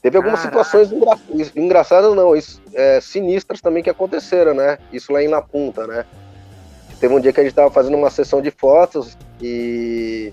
Teve 0.00 0.16
algumas 0.16 0.40
Caraca. 0.40 0.64
situações 0.64 0.92
engra... 0.92 1.18
engraçadas, 1.56 2.14
não, 2.14 2.32
é, 2.72 3.00
sinistras 3.00 3.60
também 3.60 3.82
que 3.82 3.90
aconteceram, 3.90 4.54
né? 4.54 4.78
Isso 4.92 5.12
lá 5.12 5.20
em 5.20 5.26
La 5.26 5.42
Punta, 5.42 5.88
né? 5.88 6.06
Teve 7.00 7.12
um 7.14 7.20
dia 7.20 7.32
que 7.32 7.40
a 7.40 7.42
gente 7.42 7.54
tava 7.54 7.70
fazendo 7.70 7.96
uma 7.96 8.10
sessão 8.10 8.40
de 8.40 8.52
fotos 8.52 9.18
e 9.40 10.32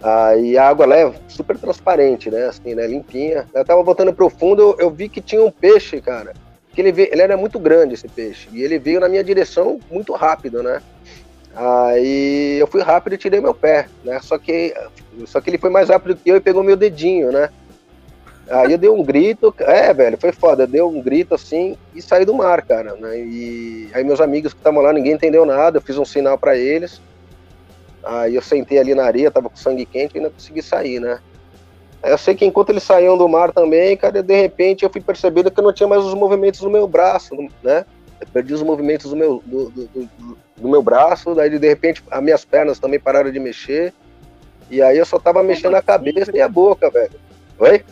aí 0.00 0.56
a 0.56 0.68
água 0.68 0.86
lá 0.86 0.96
é 0.96 1.12
super 1.26 1.58
transparente, 1.58 2.30
né? 2.30 2.46
Assim, 2.46 2.76
né? 2.76 2.86
Limpinha. 2.86 3.48
Eu 3.52 3.64
tava 3.64 3.82
botando 3.82 4.14
pro 4.14 4.30
fundo, 4.30 4.62
eu, 4.62 4.76
eu 4.78 4.90
vi 4.90 5.08
que 5.08 5.20
tinha 5.20 5.42
um 5.42 5.50
peixe, 5.50 6.00
cara. 6.00 6.32
Que 6.72 6.80
ele, 6.80 6.92
veio, 6.92 7.08
ele 7.10 7.22
era 7.22 7.36
muito 7.36 7.58
grande, 7.58 7.94
esse 7.94 8.06
peixe. 8.06 8.48
E 8.52 8.62
ele 8.62 8.78
veio 8.78 9.00
na 9.00 9.08
minha 9.08 9.24
direção 9.24 9.80
muito 9.90 10.12
rápido, 10.12 10.62
né? 10.62 10.80
Aí 11.56 12.58
eu 12.60 12.66
fui 12.66 12.82
rápido 12.82 13.14
e 13.14 13.18
tirei 13.18 13.40
meu 13.40 13.54
pé, 13.54 13.88
né? 14.04 14.20
Só 14.20 14.36
que, 14.36 14.74
só 15.24 15.40
que 15.40 15.48
ele 15.48 15.56
foi 15.56 15.70
mais 15.70 15.88
rápido 15.88 16.14
que 16.14 16.28
eu 16.28 16.36
e 16.36 16.40
pegou 16.40 16.62
meu 16.62 16.76
dedinho, 16.76 17.32
né? 17.32 17.48
Aí 18.50 18.72
eu 18.72 18.78
dei 18.78 18.90
um 18.90 19.02
grito, 19.02 19.52
é, 19.60 19.92
velho, 19.94 20.18
foi 20.18 20.32
foda. 20.32 20.64
Eu 20.64 20.66
dei 20.66 20.82
um 20.82 21.00
grito 21.00 21.34
assim 21.34 21.74
e 21.94 22.02
saí 22.02 22.26
do 22.26 22.34
mar, 22.34 22.60
cara. 22.60 22.94
Né? 22.96 23.20
E 23.20 23.90
aí 23.94 24.04
meus 24.04 24.20
amigos 24.20 24.52
que 24.52 24.60
estavam 24.60 24.82
lá, 24.82 24.92
ninguém 24.92 25.14
entendeu 25.14 25.46
nada. 25.46 25.78
Eu 25.78 25.82
fiz 25.82 25.96
um 25.96 26.04
sinal 26.04 26.36
para 26.36 26.54
eles. 26.56 27.00
Aí 28.04 28.34
eu 28.34 28.42
sentei 28.42 28.78
ali 28.78 28.94
na 28.94 29.04
areia, 29.04 29.30
tava 29.30 29.48
com 29.48 29.56
sangue 29.56 29.86
quente 29.86 30.14
e 30.14 30.18
ainda 30.18 30.30
consegui 30.30 30.62
sair, 30.62 31.00
né? 31.00 31.18
Aí 32.02 32.12
eu 32.12 32.18
sei 32.18 32.34
que 32.34 32.44
enquanto 32.44 32.68
eles 32.68 32.82
saíam 32.82 33.16
do 33.16 33.26
mar 33.26 33.50
também, 33.50 33.96
cara, 33.96 34.22
de 34.22 34.40
repente 34.40 34.84
eu 34.84 34.90
fui 34.90 35.00
percebendo 35.00 35.50
que 35.50 35.58
eu 35.58 35.64
não 35.64 35.72
tinha 35.72 35.88
mais 35.88 36.04
os 36.04 36.14
movimentos 36.14 36.60
no 36.60 36.70
meu 36.70 36.86
braço, 36.86 37.34
né? 37.62 37.86
Eu 38.20 38.26
perdi 38.32 38.54
os 38.54 38.62
movimentos 38.62 39.10
do 39.10 39.16
meu, 39.16 39.42
do, 39.44 39.70
do, 39.70 39.86
do, 39.86 40.38
do 40.56 40.68
meu 40.68 40.82
braço, 40.82 41.34
daí 41.34 41.50
de 41.50 41.68
repente 41.68 42.02
as 42.10 42.22
minhas 42.22 42.44
pernas 42.44 42.78
também 42.78 42.98
pararam 42.98 43.30
de 43.30 43.38
mexer. 43.38 43.92
E 44.70 44.82
aí 44.82 44.98
eu 44.98 45.04
só 45.04 45.18
tava 45.18 45.40
Como 45.40 45.48
mexendo 45.48 45.74
assim, 45.74 45.82
a 45.82 45.82
cabeça 45.82 46.36
e 46.36 46.40
a 46.40 46.48
boca, 46.48 46.90
velho. 46.90 47.12
Oi? 47.58 47.84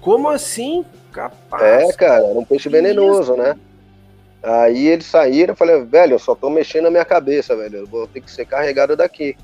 Como 0.00 0.28
assim? 0.28 0.84
Capaz. 1.12 1.88
É, 1.88 1.92
cara, 1.92 2.26
era 2.26 2.38
um 2.38 2.44
peixe 2.44 2.68
venenoso, 2.68 3.34
né? 3.34 3.56
Aí 4.42 4.86
eles 4.86 5.06
saíram, 5.06 5.52
eu 5.52 5.56
falei, 5.56 5.82
velho, 5.84 6.14
eu 6.14 6.18
só 6.18 6.34
tô 6.34 6.48
mexendo 6.48 6.86
a 6.86 6.90
minha 6.90 7.04
cabeça, 7.04 7.56
velho. 7.56 7.78
Eu 7.78 7.86
vou 7.86 8.06
ter 8.06 8.20
que 8.20 8.30
ser 8.30 8.44
carregado 8.44 8.96
daqui. 8.96 9.36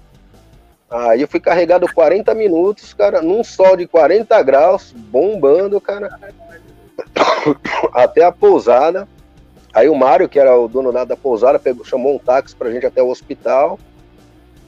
Aí 0.89 1.23
eu 1.23 1.29
fui 1.29 1.41
carregado 1.41 1.93
40 1.93 2.33
minutos, 2.35 2.95
cara, 2.95 3.21
num 3.21 3.43
sol 3.43 3.77
de 3.77 3.87
40 3.87 4.41
graus, 4.43 4.93
bombando, 4.93 5.81
cara. 5.81 6.09
Até 7.93 8.23
a 8.25 8.31
pousada. 8.31 9.09
Aí 9.75 9.89
o 9.89 9.95
Mário, 9.95 10.29
que 10.29 10.39
era 10.39 10.57
o 10.57 10.69
dono 10.69 10.93
da 10.93 11.17
pousada, 11.17 11.59
pegou, 11.59 11.85
chamou 11.85 12.15
um 12.15 12.19
táxi 12.19 12.55
pra 12.55 12.71
gente 12.71 12.87
até 12.87 13.03
o 13.03 13.09
hospital. 13.09 13.77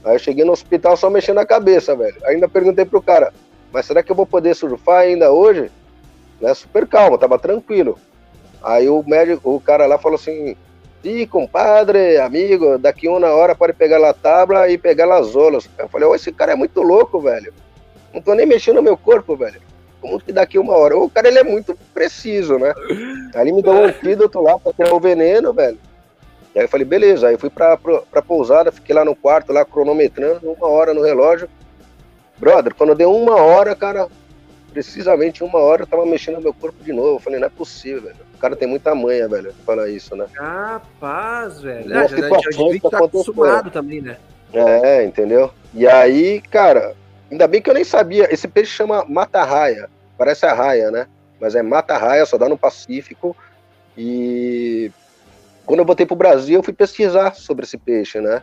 Aí 0.04 0.16
eu 0.16 0.18
cheguei 0.18 0.44
no 0.44 0.50
hospital 0.50 0.96
só 0.96 1.08
mexendo 1.08 1.38
a 1.38 1.46
cabeça, 1.46 1.94
velho. 1.94 2.16
Ainda 2.24 2.48
perguntei 2.48 2.84
pro 2.84 3.00
cara, 3.00 3.32
mas 3.72 3.86
será 3.86 4.02
que 4.02 4.10
eu 4.10 4.16
vou 4.16 4.26
poder 4.26 4.54
surfar 4.56 5.02
ainda 5.02 5.30
hoje? 5.30 5.70
Né, 6.40 6.52
super 6.54 6.88
calmo, 6.88 7.16
tava 7.16 7.38
tranquilo. 7.38 7.96
Aí 8.60 8.88
o 8.88 9.04
médico, 9.06 9.54
o 9.54 9.60
cara 9.60 9.86
lá 9.86 9.96
falou 9.96 10.16
assim, 10.16 10.56
Sim, 11.04 11.24
compadre, 11.28 12.18
amigo, 12.18 12.76
daqui 12.78 13.06
uma 13.06 13.28
hora 13.28 13.54
pode 13.54 13.74
pegar 13.74 14.04
a 14.04 14.12
tábua 14.12 14.68
e 14.68 14.76
pegar 14.76 15.12
as 15.16 15.36
olas. 15.36 15.70
Eu 15.78 15.88
falei, 15.88 16.08
oh, 16.08 16.16
esse 16.16 16.32
cara 16.32 16.52
é 16.52 16.56
muito 16.56 16.82
louco, 16.82 17.20
velho. 17.20 17.54
Não 18.12 18.20
tô 18.20 18.34
nem 18.34 18.44
mexendo 18.44 18.76
no 18.76 18.82
meu 18.82 18.96
corpo, 18.96 19.36
velho 19.36 19.60
como 20.00 20.20
que 20.20 20.32
daqui 20.32 20.58
uma 20.58 20.74
hora? 20.74 20.96
O 20.96 21.10
cara 21.10 21.28
ele 21.28 21.38
é 21.38 21.44
muito 21.44 21.76
preciso, 21.92 22.58
né? 22.58 22.72
Aí 23.34 23.42
ele 23.42 23.52
me 23.52 23.62
deu 23.62 23.72
um 23.72 23.84
antídoto 23.86 24.40
lá 24.40 24.58
pra 24.58 24.72
tirar 24.72 24.94
o 24.94 25.00
veneno, 25.00 25.52
velho. 25.52 25.78
E 26.54 26.58
aí 26.58 26.64
eu 26.64 26.68
falei, 26.68 26.86
beleza. 26.86 27.28
Aí 27.28 27.34
eu 27.34 27.38
fui 27.38 27.50
pra, 27.50 27.76
pra, 27.76 28.00
pra 28.02 28.22
pousada, 28.22 28.72
fiquei 28.72 28.94
lá 28.94 29.04
no 29.04 29.14
quarto, 29.14 29.52
lá 29.52 29.64
cronometrando, 29.64 30.50
uma 30.50 30.68
hora 30.68 30.94
no 30.94 31.02
relógio. 31.02 31.48
Brother, 32.38 32.74
quando 32.74 32.94
deu 32.94 33.14
uma 33.14 33.36
hora, 33.36 33.74
cara, 33.74 34.08
precisamente 34.72 35.42
uma 35.42 35.58
hora, 35.58 35.82
eu 35.82 35.86
tava 35.86 36.04
mexendo 36.04 36.36
no 36.36 36.42
meu 36.42 36.54
corpo 36.54 36.82
de 36.82 36.92
novo. 36.92 37.16
Eu 37.16 37.20
falei, 37.20 37.40
não 37.40 37.46
é 37.46 37.50
possível, 37.50 38.02
velho. 38.02 38.16
O 38.34 38.38
cara 38.38 38.54
tem 38.54 38.68
muita 38.68 38.94
manha, 38.94 39.26
velho, 39.26 39.54
falar 39.64 39.88
isso, 39.88 40.14
né? 40.14 40.26
Capaz, 40.32 41.62
velho. 41.62 41.96
Ah, 41.96 42.06
já, 42.06 42.16
já, 42.16 42.28
já 42.28 42.68
que 42.70 42.90
tá 42.90 43.04
acostumado 43.04 43.70
também, 43.70 44.02
né? 44.02 44.18
É, 44.52 45.04
entendeu? 45.04 45.50
E 45.74 45.86
aí, 45.86 46.40
cara, 46.40 46.94
ainda 47.30 47.46
bem 47.46 47.62
que 47.62 47.70
eu 47.70 47.74
nem 47.74 47.84
sabia. 47.84 48.32
Esse 48.32 48.48
peixe 48.48 48.72
chama 48.72 49.04
mata-raia 49.08 49.88
parece 50.16 50.46
a 50.46 50.54
raia, 50.54 50.90
né? 50.90 51.06
Mas 51.40 51.54
é 51.54 51.62
mata-raia, 51.62 52.24
só 52.26 52.38
dá 52.38 52.48
no 52.48 52.58
Pacífico. 52.58 53.36
E 53.96 54.90
quando 55.64 55.80
eu 55.80 55.86
voltei 55.86 56.06
pro 56.06 56.16
Brasil, 56.16 56.56
eu 56.56 56.62
fui 56.62 56.72
pesquisar 56.72 57.34
sobre 57.34 57.64
esse 57.64 57.76
peixe, 57.76 58.20
né? 58.20 58.42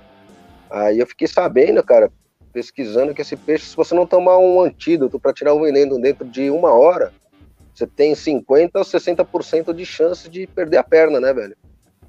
Aí 0.69 0.99
eu 0.99 1.07
fiquei 1.07 1.27
sabendo, 1.27 1.83
cara, 1.83 2.11
pesquisando 2.51 3.13
que 3.13 3.21
esse 3.21 3.35
peixe, 3.35 3.65
se 3.65 3.75
você 3.75 3.93
não 3.95 4.05
tomar 4.05 4.37
um 4.37 4.61
antídoto 4.61 5.19
para 5.19 5.33
tirar 5.33 5.53
o 5.53 5.61
veneno 5.61 5.99
dentro 5.99 6.25
de 6.25 6.49
uma 6.49 6.71
hora, 6.71 7.11
você 7.73 7.87
tem 7.87 8.13
50 8.13 8.77
ou 8.77 8.85
60% 8.85 9.73
de 9.73 9.85
chance 9.85 10.29
de 10.29 10.45
perder 10.47 10.77
a 10.77 10.83
perna, 10.83 11.19
né, 11.19 11.33
velho? 11.33 11.55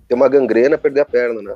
Ter 0.06 0.14
uma 0.14 0.28
gangrena, 0.28 0.76
perder 0.76 1.00
a 1.00 1.06
perna, 1.06 1.40
né? 1.40 1.54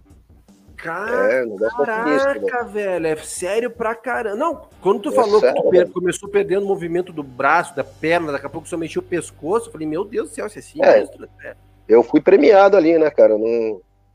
Cara, 0.78 1.32
é, 1.32 1.44
caraca, 1.74 2.64
velho, 2.64 3.06
é 3.09 3.16
sério 3.16 3.68
pra 3.68 3.96
caramba. 3.96 4.36
Não, 4.36 4.62
quando 4.80 5.02
tu 5.02 5.09
é 5.10 5.12
falou 5.12 5.40
sério, 5.40 5.70
que 5.70 5.84
tu 5.86 5.92
começou 5.92 6.28
perdendo 6.28 6.62
o 6.62 6.68
movimento 6.68 7.12
do 7.12 7.22
braço, 7.22 7.74
da 7.74 7.82
perna, 7.82 8.30
daqui 8.30 8.46
a 8.46 8.48
pouco 8.48 8.68
só 8.68 8.76
mexeu 8.76 9.02
o 9.02 9.05
pescoço, 9.05 9.68
eu 9.68 9.72
falei, 9.72 9.88
meu 9.88 10.05
Deus 10.05 10.30
do 10.30 10.34
céu, 10.36 10.46
isso 10.46 10.59
é 10.59 10.62
sinistro, 10.62 11.28
é, 11.42 11.56
Eu 11.88 12.05
fui 12.05 12.20
premiado 12.20 12.76
ali, 12.76 12.96
né, 12.96 13.10
cara? 13.10 13.34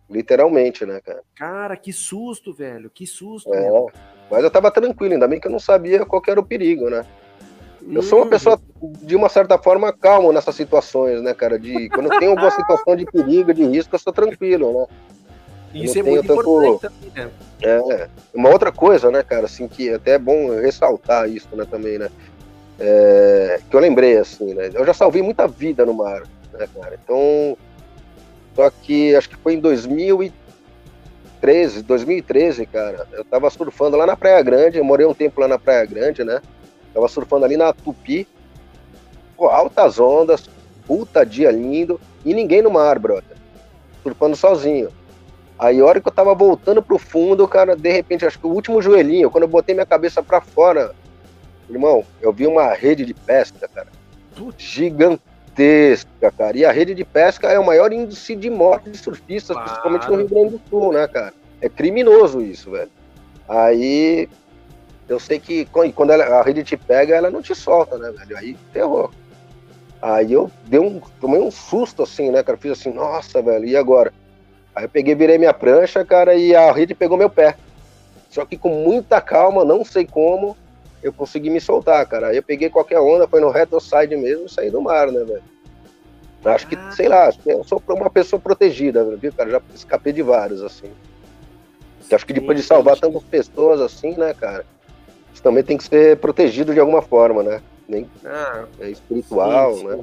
Literalmente, 0.09 0.85
né, 0.85 1.01
cara? 1.01 1.21
Cara, 1.35 1.75
que 1.75 1.91
susto, 1.91 2.53
velho, 2.53 2.89
que 2.89 3.05
susto. 3.05 3.53
É, 3.53 3.69
mas 4.31 4.41
eu 4.41 4.49
tava 4.49 4.71
tranquilo, 4.71 5.13
ainda 5.13 5.27
bem 5.27 5.41
que 5.41 5.47
eu 5.47 5.51
não 5.51 5.59
sabia 5.59 6.05
qual 6.05 6.21
era 6.27 6.39
o 6.39 6.45
perigo, 6.45 6.89
né? 6.89 7.05
Eu 7.91 8.01
sou 8.01 8.19
uma 8.19 8.27
pessoa, 8.27 8.57
de 9.01 9.15
uma 9.15 9.27
certa 9.27 9.57
forma, 9.57 9.91
calma 9.91 10.31
nessas 10.31 10.55
situações, 10.55 11.21
né, 11.21 11.33
cara? 11.33 11.59
De, 11.59 11.89
quando 11.89 12.17
tenho 12.17 12.31
alguma 12.31 12.49
situação 12.49 12.95
de 12.95 13.05
perigo, 13.05 13.53
de 13.53 13.65
risco, 13.65 13.93
eu 13.93 13.99
sou 13.99 14.13
tranquilo, 14.13 14.71
né? 14.71 14.85
Isso 15.73 15.99
é 15.99 16.03
muito 16.03 16.27
tanto... 16.27 16.41
importante 16.41 16.81
também, 16.81 17.25
né? 17.25 17.31
É, 17.61 18.09
uma 18.33 18.49
outra 18.49 18.71
coisa, 18.71 19.09
né, 19.09 19.23
cara, 19.23 19.45
assim, 19.45 19.67
que 19.67 19.89
até 19.89 20.11
é 20.11 20.19
bom 20.19 20.59
ressaltar 20.59 21.29
isso, 21.29 21.47
né, 21.53 21.65
também, 21.69 21.97
né? 21.97 22.09
É, 22.79 23.59
que 23.69 23.75
eu 23.75 23.79
lembrei, 23.79 24.17
assim, 24.17 24.53
né? 24.53 24.69
Eu 24.73 24.85
já 24.85 24.93
salvei 24.93 25.21
muita 25.21 25.47
vida 25.47 25.85
no 25.85 25.93
mar, 25.93 26.23
né, 26.51 26.67
cara? 26.75 26.99
Então, 27.03 27.57
só 28.55 28.69
que 28.69 29.15
acho 29.15 29.29
que 29.29 29.37
foi 29.37 29.53
em 29.53 29.59
2013, 29.59 31.81
2013, 31.83 32.65
cara, 32.65 33.07
eu 33.11 33.23
tava 33.23 33.49
surfando 33.49 33.97
lá 33.97 34.05
na 34.05 34.15
Praia 34.15 34.41
Grande, 34.41 34.77
eu 34.77 34.83
morei 34.83 35.05
um 35.05 35.13
tempo 35.13 35.41
lá 35.41 35.47
na 35.47 35.57
Praia 35.57 35.85
Grande, 35.85 36.23
né? 36.23 36.41
Tava 36.93 37.07
surfando 37.07 37.45
ali 37.45 37.57
na 37.57 37.73
Tupi, 37.73 38.27
pô, 39.35 39.47
altas 39.47 39.99
ondas, 39.99 40.47
puta 40.85 41.25
dia 41.25 41.51
lindo, 41.51 41.99
e 42.25 42.33
ninguém 42.33 42.61
no 42.61 42.69
mar, 42.69 42.99
brother. 42.99 43.37
Surfando 44.03 44.35
sozinho. 44.35 44.89
Aí, 45.63 45.79
a 45.79 45.85
hora 45.85 46.01
que 46.01 46.07
eu 46.09 46.11
tava 46.11 46.35
voltando 46.35 46.83
pro 46.83 46.97
fundo, 46.97 47.47
cara, 47.47 47.73
de 47.73 47.89
repente, 47.89 48.25
acho 48.25 48.37
que 48.37 48.45
o 48.45 48.49
último 48.49 48.81
joelhinho, 48.81 49.31
quando 49.31 49.43
eu 49.43 49.47
botei 49.47 49.73
minha 49.73 49.85
cabeça 49.85 50.21
para 50.21 50.41
fora, 50.41 50.93
irmão, 51.69 52.03
eu 52.21 52.33
vi 52.33 52.45
uma 52.45 52.73
rede 52.73 53.05
de 53.05 53.13
pesca, 53.13 53.65
cara, 53.73 53.87
gigantesca, 54.57 56.29
cara. 56.37 56.57
E 56.57 56.65
a 56.65 56.71
rede 56.73 56.93
de 56.93 57.05
pesca 57.05 57.47
é 57.47 57.57
o 57.57 57.65
maior 57.65 57.93
índice 57.93 58.35
de 58.35 58.49
morte 58.49 58.89
de 58.89 58.97
surfistas, 58.97 59.55
claro. 59.55 59.69
principalmente 59.69 60.09
no 60.09 60.17
Rio 60.17 60.27
Grande 60.27 60.49
do 60.49 60.61
Sul, 60.69 60.91
né, 60.91 61.07
cara? 61.07 61.33
É 61.61 61.69
criminoso 61.69 62.41
isso, 62.41 62.71
velho. 62.71 62.91
Aí, 63.47 64.27
eu 65.07 65.17
sei 65.17 65.39
que 65.39 65.65
quando 65.93 66.11
ela, 66.11 66.25
a 66.25 66.43
rede 66.43 66.65
te 66.65 66.75
pega, 66.75 67.15
ela 67.15 67.31
não 67.31 67.41
te 67.41 67.55
solta, 67.55 67.97
né, 67.97 68.11
velho? 68.11 68.37
Aí 68.37 68.57
ferrou. 68.73 69.09
Aí 70.01 70.33
eu 70.33 70.51
dei 70.65 70.81
um, 70.81 70.99
tomei 71.21 71.39
um 71.39 71.49
susto 71.49 72.03
assim, 72.03 72.31
né, 72.31 72.43
cara? 72.43 72.57
Fiz 72.57 72.73
assim, 72.73 72.91
nossa, 72.91 73.41
velho, 73.41 73.63
e 73.63 73.77
agora? 73.77 74.11
Aí 74.75 74.85
eu 74.85 74.89
peguei, 74.89 75.13
virei 75.13 75.37
minha 75.37 75.53
prancha, 75.53 76.03
cara, 76.03 76.33
e 76.33 76.55
a 76.55 76.71
rede 76.71 76.95
pegou 76.95 77.17
meu 77.17 77.29
pé. 77.29 77.55
Só 78.29 78.45
que 78.45 78.57
com 78.57 78.69
muita 78.69 79.21
calma, 79.21 79.63
não 79.63 79.85
sei 79.85 80.05
como, 80.05 80.57
eu 81.03 81.13
consegui 81.13 81.49
me 81.49 81.61
soltar, 81.61 82.05
cara. 82.07 82.27
Aí 82.27 82.37
eu 82.37 82.43
peguei 82.43 82.69
qualquer 82.69 82.99
onda, 82.99 83.27
foi 83.27 83.39
no 83.39 83.49
reto 83.49 83.79
side 83.79 84.15
mesmo 84.15 84.45
e 84.45 84.49
saí 84.49 84.71
do 84.71 84.81
mar, 84.81 85.11
né, 85.11 85.23
velho? 85.23 85.43
Acho 86.45 86.67
que, 86.67 86.75
ah. 86.75 86.91
sei 86.91 87.07
lá, 87.07 87.31
eu 87.45 87.63
sou 87.63 87.81
uma 87.87 88.09
pessoa 88.09 88.39
protegida, 88.39 89.03
viu, 89.15 89.31
cara? 89.31 89.49
Já 89.51 89.61
escapei 89.73 90.11
de 90.11 90.21
vários, 90.21 90.61
assim. 90.61 90.91
Acho 92.11 92.25
que 92.25 92.33
depois 92.33 92.57
de 92.57 92.63
salvar 92.63 92.97
tantas 92.99 93.23
pessoas 93.23 93.79
assim, 93.79 94.15
né, 94.17 94.33
cara? 94.33 94.65
Isso 95.33 95.41
também 95.41 95.63
tem 95.63 95.77
que 95.77 95.83
ser 95.83 96.17
protegido 96.17 96.73
de 96.73 96.79
alguma 96.79 97.01
forma, 97.01 97.41
né? 97.41 97.61
Nem 97.87 98.07
ah, 98.25 98.65
é 98.79 98.89
espiritual, 98.89 99.73
sim, 99.73 99.79
sim. 99.79 99.87
né? 99.87 99.99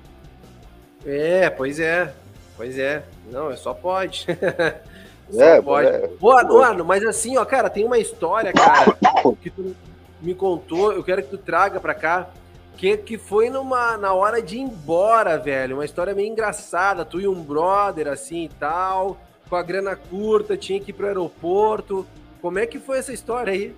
É, 1.07 1.51
pois 1.51 1.79
é. 1.79 2.13
Pois 2.61 2.79
é. 2.79 3.03
Não, 3.33 3.51
é 3.51 3.57
só 3.57 3.73
pode. 3.73 4.27
só 5.33 5.43
é, 5.43 5.63
pode. 5.63 5.89
É, 5.89 6.07
Boa, 6.21 6.45
mano, 6.45 6.85
mas 6.85 7.03
assim, 7.07 7.39
ó, 7.39 7.45
cara, 7.47 7.71
tem 7.71 7.87
uma 7.87 7.97
história, 7.97 8.53
cara, 8.53 8.95
que 9.41 9.49
tu 9.49 9.75
me 10.21 10.35
contou, 10.35 10.93
eu 10.93 11.03
quero 11.03 11.23
que 11.23 11.31
tu 11.31 11.39
traga 11.39 11.81
pra 11.81 11.95
cá, 11.95 12.29
que, 12.77 12.99
que 12.99 13.17
foi 13.17 13.49
numa, 13.49 13.97
na 13.97 14.13
hora 14.13 14.43
de 14.43 14.59
ir 14.59 14.61
embora, 14.61 15.39
velho. 15.39 15.77
Uma 15.77 15.87
história 15.87 16.15
meio 16.15 16.29
engraçada. 16.29 17.03
Tu 17.03 17.23
e 17.23 17.27
um 17.27 17.43
brother, 17.43 18.09
assim 18.09 18.45
e 18.45 18.51
tal, 18.51 19.17
com 19.49 19.57
a 19.57 19.63
grana 19.63 19.97
curta, 19.97 20.55
tinha 20.55 20.79
que 20.79 20.91
ir 20.91 20.93
pro 20.93 21.07
aeroporto. 21.07 22.07
Como 22.43 22.59
é 22.59 22.67
que 22.67 22.79
foi 22.79 22.99
essa 22.99 23.11
história 23.11 23.55
aí? 23.55 23.75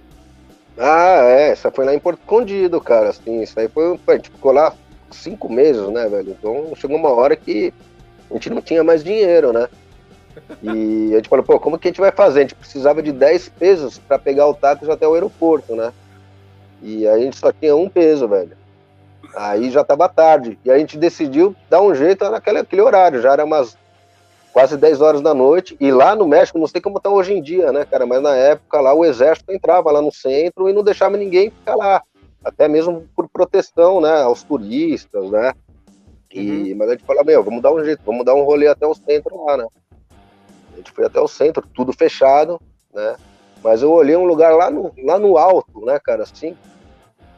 Ah, 0.76 1.20
é, 1.22 1.50
essa 1.50 1.70
foi 1.70 1.84
lá 1.84 1.94
em 1.94 2.00
Porto 2.00 2.18
Escondido, 2.18 2.80
cara, 2.80 3.10
assim, 3.10 3.42
isso 3.42 3.60
aí 3.60 3.68
foi, 3.68 3.96
a 4.08 4.12
gente 4.14 4.30
ficou 4.30 4.50
lá 4.50 4.74
cinco 5.12 5.52
meses, 5.52 5.86
né, 5.90 6.08
velho, 6.08 6.30
então 6.30 6.72
chegou 6.74 6.96
uma 6.96 7.10
hora 7.10 7.36
que 7.36 7.72
a 8.32 8.34
gente 8.34 8.50
não 8.50 8.62
tinha 8.62 8.82
mais 8.82 9.04
dinheiro, 9.04 9.52
né? 9.52 9.68
E 10.62 11.10
a 11.12 11.16
gente 11.16 11.28
falou, 11.28 11.44
pô, 11.44 11.60
como 11.60 11.78
que 11.78 11.88
a 11.88 11.90
gente 11.90 12.00
vai 12.00 12.10
fazer? 12.10 12.40
A 12.40 12.42
gente 12.42 12.54
precisava 12.54 13.02
de 13.02 13.12
10 13.12 13.50
pesos 13.50 13.98
para 13.98 14.18
pegar 14.18 14.46
o 14.46 14.54
táxi 14.54 14.90
até 14.90 15.06
o 15.06 15.14
aeroporto, 15.14 15.76
né? 15.76 15.92
E 16.82 17.06
a 17.06 17.18
gente 17.18 17.36
só 17.36 17.52
tinha 17.52 17.76
um 17.76 17.88
peso, 17.88 18.26
velho. 18.26 18.56
Aí 19.36 19.70
já 19.70 19.84
tava 19.84 20.08
tarde. 20.08 20.58
E 20.64 20.70
a 20.70 20.78
gente 20.78 20.98
decidiu 20.98 21.54
dar 21.70 21.82
um 21.82 21.94
jeito 21.94 22.28
naquele 22.28 22.58
aquele 22.58 22.82
horário. 22.82 23.20
Já 23.20 23.32
era 23.32 23.44
umas 23.44 23.76
quase 24.52 24.76
10 24.76 25.00
horas 25.00 25.20
da 25.20 25.32
noite. 25.32 25.76
E 25.80 25.90
lá 25.92 26.14
no 26.14 26.26
México, 26.26 26.58
não 26.58 26.66
sei 26.66 26.80
como 26.80 27.00
tá 27.00 27.08
hoje 27.08 27.32
em 27.32 27.42
dia, 27.42 27.72
né, 27.72 27.84
cara? 27.84 28.06
Mas 28.06 28.22
na 28.22 28.34
época 28.34 28.80
lá 28.80 28.92
o 28.92 29.04
exército 29.04 29.52
entrava 29.52 29.90
lá 29.90 30.02
no 30.02 30.12
centro 30.12 30.68
e 30.68 30.72
não 30.72 30.82
deixava 30.82 31.16
ninguém 31.16 31.50
ficar 31.50 31.76
lá. 31.76 32.02
Até 32.44 32.66
mesmo 32.66 33.08
por 33.14 33.28
proteção, 33.28 34.00
né, 34.00 34.22
aos 34.22 34.42
turistas, 34.42 35.30
né? 35.30 35.52
E, 36.32 36.72
uhum. 36.72 36.78
Mas 36.78 36.88
a 36.88 36.92
gente 36.92 37.04
falou, 37.04 37.24
meu, 37.24 37.42
vamos 37.42 37.62
dar 37.62 37.72
um 37.72 37.84
jeito, 37.84 38.02
vamos 38.04 38.24
dar 38.24 38.34
um 38.34 38.42
rolê 38.42 38.66
até 38.66 38.86
o 38.86 38.94
centro 38.94 39.44
lá, 39.44 39.56
né? 39.56 39.66
A 40.72 40.76
gente 40.76 40.90
foi 40.90 41.04
até 41.04 41.20
o 41.20 41.28
centro, 41.28 41.66
tudo 41.74 41.92
fechado, 41.92 42.60
né? 42.92 43.16
Mas 43.62 43.82
eu 43.82 43.92
olhei 43.92 44.16
um 44.16 44.24
lugar 44.24 44.54
lá 44.54 44.70
no, 44.70 44.92
lá 45.04 45.18
no 45.18 45.38
alto, 45.38 45.84
né, 45.84 45.98
cara, 46.02 46.24
assim, 46.24 46.56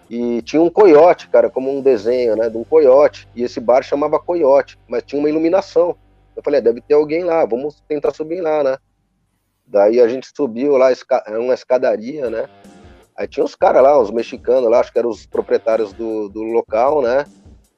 e 0.08 0.42
tinha 0.42 0.60
um 0.62 0.70
coiote, 0.70 1.28
cara, 1.28 1.50
como 1.50 1.70
um 1.70 1.80
desenho, 1.80 2.36
né, 2.36 2.48
de 2.48 2.56
um 2.56 2.64
coiote. 2.64 3.28
E 3.34 3.42
esse 3.42 3.60
bar 3.60 3.82
chamava 3.82 4.18
Coiote, 4.18 4.78
mas 4.88 5.02
tinha 5.02 5.18
uma 5.18 5.28
iluminação. 5.28 5.96
Eu 6.36 6.42
falei, 6.42 6.60
é, 6.60 6.62
deve 6.62 6.80
ter 6.80 6.94
alguém 6.94 7.24
lá, 7.24 7.44
vamos 7.44 7.82
tentar 7.88 8.12
subir 8.12 8.40
lá, 8.40 8.62
né? 8.62 8.76
Daí 9.66 10.00
a 10.00 10.08
gente 10.08 10.28
subiu 10.34 10.76
lá, 10.76 10.88
uma 11.38 11.54
escadaria, 11.54 12.28
né? 12.28 12.48
Aí 13.16 13.26
tinha 13.26 13.44
os 13.44 13.54
caras 13.54 13.82
lá, 13.82 13.98
os 13.98 14.10
mexicanos 14.10 14.68
lá, 14.70 14.80
acho 14.80 14.92
que 14.92 14.98
eram 14.98 15.08
os 15.08 15.24
proprietários 15.24 15.92
do, 15.92 16.28
do 16.28 16.42
local, 16.42 17.00
né? 17.00 17.24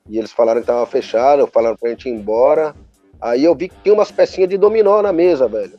E 0.08 0.18
eles 0.18 0.32
falaram 0.32 0.60
que 0.60 0.66
tava 0.66 0.86
fechado, 0.86 1.46
falaram 1.46 1.76
pra 1.76 1.90
gente 1.90 2.08
ir 2.08 2.12
embora. 2.12 2.74
Aí 3.20 3.44
eu 3.44 3.54
vi 3.54 3.68
que 3.68 3.76
tinha 3.82 3.94
umas 3.94 4.10
pecinhas 4.10 4.48
de 4.48 4.56
dominó 4.56 5.02
na 5.02 5.12
mesa, 5.12 5.48
velho. 5.48 5.72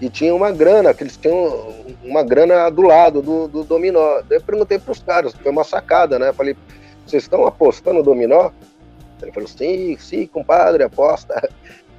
E 0.00 0.08
tinha 0.08 0.34
uma 0.34 0.50
grana, 0.50 0.92
que 0.92 1.02
eles 1.02 1.16
tinham 1.16 1.74
uma 2.02 2.22
grana 2.22 2.68
do 2.70 2.82
lado 2.82 3.22
do, 3.22 3.48
do 3.48 3.64
dominó. 3.64 4.20
Daí 4.28 4.38
eu 4.38 4.42
perguntei 4.42 4.78
pros 4.78 5.00
caras, 5.00 5.32
foi 5.32 5.50
uma 5.50 5.64
sacada, 5.64 6.18
né? 6.18 6.28
Eu 6.28 6.34
falei, 6.34 6.56
vocês 7.06 7.22
estão 7.22 7.46
apostando 7.46 7.98
no 7.98 8.02
dominó? 8.02 8.50
Ele 9.20 9.32
falou, 9.32 9.48
sim, 9.48 9.96
sim, 9.98 10.26
compadre, 10.26 10.82
aposta. 10.82 11.34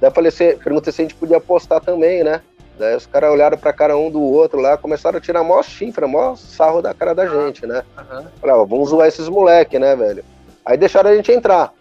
Daí 0.00 0.10
eu 0.10 0.14
falei, 0.14 0.30
perguntei 0.62 0.92
se 0.92 1.00
a 1.00 1.04
gente 1.04 1.14
podia 1.14 1.38
apostar 1.38 1.80
também, 1.80 2.22
né? 2.22 2.42
Daí 2.78 2.96
os 2.96 3.06
caras 3.06 3.30
olharam 3.30 3.56
pra 3.56 3.72
cara 3.72 3.96
um 3.96 4.10
do 4.10 4.20
outro 4.20 4.60
lá, 4.60 4.76
começaram 4.76 5.18
a 5.18 5.20
tirar 5.20 5.44
mó 5.44 5.62
chifra, 5.62 6.08
mó 6.08 6.34
sarro 6.34 6.82
da 6.82 6.92
cara 6.92 7.14
da 7.14 7.26
gente, 7.26 7.64
né? 7.66 7.84
Uhum. 7.96 8.24
Falaram, 8.40 8.66
vamos 8.66 8.90
zoar 8.90 9.06
esses 9.06 9.28
moleque, 9.28 9.78
né, 9.78 9.94
velho? 9.94 10.24
Aí 10.64 10.78
deixaram 10.78 11.10
a 11.10 11.16
gente 11.16 11.30
entrar. 11.30 11.72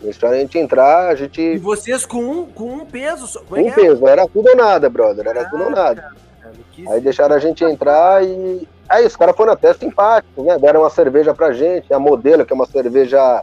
Deixaram 0.00 0.34
a 0.34 0.38
gente 0.38 0.58
entrar, 0.58 1.08
a 1.08 1.14
gente. 1.14 1.40
E 1.40 1.58
vocês 1.58 2.04
com 2.04 2.18
um, 2.18 2.46
com 2.46 2.74
um 2.74 2.84
peso 2.84 3.26
só. 3.26 3.40
É 3.52 3.60
um 3.60 3.68
é? 3.68 3.72
peso, 3.72 4.06
era 4.06 4.26
tudo 4.26 4.48
ou 4.48 4.56
nada, 4.56 4.90
brother. 4.90 5.26
Era 5.26 5.42
ah, 5.42 5.50
tudo 5.50 5.64
ou 5.64 5.70
nada. 5.70 6.02
Cara, 6.02 6.92
aí 6.92 7.00
deixaram 7.00 7.34
a 7.34 7.38
gente 7.38 7.64
entrar 7.64 8.24
e. 8.24 8.68
Aí 8.88 9.06
os 9.06 9.16
caras 9.16 9.36
foram 9.36 9.52
até 9.52 9.72
simpáticos, 9.72 10.44
né? 10.44 10.58
Deram 10.58 10.80
uma 10.80 10.90
cerveja 10.90 11.34
pra 11.34 11.52
gente, 11.52 11.92
a 11.92 11.98
modelo, 11.98 12.44
que 12.44 12.52
é 12.52 12.56
uma 12.56 12.66
cerveja 12.66 13.42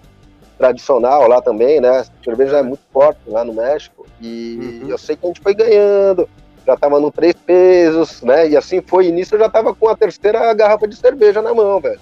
tradicional 0.57 1.27
lá 1.27 1.41
também, 1.41 1.81
né? 1.81 1.99
A 1.99 2.05
cerveja 2.23 2.59
é 2.59 2.63
muito 2.63 2.83
forte 2.91 3.19
lá 3.27 3.43
no 3.43 3.53
México. 3.53 4.05
E 4.21 4.81
uhum. 4.83 4.89
eu 4.89 4.97
sei 4.97 5.15
que 5.17 5.25
a 5.25 5.27
gente 5.27 5.41
foi 5.41 5.53
ganhando, 5.53 6.29
já 6.65 6.77
tava 6.77 6.99
no 6.99 7.11
três 7.11 7.33
pesos, 7.33 8.21
né? 8.21 8.47
E 8.47 8.55
assim 8.55 8.81
foi. 8.81 9.07
Início 9.07 9.35
eu 9.35 9.39
já 9.39 9.49
tava 9.49 9.73
com 9.73 9.89
a 9.89 9.97
terceira 9.97 10.53
garrafa 10.53 10.87
de 10.87 10.95
cerveja 10.95 11.41
na 11.41 11.53
mão, 11.53 11.79
velho 11.79 11.99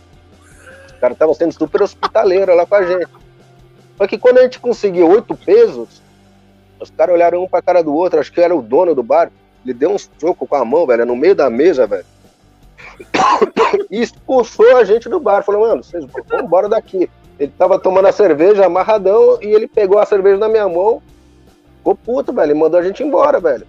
caras 1.01 1.15
estavam 1.15 1.33
sendo 1.33 1.51
super 1.51 1.81
hospitaleiros 1.81 2.55
lá 2.55 2.65
com 2.65 2.75
a 2.75 2.83
gente. 2.83 3.09
Só 3.97 4.07
que 4.07 4.17
quando 4.17 4.37
a 4.37 4.43
gente 4.43 4.59
conseguiu 4.59 5.09
oito 5.09 5.35
pesos, 5.35 6.01
os 6.79 6.91
caras 6.91 7.15
olharam 7.15 7.43
um 7.43 7.47
pra 7.47 7.61
cara 7.61 7.83
do 7.83 7.93
outro, 7.93 8.19
acho 8.19 8.31
que 8.31 8.39
era 8.39 8.55
o 8.55 8.61
dono 8.61 8.93
do 8.93 9.03
bar, 9.03 9.31
ele 9.65 9.73
deu 9.73 9.91
um 9.91 9.97
soco 9.97 10.47
com 10.47 10.55
a 10.55 10.63
mão, 10.63 10.85
velho, 10.85 11.05
no 11.05 11.15
meio 11.15 11.35
da 11.35 11.49
mesa, 11.49 11.87
velho. 11.87 12.05
E 13.89 14.01
expulsou 14.01 14.77
a 14.77 14.83
gente 14.83 15.07
do 15.07 15.19
bar. 15.19 15.43
Falou, 15.43 15.61
mano, 15.61 15.83
vocês 15.83 16.05
vão 16.05 16.39
embora 16.39 16.67
daqui. 16.67 17.09
Ele 17.39 17.51
tava 17.57 17.79
tomando 17.79 18.07
a 18.07 18.11
cerveja 18.11 18.65
amarradão 18.65 19.39
e 19.41 19.47
ele 19.47 19.67
pegou 19.67 19.97
a 19.97 20.05
cerveja 20.05 20.37
na 20.37 20.49
minha 20.49 20.67
mão. 20.67 21.01
Ficou 21.77 21.95
puto, 21.95 22.33
velho. 22.33 22.51
Ele 22.51 22.59
mandou 22.59 22.79
a 22.79 22.83
gente 22.83 23.01
embora, 23.01 23.39
velho. 23.39 23.65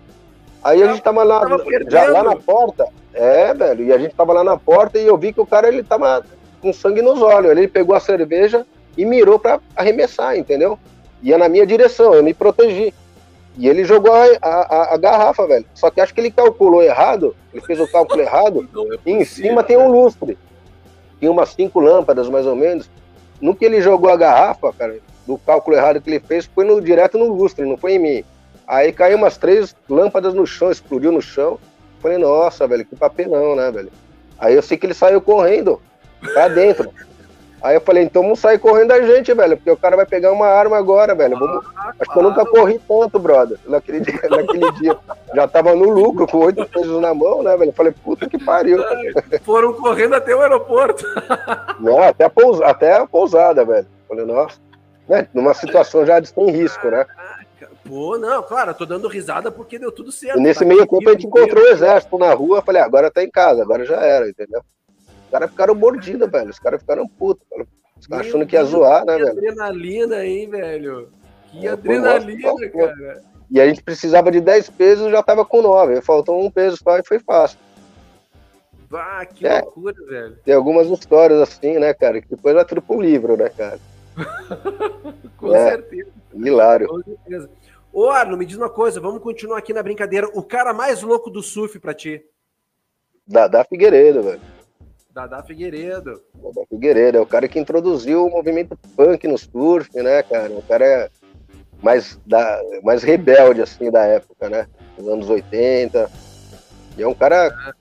Aí 0.62 0.82
a 0.82 0.86
gente 0.86 1.02
tava 1.02 1.22
lá, 1.22 1.42
já 1.88 2.06
lá 2.08 2.22
na 2.22 2.36
porta. 2.36 2.86
É, 3.12 3.54
velho. 3.54 3.84
E 3.84 3.92
a 3.92 3.98
gente 3.98 4.14
tava 4.14 4.32
lá 4.32 4.44
na 4.44 4.56
porta 4.56 4.98
e 4.98 5.06
eu 5.06 5.16
vi 5.16 5.32
que 5.32 5.40
o 5.40 5.46
cara 5.46 5.68
ele 5.68 5.82
tava 5.82 6.24
com 6.62 6.72
sangue 6.72 7.02
nos 7.02 7.20
olhos. 7.20 7.50
Ele 7.50 7.68
pegou 7.68 7.94
a 7.94 8.00
cerveja, 8.00 8.64
e 8.96 9.04
mirou 9.04 9.38
para 9.38 9.60
arremessar, 9.76 10.36
entendeu? 10.36 10.78
Ia 11.22 11.38
na 11.38 11.48
minha 11.48 11.66
direção, 11.66 12.14
eu 12.14 12.22
me 12.22 12.34
protegi. 12.34 12.92
E 13.56 13.68
ele 13.68 13.84
jogou 13.84 14.12
a, 14.12 14.24
a, 14.40 14.94
a, 14.94 14.96
garrafa, 14.96 15.46
velho. 15.46 15.66
Só 15.74 15.90
que 15.90 16.00
acho 16.00 16.14
que 16.14 16.20
ele 16.20 16.30
calculou 16.30 16.82
errado, 16.82 17.36
ele 17.52 17.62
fez 17.64 17.78
o 17.80 17.90
cálculo 17.90 18.20
errado, 18.22 18.68
é 18.92 19.10
e 19.10 19.12
em 19.12 19.24
cima 19.24 19.62
tem 19.62 19.76
um 19.76 19.90
lustre. 19.90 20.38
Tinha 21.18 21.30
umas 21.30 21.50
cinco 21.50 21.78
lâmpadas, 21.78 22.28
mais 22.28 22.46
ou 22.46 22.56
menos. 22.56 22.90
No 23.40 23.54
que 23.54 23.64
ele 23.64 23.80
jogou 23.80 24.10
a 24.10 24.16
garrafa, 24.16 24.72
cara, 24.72 24.98
do 25.26 25.36
cálculo 25.38 25.76
errado 25.76 26.00
que 26.00 26.10
ele 26.10 26.20
fez, 26.20 26.46
foi 26.46 26.64
no, 26.64 26.80
direto 26.80 27.18
no 27.18 27.32
lustre, 27.32 27.64
não 27.64 27.76
foi 27.76 27.94
em 27.94 27.98
mim. 27.98 28.24
Aí 28.66 28.92
caiu 28.92 29.18
umas 29.18 29.36
três 29.36 29.76
lâmpadas 29.88 30.32
no 30.32 30.46
chão, 30.46 30.70
explodiu 30.70 31.12
no 31.12 31.20
chão. 31.20 31.58
Falei, 32.00 32.18
nossa, 32.18 32.66
velho, 32.66 32.84
que 32.84 32.96
papelão, 32.96 33.54
né, 33.54 33.70
velho? 33.70 33.92
Aí 34.38 34.54
eu 34.54 34.62
sei 34.62 34.76
que 34.76 34.86
ele 34.86 34.94
saiu 34.94 35.20
correndo 35.20 35.80
pra 36.32 36.48
dentro. 36.48 36.90
Aí 37.62 37.76
eu 37.76 37.80
falei, 37.80 38.02
então 38.02 38.22
vamos 38.22 38.40
sair 38.40 38.58
correndo 38.58 38.90
a 38.90 39.00
gente, 39.00 39.32
velho, 39.32 39.56
porque 39.56 39.70
o 39.70 39.76
cara 39.76 39.94
vai 39.94 40.04
pegar 40.04 40.32
uma 40.32 40.48
arma 40.48 40.76
agora, 40.76 41.14
velho. 41.14 41.38
Vamos... 41.38 41.64
Ah, 41.76 41.92
Acho 42.00 42.12
que 42.12 42.18
eu 42.18 42.22
nunca 42.24 42.44
corri 42.44 42.80
tanto, 42.88 43.20
brother, 43.20 43.56
naquele 43.68 44.00
dia. 44.00 44.20
Naquele 44.28 44.72
dia. 44.72 44.98
Já 45.32 45.46
tava 45.46 45.76
no 45.76 45.88
lucro, 45.88 46.26
com 46.26 46.38
oito 46.38 46.66
pesos 46.66 47.00
na 47.00 47.14
mão, 47.14 47.40
né, 47.42 47.56
velho? 47.56 47.68
Eu 47.68 47.74
falei, 47.74 47.92
puta 47.92 48.28
que 48.28 48.36
pariu. 48.36 48.82
Foram 49.44 49.72
correndo 49.74 50.16
até 50.16 50.34
o 50.34 50.40
aeroporto. 50.40 51.04
Não, 51.78 52.02
até 52.02 52.24
a, 52.24 52.32
até 52.64 52.96
a 52.96 53.06
pousada, 53.06 53.64
velho. 53.64 53.86
Falei, 54.08 54.24
nossa. 54.24 54.58
Né? 55.08 55.28
Numa 55.32 55.54
situação 55.54 56.04
já 56.04 56.18
de 56.18 56.28
sem 56.28 56.50
risco, 56.50 56.88
né? 56.88 57.06
Pô, 57.84 58.16
não, 58.16 58.42
claro, 58.44 58.70
eu 58.70 58.74
tô 58.74 58.86
dando 58.86 59.08
risada 59.08 59.50
porque 59.50 59.78
deu 59.78 59.90
tudo 59.90 60.12
certo. 60.12 60.38
E 60.38 60.42
nesse 60.42 60.60
tá 60.60 60.66
meio 60.66 60.86
tempo 60.86 61.08
a 61.08 61.12
gente 61.12 61.26
encontrou 61.26 61.64
o 61.64 61.68
exército 61.68 62.16
na 62.16 62.32
rua, 62.32 62.62
falei, 62.62 62.80
ah, 62.80 62.84
agora 62.84 63.10
tá 63.10 63.22
em 63.24 63.30
casa, 63.30 63.62
agora 63.62 63.84
já 63.84 63.96
era, 63.96 64.28
entendeu? 64.28 64.62
Os 65.32 65.38
caras 65.38 65.50
ficaram 65.50 65.74
mordidos, 65.74 66.30
velho. 66.30 66.50
Os 66.50 66.58
caras 66.58 66.80
ficaram 66.82 67.08
putos. 67.08 67.46
Os 67.98 68.06
caras 68.06 68.26
achando 68.26 68.46
que 68.46 68.54
ia 68.54 68.64
zoar, 68.64 69.02
né, 69.06 69.16
que 69.16 69.24
velho? 69.24 69.40
Que 69.40 69.48
adrenalina, 69.48 70.26
hein, 70.26 70.50
velho? 70.50 71.08
Que 71.50 71.66
é, 71.66 71.70
adrenalina, 71.70 72.68
cara. 72.70 73.22
E 73.50 73.58
a 73.58 73.66
gente 73.66 73.82
precisava 73.82 74.30
de 74.30 74.42
10 74.42 74.68
pesos 74.70 75.10
já 75.10 75.22
tava 75.22 75.42
com 75.42 75.62
9. 75.62 76.02
Faltou 76.02 76.44
um 76.44 76.50
peso 76.50 76.76
só 76.76 76.98
e 76.98 77.06
foi 77.06 77.18
fácil. 77.18 77.58
Ah, 78.92 79.24
que 79.24 79.46
é, 79.46 79.62
loucura, 79.62 79.94
velho. 80.06 80.36
Tem 80.44 80.54
algumas 80.54 80.86
histórias 80.88 81.40
assim, 81.40 81.78
né, 81.78 81.94
cara? 81.94 82.20
Que 82.20 82.28
depois 82.28 82.54
vai 82.54 82.64
tudo 82.66 82.82
pro 82.82 83.00
livro, 83.00 83.34
né, 83.34 83.48
cara? 83.48 83.80
com 85.38 85.54
é, 85.54 85.70
certeza. 85.70 86.10
Hilário. 86.34 86.88
Com 86.88 87.02
certeza. 87.02 87.50
Ô, 87.90 88.10
Arno, 88.10 88.36
me 88.36 88.44
diz 88.44 88.58
uma 88.58 88.68
coisa, 88.68 89.00
vamos 89.00 89.22
continuar 89.22 89.58
aqui 89.58 89.72
na 89.72 89.82
brincadeira. 89.82 90.28
O 90.34 90.42
cara 90.42 90.74
mais 90.74 91.02
louco 91.02 91.30
do 91.30 91.42
surf 91.42 91.78
pra 91.78 91.94
ti? 91.94 92.22
Dadá 93.26 93.64
Figueiredo, 93.64 94.22
velho. 94.22 94.40
Dadá 95.14 95.42
Figueiredo. 95.42 96.22
Dadá 96.34 96.66
Figueiredo, 96.68 97.18
é 97.18 97.20
o 97.20 97.26
cara 97.26 97.46
que 97.46 97.58
introduziu 97.58 98.26
o 98.26 98.30
movimento 98.30 98.76
punk 98.96 99.28
no 99.28 99.36
surf, 99.36 99.90
né, 100.02 100.22
cara? 100.22 100.50
O 100.52 100.62
cara 100.62 100.84
é 100.84 101.10
mais, 101.82 102.18
da, 102.26 102.60
mais 102.82 103.02
rebelde, 103.02 103.60
assim, 103.60 103.90
da 103.90 104.04
época, 104.04 104.48
né? 104.48 104.66
Dos 104.96 105.08
anos 105.08 105.28
80. 105.28 106.10
E 106.96 107.02
é 107.02 107.08
um 107.08 107.14
cara 107.14 107.74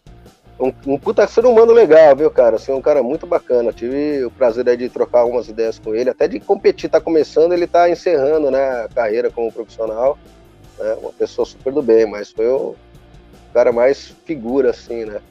um, 0.59 0.73
um 0.93 0.97
puta 0.97 1.27
ser 1.27 1.45
humano 1.45 1.71
legal, 1.71 2.15
viu, 2.15 2.29
cara? 2.29 2.57
Assim, 2.57 2.71
um 2.71 2.81
cara 2.81 3.01
muito 3.01 3.25
bacana. 3.25 3.73
Tive 3.73 4.25
o 4.25 4.31
prazer 4.31 4.77
de 4.77 4.89
trocar 4.89 5.19
algumas 5.19 5.47
ideias 5.47 5.79
com 5.79 5.95
ele, 5.95 6.09
até 6.09 6.27
de 6.27 6.39
competir, 6.39 6.89
tá 6.89 7.01
começando, 7.01 7.53
ele 7.53 7.65
tá 7.65 7.89
encerrando, 7.89 8.51
né, 8.51 8.83
a 8.83 8.89
carreira 8.89 9.31
como 9.31 9.51
profissional. 9.51 10.17
Né? 10.77 10.93
Uma 11.01 11.11
pessoa 11.11 11.45
super 11.45 11.73
do 11.73 11.81
bem, 11.81 12.05
mas 12.05 12.31
foi 12.31 12.47
o 12.47 12.75
cara 13.53 13.71
mais 13.71 14.13
figura, 14.25 14.69
assim, 14.69 15.05
né? 15.05 15.21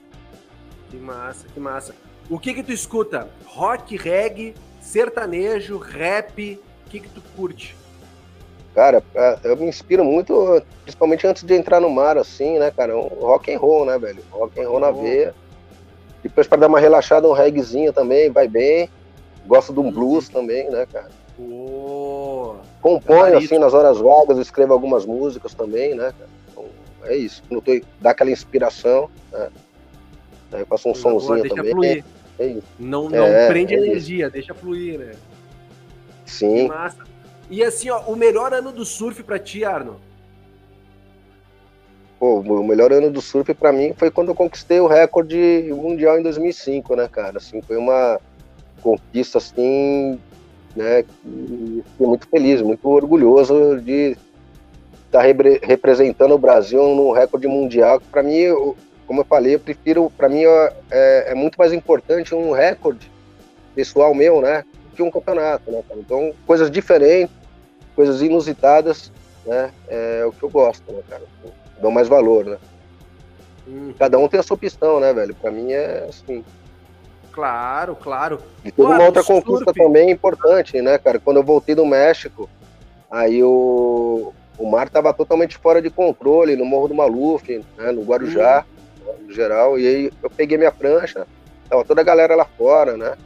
Que 0.90 0.96
massa, 0.96 1.46
que 1.52 1.60
massa. 1.60 1.94
O 2.28 2.38
que 2.38 2.52
que 2.52 2.62
tu 2.62 2.72
escuta? 2.72 3.28
Rock, 3.46 3.96
reggae, 3.96 4.54
sertanejo, 4.80 5.78
rap? 5.78 6.60
O 6.86 6.90
que 6.90 7.00
que 7.00 7.08
tu 7.08 7.22
curte? 7.36 7.76
Cara, 8.74 9.02
eu 9.42 9.56
me 9.56 9.66
inspiro 9.66 10.04
muito, 10.04 10.62
principalmente 10.82 11.26
antes 11.26 11.42
de 11.42 11.54
entrar 11.54 11.80
no 11.80 11.90
mar, 11.90 12.16
assim, 12.18 12.58
né, 12.58 12.70
cara? 12.70 12.96
Um 12.96 13.06
rock 13.20 13.52
and 13.52 13.58
roll, 13.58 13.84
né, 13.84 13.98
velho? 13.98 14.22
Rock 14.30 14.60
and 14.60 14.68
roll 14.68 14.80
na 14.80 14.90
veia. 14.90 15.34
Depois 16.22 16.46
para 16.46 16.58
dar 16.58 16.66
uma 16.68 16.78
relaxada, 16.78 17.28
um 17.28 17.32
reggaezinho 17.32 17.92
também, 17.92 18.30
vai 18.30 18.46
bem. 18.46 18.88
Gosto 19.46 19.72
de 19.72 19.80
um 19.80 19.90
blues 19.90 20.28
também, 20.28 20.70
né, 20.70 20.86
cara? 20.92 21.10
Oh, 21.38 22.56
Componho, 22.80 23.38
assim, 23.38 23.58
nas 23.58 23.74
horas 23.74 23.98
vagas, 23.98 24.38
escrevo 24.38 24.72
algumas 24.72 25.04
músicas 25.04 25.54
também, 25.54 25.94
né, 25.94 26.12
cara? 26.16 26.30
Então, 26.50 26.64
é 27.04 27.16
isso. 27.16 27.42
Quando 27.48 27.62
tô, 27.62 27.72
dá 28.00 28.10
aquela 28.10 28.30
inspiração, 28.30 29.10
né? 29.32 29.50
Faço 30.68 30.89
um 30.89 30.94
somzinho 30.94 31.43
deixa 31.43 31.55
também. 31.55 31.72
Fluir. 31.72 32.05
É, 32.39 32.44
é 32.44 32.47
isso. 32.48 32.66
Não, 32.78 33.09
não 33.09 33.24
é, 33.24 33.48
prende 33.48 33.74
é 33.74 33.78
energia, 33.78 34.24
isso. 34.27 34.32
deixa 34.32 34.55
fluir, 34.55 34.98
né? 34.98 35.12
Sim. 36.27 36.68
Massa. 36.68 37.05
E 37.51 37.62
assim, 37.64 37.90
ó, 37.90 38.01
o 38.02 38.16
melhor 38.16 38.52
ano 38.52 38.72
do 38.72 38.85
surf 38.85 39.22
para 39.22 39.39
ti, 39.39 39.64
Arno? 39.64 40.01
Pô, 42.18 42.40
o 42.40 42.64
melhor 42.64 42.93
ano 42.93 43.10
do 43.10 43.20
surf 43.20 43.52
para 43.55 43.72
mim 43.72 43.94
foi 43.97 44.10
quando 44.10 44.28
eu 44.28 44.35
conquistei 44.35 44.78
o 44.78 44.86
recorde 44.86 45.72
mundial 45.72 46.18
em 46.18 46.22
2005, 46.22 46.94
né, 46.94 47.09
cara? 47.09 47.39
Assim, 47.39 47.62
foi 47.62 47.77
uma 47.77 48.20
conquista 48.82 49.39
assim, 49.39 50.18
né, 50.77 51.05
fiquei 51.24 52.06
muito 52.06 52.27
feliz, 52.28 52.62
muito 52.62 52.89
orgulhoso 52.89 53.81
de 53.81 54.16
estar 55.06 55.18
tá 55.18 55.22
repre 55.22 55.60
representando 55.62 56.35
o 56.35 56.39
Brasil 56.39 56.94
no 56.94 57.12
recorde 57.12 57.48
mundial. 57.48 58.01
Para 58.12 58.22
mim, 58.22 58.35
eu, 58.36 58.77
como 59.10 59.22
eu 59.22 59.24
falei, 59.24 59.56
eu 59.56 59.58
prefiro, 59.58 60.08
para 60.16 60.28
mim 60.28 60.44
é, 60.88 61.32
é 61.32 61.34
muito 61.34 61.56
mais 61.56 61.72
importante 61.72 62.32
um 62.32 62.52
recorde 62.52 63.10
pessoal 63.74 64.14
meu, 64.14 64.40
né, 64.40 64.64
que 64.94 65.02
um 65.02 65.10
campeonato, 65.10 65.68
né, 65.68 65.82
cara? 65.88 65.98
Então, 65.98 66.32
coisas 66.46 66.70
diferentes, 66.70 67.34
coisas 67.96 68.22
inusitadas, 68.22 69.10
né? 69.44 69.72
É 69.88 70.24
o 70.24 70.30
que 70.30 70.44
eu 70.44 70.48
gosto, 70.48 70.92
né, 70.92 71.00
cara? 71.10 71.24
Dou 71.82 71.90
mais 71.90 72.06
valor, 72.06 72.44
né? 72.44 72.58
Hum. 73.66 73.92
Cada 73.98 74.16
um 74.16 74.28
tem 74.28 74.38
a 74.38 74.44
sua 74.44 74.54
opção, 74.54 75.00
né, 75.00 75.12
velho? 75.12 75.34
Pra 75.34 75.50
mim 75.50 75.72
é 75.72 76.06
assim. 76.08 76.44
Claro, 77.32 77.96
claro. 77.96 78.38
E 78.64 78.70
teve 78.70 78.86
uma 78.86 79.04
outra 79.04 79.24
conquista 79.24 79.72
também 79.72 80.08
importante, 80.12 80.80
né, 80.80 80.98
cara? 80.98 81.18
Quando 81.18 81.38
eu 81.38 81.42
voltei 81.42 81.74
do 81.74 81.84
México, 81.84 82.48
aí 83.10 83.42
o, 83.42 84.32
o 84.56 84.70
mar 84.70 84.88
tava 84.88 85.12
totalmente 85.12 85.58
fora 85.58 85.82
de 85.82 85.90
controle 85.90 86.54
no 86.54 86.64
Morro 86.64 86.86
do 86.86 86.94
Maluf, 86.94 87.60
né, 87.76 87.90
no 87.90 88.02
Guarujá, 88.02 88.64
hum. 88.64 88.69
No 89.31 89.35
geral. 89.35 89.78
E 89.78 89.86
aí 89.86 90.12
eu 90.23 90.28
peguei 90.28 90.59
minha 90.59 90.73
prancha, 90.73 91.27
tava 91.69 91.85
toda 91.85 92.01
a 92.01 92.05
galera 92.05 92.35
lá 92.35 92.44
fora, 92.44 92.97
né? 92.97 93.16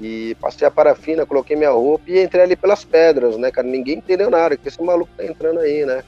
E 0.00 0.34
passei 0.40 0.66
a 0.66 0.70
parafina, 0.70 1.24
coloquei 1.24 1.56
minha 1.56 1.70
roupa 1.70 2.04
e 2.08 2.20
entrei 2.20 2.42
ali 2.42 2.56
pelas 2.56 2.84
pedras, 2.84 3.36
né, 3.36 3.50
cara? 3.50 3.66
Ninguém 3.66 3.98
entendeu 3.98 4.30
nada, 4.30 4.56
que 4.56 4.68
esse 4.68 4.82
maluco 4.82 5.10
tá 5.16 5.24
entrando 5.24 5.60
aí, 5.60 5.86
né? 5.86 6.02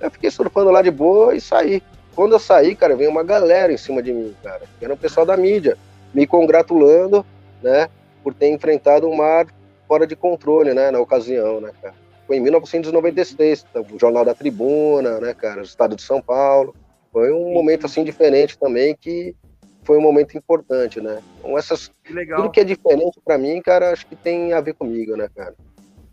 Eu 0.00 0.10
fiquei 0.10 0.30
surfando 0.30 0.70
lá 0.70 0.82
de 0.82 0.90
boa 0.90 1.34
e 1.34 1.40
saí. 1.40 1.82
Quando 2.14 2.32
eu 2.32 2.38
saí, 2.38 2.74
cara, 2.74 2.96
veio 2.96 3.10
uma 3.10 3.22
galera 3.22 3.72
em 3.72 3.76
cima 3.76 4.02
de 4.02 4.12
mim, 4.12 4.34
cara. 4.42 4.62
Era 4.80 4.92
o 4.92 4.96
pessoal 4.96 5.24
da 5.24 5.36
mídia, 5.36 5.78
me 6.12 6.26
congratulando, 6.26 7.24
né, 7.62 7.88
por 8.22 8.34
ter 8.34 8.48
enfrentado 8.48 9.08
um 9.08 9.14
mar 9.14 9.46
fora 9.86 10.06
de 10.06 10.16
controle, 10.16 10.74
né, 10.74 10.90
na 10.90 10.98
ocasião, 10.98 11.60
né, 11.60 11.70
cara. 11.80 11.94
Foi 12.26 12.36
em 12.36 12.40
1996, 12.40 13.64
o 13.92 13.98
Jornal 13.98 14.24
da 14.24 14.34
Tribuna, 14.34 15.20
né, 15.20 15.32
cara, 15.32 15.60
o 15.60 15.64
Estado 15.64 15.94
de 15.94 16.02
São 16.02 16.20
Paulo. 16.20 16.74
Foi 17.12 17.30
um 17.30 17.52
momento, 17.52 17.86
assim, 17.86 18.02
diferente 18.02 18.58
também 18.58 18.96
que 18.98 19.36
foi 19.82 19.98
um 19.98 20.00
momento 20.00 20.36
importante, 20.36 21.00
né? 21.00 21.20
Então, 21.38 21.58
essas, 21.58 21.88
que 22.02 22.26
tudo 22.26 22.50
que 22.50 22.60
é 22.60 22.64
diferente 22.64 23.20
para 23.24 23.36
mim, 23.36 23.60
cara, 23.60 23.90
acho 23.90 24.06
que 24.06 24.16
tem 24.16 24.52
a 24.52 24.60
ver 24.60 24.74
comigo, 24.74 25.16
né, 25.16 25.28
cara? 25.34 25.54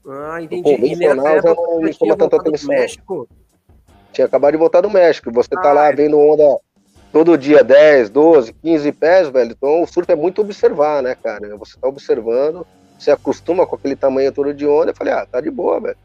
Ah, 0.07 0.41
entendi. 0.41 0.69
O 0.69 0.75
convencional 0.75 1.41
já 1.41 1.53
não 1.53 1.81
me 1.81 1.93
chama 1.93 2.17
tanta 2.17 2.37
atenção. 2.37 2.69
México? 2.69 3.29
Tinha 4.11 4.25
acabado 4.25 4.53
de 4.53 4.57
voltar 4.57 4.81
do 4.81 4.89
México. 4.89 5.31
Você 5.31 5.49
tá 5.49 5.69
ah, 5.69 5.73
lá 5.73 5.87
é. 5.87 5.93
vendo 5.93 6.19
onda 6.19 6.59
todo 7.11 7.37
dia 7.37 7.63
10, 7.63 8.09
12, 8.09 8.53
15 8.53 8.91
pés, 8.93 9.29
velho. 9.29 9.51
Então 9.51 9.83
o 9.83 9.87
surf 9.87 10.11
é 10.11 10.15
muito 10.15 10.41
observar, 10.41 11.03
né, 11.03 11.15
cara? 11.15 11.55
Você 11.57 11.79
tá 11.79 11.87
observando, 11.87 12.65
você 12.97 13.11
acostuma 13.11 13.67
com 13.67 13.75
aquele 13.75 13.95
tamanho 13.95 14.31
todo 14.31 14.53
de 14.53 14.65
onda. 14.65 14.91
Eu 14.91 14.95
falei, 14.95 15.13
ah, 15.13 15.25
tá 15.25 15.39
de 15.39 15.51
boa, 15.51 15.79
velho. 15.79 15.97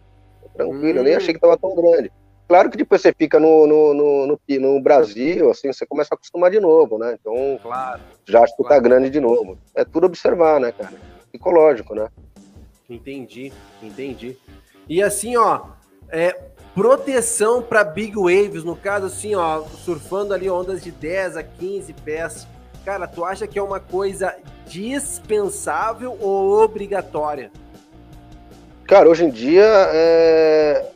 Tranquilo, 0.55 0.85
hum. 0.85 0.97
eu 0.99 1.05
nem 1.05 1.15
hum. 1.15 1.17
achei 1.17 1.33
que 1.33 1.41
tava 1.41 1.57
tão 1.57 1.75
grande. 1.75 2.13
Claro 2.47 2.71
que 2.71 2.77
depois 2.77 3.01
você 3.01 3.13
fica 3.13 3.41
no, 3.41 3.67
no, 3.67 3.95
no, 3.95 4.27
no, 4.27 4.39
no 4.61 4.81
Brasil, 4.81 5.51
assim, 5.51 5.73
você 5.73 5.87
começa 5.87 6.15
a 6.15 6.17
acostumar 6.17 6.51
de 6.51 6.61
novo, 6.61 6.99
né? 6.99 7.17
Então, 7.19 7.59
claro, 7.63 8.01
já 8.27 8.43
acho 8.43 8.55
que 8.55 8.63
tá 8.63 8.69
claro. 8.69 8.83
tá 8.83 8.89
grande 8.89 9.11
de 9.11 9.21
novo. 9.21 9.59
É 9.75 9.85
tudo 9.85 10.07
observar, 10.07 10.61
né, 10.61 10.71
cara? 10.71 10.93
Psicológico, 11.31 11.95
né? 11.95 12.09
Entendi, 12.89 13.51
entendi. 13.83 14.37
E 14.87 15.03
assim, 15.03 15.37
ó, 15.37 15.63
é, 16.11 16.39
proteção 16.75 17.63
para 17.63 17.83
big 17.83 18.15
waves, 18.15 18.63
no 18.63 18.77
caso 18.77 19.07
assim, 19.07 19.35
ó, 19.35 19.63
surfando 19.63 20.35
ali 20.35 20.51
ondas 20.51 20.83
de 20.83 20.91
10 20.91 21.39
a 21.39 21.43
15 21.43 21.93
pés. 21.95 22.47
Cara, 22.85 23.07
tu 23.07 23.25
acha 23.25 23.47
que 23.47 23.59
é 23.59 23.63
uma 23.63 23.81
coisa 23.81 24.37
dispensável 24.67 26.19
ou 26.21 26.63
obrigatória? 26.63 27.51
Cara, 28.87 29.09
hoje 29.09 29.25
em 29.25 29.31
dia 29.31 29.65
é, 29.65 30.91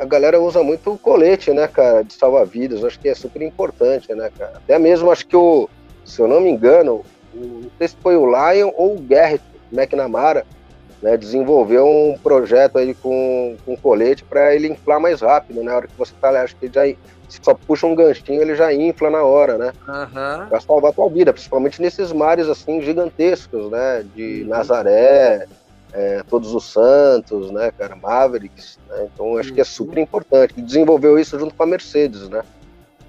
a 0.00 0.04
galera 0.04 0.40
usa 0.40 0.62
muito 0.62 0.92
o 0.92 0.98
colete, 0.98 1.52
né, 1.52 1.66
cara, 1.68 2.02
de 2.02 2.14
salva-vidas. 2.14 2.84
Acho 2.84 2.98
que 2.98 3.08
é 3.08 3.14
super 3.14 3.42
importante, 3.42 4.12
né, 4.14 4.30
cara. 4.36 4.54
Até 4.56 4.78
mesmo 4.78 5.10
acho 5.10 5.26
que 5.26 5.36
o, 5.36 5.68
se 6.04 6.20
eu 6.20 6.28
não 6.28 6.40
me 6.40 6.50
engano, 6.50 7.04
não 7.34 7.70
sei 7.78 7.88
se 7.88 7.96
foi 8.02 8.16
o 8.16 8.26
Lion 8.26 8.70
ou 8.76 8.96
o 8.96 9.00
Garrett 9.00 9.44
McNamara, 9.72 10.46
né, 11.02 11.16
desenvolveu 11.16 11.86
um 11.86 12.18
projeto 12.18 12.78
aí 12.78 12.94
com, 12.94 13.56
com 13.64 13.76
colete 13.76 14.24
para 14.24 14.54
ele 14.54 14.68
inflar 14.68 15.00
mais 15.00 15.20
rápido, 15.20 15.58
né? 15.58 15.66
Na 15.66 15.76
hora 15.76 15.86
que 15.86 15.96
você 15.96 16.12
tá, 16.20 16.30
acho 16.42 16.56
que 16.56 16.66
ele 16.66 16.74
já 16.74 16.86
se 17.28 17.40
só 17.42 17.54
puxa 17.54 17.86
um 17.86 17.94
ganchinho, 17.94 18.40
ele 18.40 18.54
já 18.54 18.72
infla 18.72 19.10
na 19.10 19.22
hora, 19.22 19.58
né? 19.58 19.72
Uhum. 19.86 20.46
Para 20.48 20.60
salvar 20.60 20.90
a 20.90 20.94
tua 20.94 21.08
vida, 21.10 21.32
principalmente 21.32 21.80
nesses 21.80 22.10
mares 22.10 22.48
assim 22.48 22.80
gigantescos, 22.80 23.70
né? 23.70 24.04
De 24.14 24.42
uhum. 24.42 24.48
Nazaré, 24.48 25.46
é, 25.92 26.22
Todos 26.28 26.54
os 26.54 26.70
Santos, 26.70 27.50
né, 27.50 27.72
cara, 27.76 27.96
Mavericks, 27.96 28.78
né? 28.88 29.08
Então 29.12 29.36
acho 29.36 29.52
que 29.52 29.60
é 29.60 29.62
uhum. 29.62 29.66
super 29.66 29.98
importante. 29.98 30.54
Ele 30.56 30.66
desenvolveu 30.66 31.18
isso 31.18 31.38
junto 31.38 31.54
com 31.54 31.62
a 31.62 31.66
Mercedes, 31.66 32.28
né? 32.28 32.42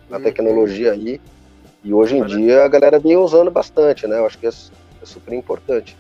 A 0.10 0.18
uhum. 0.18 0.24
tecnologia 0.24 0.94
aí. 0.94 1.20
E 1.84 1.94
hoje 1.94 2.18
em 2.18 2.26
dia 2.26 2.66
a 2.66 2.68
galera 2.68 3.00
vem 3.00 3.18
usando 3.18 3.52
bastante, 3.52 4.08
né? 4.08 4.18
Eu 4.20 4.26
acho 4.26 4.38
que 4.38 4.48
é, 4.48 4.50
é 4.50 5.06
super 5.06 5.34
importante. 5.34 5.98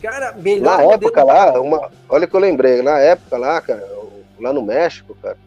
Cara, 0.00 0.32
melhor. 0.32 0.78
Na 0.78 0.82
época 0.94 1.24
lá, 1.24 1.60
uma, 1.60 1.90
olha 2.08 2.26
que 2.26 2.34
eu 2.34 2.40
lembrei, 2.40 2.82
na 2.82 2.98
época 2.98 3.36
lá, 3.38 3.60
cara, 3.60 3.86
lá 4.38 4.52
no 4.52 4.62
México, 4.62 5.16
cara, 5.22 5.38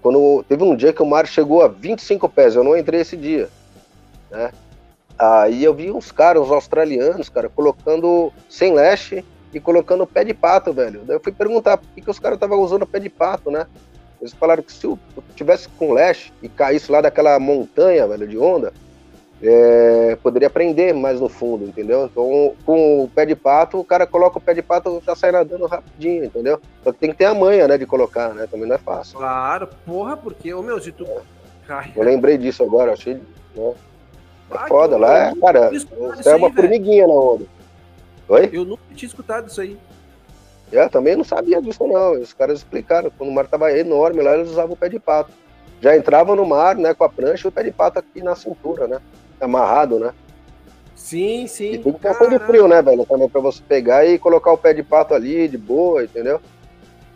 quando 0.00 0.44
teve 0.48 0.62
um 0.62 0.76
dia 0.76 0.92
que 0.92 1.02
o 1.02 1.06
mar 1.06 1.26
chegou 1.26 1.62
a 1.62 1.68
25 1.68 2.28
pés, 2.28 2.54
eu 2.54 2.64
não 2.64 2.76
entrei 2.76 3.00
esse 3.00 3.16
dia, 3.16 3.48
né? 4.30 4.52
Aí 5.18 5.62
eu 5.62 5.72
vi 5.72 5.90
uns 5.90 6.10
caras, 6.10 6.42
uns 6.42 6.50
australianos, 6.50 7.28
cara, 7.28 7.48
colocando 7.48 8.32
sem 8.48 8.74
leste 8.74 9.24
e 9.52 9.60
colocando 9.60 10.06
pé 10.06 10.24
de 10.24 10.34
pato, 10.34 10.72
velho. 10.72 11.02
Daí 11.04 11.16
eu 11.16 11.20
fui 11.20 11.32
perguntar 11.32 11.76
por 11.76 11.88
que, 11.94 12.00
que 12.00 12.10
os 12.10 12.18
caras 12.18 12.36
estavam 12.36 12.60
usando 12.60 12.86
pé 12.86 12.98
de 12.98 13.08
pato, 13.08 13.50
né? 13.50 13.66
Eles 14.20 14.32
falaram 14.32 14.62
que 14.62 14.72
se 14.72 14.86
eu 14.86 14.98
tivesse 15.34 15.68
com 15.68 15.92
leste 15.92 16.32
e 16.42 16.48
caísse 16.48 16.90
lá 16.90 17.00
daquela 17.00 17.38
montanha, 17.38 18.06
velho, 18.06 18.26
de 18.26 18.38
onda, 18.38 18.72
é, 19.42 20.16
poderia 20.22 20.48
prender 20.48 20.94
mais 20.94 21.20
no 21.20 21.28
fundo, 21.28 21.64
entendeu? 21.64 22.04
Então, 22.04 22.54
com 22.64 23.02
o 23.02 23.08
pé 23.08 23.26
de 23.26 23.34
pato, 23.34 23.80
o 23.80 23.84
cara 23.84 24.06
coloca 24.06 24.38
o 24.38 24.40
pé 24.40 24.54
de 24.54 24.62
pato 24.62 25.02
já 25.04 25.16
sai 25.16 25.32
nadando 25.32 25.66
rapidinho, 25.66 26.24
entendeu? 26.24 26.60
Só 26.84 26.92
que 26.92 26.98
tem 26.98 27.10
que 27.10 27.16
ter 27.16 27.24
a 27.24 27.34
manha, 27.34 27.66
né, 27.66 27.76
de 27.76 27.84
colocar, 27.84 28.32
né? 28.32 28.46
Também 28.48 28.68
não 28.68 28.76
é 28.76 28.78
fácil. 28.78 29.18
Claro, 29.18 29.68
porra, 29.84 30.16
porque, 30.16 30.54
ô 30.54 30.62
meu, 30.62 30.80
se 30.80 30.92
tu. 30.92 31.04
É. 31.04 31.90
Eu 31.96 32.04
lembrei 32.04 32.38
disso 32.38 32.62
agora, 32.62 32.92
achei. 32.92 33.14
Né? 33.56 33.74
É 34.52 34.68
foda, 34.68 34.96
lá 34.96 35.30
é, 35.30 35.34
cara, 35.34 35.70
você 35.70 36.28
é 36.28 36.36
uma 36.36 36.48
aí, 36.48 36.52
formiguinha 36.52 37.06
na 37.06 37.14
onda. 37.14 37.46
Oi? 38.32 38.48
Eu 38.50 38.64
nunca 38.64 38.82
tinha 38.94 39.06
escutado 39.06 39.48
isso 39.48 39.60
aí. 39.60 39.76
Eu 40.72 40.88
também 40.88 41.14
não 41.14 41.22
sabia 41.22 41.60
disso, 41.60 41.86
não. 41.86 42.12
Os 42.12 42.32
caras 42.32 42.60
explicaram. 42.60 43.10
Quando 43.10 43.28
o 43.28 43.34
mar 43.34 43.46
tava 43.46 43.70
enorme 43.76 44.22
lá, 44.22 44.34
eles 44.34 44.48
usavam 44.48 44.72
o 44.72 44.76
pé 44.76 44.88
de 44.88 44.98
pato. 44.98 45.30
Já 45.82 45.94
entravam 45.94 46.34
no 46.34 46.46
mar, 46.46 46.76
né, 46.76 46.94
com 46.94 47.04
a 47.04 47.08
prancha 47.10 47.46
e 47.46 47.50
o 47.50 47.52
pé 47.52 47.62
de 47.62 47.72
pato 47.72 47.98
aqui 47.98 48.22
na 48.22 48.34
cintura, 48.34 48.88
né? 48.88 49.00
amarrado, 49.38 49.98
né? 49.98 50.14
Sim, 50.94 51.46
sim. 51.46 51.72
E 51.72 51.78
que 51.78 51.92
ter 51.92 52.30
de 52.30 52.38
frio, 52.38 52.68
né, 52.68 52.80
velho? 52.80 53.04
Também 53.04 53.28
pra 53.28 53.40
você 53.40 53.60
pegar 53.68 54.06
e 54.06 54.18
colocar 54.18 54.52
o 54.52 54.56
pé 54.56 54.72
de 54.72 54.82
pato 54.82 55.14
ali, 55.14 55.48
de 55.48 55.58
boa, 55.58 56.04
entendeu? 56.04 56.40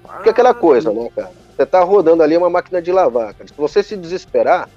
Porque 0.02 0.28
aquela 0.28 0.52
coisa, 0.52 0.92
né, 0.92 1.08
cara? 1.14 1.30
Você 1.56 1.64
tá 1.64 1.80
rodando 1.82 2.22
ali 2.22 2.36
uma 2.36 2.50
máquina 2.50 2.82
de 2.82 2.92
lavar, 2.92 3.32
cara. 3.32 3.48
Se 3.48 3.54
você 3.56 3.82
se 3.82 3.96
desesperar, 3.96 4.68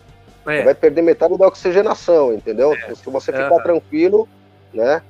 é. 0.45 0.57
você 0.57 0.63
vai 0.63 0.75
perder 0.75 1.01
metade 1.01 1.37
da 1.37 1.47
oxigenação, 1.47 2.33
entendeu? 2.33 2.73
É. 2.73 2.95
Se 2.95 3.09
você 3.09 3.31
ficar 3.31 3.51
uhum. 3.51 3.63
tranquilo, 3.63 4.29
né? 4.73 5.01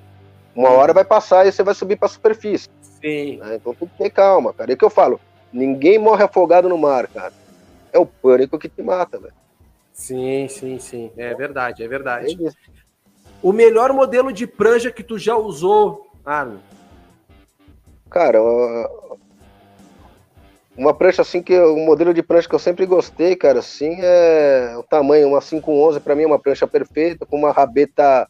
Uma 0.56 0.70
hora 0.70 0.94
vai 0.94 1.06
passar 1.06 1.46
e 1.46 1.52
você 1.52 1.64
vai 1.64 1.74
subir 1.74 1.98
pra 1.98 2.08
superfície. 2.08 2.70
Sim. 2.82 3.38
Né? 3.38 3.56
Então 3.56 3.74
tem 3.74 3.88
que 3.88 3.98
ter 3.98 4.10
calma, 4.10 4.54
cara. 4.54 4.74
É 4.74 4.76
que 4.76 4.84
eu 4.84 4.90
falo, 4.90 5.20
ninguém 5.54 5.98
morre 5.98 6.24
afogado 6.24 6.68
no 6.68 6.78
mar, 6.78 7.08
cara. 7.08 7.34
É 7.92 8.00
o 8.00 8.06
pânico 8.06 8.60
que 8.60 8.70
te 8.70 8.82
mata, 8.82 9.20
velho. 9.20 9.34
Sim, 9.94 10.48
sim, 10.48 10.80
sim. 10.80 11.12
É 11.18 11.34
verdade, 11.34 11.84
é 11.84 11.88
verdade. 11.88 12.38
É 12.46 12.52
o 13.42 13.52
melhor 13.52 13.94
modelo 13.94 14.32
de 14.32 14.46
prancha 14.46 14.92
que 14.92 15.04
tu 15.04 15.18
já 15.18 15.36
usou, 15.36 16.08
Arno? 16.26 16.60
Cara, 18.10 18.40
uma 20.76 20.94
prancha 20.94 21.22
assim 21.22 21.42
que 21.42 21.58
o 21.58 21.76
um 21.76 21.86
modelo 21.86 22.14
de 22.14 22.24
prancha 22.24 22.48
que 22.48 22.56
eu 22.56 22.60
sempre 22.60 22.86
gostei, 22.86 23.36
cara, 23.36 23.60
assim 23.60 23.98
é 24.00 24.76
o 24.78 24.84
tamanho, 24.84 25.28
uma 25.28 25.42
511 25.42 26.00
para 26.00 26.16
mim 26.16 26.24
é 26.24 26.28
uma 26.28 26.40
prancha 26.40 26.66
perfeita 26.66 27.26
com 27.26 27.38
uma 27.38 27.52
rabeta 27.52 28.28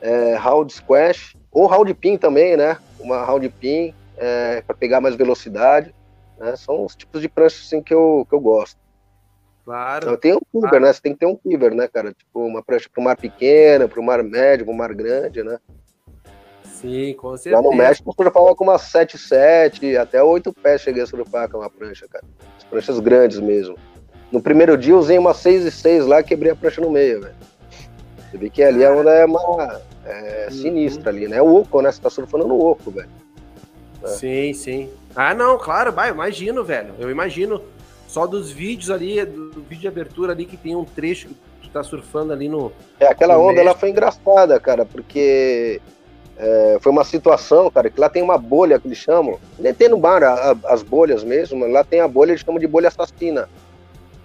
é, 0.00 0.34
round 0.36 0.72
squash 0.72 1.34
ou 1.56 1.66
round 1.66 1.94
pin 1.94 2.18
também, 2.18 2.54
né? 2.54 2.76
Uma 3.00 3.24
round 3.24 3.48
pin 3.48 3.94
é, 4.18 4.60
para 4.60 4.76
pegar 4.76 5.00
mais 5.00 5.14
velocidade, 5.14 5.94
né? 6.38 6.54
São 6.54 6.84
os 6.84 6.94
tipos 6.94 7.22
de 7.22 7.30
prancha 7.30 7.56
assim 7.64 7.82
que 7.82 7.94
eu, 7.94 8.26
que 8.28 8.34
eu 8.34 8.40
gosto. 8.40 8.76
Claro. 9.64 10.04
Então, 10.04 10.16
tem 10.18 10.34
um 10.34 10.40
quiver, 10.52 10.68
claro. 10.68 10.84
né? 10.84 10.92
Você 10.92 11.00
tem 11.00 11.12
que 11.14 11.18
ter 11.18 11.26
um 11.26 11.34
quiver, 11.34 11.74
né, 11.74 11.88
cara? 11.88 12.12
Tipo, 12.12 12.44
uma 12.44 12.62
prancha 12.62 12.90
para 12.92 13.00
o 13.00 13.04
mar 13.04 13.16
pequeno, 13.16 13.88
para 13.88 13.98
o 13.98 14.04
mar 14.04 14.22
médio, 14.22 14.66
para 14.66 14.74
o 14.74 14.76
mar 14.76 14.92
grande, 14.92 15.42
né? 15.42 15.58
Sim, 16.62 17.14
com 17.14 17.34
certeza. 17.38 17.56
Lá 17.56 17.62
no 17.62 17.74
México, 17.74 18.10
eu 18.10 18.24
surfava 18.24 18.54
com 18.54 18.64
uma 18.64 18.76
7,7, 18.76 19.96
até 19.96 20.22
8 20.22 20.52
pés 20.52 20.82
cheguei 20.82 21.02
a 21.02 21.06
surfar 21.06 21.48
com 21.48 21.56
uma 21.56 21.70
prancha, 21.70 22.06
cara. 22.06 22.24
As 22.58 22.64
pranchas 22.64 23.00
grandes 23.00 23.40
mesmo. 23.40 23.78
No 24.30 24.42
primeiro 24.42 24.76
dia, 24.76 24.92
eu 24.92 24.98
usei 24.98 25.16
uma 25.16 25.32
6,6 25.32 26.06
lá 26.06 26.20
e 26.20 26.24
quebrei 26.24 26.52
a 26.52 26.56
prancha 26.56 26.82
no 26.82 26.90
meio, 26.90 27.22
velho. 27.22 27.34
Você 28.30 28.38
vê 28.38 28.50
que 28.50 28.62
ali 28.62 28.84
a 28.84 28.92
onda 28.92 29.10
é 29.10 29.24
uma 29.24 29.80
é, 30.04 30.48
uhum. 30.50 30.56
sinistra 30.56 31.10
ali, 31.10 31.28
né? 31.28 31.40
O 31.40 31.56
oco, 31.56 31.80
né? 31.80 31.90
Você 31.90 32.00
tá 32.00 32.10
surfando 32.10 32.46
no 32.46 32.60
oco, 32.60 32.90
velho. 32.90 33.08
É. 34.02 34.08
Sim, 34.08 34.52
sim. 34.52 34.90
Ah, 35.14 35.34
não, 35.34 35.58
claro, 35.58 35.92
vai, 35.92 36.10
imagino, 36.10 36.64
velho. 36.64 36.94
Eu 36.98 37.10
imagino 37.10 37.62
só 38.06 38.26
dos 38.26 38.50
vídeos 38.50 38.90
ali, 38.90 39.24
do, 39.24 39.50
do, 39.50 39.62
vídeo 39.62 39.82
de 39.82 39.88
abertura 39.88 40.32
ali, 40.32 40.44
que 40.44 40.56
tem 40.56 40.76
um 40.76 40.84
trecho 40.84 41.28
que 41.28 41.34
tu 41.62 41.70
tá 41.70 41.82
surfando 41.82 42.32
ali 42.32 42.48
no. 42.48 42.72
É, 43.00 43.06
aquela 43.06 43.34
no 43.34 43.42
onda 43.42 43.60
ela 43.60 43.74
foi 43.74 43.90
engraçada, 43.90 44.58
cara, 44.60 44.84
porque 44.84 45.80
é, 46.36 46.78
foi 46.80 46.92
uma 46.92 47.04
situação, 47.04 47.70
cara, 47.70 47.90
que 47.90 48.00
lá 48.00 48.08
tem 48.08 48.22
uma 48.22 48.38
bolha 48.38 48.78
que 48.78 48.86
eles 48.86 48.98
chamam, 48.98 49.38
nem 49.58 49.72
tem 49.72 49.88
no 49.88 49.98
bar 49.98 50.22
a, 50.22 50.52
a, 50.52 50.56
as 50.72 50.82
bolhas 50.82 51.24
mesmo, 51.24 51.66
lá 51.66 51.82
tem 51.82 52.00
a 52.00 52.08
bolha, 52.08 52.32
eles 52.32 52.42
chamam 52.42 52.60
de 52.60 52.66
bolha 52.66 52.88
assassina. 52.88 53.48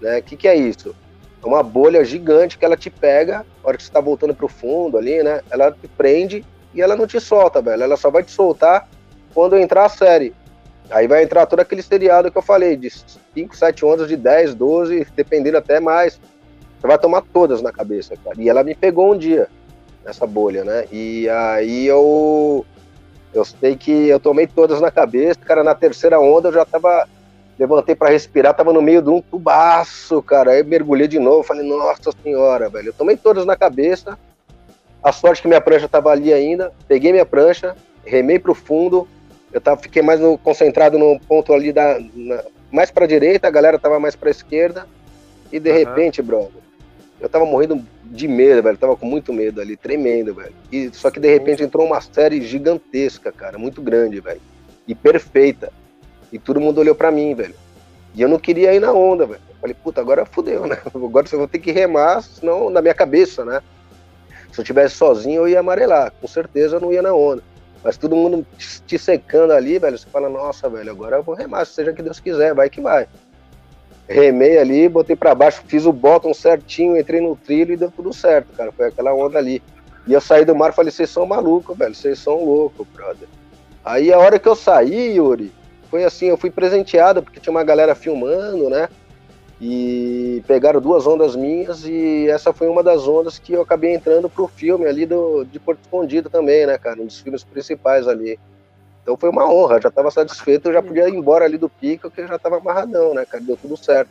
Né? 0.01 0.19
O 0.19 0.23
que, 0.23 0.35
que 0.35 0.47
é 0.47 0.55
isso? 0.55 0.95
É 1.43 1.47
uma 1.47 1.63
bolha 1.63 2.03
gigante 2.05 2.57
que 2.57 2.65
ela 2.65 2.77
te 2.77 2.89
pega, 2.89 3.39
na 3.39 3.69
hora 3.69 3.77
que 3.77 3.83
você 3.83 3.91
tá 3.91 3.99
voltando 3.99 4.35
pro 4.35 4.47
fundo 4.47 4.97
ali, 4.97 5.23
né? 5.23 5.41
Ela 5.49 5.71
te 5.71 5.87
prende 5.87 6.45
e 6.73 6.81
ela 6.81 6.95
não 6.95 7.07
te 7.07 7.19
solta, 7.19 7.61
velho. 7.61 7.83
Ela 7.83 7.97
só 7.97 8.11
vai 8.11 8.23
te 8.23 8.31
soltar 8.31 8.87
quando 9.33 9.57
entrar 9.57 9.85
a 9.85 9.89
série. 9.89 10.33
Aí 10.89 11.07
vai 11.07 11.23
entrar 11.23 11.45
todo 11.45 11.61
aquele 11.61 11.81
seriado 11.81 12.29
que 12.31 12.37
eu 12.37 12.41
falei, 12.41 12.75
de 12.75 12.89
5, 13.33 13.55
7 13.55 13.85
ondas, 13.85 14.07
de 14.07 14.17
10, 14.17 14.53
12, 14.55 15.07
dependendo 15.15 15.57
até 15.57 15.79
mais. 15.79 16.19
Você 16.79 16.87
vai 16.87 16.97
tomar 16.97 17.21
todas 17.33 17.61
na 17.61 17.71
cabeça, 17.71 18.15
cara. 18.23 18.35
E 18.39 18.49
ela 18.49 18.63
me 18.63 18.75
pegou 18.75 19.13
um 19.13 19.17
dia, 19.17 19.47
nessa 20.03 20.27
bolha, 20.27 20.63
né? 20.63 20.85
E 20.91 21.29
aí 21.29 21.87
eu. 21.87 22.65
Eu 23.33 23.45
sei 23.45 23.77
que 23.77 24.09
eu 24.09 24.19
tomei 24.19 24.45
todas 24.45 24.81
na 24.81 24.91
cabeça, 24.91 25.39
cara. 25.39 25.63
Na 25.63 25.73
terceira 25.73 26.19
onda 26.19 26.49
eu 26.49 26.53
já 26.53 26.65
tava. 26.65 27.07
Levantei 27.59 27.95
para 27.95 28.09
respirar, 28.09 28.55
tava 28.55 28.73
no 28.73 28.81
meio 28.81 29.01
de 29.01 29.09
um 29.09 29.21
tubaço, 29.21 30.21
cara. 30.23 30.51
Aí 30.51 30.63
mergulhei 30.63 31.07
de 31.07 31.19
novo, 31.19 31.43
falei, 31.43 31.67
nossa 31.67 32.11
senhora, 32.23 32.69
velho. 32.69 32.89
Eu 32.89 32.93
tomei 32.93 33.15
todas 33.15 33.45
na 33.45 33.55
cabeça. 33.55 34.17
A 35.03 35.11
sorte 35.11 35.41
que 35.41 35.47
minha 35.47 35.61
prancha 35.61 35.87
tava 35.87 36.11
ali 36.11 36.33
ainda. 36.33 36.71
Peguei 36.87 37.11
minha 37.11 37.25
prancha, 37.25 37.75
remei 38.05 38.39
pro 38.39 38.53
fundo, 38.53 39.07
eu 39.51 39.59
tava, 39.59 39.81
fiquei 39.81 40.01
mais 40.01 40.19
no, 40.19 40.37
concentrado 40.37 40.97
no 40.97 41.19
ponto 41.19 41.53
ali 41.53 41.71
da. 41.71 41.99
Na, 42.15 42.43
mais 42.71 42.89
pra 42.89 43.05
direita, 43.05 43.47
a 43.47 43.51
galera 43.51 43.77
tava 43.77 43.99
mais 43.99 44.15
pra 44.15 44.31
esquerda. 44.31 44.87
E 45.51 45.59
de 45.59 45.69
uhum. 45.69 45.77
repente, 45.77 46.21
brother, 46.21 46.61
eu 47.19 47.27
tava 47.27 47.45
morrendo 47.45 47.85
de 48.05 48.27
medo, 48.27 48.63
velho. 48.63 48.75
Eu 48.75 48.79
tava 48.79 48.95
com 48.95 49.05
muito 49.05 49.33
medo 49.33 49.59
ali, 49.59 49.75
tremendo, 49.75 50.33
velho. 50.33 50.53
E, 50.71 50.89
só 50.93 51.11
que 51.11 51.19
de 51.19 51.29
repente 51.29 51.61
entrou 51.61 51.85
uma 51.85 51.99
série 51.99 52.41
gigantesca, 52.41 53.31
cara, 53.31 53.57
muito 53.57 53.81
grande, 53.81 54.19
velho. 54.21 54.41
E 54.87 54.95
perfeita. 54.95 55.71
E 56.31 56.39
todo 56.39 56.59
mundo 56.59 56.79
olhou 56.79 56.95
para 56.95 57.11
mim, 57.11 57.35
velho. 57.35 57.55
E 58.13 58.21
eu 58.21 58.29
não 58.29 58.39
queria 58.39 58.73
ir 58.73 58.79
na 58.79 58.91
onda, 58.91 59.25
velho. 59.25 59.41
Falei, 59.59 59.75
puta, 59.75 60.01
agora 60.01 60.25
fudeu, 60.25 60.65
né? 60.65 60.77
Agora 60.93 61.27
você 61.27 61.37
vai 61.37 61.47
ter 61.47 61.59
que 61.59 61.71
remar, 61.71 62.23
senão 62.23 62.69
na 62.69 62.81
minha 62.81 62.95
cabeça, 62.95 63.45
né? 63.45 63.61
Se 64.51 64.59
eu 64.59 64.65
tivesse 64.65 64.95
sozinho, 64.95 65.41
eu 65.41 65.47
ia 65.47 65.59
amarelar. 65.59 66.11
Com 66.19 66.27
certeza 66.27 66.77
eu 66.77 66.79
não 66.81 66.91
ia 66.91 67.01
na 67.01 67.13
onda. 67.13 67.43
Mas 67.83 67.95
todo 67.95 68.15
mundo 68.15 68.45
te 68.85 68.97
secando 68.97 69.51
ali, 69.51 69.79
velho, 69.79 69.97
você 69.97 70.07
fala, 70.07 70.29
nossa, 70.29 70.69
velho, 70.69 70.91
agora 70.91 71.17
eu 71.17 71.23
vou 71.23 71.35
remar, 71.35 71.65
seja 71.65 71.93
que 71.93 72.01
Deus 72.01 72.19
quiser, 72.19 72.53
vai 72.53 72.69
que 72.69 72.81
vai. 72.81 73.07
Remei 74.07 74.57
ali, 74.57 74.89
botei 74.89 75.15
para 75.15 75.33
baixo, 75.33 75.63
fiz 75.65 75.85
o 75.85 75.93
bottom 75.93 76.33
certinho, 76.33 76.97
entrei 76.97 77.21
no 77.21 77.35
trilho 77.35 77.73
e 77.73 77.77
deu 77.77 77.89
tudo 77.89 78.13
certo, 78.13 78.53
cara. 78.55 78.71
Foi 78.71 78.87
aquela 78.87 79.13
onda 79.13 79.37
ali. 79.37 79.63
E 80.05 80.13
eu 80.13 80.21
saí 80.21 80.43
do 80.43 80.55
mar 80.55 80.71
e 80.71 80.75
falei, 80.75 80.91
vocês 80.91 81.09
são 81.09 81.25
malucos, 81.25 81.77
velho, 81.77 81.95
vocês 81.95 82.19
são 82.19 82.43
loucos, 82.43 82.85
brother. 82.93 83.27
Aí 83.85 84.11
a 84.11 84.17
hora 84.17 84.37
que 84.37 84.47
eu 84.47 84.55
saí, 84.55 85.15
Yuri, 85.15 85.51
foi 85.91 86.03
assim, 86.03 86.25
eu 86.27 86.37
fui 86.37 86.49
presenteado, 86.49 87.21
porque 87.21 87.39
tinha 87.39 87.51
uma 87.51 87.63
galera 87.63 87.93
filmando, 87.93 88.67
né? 88.69 88.89
e 89.63 90.43
pegaram 90.47 90.81
duas 90.81 91.05
ondas 91.05 91.35
minhas 91.35 91.85
e 91.85 92.27
essa 92.27 92.51
foi 92.51 92.67
uma 92.67 92.81
das 92.81 93.07
ondas 93.07 93.37
que 93.37 93.53
eu 93.53 93.61
acabei 93.61 93.93
entrando 93.93 94.27
pro 94.27 94.47
filme 94.47 94.87
ali 94.87 95.05
do, 95.05 95.43
de 95.43 95.59
Porto 95.59 95.81
Escondido 95.81 96.31
também, 96.31 96.65
né, 96.65 96.79
cara? 96.79 96.99
Um 96.99 97.05
dos 97.05 97.19
filmes 97.19 97.43
principais 97.43 98.07
ali. 98.07 98.39
Então 99.03 99.15
foi 99.15 99.29
uma 99.29 99.47
honra, 99.47 99.79
já 99.79 99.89
estava 99.89 100.09
satisfeito, 100.09 100.67
eu 100.67 100.73
já 100.73 100.81
podia 100.81 101.07
ir 101.07 101.13
embora 101.13 101.45
ali 101.45 101.59
do 101.59 101.69
pico, 101.69 102.09
que 102.09 102.21
eu 102.21 102.27
já 102.27 102.37
estava 102.37 102.57
amarradão, 102.57 103.13
né, 103.13 103.23
cara? 103.23 103.43
Deu 103.43 103.55
tudo 103.55 103.77
certo. 103.77 104.09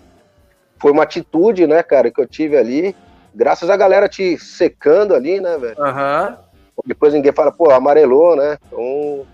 Foi 0.78 0.92
uma 0.92 1.02
atitude, 1.02 1.66
né, 1.66 1.82
cara, 1.82 2.12
que 2.12 2.20
eu 2.20 2.28
tive 2.28 2.56
ali, 2.56 2.94
graças 3.34 3.68
à 3.68 3.76
galera 3.76 4.08
te 4.08 4.38
secando 4.38 5.16
ali, 5.16 5.40
né, 5.40 5.58
velho? 5.58 5.76
Uhum. 5.80 6.36
Depois 6.86 7.12
ninguém 7.12 7.32
fala, 7.32 7.50
pô, 7.50 7.72
amarelou, 7.72 8.36
né? 8.36 8.56
Então 8.68 9.26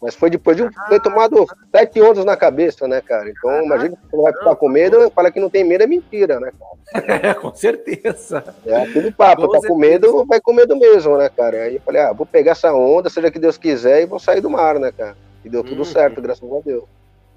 Mas 0.00 0.14
foi 0.14 0.30
depois 0.30 0.56
de 0.56 0.66
ter 0.88 1.00
tomado 1.02 1.46
sete 1.70 2.00
ondas 2.00 2.24
na 2.24 2.34
cabeça, 2.34 2.88
né, 2.88 3.02
cara? 3.02 3.28
Então, 3.28 3.62
imagina 3.62 3.96
que 3.96 4.10
você 4.10 4.16
vai 4.16 4.32
ficar 4.32 4.56
com 4.56 4.68
medo, 4.68 5.10
fala 5.10 5.30
que 5.30 5.38
não 5.38 5.50
tem 5.50 5.62
medo 5.62 5.84
é 5.84 5.86
mentira, 5.86 6.40
né, 6.40 6.50
cara? 6.58 6.70
É, 7.30 7.34
com 7.34 7.54
certeza. 7.54 8.42
É 8.66 8.82
aquele 8.82 9.12
papo, 9.12 9.46
com 9.46 9.60
tá 9.60 9.68
com 9.68 9.76
medo, 9.76 10.24
vai 10.26 10.40
com 10.40 10.52
medo 10.52 10.74
mesmo, 10.74 11.16
né, 11.18 11.28
cara? 11.28 11.64
Aí 11.64 11.76
eu 11.76 11.80
falei, 11.82 12.00
ah, 12.00 12.12
vou 12.12 12.26
pegar 12.26 12.52
essa 12.52 12.72
onda, 12.72 13.10
seja 13.10 13.30
que 13.30 13.38
Deus 13.38 13.58
quiser, 13.58 14.02
e 14.02 14.06
vou 14.06 14.18
sair 14.18 14.40
do 14.40 14.50
mar, 14.50 14.78
né, 14.80 14.90
cara? 14.90 15.16
E 15.44 15.48
deu 15.48 15.62
tudo 15.62 15.82
hum. 15.82 15.84
certo, 15.84 16.20
graças 16.20 16.50
a 16.50 16.60
Deus. 16.60 16.84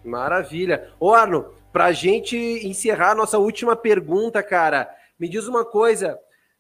Maravilha. 0.03 0.89
Ô, 0.99 1.13
Arno, 1.13 1.45
pra 1.71 1.91
gente 1.91 2.37
encerrar 2.37 3.11
a 3.11 3.15
nossa 3.15 3.37
última 3.37 3.75
pergunta, 3.75 4.41
cara, 4.41 4.89
me 5.19 5.29
diz 5.29 5.47
uma 5.47 5.65
coisa. 5.65 6.17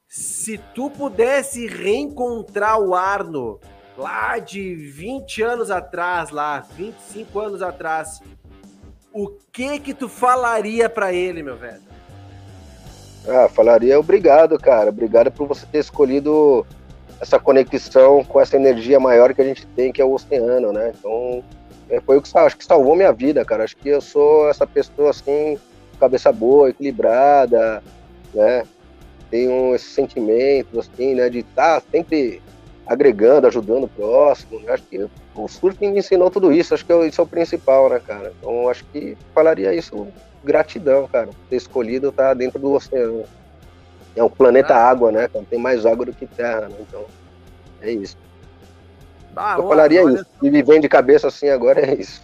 Se 0.07 0.59
tu 0.75 0.89
pudesse 0.89 1.65
reencontrar 1.65 2.79
o 2.79 2.93
Arno 2.93 3.59
lá 3.97 4.39
de 4.39 4.75
20 4.75 5.41
anos 5.41 5.71
atrás, 5.71 6.29
lá, 6.29 6.59
25 6.75 7.39
anos 7.39 7.61
atrás, 7.61 8.21
o 9.11 9.29
que 9.51 9.79
que 9.79 9.93
tu 9.93 10.09
falaria 10.09 10.89
para 10.89 11.13
ele, 11.13 11.43
meu 11.43 11.55
velho? 11.55 11.81
Ah, 13.27 13.47
falaria 13.47 13.99
obrigado, 13.99 14.57
cara. 14.57 14.89
Obrigado 14.89 15.31
por 15.31 15.47
você 15.47 15.65
ter 15.65 15.79
escolhido 15.79 16.65
essa 17.21 17.39
conexão 17.39 18.23
com 18.23 18.41
essa 18.41 18.57
energia 18.57 18.99
maior 18.99 19.33
que 19.33 19.41
a 19.41 19.45
gente 19.45 19.65
tem, 19.67 19.93
que 19.93 20.01
é 20.01 20.05
o 20.05 20.13
oceano, 20.13 20.73
né? 20.73 20.91
Então, 20.97 21.43
é, 21.89 22.01
foi 22.01 22.17
o 22.17 22.21
que 22.21 22.37
acho 22.37 22.57
que 22.57 22.65
salvou 22.65 22.95
minha 22.95 23.13
vida, 23.13 23.45
cara. 23.45 23.63
Acho 23.63 23.77
que 23.77 23.87
eu 23.87 24.01
sou 24.01 24.49
essa 24.49 24.67
pessoa 24.67 25.11
assim, 25.11 25.57
cabeça 25.99 26.31
boa, 26.31 26.69
equilibrada, 26.69 27.81
né? 28.33 28.63
Tenho 29.29 29.73
esse 29.73 29.85
sentimento 29.85 30.79
assim, 30.79 31.15
né, 31.15 31.29
de 31.29 31.39
estar 31.39 31.79
tá 31.79 31.87
sempre 31.91 32.41
agregando, 32.85 33.47
ajudando 33.47 33.85
o 33.85 33.87
próximo. 33.87 34.59
Né? 34.59 34.73
Acho 34.73 34.83
que 34.83 35.07
o 35.35 35.47
surf 35.47 35.79
me 35.79 35.97
ensinou 35.97 36.29
tudo 36.29 36.51
isso, 36.51 36.73
acho 36.73 36.85
que 36.85 36.93
isso 37.05 37.21
é 37.21 37.23
o 37.23 37.27
principal, 37.27 37.89
né, 37.89 37.99
cara? 37.99 38.33
Então 38.39 38.69
acho 38.69 38.83
que 38.85 39.17
falaria 39.33 39.73
isso, 39.73 40.07
gratidão, 40.43 41.07
cara, 41.07 41.27
por 41.27 41.35
ter 41.49 41.55
escolhido 41.55 42.09
estar 42.09 42.33
dentro 42.33 42.59
do 42.59 42.73
oceano. 42.73 43.23
É 44.15 44.23
um 44.23 44.29
planeta 44.29 44.75
ah. 44.75 44.89
água, 44.89 45.11
né, 45.11 45.27
cara? 45.27 45.45
Tem 45.49 45.59
mais 45.59 45.85
água 45.85 46.05
do 46.05 46.13
que 46.13 46.27
terra, 46.27 46.67
né? 46.69 46.75
Então, 46.79 47.05
é 47.81 47.91
isso. 47.91 48.17
Ah, 49.35 49.55
eu 49.57 49.67
falaria 49.67 50.03
olha... 50.03 50.15
isso. 50.15 50.25
E 50.41 50.51
me 50.51 50.61
vem 50.61 50.79
de 50.79 50.87
cabeça 50.87 51.27
assim 51.27 51.49
agora 51.49 51.81
é 51.81 51.95
isso. 51.95 52.21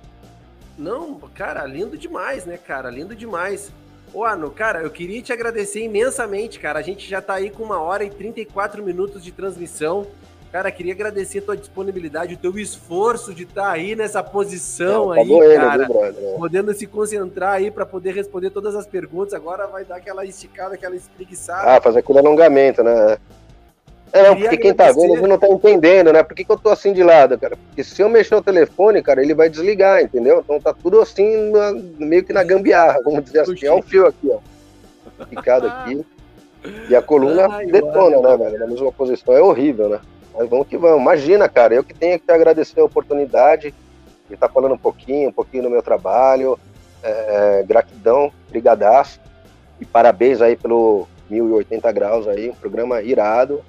Não, 0.78 1.20
cara, 1.36 1.66
lindo 1.66 1.98
demais, 1.98 2.46
né, 2.46 2.58
cara? 2.58 2.90
Lindo 2.90 3.16
demais. 3.16 3.72
Ô, 4.14 4.24
Arno, 4.24 4.50
cara, 4.50 4.82
eu 4.82 4.90
queria 4.90 5.22
te 5.22 5.34
agradecer 5.34 5.84
imensamente, 5.84 6.60
cara. 6.60 6.80
A 6.80 6.82
gente 6.82 7.08
já 7.08 7.22
tá 7.22 7.36
aí 7.36 7.50
com 7.50 7.64
uma 7.64 7.80
hora 7.80 8.04
e 8.04 8.10
34 8.10 8.84
minutos 8.84 9.24
de 9.24 9.32
transmissão. 9.32 10.08
Cara, 10.52 10.72
queria 10.72 10.94
agradecer 10.94 11.40
a 11.40 11.42
tua 11.44 11.58
disponibilidade, 11.58 12.34
o 12.34 12.38
teu 12.38 12.58
esforço 12.58 13.36
de 13.36 13.44
estar 13.44 13.66
tá 13.66 13.72
aí 13.72 13.96
nessa 13.96 14.24
posição 14.24 15.10
Não, 15.10 15.16
tá 15.16 15.22
aí, 15.22 15.56
cara. 15.56 15.86
Viu, 15.86 16.36
podendo 16.38 16.74
se 16.74 16.88
concentrar 16.88 17.54
aí 17.54 17.70
para 17.70 17.86
poder 17.86 18.16
responder 18.16 18.50
todas 18.50 18.76
as 18.76 18.88
perguntas. 18.88 19.36
Agora 19.36 19.68
vai 19.68 19.86
dar 19.86 19.98
aquela 19.98 20.26
esticada, 20.26 20.74
aquela 20.74 20.96
espreguiçada. 20.96 21.76
Ah, 21.76 21.82
fazer 21.82 22.00
aquele 22.00 22.18
alongamento, 22.18 22.84
né? 22.84 23.18
É, 24.12 24.24
não, 24.24 24.36
porque 24.36 24.58
quem 24.58 24.74
tá 24.74 24.92
vendo 24.92 25.28
não 25.28 25.38
tá 25.38 25.48
entendendo, 25.48 26.12
né? 26.12 26.24
Por 26.24 26.36
que, 26.36 26.44
que 26.44 26.52
eu 26.52 26.58
tô 26.58 26.70
assim 26.70 26.94
de 26.94 27.04
lado, 27.04 27.38
cara? 27.38 27.56
Porque 27.56 27.84
se 27.84 28.02
eu 28.02 28.10
mexer 28.10 28.34
o 28.34 28.42
telefone, 28.42 29.04
cara, 29.04 29.22
ele 29.22 29.36
vai 29.36 29.50
desligar, 29.50 30.02
entendeu? 30.02 30.40
Então 30.40 30.60
tá 30.60 30.74
tudo 30.74 31.00
assim, 31.00 31.52
na, 31.52 31.74
meio 32.00 32.24
que 32.24 32.34
na 32.34 32.44
gambiarra, 32.44 33.00
vamos 33.04 33.24
dizer 33.24 33.42
assim. 33.42 33.68
É 33.68 33.72
o 33.72 33.84
fio 33.84 34.08
aqui, 34.08 34.32
ó. 34.32 34.40
Ficado 35.28 35.68
aqui. 35.68 36.04
E 36.90 36.96
a 36.96 37.04
coluna 37.04 37.48
Ai, 37.52 37.68
detona, 37.68 38.20
né, 38.20 38.38
velho? 38.38 38.60
Na 38.60 38.68
mesma 38.68 38.92
posição. 38.92 39.36
É 39.36 39.42
horrível, 39.42 39.90
né? 39.90 40.00
Mas 40.40 40.50
vamos 40.50 40.68
que 40.68 40.78
vamos. 40.78 41.02
Imagina, 41.02 41.50
cara, 41.50 41.74
eu 41.74 41.84
que 41.84 41.94
tenho 41.94 42.18
que 42.18 42.32
agradecer 42.32 42.80
a 42.80 42.86
oportunidade 42.86 43.74
de 44.26 44.34
estar 44.34 44.48
falando 44.48 44.74
um 44.74 44.78
pouquinho, 44.78 45.28
um 45.28 45.34
pouquinho 45.34 45.64
do 45.64 45.70
meu 45.70 45.84
trabalho. 45.84 46.58
É, 47.04 47.66
gratidão, 47.68 48.32
brigadaço. 48.48 49.20
E 49.82 49.86
parabéns 49.86 50.42
aí 50.42 50.56
pelo 50.56 51.10
1080 51.30 51.92
graus 51.92 52.26
aí, 52.26 52.50
um 52.50 52.56
programa 52.56 53.02
irado. 53.02 53.62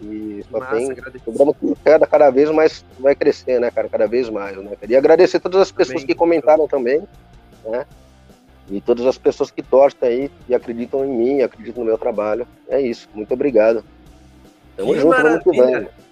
E 0.00 0.42
só 0.50 0.58
Massa, 0.58 0.74
tem 0.74 0.90
um 0.90 1.20
programa 1.20 1.54
que 1.54 1.74
cada, 1.84 2.06
cada 2.06 2.30
vez 2.30 2.50
mais 2.50 2.82
vai 2.98 3.14
crescer, 3.14 3.60
né, 3.60 3.70
cara? 3.70 3.86
Cada 3.86 4.06
vez 4.06 4.30
mais, 4.30 4.56
né? 4.56 4.74
Queria 4.80 4.96
agradecer 4.96 5.38
todas 5.38 5.60
as 5.60 5.70
pessoas 5.70 6.00
também. 6.00 6.06
que 6.06 6.14
comentaram 6.14 6.66
também, 6.66 7.06
né? 7.62 7.84
E 8.70 8.80
todas 8.80 9.04
as 9.04 9.18
pessoas 9.18 9.50
que 9.50 9.62
torcem 9.62 10.08
aí 10.08 10.30
e 10.48 10.54
acreditam 10.54 11.04
em 11.04 11.10
mim, 11.10 11.42
acreditam 11.42 11.84
no 11.84 11.90
meu 11.90 11.98
trabalho. 11.98 12.46
É 12.68 12.80
isso. 12.80 13.06
Muito 13.14 13.32
obrigado. 13.34 13.84
Tamo 14.76 14.92
que 14.92 15.00
junto, 15.00 15.08
maravilha. 15.08 15.84
Que 15.84 16.05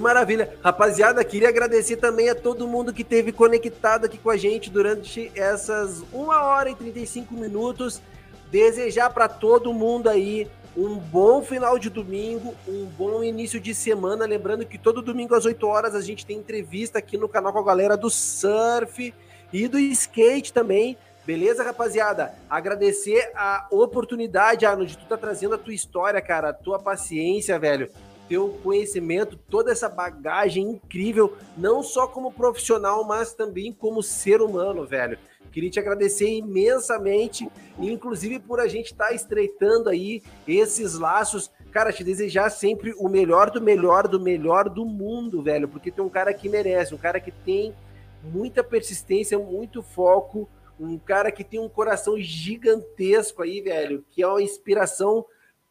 maravilha. 0.00 0.56
Rapaziada, 0.62 1.24
queria 1.24 1.48
agradecer 1.48 1.96
também 1.96 2.28
a 2.28 2.34
todo 2.34 2.68
mundo 2.68 2.92
que 2.92 3.02
esteve 3.02 3.32
conectado 3.32 4.04
aqui 4.04 4.18
com 4.18 4.28
a 4.28 4.36
gente 4.36 4.70
durante 4.70 5.32
essas 5.34 6.02
1 6.12 6.28
hora 6.28 6.70
e 6.70 6.74
35 6.74 7.34
minutos. 7.34 8.02
Desejar 8.50 9.10
para 9.10 9.28
todo 9.28 9.72
mundo 9.72 10.08
aí 10.08 10.46
um 10.76 10.96
bom 10.96 11.42
final 11.42 11.78
de 11.78 11.88
domingo, 11.88 12.54
um 12.68 12.84
bom 12.84 13.24
início 13.24 13.58
de 13.58 13.74
semana. 13.74 14.26
Lembrando 14.26 14.66
que 14.66 14.78
todo 14.78 15.02
domingo 15.02 15.34
às 15.34 15.46
8 15.46 15.66
horas 15.66 15.94
a 15.94 16.00
gente 16.00 16.26
tem 16.26 16.36
entrevista 16.36 16.98
aqui 16.98 17.16
no 17.16 17.28
canal 17.28 17.52
com 17.52 17.58
a 17.58 17.64
galera 17.64 17.96
do 17.96 18.10
surf 18.10 19.14
e 19.52 19.68
do 19.68 19.78
skate 19.78 20.52
também. 20.52 20.96
Beleza, 21.26 21.62
rapaziada? 21.62 22.34
Agradecer 22.48 23.32
a 23.34 23.66
oportunidade, 23.70 24.64
Arnold, 24.64 24.92
de 24.92 24.98
tu 24.98 25.06
tá 25.06 25.16
trazendo 25.16 25.54
a 25.54 25.58
tua 25.58 25.74
história, 25.74 26.20
cara, 26.20 26.50
a 26.50 26.54
tua 26.54 26.78
paciência, 26.78 27.58
velho 27.58 27.90
teu 28.28 28.58
conhecimento, 28.62 29.38
toda 29.48 29.72
essa 29.72 29.88
bagagem 29.88 30.64
incrível, 30.64 31.36
não 31.56 31.82
só 31.82 32.06
como 32.06 32.32
profissional, 32.32 33.04
mas 33.04 33.32
também 33.32 33.72
como 33.72 34.02
ser 34.02 34.42
humano, 34.42 34.86
velho. 34.86 35.18
Queria 35.50 35.70
te 35.70 35.80
agradecer 35.80 36.28
imensamente, 36.28 37.48
inclusive 37.78 38.38
por 38.38 38.60
a 38.60 38.68
gente 38.68 38.92
estar 38.92 39.08
tá 39.08 39.14
estreitando 39.14 39.88
aí 39.88 40.22
esses 40.46 40.94
laços. 40.94 41.50
Cara, 41.70 41.92
te 41.92 42.04
desejar 42.04 42.50
sempre 42.50 42.94
o 42.98 43.08
melhor 43.08 43.50
do 43.50 43.60
melhor 43.60 44.06
do 44.06 44.20
melhor 44.20 44.68
do 44.68 44.84
mundo, 44.84 45.42
velho, 45.42 45.68
porque 45.68 45.90
tem 45.90 46.04
um 46.04 46.08
cara 46.08 46.32
que 46.34 46.48
merece, 46.48 46.94
um 46.94 46.98
cara 46.98 47.18
que 47.18 47.30
tem 47.30 47.74
muita 48.22 48.62
persistência, 48.62 49.38
muito 49.38 49.82
foco, 49.82 50.48
um 50.78 50.98
cara 50.98 51.32
que 51.32 51.42
tem 51.42 51.58
um 51.58 51.68
coração 51.68 52.18
gigantesco 52.18 53.42
aí, 53.42 53.60
velho, 53.60 54.04
que 54.10 54.22
é 54.22 54.26
uma 54.26 54.42
inspiração 54.42 55.24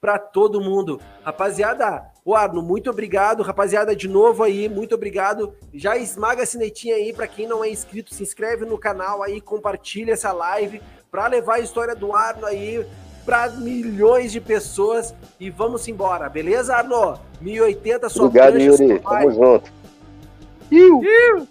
para 0.08 0.18
todo 0.18 0.62
mundo. 0.62 1.02
Rapaziada, 1.22 2.06
o 2.24 2.34
Arno, 2.34 2.62
muito 2.62 2.90
obrigado. 2.90 3.44
Rapaziada, 3.44 3.94
de 3.94 4.08
novo 4.08 4.42
aí, 4.42 4.70
muito 4.70 4.96
obrigado. 4.96 5.54
Já 5.74 5.98
esmaga 5.98 6.44
a 6.44 6.46
sinetinha 6.46 6.96
aí 6.96 7.12
para 7.12 7.28
quem 7.28 7.46
não 7.46 7.62
é 7.62 7.70
inscrito, 7.70 8.14
se 8.14 8.24
inscreve 8.24 8.64
no 8.64 8.78
canal 8.78 9.22
aí, 9.22 9.42
compartilha 9.42 10.14
essa 10.14 10.32
live 10.32 10.82
para 11.12 11.28
levar 11.28 11.56
a 11.56 11.60
história 11.60 11.94
do 11.94 12.16
Arno 12.16 12.46
aí 12.46 12.88
para 13.26 13.50
milhões 13.50 14.32
de 14.32 14.40
pessoas 14.40 15.14
e 15.38 15.50
vamos 15.50 15.86
embora, 15.90 16.30
beleza, 16.30 16.74
Arno? 16.74 17.20
1080 17.42 18.08
só 18.08 18.24
Obrigado, 18.28 18.58
Yuri. 18.58 19.00
Tamo 19.00 19.32
junto. 19.32 19.74
Iu. 20.72 21.04
Iu. 21.04 21.48